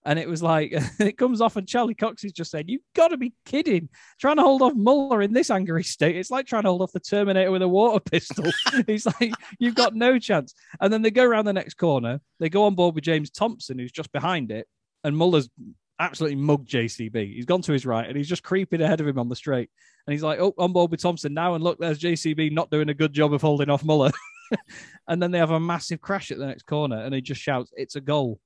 And 0.05 0.19
it 0.19 0.27
was 0.27 0.43
like 0.43 0.73
it 0.99 1.17
comes 1.17 1.41
off, 1.41 1.55
and 1.55 1.67
Charlie 1.67 1.95
Cox 1.95 2.23
is 2.23 2.33
just 2.33 2.51
saying, 2.51 2.65
"You've 2.67 2.81
got 2.95 3.09
to 3.09 3.17
be 3.17 3.33
kidding! 3.45 3.89
Trying 4.19 4.37
to 4.37 4.41
hold 4.41 4.61
off 4.61 4.73
Muller 4.75 5.21
in 5.21 5.33
this 5.33 5.49
angry 5.49 5.83
state, 5.83 6.17
it's 6.17 6.31
like 6.31 6.45
trying 6.45 6.63
to 6.63 6.69
hold 6.69 6.81
off 6.81 6.91
the 6.91 6.99
Terminator 6.99 7.51
with 7.51 7.61
a 7.61 7.67
water 7.67 7.99
pistol." 8.11 8.45
He's 8.87 9.05
like, 9.05 9.33
"You've 9.59 9.75
got 9.75 9.95
no 9.95 10.19
chance." 10.19 10.53
And 10.81 10.91
then 10.91 11.01
they 11.01 11.11
go 11.11 11.23
around 11.23 11.45
the 11.45 11.53
next 11.53 11.75
corner. 11.75 12.19
They 12.39 12.49
go 12.49 12.65
on 12.65 12.75
board 12.75 12.95
with 12.95 13.03
James 13.03 13.29
Thompson, 13.29 13.79
who's 13.79 13.91
just 13.91 14.11
behind 14.11 14.51
it, 14.51 14.67
and 15.03 15.15
Muller's 15.15 15.49
absolutely 15.99 16.35
mugged 16.35 16.69
JCB. 16.69 17.35
He's 17.35 17.45
gone 17.45 17.61
to 17.61 17.71
his 17.71 17.85
right, 17.85 18.07
and 18.07 18.17
he's 18.17 18.27
just 18.27 18.43
creeping 18.43 18.81
ahead 18.81 18.99
of 18.99 19.07
him 19.07 19.19
on 19.19 19.29
the 19.29 19.35
straight. 19.35 19.69
And 20.05 20.11
he's 20.11 20.23
like, 20.23 20.39
"Oh, 20.39 20.53
on 20.57 20.73
board 20.73 20.91
with 20.91 21.01
Thompson 21.01 21.33
now." 21.33 21.55
And 21.55 21.63
look, 21.63 21.79
there's 21.79 21.99
JCB 21.99 22.51
not 22.51 22.69
doing 22.69 22.89
a 22.89 22.93
good 22.93 23.13
job 23.13 23.33
of 23.33 23.41
holding 23.41 23.69
off 23.69 23.85
Muller. 23.85 24.11
and 25.07 25.21
then 25.21 25.31
they 25.31 25.37
have 25.37 25.51
a 25.51 25.59
massive 25.59 26.01
crash 26.01 26.31
at 26.31 26.37
the 26.37 26.45
next 26.45 26.63
corner, 26.63 26.97
and 26.97 27.15
he 27.15 27.21
just 27.21 27.41
shouts, 27.41 27.71
"It's 27.77 27.95
a 27.95 28.01
goal!" 28.01 28.39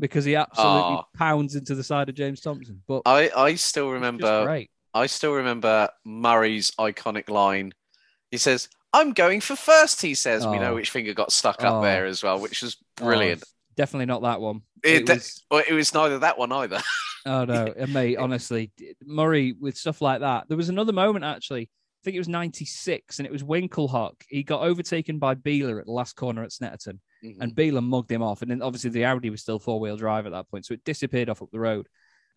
Because 0.00 0.24
he 0.24 0.34
absolutely 0.36 0.96
Aw. 0.96 1.02
pounds 1.16 1.54
into 1.54 1.74
the 1.74 1.84
side 1.84 2.08
of 2.08 2.14
James 2.14 2.40
Thompson. 2.40 2.82
But 2.88 3.02
I, 3.06 3.30
I 3.36 3.54
still 3.54 3.90
remember 3.90 4.44
great. 4.44 4.70
I 4.92 5.06
still 5.06 5.34
remember 5.34 5.88
Murray's 6.04 6.72
iconic 6.72 7.28
line. 7.30 7.72
He 8.32 8.38
says, 8.38 8.68
I'm 8.92 9.12
going 9.12 9.40
for 9.40 9.54
first, 9.54 10.02
he 10.02 10.14
says. 10.14 10.44
We 10.46 10.58
know 10.58 10.72
Oh. 10.72 10.74
which 10.74 10.90
finger 10.90 11.14
got 11.14 11.30
stuck 11.30 11.58
Oh. 11.60 11.76
up 11.76 11.82
there 11.84 12.06
oh. 12.06 12.08
as 12.08 12.22
well, 12.24 12.40
which 12.40 12.62
was 12.62 12.76
brilliant. 12.96 13.42
Oh, 13.46 13.50
definitely 13.76 14.06
not 14.06 14.22
that 14.22 14.40
one. 14.40 14.62
It- 14.82 15.08
It 15.08 15.14
was- 15.14 15.44
it 15.68 15.72
was 15.74 15.94
neither 15.94 16.18
that 16.20 16.38
one 16.38 16.50
either. 16.52 16.80
Oh 17.26 17.44
no, 17.44 17.72
and 17.76 17.92
mate, 17.92 18.16
honestly, 18.16 18.72
Murray 19.04 19.52
with 19.60 19.76
stuff 19.76 20.00
like 20.00 20.20
that. 20.20 20.48
There 20.48 20.56
was 20.56 20.70
another 20.70 20.92
moment 20.92 21.24
actually. 21.24 21.68
I 22.00 22.04
think 22.04 22.14
it 22.16 22.20
was 22.20 22.28
'96, 22.28 23.18
and 23.18 23.26
it 23.26 23.32
was 23.32 23.42
Winkelhock. 23.42 24.22
He 24.28 24.42
got 24.42 24.62
overtaken 24.62 25.18
by 25.18 25.34
Biela 25.34 25.78
at 25.78 25.86
the 25.86 25.92
last 25.92 26.16
corner 26.16 26.42
at 26.42 26.50
Snetterton, 26.50 26.98
mm-hmm. 27.22 27.42
and 27.42 27.54
Biela 27.54 27.84
mugged 27.84 28.10
him 28.10 28.22
off. 28.22 28.40
And 28.42 28.50
then 28.50 28.62
obviously 28.62 28.90
the 28.90 29.04
Audi 29.04 29.28
was 29.28 29.42
still 29.42 29.58
four 29.58 29.80
wheel 29.80 29.96
drive 29.96 30.26
at 30.26 30.32
that 30.32 30.50
point, 30.50 30.64
so 30.64 30.74
it 30.74 30.84
disappeared 30.84 31.28
off 31.28 31.42
up 31.42 31.50
the 31.52 31.60
road. 31.60 31.86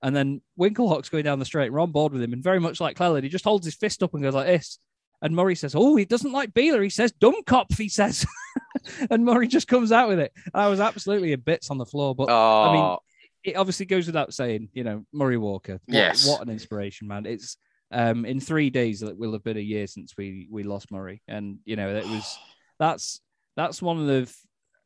And 0.01 0.13
then 0.13 0.41
Winkelhock's 0.59 1.07
going 1.07 1.23
down 1.23 1.39
the 1.39 1.45
straight, 1.45 1.67
and 1.67 1.73
we're 1.73 1.79
on 1.79 1.91
board 1.91 2.11
with 2.11 2.21
him, 2.21 2.33
and 2.33 2.43
very 2.43 2.59
much 2.59 2.81
like 2.81 2.97
Cleland, 2.97 3.23
he 3.23 3.29
just 3.29 3.45
holds 3.45 3.65
his 3.65 3.75
fist 3.75 4.03
up 4.03 4.13
and 4.13 4.21
goes 4.21 4.33
like 4.33 4.47
this. 4.47 4.79
And 5.21 5.33
Murray 5.33 5.55
says, 5.55 5.75
"Oh, 5.75 5.95
he 5.95 6.03
doesn't 6.03 6.33
like 6.33 6.53
Biela." 6.53 6.83
He 6.83 6.89
says, 6.89 7.13
"Dummkopf." 7.13 7.77
He 7.77 7.87
says, 7.87 8.25
and 9.09 9.23
Murray 9.23 9.47
just 9.47 9.69
comes 9.69 9.93
out 9.93 10.09
with 10.09 10.19
it. 10.19 10.33
I 10.53 10.67
was 10.67 10.81
absolutely 10.81 11.31
a 11.31 11.37
bits 11.37 11.69
on 11.69 11.77
the 11.77 11.85
floor, 11.85 12.13
but 12.13 12.27
oh, 12.29 12.73
mean, 12.73 12.97
it 13.43 13.55
obviously 13.55 13.85
goes 13.85 14.05
without 14.07 14.33
saying, 14.33 14.69
you 14.73 14.83
know, 14.83 15.05
Murray 15.13 15.37
Walker. 15.37 15.79
What, 15.85 15.95
Yes. 15.95 16.27
what 16.27 16.41
an 16.41 16.49
inspiration, 16.49 17.07
man! 17.07 17.25
It's 17.25 17.57
um 17.93 18.25
in 18.25 18.39
three 18.39 18.69
days 18.69 19.01
it 19.03 19.17
will 19.17 19.33
have 19.33 19.43
been 19.43 19.57
a 19.57 19.61
year 19.61 19.87
since 19.87 20.15
we 20.17 20.47
we 20.51 20.63
lost 20.63 20.91
Murray, 20.91 21.21
and 21.27 21.59
you 21.65 21.75
know 21.75 21.93
that 21.93 22.07
was 22.07 22.37
that's 22.79 23.21
that's 23.55 23.81
one 23.81 23.99
of 23.99 24.07
the 24.07 24.35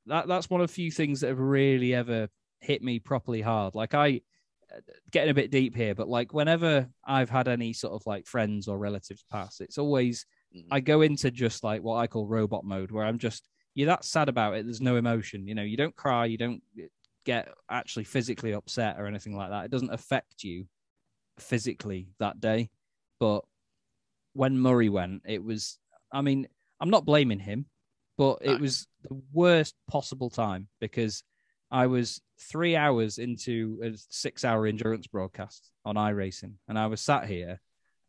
that 0.07 0.27
that's 0.27 0.49
one 0.49 0.61
of 0.61 0.67
the 0.67 0.73
few 0.73 0.91
things 0.91 1.21
that 1.21 1.27
have 1.27 1.39
really 1.39 1.93
ever 1.93 2.27
hit 2.59 2.81
me 2.81 2.99
properly 2.99 3.41
hard. 3.41 3.75
Like 3.75 3.93
I 3.93 4.21
getting 5.11 5.31
a 5.31 5.33
bit 5.33 5.51
deep 5.51 5.75
here, 5.75 5.95
but 5.95 6.07
like 6.09 6.33
whenever 6.33 6.89
I've 7.05 7.29
had 7.29 7.47
any 7.47 7.73
sort 7.73 7.93
of 7.93 8.05
like 8.05 8.25
friends 8.25 8.67
or 8.67 8.77
relatives 8.77 9.23
pass, 9.31 9.61
it's 9.61 9.77
always 9.77 10.25
Mhm. 10.55 10.67
I 10.71 10.79
go 10.79 11.01
into 11.01 11.29
just 11.29 11.63
like 11.63 11.81
what 11.81 11.97
I 11.97 12.07
call 12.07 12.25
robot 12.27 12.63
mode, 12.63 12.91
where 12.91 13.05
I'm 13.05 13.17
just 13.17 13.47
you're 13.75 13.87
that 13.87 14.05
sad 14.05 14.27
about 14.29 14.55
it. 14.55 14.65
There's 14.65 14.81
no 14.81 14.95
emotion. 14.95 15.47
You 15.47 15.55
know, 15.55 15.61
you 15.61 15.77
don't 15.77 15.95
cry, 15.95 16.25
you 16.25 16.37
don't 16.37 16.63
get 17.25 17.49
actually 17.69 18.05
physically 18.05 18.53
upset 18.53 18.99
or 18.99 19.05
anything 19.05 19.35
like 19.35 19.49
that. 19.49 19.65
It 19.65 19.71
doesn't 19.71 19.93
affect 19.93 20.43
you 20.43 20.65
physically 21.37 22.09
that 22.19 22.39
day. 22.39 22.69
But 23.19 23.43
when 24.33 24.59
Murray 24.59 24.89
went, 24.89 25.23
it 25.25 25.43
was. 25.43 25.79
I 26.11 26.21
mean, 26.21 26.47
I'm 26.79 26.89
not 26.89 27.05
blaming 27.05 27.39
him, 27.39 27.65
but 28.17 28.43
No. 28.45 28.53
it 28.53 28.61
was 28.61 28.87
the 29.03 29.21
worst 29.33 29.75
possible 29.89 30.29
time 30.29 30.67
because 30.79 31.23
I 31.69 31.87
was 31.87 32.21
three 32.39 32.75
hours 32.75 33.17
into 33.17 33.79
a 33.83 33.91
six 34.09 34.45
hour 34.45 34.65
endurance 34.67 35.07
broadcast 35.07 35.69
on 35.83 35.95
iRacing, 35.95 36.53
and 36.67 36.79
I 36.79 36.87
was 36.87 37.01
sat 37.01 37.27
here 37.27 37.59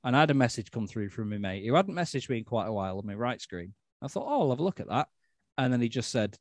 and 0.05 0.17
I 0.17 0.21
had 0.21 0.31
a 0.31 0.35
message 0.35 0.71
come 0.71 0.87
through 0.87 1.11
from 1.11 1.31
my 1.31 1.39
mate 1.39 1.67
who 1.67 1.75
hadn't 1.75 1.95
messaged 1.95 2.29
me 2.29 2.39
in 2.39 2.45
quite 2.45 2.67
a 2.67 2.73
while 2.73 2.99
on 2.99 3.07
my 3.07 3.15
right 3.15 3.41
screen. 3.41 3.75
I 4.01 4.07
thought, 4.07 4.27
oh, 4.29 4.43
I'll 4.43 4.51
have 4.51 4.61
a 4.61 4.65
look 4.65 4.79
at 4.79 4.89
that. 4.89 5.09
And 5.57 5.73
then 5.73 5.81
he 5.81 5.89
just 5.89 6.11
said, 6.13 6.39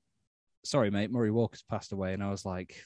sorry, 0.64 0.92
mate, 0.92 1.10
Murray 1.10 1.32
Walker's 1.32 1.64
passed 1.64 1.92
away. 1.92 2.14
And 2.14 2.24
I 2.24 2.30
was 2.30 2.46
like, 2.46 2.84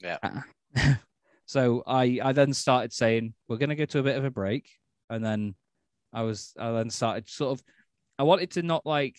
Yeah. 0.00 0.18
Ah. 0.76 1.00
So 1.46 1.82
I 1.86 2.20
I 2.22 2.32
then 2.32 2.52
started 2.52 2.92
saying 2.92 3.34
we're 3.48 3.56
going 3.56 3.70
to 3.70 3.76
go 3.76 3.84
to 3.86 4.00
a 4.00 4.02
bit 4.02 4.16
of 4.16 4.24
a 4.24 4.30
break, 4.30 4.68
and 5.08 5.24
then 5.24 5.54
I 6.12 6.22
was 6.22 6.52
I 6.58 6.72
then 6.72 6.90
started 6.90 7.28
sort 7.28 7.58
of 7.58 7.64
I 8.18 8.24
wanted 8.24 8.50
to 8.52 8.62
not 8.62 8.84
like 8.84 9.16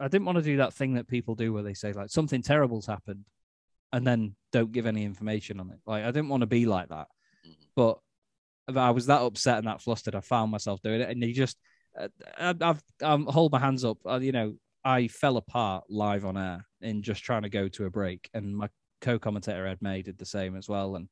I 0.00 0.08
didn't 0.08 0.26
want 0.26 0.38
to 0.38 0.44
do 0.44 0.58
that 0.58 0.74
thing 0.74 0.94
that 0.94 1.08
people 1.08 1.34
do 1.34 1.52
where 1.52 1.62
they 1.62 1.74
say 1.74 1.92
like 1.92 2.10
something 2.10 2.42
terrible's 2.42 2.86
happened, 2.86 3.24
and 3.92 4.06
then 4.06 4.36
don't 4.52 4.72
give 4.72 4.86
any 4.86 5.04
information 5.04 5.60
on 5.60 5.70
it. 5.70 5.78
Like 5.86 6.04
I 6.04 6.10
didn't 6.12 6.28
want 6.28 6.42
to 6.42 6.46
be 6.46 6.66
like 6.66 6.88
that, 6.88 7.08
but 7.74 7.98
I 8.74 8.90
was 8.90 9.06
that 9.06 9.22
upset 9.22 9.58
and 9.58 9.66
that 9.66 9.82
flustered. 9.82 10.14
I 10.14 10.20
found 10.20 10.50
myself 10.50 10.80
doing 10.82 11.00
it, 11.00 11.10
and 11.10 11.22
you 11.22 11.34
just 11.34 11.58
uh, 11.98 12.08
I, 12.38 12.54
I've 12.60 12.82
um, 13.02 13.26
hold 13.26 13.52
my 13.52 13.58
hands 13.58 13.84
up. 13.84 13.98
Uh, 14.08 14.20
you 14.20 14.32
know, 14.32 14.54
I 14.84 15.08
fell 15.08 15.36
apart 15.36 15.84
live 15.88 16.24
on 16.24 16.36
air 16.36 16.64
in 16.80 17.02
just 17.02 17.24
trying 17.24 17.42
to 17.42 17.48
go 17.48 17.68
to 17.68 17.86
a 17.86 17.90
break, 17.90 18.30
and 18.34 18.56
my 18.56 18.68
co-commentator 19.00 19.66
Ed 19.66 19.78
May 19.82 20.02
did 20.02 20.18
the 20.18 20.26
same 20.26 20.56
as 20.56 20.68
well. 20.68 20.96
And 20.96 21.08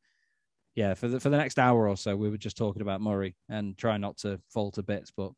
yeah, 0.75 0.95
for 0.95 1.09
the 1.09 1.21
for 1.21 1.29
the 1.29 1.37
next 1.37 1.59
hour 1.59 1.89
or 1.89 1.97
so, 1.97 2.17
we 2.17 2.31
were 2.31 2.39
just 2.39 2.57
talking 2.57 2.83
about 2.83 3.01
Murray 3.01 3.37
and 3.49 3.77
trying 3.77 4.01
not 4.01 4.19
to 4.19 4.41
fall 4.49 4.71
to 4.73 4.83
bits. 4.83 5.13
But 5.15 5.33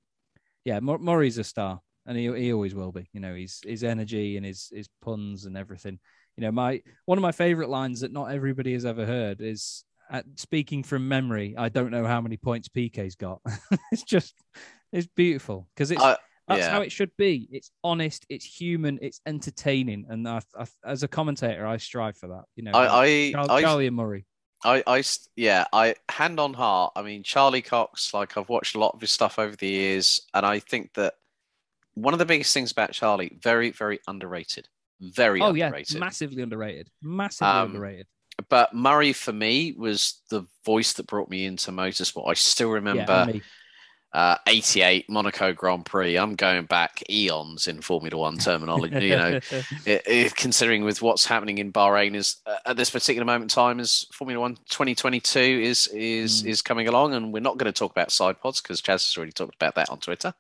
yeah, 0.65 0.81
Mur- 0.81 0.99
Murray's 0.99 1.39
a 1.39 1.45
star, 1.45 1.81
and 2.07 2.17
he 2.17 2.33
he 2.33 2.53
always 2.53 2.75
will 2.75 2.93
be. 2.93 3.09
You 3.13 3.21
know, 3.21 3.35
his 3.35 3.61
his 3.65 3.83
energy 3.83 4.37
and 4.37 4.47
his 4.47 4.71
his 4.73 4.89
puns 5.03 5.45
and 5.45 5.57
everything. 5.57 5.99
You 6.37 6.43
know, 6.43 6.53
my 6.53 6.83
one 7.07 7.19
of 7.19 7.23
my 7.23 7.33
favorite 7.33 7.69
lines 7.69 8.01
that 8.01 8.13
not 8.13 8.27
everybody 8.27 8.73
has 8.75 8.85
ever 8.85 9.05
heard 9.05 9.41
is 9.41 9.85
at, 10.11 10.25
speaking 10.37 10.85
from 10.85 11.09
memory. 11.09 11.55
I 11.57 11.69
don't 11.69 11.91
know 11.91 12.07
how 12.07 12.21
many 12.21 12.37
points 12.37 12.69
PK's 12.69 13.17
got. 13.17 13.41
it's 13.93 14.05
just 14.05 14.35
it's 14.93 15.09
beautiful 15.17 15.69
because 15.75 15.91
it's. 15.91 16.03
I- 16.03 16.17
that's 16.47 16.61
yeah. 16.61 16.73
how 16.73 16.83
it 16.83 16.93
should 16.93 17.11
be. 17.17 17.49
It's 17.51 17.71
honest, 17.83 18.27
it's 18.29 18.45
human, 18.45 18.99
it's 19.01 19.19
entertaining, 19.25 20.05
and 20.11 20.29
I, 20.29 20.43
I, 20.55 20.67
as 20.85 21.03
a 21.03 21.09
commentator, 21.09 21.67
I 21.67 21.79
strive 21.79 22.19
for 22.19 22.27
that. 22.27 22.43
You 22.55 22.65
know, 22.65 22.73
I, 22.73 23.05
I, 23.05 23.33
Char- 23.33 23.51
I, 23.51 23.63
Charlie 23.63 23.87
and 23.87 23.97
Murray. 23.97 24.27
I, 24.65 24.83
I, 24.87 25.03
yeah, 25.37 25.65
I 25.73 25.95
hand 26.09 26.41
on 26.41 26.55
heart. 26.55 26.93
I 26.97 27.03
mean, 27.03 27.23
Charlie 27.23 27.63
Cox. 27.63 28.15
Like 28.15 28.37
I've 28.37 28.49
watched 28.49 28.75
a 28.75 28.79
lot 28.79 28.95
of 28.95 29.01
his 29.01 29.11
stuff 29.11 29.39
over 29.39 29.55
the 29.55 29.69
years, 29.69 30.23
and 30.33 30.45
I 30.47 30.59
think 30.59 30.95
that 30.95 31.15
one 31.95 32.13
of 32.15 32.19
the 32.19 32.27
biggest 32.27 32.53
things 32.55 32.73
about 32.73 32.93
Charlie, 32.93 33.39
very, 33.41 33.71
very 33.71 34.01
underrated. 34.09 34.69
Very 35.01 35.41
Oh 35.43 35.55
yeah, 35.55 35.67
underrated. 35.67 36.01
massively 36.01 36.43
underrated. 36.43 36.89
Massively 37.03 37.53
Um, 37.53 37.71
underrated. 37.71 38.07
but 38.49 38.75
Murray 38.75 39.13
for 39.13 39.33
me 39.33 39.73
was 39.77 40.23
the 40.31 40.45
voice 40.65 40.95
that 40.95 41.07
brought 41.07 41.29
me 41.29 41.45
into 41.45 41.71
motorsport. 41.71 42.29
I 42.29 42.35
still 42.35 42.71
remember 42.71 43.27
me. 43.27 43.43
Uh, 44.15 44.37
88 44.47 45.11
Monaco 45.11 45.53
Grand 45.53 45.85
Prix. 45.85 46.17
I'm 46.17 46.37
going 46.37 46.65
back 46.67 47.03
eons 47.11 47.67
in 47.67 47.81
Formula 47.83 48.17
One 48.17 48.39
terminology, 48.39 49.07
you 49.09 49.17
know, 49.17 49.41
it, 49.85 50.03
it- 50.07 50.35
considering 50.37 50.85
with 50.85 51.03
what's 51.03 51.27
happening 51.27 51.59
in 51.59 51.73
Bahrain 51.73 52.15
is 52.15 52.37
uh, 52.47 52.57
at 52.65 52.77
this 52.77 52.91
particular 52.91 53.27
moment 53.27 53.43
in 53.45 53.49
time 53.55 53.81
is 53.81 54.07
Formula 54.13 54.41
One 54.41 54.55
2022 54.71 55.39
is 55.41 55.89
is 55.89 56.43
Mm. 56.43 56.47
is 56.47 56.63
coming 56.63 56.89
along, 56.89 57.13
and 57.15 57.33
we're 57.33 57.41
not 57.41 57.59
going 57.59 57.71
to 57.73 57.77
talk 57.79 57.91
about 57.91 58.11
side 58.13 58.41
pods 58.41 58.61
because 58.63 58.81
Chaz 58.81 59.05
has 59.09 59.15
already 59.17 59.33
talked 59.33 59.57
about 59.57 59.75
that 59.75 59.91
on 59.91 59.99
Twitter. 59.99 60.33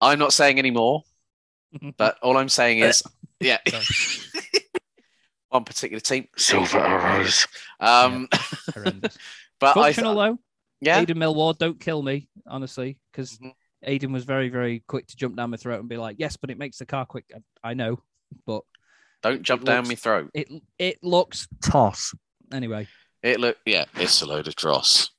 I'm 0.00 0.18
not 0.18 0.32
saying 0.32 0.58
any 0.58 0.70
more, 0.70 1.04
but 1.98 2.18
all 2.22 2.36
I'm 2.38 2.48
saying 2.48 2.78
is, 2.78 3.02
yeah, 3.40 3.58
one 5.50 5.64
particular 5.64 6.00
team, 6.00 6.28
Silver 6.36 6.78
Arrows. 6.78 7.46
Um, 7.80 8.28
Horrendous. 8.74 9.18
but 9.58 9.76
I, 9.76 9.92
Functional 9.92 10.14
though. 10.14 10.38
Yeah, 10.80 11.04
Aiden 11.04 11.16
Millward, 11.16 11.58
don't 11.58 11.78
kill 11.80 12.02
me, 12.02 12.28
honestly, 12.46 12.98
because 13.12 13.38
Mhm. 13.38 13.52
Aiden 13.86 14.12
was 14.12 14.24
very, 14.24 14.48
very 14.48 14.80
quick 14.86 15.06
to 15.08 15.16
jump 15.16 15.36
down 15.36 15.50
my 15.50 15.56
throat 15.56 15.80
and 15.80 15.88
be 15.88 15.96
like, 15.96 16.16
"Yes, 16.18 16.36
but 16.36 16.50
it 16.50 16.58
makes 16.58 16.78
the 16.78 16.86
car 16.86 17.06
quick." 17.06 17.30
I 17.64 17.74
know, 17.74 18.02
but 18.46 18.62
don't 19.22 19.42
jump 19.42 19.64
down 19.64 19.84
looks- 19.84 19.88
my 19.88 19.94
throat. 19.94 20.30
it 20.34 20.48
it 20.78 21.02
looks 21.02 21.46
toss. 21.62 22.14
Anyway, 22.52 22.88
It 23.22 23.38
look 23.40 23.58
yeah, 23.64 23.84
it's 23.94 24.22
a 24.22 24.26
load 24.26 24.48
of 24.48 24.56
dross 24.56 25.10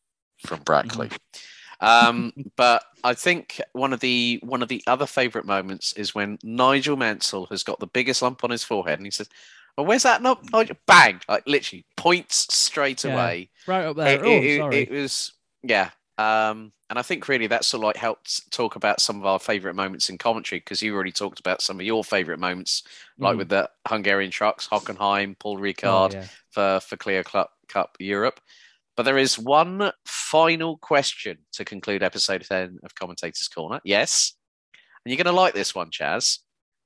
from 0.45 0.61
Brackley. 0.63 1.09
Mm-hmm. 1.09 1.85
Um, 1.85 2.33
but 2.55 2.83
I 3.03 3.13
think 3.15 3.59
one 3.73 3.93
of 3.93 3.99
the 3.99 4.39
one 4.43 4.61
of 4.61 4.67
the 4.69 4.83
other 4.85 5.05
favourite 5.07 5.47
moments 5.47 5.93
is 5.93 6.13
when 6.13 6.37
Nigel 6.43 6.95
Mansell 6.97 7.47
has 7.47 7.63
got 7.63 7.79
the 7.79 7.87
biggest 7.87 8.21
lump 8.21 8.43
on 8.43 8.49
his 8.51 8.63
forehead 8.63 8.99
and 8.99 9.05
he 9.07 9.11
says, 9.11 9.29
"Well, 9.77 9.85
where's 9.87 10.03
that 10.03 10.21
lump?" 10.21 10.51
Nigel?" 10.51 10.77
Bang! 10.85 11.21
Like 11.27 11.47
literally 11.47 11.85
points 11.97 12.53
straight 12.53 13.03
Yeah. 13.03 13.13
away. 13.13 13.49
right 13.65 13.85
up 13.85 13.95
there. 13.95 14.23
It, 14.23 14.27
oh, 14.27 14.41
it- 14.43 14.57
sorry. 14.57 14.77
it 14.83 14.91
was 14.91 15.33
yeah. 15.63 15.89
Um, 16.17 16.71
and 16.89 16.99
I 16.99 17.01
think 17.01 17.27
really 17.27 17.47
that 17.47 17.65
sort 17.65 17.79
of 17.81 17.85
like 17.85 17.95
helped 17.95 18.51
talk 18.51 18.75
about 18.75 18.99
some 19.01 19.17
of 19.19 19.25
our 19.25 19.39
favourite 19.39 19.75
moments 19.75 20.09
in 20.09 20.17
commentary 20.19 20.59
because 20.59 20.81
you 20.81 20.93
already 20.93 21.11
talked 21.11 21.39
about 21.39 21.61
some 21.61 21.79
of 21.79 21.85
your 21.85 22.03
favourite 22.03 22.39
moments, 22.39 22.83
like 23.17 23.35
Mm. 23.35 23.37
with 23.39 23.49
the 23.49 23.69
Hungarian 23.87 24.29
trucks, 24.29 24.67
Hockenheim, 24.67 25.39
Paul 25.39 25.57
Oh, 25.57 25.61
Ricard, 25.61 26.13
yeah. 26.13 26.25
for 26.51 26.79
for 26.81 26.97
Clio 26.97 27.23
Cup, 27.23 27.51
Cup 27.69 27.95
Europe. 27.99 28.39
But 28.97 29.03
there 29.03 29.17
is 29.17 29.39
one 29.39 29.91
final 30.05 30.77
question 30.77 31.37
to 31.53 31.65
conclude 31.65 32.03
episode 32.03 32.43
10 32.47 32.79
of 32.83 32.93
Commentators 32.93 33.47
Corner. 33.47 33.79
Yes. 33.83 34.33
And 35.03 35.11
you're 35.11 35.23
going 35.23 35.33
to 35.33 35.41
like 35.41 35.53
this 35.55 35.73
one, 35.73 35.89
Chaz. 35.89 36.39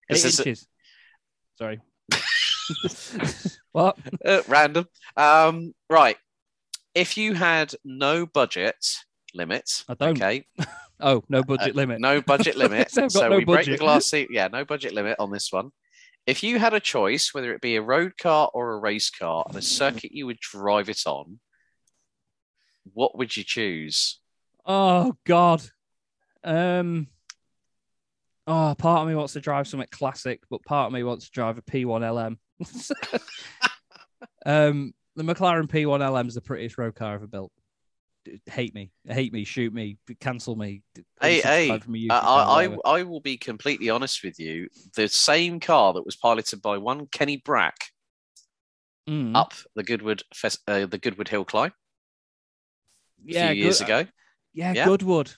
Eight 0.09 0.13
This 0.13 0.25
is 0.25 0.39
inches. 0.39 0.67
Sorry. 1.57 1.81
what? 3.71 3.97
uh, 4.23 4.41
random. 4.47 4.85
Um, 5.17 5.73
right. 5.89 6.15
If 6.95 7.17
you 7.17 7.33
had 7.33 7.73
no 7.83 8.25
budget 8.25 8.75
limit, 9.33 9.83
I 9.89 9.93
don't. 9.93 10.17
okay, 10.21 10.45
Oh, 11.01 11.23
no 11.27 11.39
uh, 11.39 11.43
budget 11.43 11.75
limit. 11.75 11.99
no 11.99 12.21
budget 12.21 12.55
limit. 12.57 12.89
So 12.89 13.03
I've 13.03 13.13
got 13.13 13.19
so 13.19 13.29
no 13.29 13.37
we 13.37 13.45
break 13.45 13.65
the 13.65 13.77
glass 13.77 14.05
seat. 14.05 14.29
Yeah, 14.31 14.47
no 14.47 14.63
budget 14.65 14.93
limit 14.93 15.17
on 15.19 15.29
this 15.31 15.51
one. 15.51 15.71
If 16.25 16.41
you 16.41 16.57
had 16.57 16.73
a 16.73 16.79
choice, 16.79 17.33
whether 17.33 17.53
it 17.53 17.61
be 17.61 17.75
a 17.75 17.81
road 17.81 18.17
car 18.17 18.49
or 18.53 18.71
a 18.73 18.79
race 18.79 19.09
car, 19.11 19.43
and 19.47 19.57
a 19.57 19.61
circuit 19.61 20.11
you 20.13 20.25
would 20.25 20.39
drive 20.39 20.89
it 20.89 21.01
on, 21.05 21.39
what 22.93 23.17
would 23.17 23.35
you 23.35 23.43
choose? 23.43 24.19
Oh 24.65 25.13
God. 25.25 25.61
Um. 26.43 27.07
Oh, 28.47 28.75
part 28.77 29.01
of 29.01 29.07
me 29.07 29.15
wants 29.15 29.33
to 29.33 29.41
drive 29.41 29.67
something 29.67 29.89
classic, 29.91 30.41
but 30.49 30.63
part 30.63 30.87
of 30.87 30.93
me 30.93 31.03
wants 31.03 31.25
to 31.25 31.31
drive 31.31 31.57
a 31.57 31.61
P1 31.63 32.01
LM. 32.13 32.37
um, 34.45 34.93
the 35.15 35.23
McLaren 35.23 35.67
P1 35.67 35.99
LM 36.13 36.27
is 36.27 36.35
the 36.35 36.41
prettiest 36.41 36.77
road 36.77 36.95
car 36.95 37.15
ever 37.15 37.27
built. 37.27 37.51
Hate 38.47 38.73
me, 38.73 38.91
hate 39.07 39.31
me, 39.31 39.43
shoot 39.43 39.71
me, 39.71 39.97
cancel 40.19 40.55
me. 40.55 40.81
Hey, 41.21 41.41
hey, 41.41 41.69
unsubscribe 41.69 41.83
from 41.83 41.93
my 41.93 42.07
Uh, 42.09 42.19
I. 42.21 42.65
I, 42.65 42.77
I 42.99 43.03
will 43.03 43.19
be 43.19 43.37
completely 43.37 43.89
honest 43.91 44.23
with 44.23 44.39
you. 44.39 44.67
The 44.95 45.07
same 45.07 45.59
car 45.59 45.93
that 45.93 46.05
was 46.05 46.15
piloted 46.15 46.61
by 46.61 46.77
one 46.77 47.07
Kenny 47.07 47.37
Brack 47.37 47.77
Mm. 49.07 49.35
up 49.35 49.53
the 49.75 49.83
Goodwood 49.83 50.23
Fes- 50.33 50.57
uh, 50.67 50.87
the 50.87 50.97
Goodwood 50.97 51.27
Hill 51.27 51.45
climb 51.45 51.69
a 51.69 53.31
yeah, 53.31 53.51
few 53.51 53.61
years 53.63 53.77
good- 53.77 53.83
ago. 53.85 54.09
Yeah, 54.55 54.73
Yeah. 54.73 54.85
Goodwood. 54.85 55.31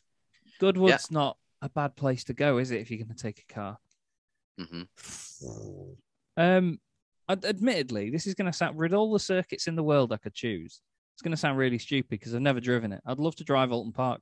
Goodwood's 0.59 1.11
not 1.11 1.38
a 1.61 1.67
bad 1.67 1.97
place 1.97 2.23
to 2.25 2.34
go, 2.34 2.59
is 2.59 2.71
it? 2.71 2.80
If 2.80 2.89
you're 2.89 2.99
going 3.03 3.13
to 3.13 3.21
take 3.21 3.43
a 3.49 3.53
car. 3.53 3.78
hmm 4.57 4.84
Um, 6.38 6.80
admittedly, 7.30 8.09
this 8.09 8.28
is 8.28 8.34
going 8.34 8.51
to 8.51 8.57
sound 8.57 8.78
with 8.78 8.93
all 8.93 9.11
the 9.11 9.19
circuits 9.19 9.67
in 9.67 9.75
the 9.75 9.84
world 9.84 10.14
I 10.14 10.18
could 10.18 10.34
choose. 10.34 10.81
It's 11.14 11.22
going 11.22 11.31
to 11.31 11.38
sound 11.38 11.57
really 11.57 11.80
stupid 11.80 12.10
because 12.10 12.34
I've 12.34 12.41
never 12.41 12.60
driven 12.60 12.93
it. 12.93 13.01
I'd 13.06 13.19
love 13.19 13.35
to 13.38 13.43
drive 13.43 13.69
Oulton 13.69 13.93
Park. 13.93 14.22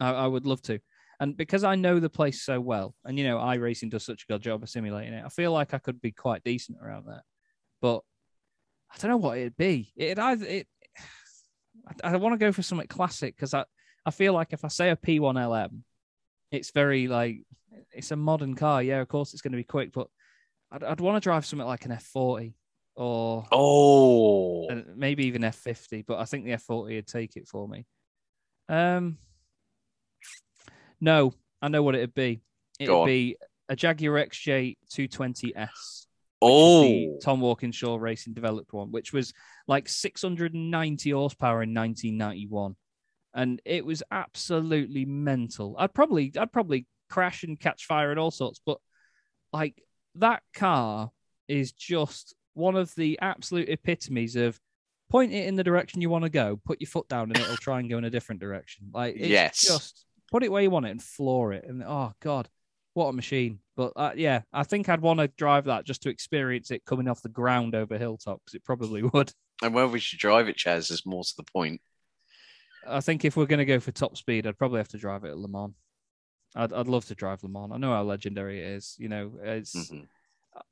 I, 0.00 0.12
I 0.12 0.26
would 0.26 0.46
love 0.46 0.62
to, 0.62 0.78
and 1.20 1.36
because 1.36 1.64
I 1.64 1.74
know 1.74 2.00
the 2.00 2.08
place 2.08 2.42
so 2.42 2.60
well, 2.60 2.94
and 3.04 3.18
you 3.18 3.24
know, 3.24 3.38
iRacing 3.38 3.90
does 3.90 4.04
such 4.04 4.24
a 4.24 4.32
good 4.32 4.42
job 4.42 4.62
of 4.62 4.68
simulating 4.68 5.14
it. 5.14 5.24
I 5.24 5.28
feel 5.28 5.52
like 5.52 5.74
I 5.74 5.78
could 5.78 6.00
be 6.00 6.12
quite 6.12 6.44
decent 6.44 6.78
around 6.82 7.06
there, 7.06 7.24
but 7.80 8.02
I 8.92 8.98
don't 8.98 9.10
know 9.10 9.16
what 9.18 9.38
it'd 9.38 9.56
be. 9.56 9.92
It'd 9.96 10.18
either 10.18 10.46
it. 10.46 10.66
I, 12.04 12.12
I 12.12 12.16
want 12.16 12.34
to 12.34 12.44
go 12.44 12.52
for 12.52 12.62
something 12.62 12.86
classic 12.86 13.36
because 13.36 13.54
I 13.54 13.64
I 14.04 14.10
feel 14.10 14.32
like 14.32 14.52
if 14.52 14.64
I 14.64 14.68
say 14.68 14.90
a 14.90 14.96
P1 14.96 15.34
LM, 15.34 15.84
it's 16.50 16.70
very 16.70 17.08
like 17.08 17.44
it's 17.92 18.10
a 18.10 18.16
modern 18.16 18.54
car. 18.54 18.82
Yeah, 18.82 19.00
of 19.00 19.08
course 19.08 19.32
it's 19.32 19.42
going 19.42 19.52
to 19.52 19.58
be 19.58 19.64
quick, 19.64 19.92
but 19.92 20.08
I'd, 20.72 20.82
I'd 20.82 21.00
want 21.00 21.16
to 21.16 21.20
drive 21.20 21.46
something 21.46 21.66
like 21.66 21.84
an 21.84 21.92
F40 21.92 22.54
or 22.96 23.44
Oh, 23.52 24.68
maybe 24.96 25.26
even 25.26 25.42
F50, 25.42 26.04
but 26.06 26.18
I 26.18 26.24
think 26.24 26.44
the 26.44 26.52
F40 26.52 26.96
would 26.96 27.06
take 27.06 27.36
it 27.36 27.46
for 27.46 27.68
me. 27.68 27.86
Um, 28.68 29.18
no, 31.00 31.34
I 31.60 31.68
know 31.68 31.82
what 31.82 31.94
it'd 31.94 32.14
be. 32.14 32.42
It'd 32.78 32.88
Go 32.88 33.02
on. 33.02 33.06
be 33.06 33.36
a 33.68 33.76
Jaguar 33.76 34.24
XJ 34.26 34.76
220S. 34.94 36.06
oh, 36.40 37.18
Tom 37.22 37.40
Walkinshaw 37.40 37.96
Racing 37.96 38.34
developed 38.34 38.72
one, 38.72 38.90
which 38.90 39.12
was 39.12 39.32
like 39.68 39.88
690 39.88 41.10
horsepower 41.10 41.62
in 41.62 41.74
1991, 41.74 42.76
and 43.34 43.60
it 43.64 43.84
was 43.84 44.02
absolutely 44.10 45.04
mental. 45.04 45.76
I'd 45.78 45.94
probably, 45.94 46.32
I'd 46.38 46.52
probably 46.52 46.86
crash 47.08 47.42
and 47.42 47.58
catch 47.58 47.86
fire 47.86 48.10
and 48.10 48.18
all 48.20 48.30
sorts, 48.30 48.60
but 48.64 48.78
like 49.52 49.82
that 50.16 50.42
car 50.54 51.10
is 51.48 51.72
just 51.72 52.34
one 52.54 52.76
of 52.76 52.94
the 52.94 53.18
absolute 53.20 53.68
epitomes 53.68 54.36
of 54.36 54.60
point 55.10 55.32
it 55.32 55.46
in 55.46 55.56
the 55.56 55.64
direction 55.64 56.00
you 56.00 56.10
want 56.10 56.24
to 56.24 56.30
go, 56.30 56.60
put 56.64 56.80
your 56.80 56.88
foot 56.88 57.08
down, 57.08 57.30
and 57.30 57.38
it'll 57.38 57.56
try 57.56 57.78
and 57.80 57.88
go 57.90 57.98
in 57.98 58.04
a 58.04 58.10
different 58.10 58.40
direction. 58.40 58.90
Like 58.92 59.16
it's 59.16 59.28
Yes. 59.28 59.60
just 59.60 60.06
put 60.30 60.42
it 60.42 60.50
where 60.50 60.62
you 60.62 60.70
want 60.70 60.86
it 60.86 60.90
and 60.90 61.02
floor 61.02 61.52
it, 61.52 61.64
and 61.66 61.82
oh 61.82 62.12
god, 62.20 62.48
what 62.94 63.08
a 63.08 63.12
machine! 63.12 63.58
But 63.76 63.92
uh, 63.96 64.12
yeah, 64.16 64.42
I 64.52 64.64
think 64.64 64.88
I'd 64.88 65.00
want 65.00 65.20
to 65.20 65.28
drive 65.28 65.64
that 65.64 65.84
just 65.84 66.02
to 66.02 66.10
experience 66.10 66.70
it 66.70 66.84
coming 66.84 67.08
off 67.08 67.22
the 67.22 67.28
ground 67.28 67.74
over 67.74 67.98
hilltops. 67.98 68.54
It 68.54 68.64
probably 68.64 69.02
would. 69.14 69.32
And 69.62 69.74
where 69.74 69.86
we 69.86 70.00
should 70.00 70.18
drive 70.18 70.48
it, 70.48 70.56
Chaz, 70.56 70.90
is 70.90 71.06
more 71.06 71.24
to 71.24 71.36
the 71.36 71.44
point. 71.44 71.80
I 72.86 73.00
think 73.00 73.24
if 73.24 73.36
we're 73.36 73.46
going 73.46 73.60
to 73.60 73.64
go 73.64 73.78
for 73.78 73.92
top 73.92 74.16
speed, 74.16 74.46
I'd 74.46 74.58
probably 74.58 74.78
have 74.78 74.88
to 74.88 74.98
drive 74.98 75.24
it 75.24 75.30
at 75.30 75.38
Le 75.38 75.48
Mans. 75.48 75.72
I'd, 76.54 76.72
I'd 76.72 76.88
love 76.88 77.06
to 77.06 77.14
drive 77.14 77.42
Le 77.42 77.48
Mans. 77.48 77.72
I 77.72 77.78
know 77.78 77.92
how 77.92 78.02
legendary 78.02 78.60
it 78.60 78.66
is. 78.66 78.96
You 78.98 79.08
know, 79.08 79.32
it's. 79.42 79.74
Mhm. 79.74 80.06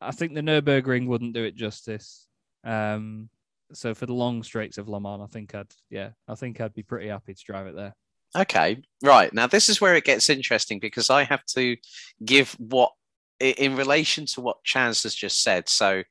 I 0.01 0.11
think 0.11 0.35
the 0.35 0.43
Nurburgring 0.43 1.07
wouldn't 1.07 1.33
do 1.33 1.43
it 1.45 1.55
justice. 1.57 2.27
Um, 2.65 3.31
so 3.73 3.95
for 3.95 4.05
the 4.05 4.13
long 4.13 4.43
straights 4.43 4.77
of 4.77 4.89
Le 4.89 5.01
Mans, 5.01 5.23
I 5.23 5.27
think 5.27 5.55
I'd 5.55 5.73
yeah, 5.89 6.11
I 6.29 6.35
think 6.35 6.61
I'd 6.61 6.75
be 6.75 6.83
pretty 6.83 7.09
happy 7.09 7.33
to 7.35 7.45
drive 7.45 7.67
it 7.67 7.75
there. 7.77 7.95
Okay, 8.37 8.83
right. 9.03 9.33
Now, 9.33 9.47
this 9.47 9.69
is 9.69 9.81
where 9.81 9.95
it 9.97 10.05
gets 10.05 10.29
interesting 10.31 10.79
because 10.79 11.11
I 11.11 11.25
have 11.25 11.45
to 11.47 11.77
give 12.25 12.53
what, 12.59 12.93
in 13.41 13.75
relation 13.75 14.27
to 14.27 14.41
what 14.41 14.59
Chaz 14.65 15.03
has 15.03 15.15
just 15.15 15.43
said. 15.43 15.69
So, 15.69 16.03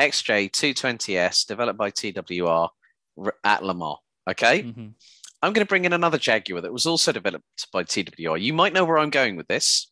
XJ220S, 0.00 1.46
developed 1.46 1.78
by 1.78 1.90
TWR 1.90 2.68
at 3.44 3.62
Le 3.64 3.74
Mans. 3.74 3.98
Okay. 4.28 4.62
Mhm. 4.64 4.94
I'm 5.42 5.52
going 5.52 5.64
to 5.64 5.68
bring 5.68 5.84
in 5.86 5.92
another 5.92 6.18
Jaguar 6.18 6.60
that 6.60 6.72
was 6.72 6.86
also 6.86 7.12
developed 7.12 7.44
by 7.72 7.82
TWR. 7.84 8.40
You 8.40 8.52
might 8.52 8.72
know 8.72 8.84
where 8.84 8.98
I'm 8.98 9.10
going 9.10 9.36
with 9.36 9.46
this. 9.48 9.90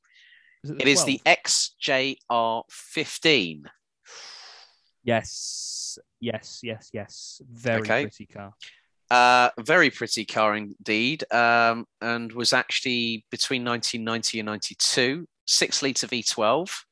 Is 0.64 0.70
It 0.70 0.88
is 0.88 1.04
the 1.04 1.20
XJR15. 1.24 3.62
yes, 5.04 5.98
yes, 6.20 6.60
yes, 6.62 6.90
yes. 6.92 7.40
Very 7.50 7.80
Okay. 7.80 8.02
pretty 8.04 8.26
car. 8.26 8.52
Uh, 9.10 9.48
very 9.60 9.88
pretty 9.90 10.26
car 10.26 10.54
indeed, 10.54 11.24
um, 11.32 11.86
and 12.02 12.30
was 12.32 12.52
actually 12.52 13.24
between 13.30 13.64
1990 13.64 14.40
and 14.40 14.46
92. 14.46 15.26
Six 15.46 15.82
litre 15.82 16.06
V12, 16.06 16.84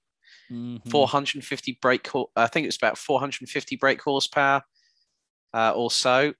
Mhm. 0.50 0.90
450 0.90 1.78
brake. 1.82 2.08
I 2.34 2.46
think 2.46 2.64
it 2.64 2.68
was 2.68 2.76
about 2.76 2.96
450 2.96 3.76
brake 3.76 4.00
horsepower. 4.00 4.62
Uh, 5.52 5.72
also, 5.74 6.32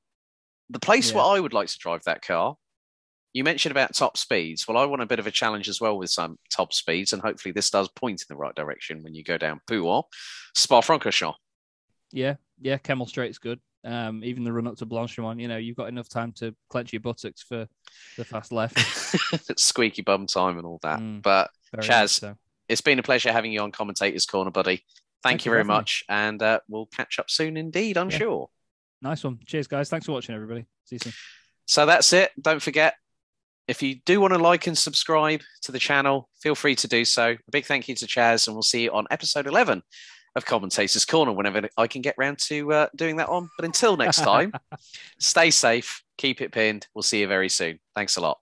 the 0.70 0.80
place 0.80 1.10
Yeah. 1.10 1.16
where 1.16 1.24
I 1.36 1.40
would 1.40 1.52
like 1.52 1.68
to 1.68 1.78
drive 1.78 2.02
that 2.04 2.22
car. 2.22 2.56
You 3.32 3.44
mentioned 3.44 3.70
about 3.70 3.94
top 3.94 4.16
speeds. 4.16 4.66
Well, 4.66 4.78
I 4.78 4.86
want 4.86 5.02
a 5.02 5.06
bit 5.06 5.18
of 5.18 5.26
a 5.26 5.30
challenge 5.30 5.68
as 5.68 5.80
well 5.80 5.98
with 5.98 6.08
some 6.10 6.38
top 6.50 6.72
speeds, 6.72 7.12
and 7.12 7.20
hopefully 7.20 7.52
this 7.52 7.68
does 7.70 7.88
point 7.90 8.22
in 8.22 8.26
the 8.30 8.36
right 8.36 8.54
direction 8.54 9.02
when 9.02 9.14
you 9.14 9.22
go 9.22 9.36
down 9.36 9.60
Pouhon, 9.68 10.04
Spa-Francorchamps. 10.54 11.34
Yeah, 12.12 12.36
yeah. 12.60 12.78
Kemmel 12.78 13.06
Straight's 13.08 13.38
good. 13.38 13.60
Um, 13.84 14.24
even 14.24 14.42
the 14.42 14.52
run 14.52 14.66
up 14.66 14.76
to 14.78 14.86
Blanchimont, 14.86 15.40
you 15.40 15.48
know, 15.48 15.58
you've 15.58 15.76
got 15.76 15.88
enough 15.88 16.08
time 16.08 16.32
to 16.38 16.54
clench 16.70 16.92
your 16.92 17.00
buttocks 17.00 17.42
for 17.42 17.68
the 18.16 18.24
fast 18.24 18.50
left. 18.52 18.78
Squeaky 19.60 20.02
bum 20.02 20.26
time 20.26 20.56
and 20.56 20.66
all 20.66 20.80
that. 20.82 20.98
Mm. 20.98 21.22
But 21.22 21.50
Chaz, 21.76 22.20
so. 22.20 22.34
it's 22.68 22.80
been 22.80 22.98
a 22.98 23.02
pleasure 23.02 23.32
having 23.32 23.52
you 23.52 23.60
on 23.60 23.70
Commentators 23.70 24.26
Corner, 24.26 24.50
buddy. 24.50 24.76
Thank, 24.76 24.84
Thank 25.22 25.44
you 25.44 25.50
very 25.50 25.60
having 25.60 25.68
me. 25.68 25.74
much, 25.76 26.04
and 26.08 26.42
uh, 26.42 26.60
we'll 26.68 26.86
catch 26.86 27.18
up 27.18 27.30
soon 27.30 27.56
indeed, 27.56 27.96
I'm 27.98 28.10
Yeah. 28.10 28.18
sure. 28.18 28.50
Nice 29.02 29.24
one. 29.24 29.38
Cheers, 29.46 29.66
guys. 29.66 29.88
Thanks 29.88 30.06
for 30.06 30.12
watching, 30.12 30.34
everybody. 30.34 30.66
See 30.84 30.96
you 30.96 31.00
soon. 31.00 31.12
So 31.66 31.86
that's 31.86 32.12
it. 32.12 32.30
Don't 32.40 32.62
forget, 32.62 32.94
if 33.68 33.82
you 33.82 33.96
do 34.06 34.20
want 34.20 34.32
to 34.32 34.38
like 34.38 34.66
and 34.66 34.78
subscribe 34.78 35.40
to 35.62 35.72
the 35.72 35.78
channel, 35.78 36.28
feel 36.40 36.54
free 36.54 36.76
to 36.76 36.88
do 36.88 37.04
so. 37.04 37.30
A 37.30 37.50
big 37.50 37.66
thank 37.66 37.88
you 37.88 37.94
to 37.96 38.06
Chaz, 38.06 38.46
and 38.46 38.54
we'll 38.54 38.62
see 38.62 38.84
you 38.84 38.92
on 38.92 39.06
episode 39.10 39.46
11 39.46 39.82
of 40.36 40.44
Commentators 40.44 41.04
Corner 41.04 41.32
whenever 41.32 41.68
I 41.76 41.86
can 41.86 42.02
get 42.02 42.14
round 42.18 42.38
to 42.46 42.72
uh, 42.72 42.88
doing 42.94 43.16
that 43.16 43.28
on. 43.28 43.48
But 43.56 43.64
until 43.64 43.96
next 43.96 44.16
time, 44.22 44.52
stay 45.18 45.50
safe, 45.50 46.02
keep 46.18 46.40
it 46.40 46.52
pinned. 46.52 46.86
We'll 46.94 47.02
see 47.02 47.20
you 47.20 47.26
very 47.26 47.48
soon. 47.48 47.80
Thanks 47.94 48.16
a 48.16 48.20
lot. 48.20 48.38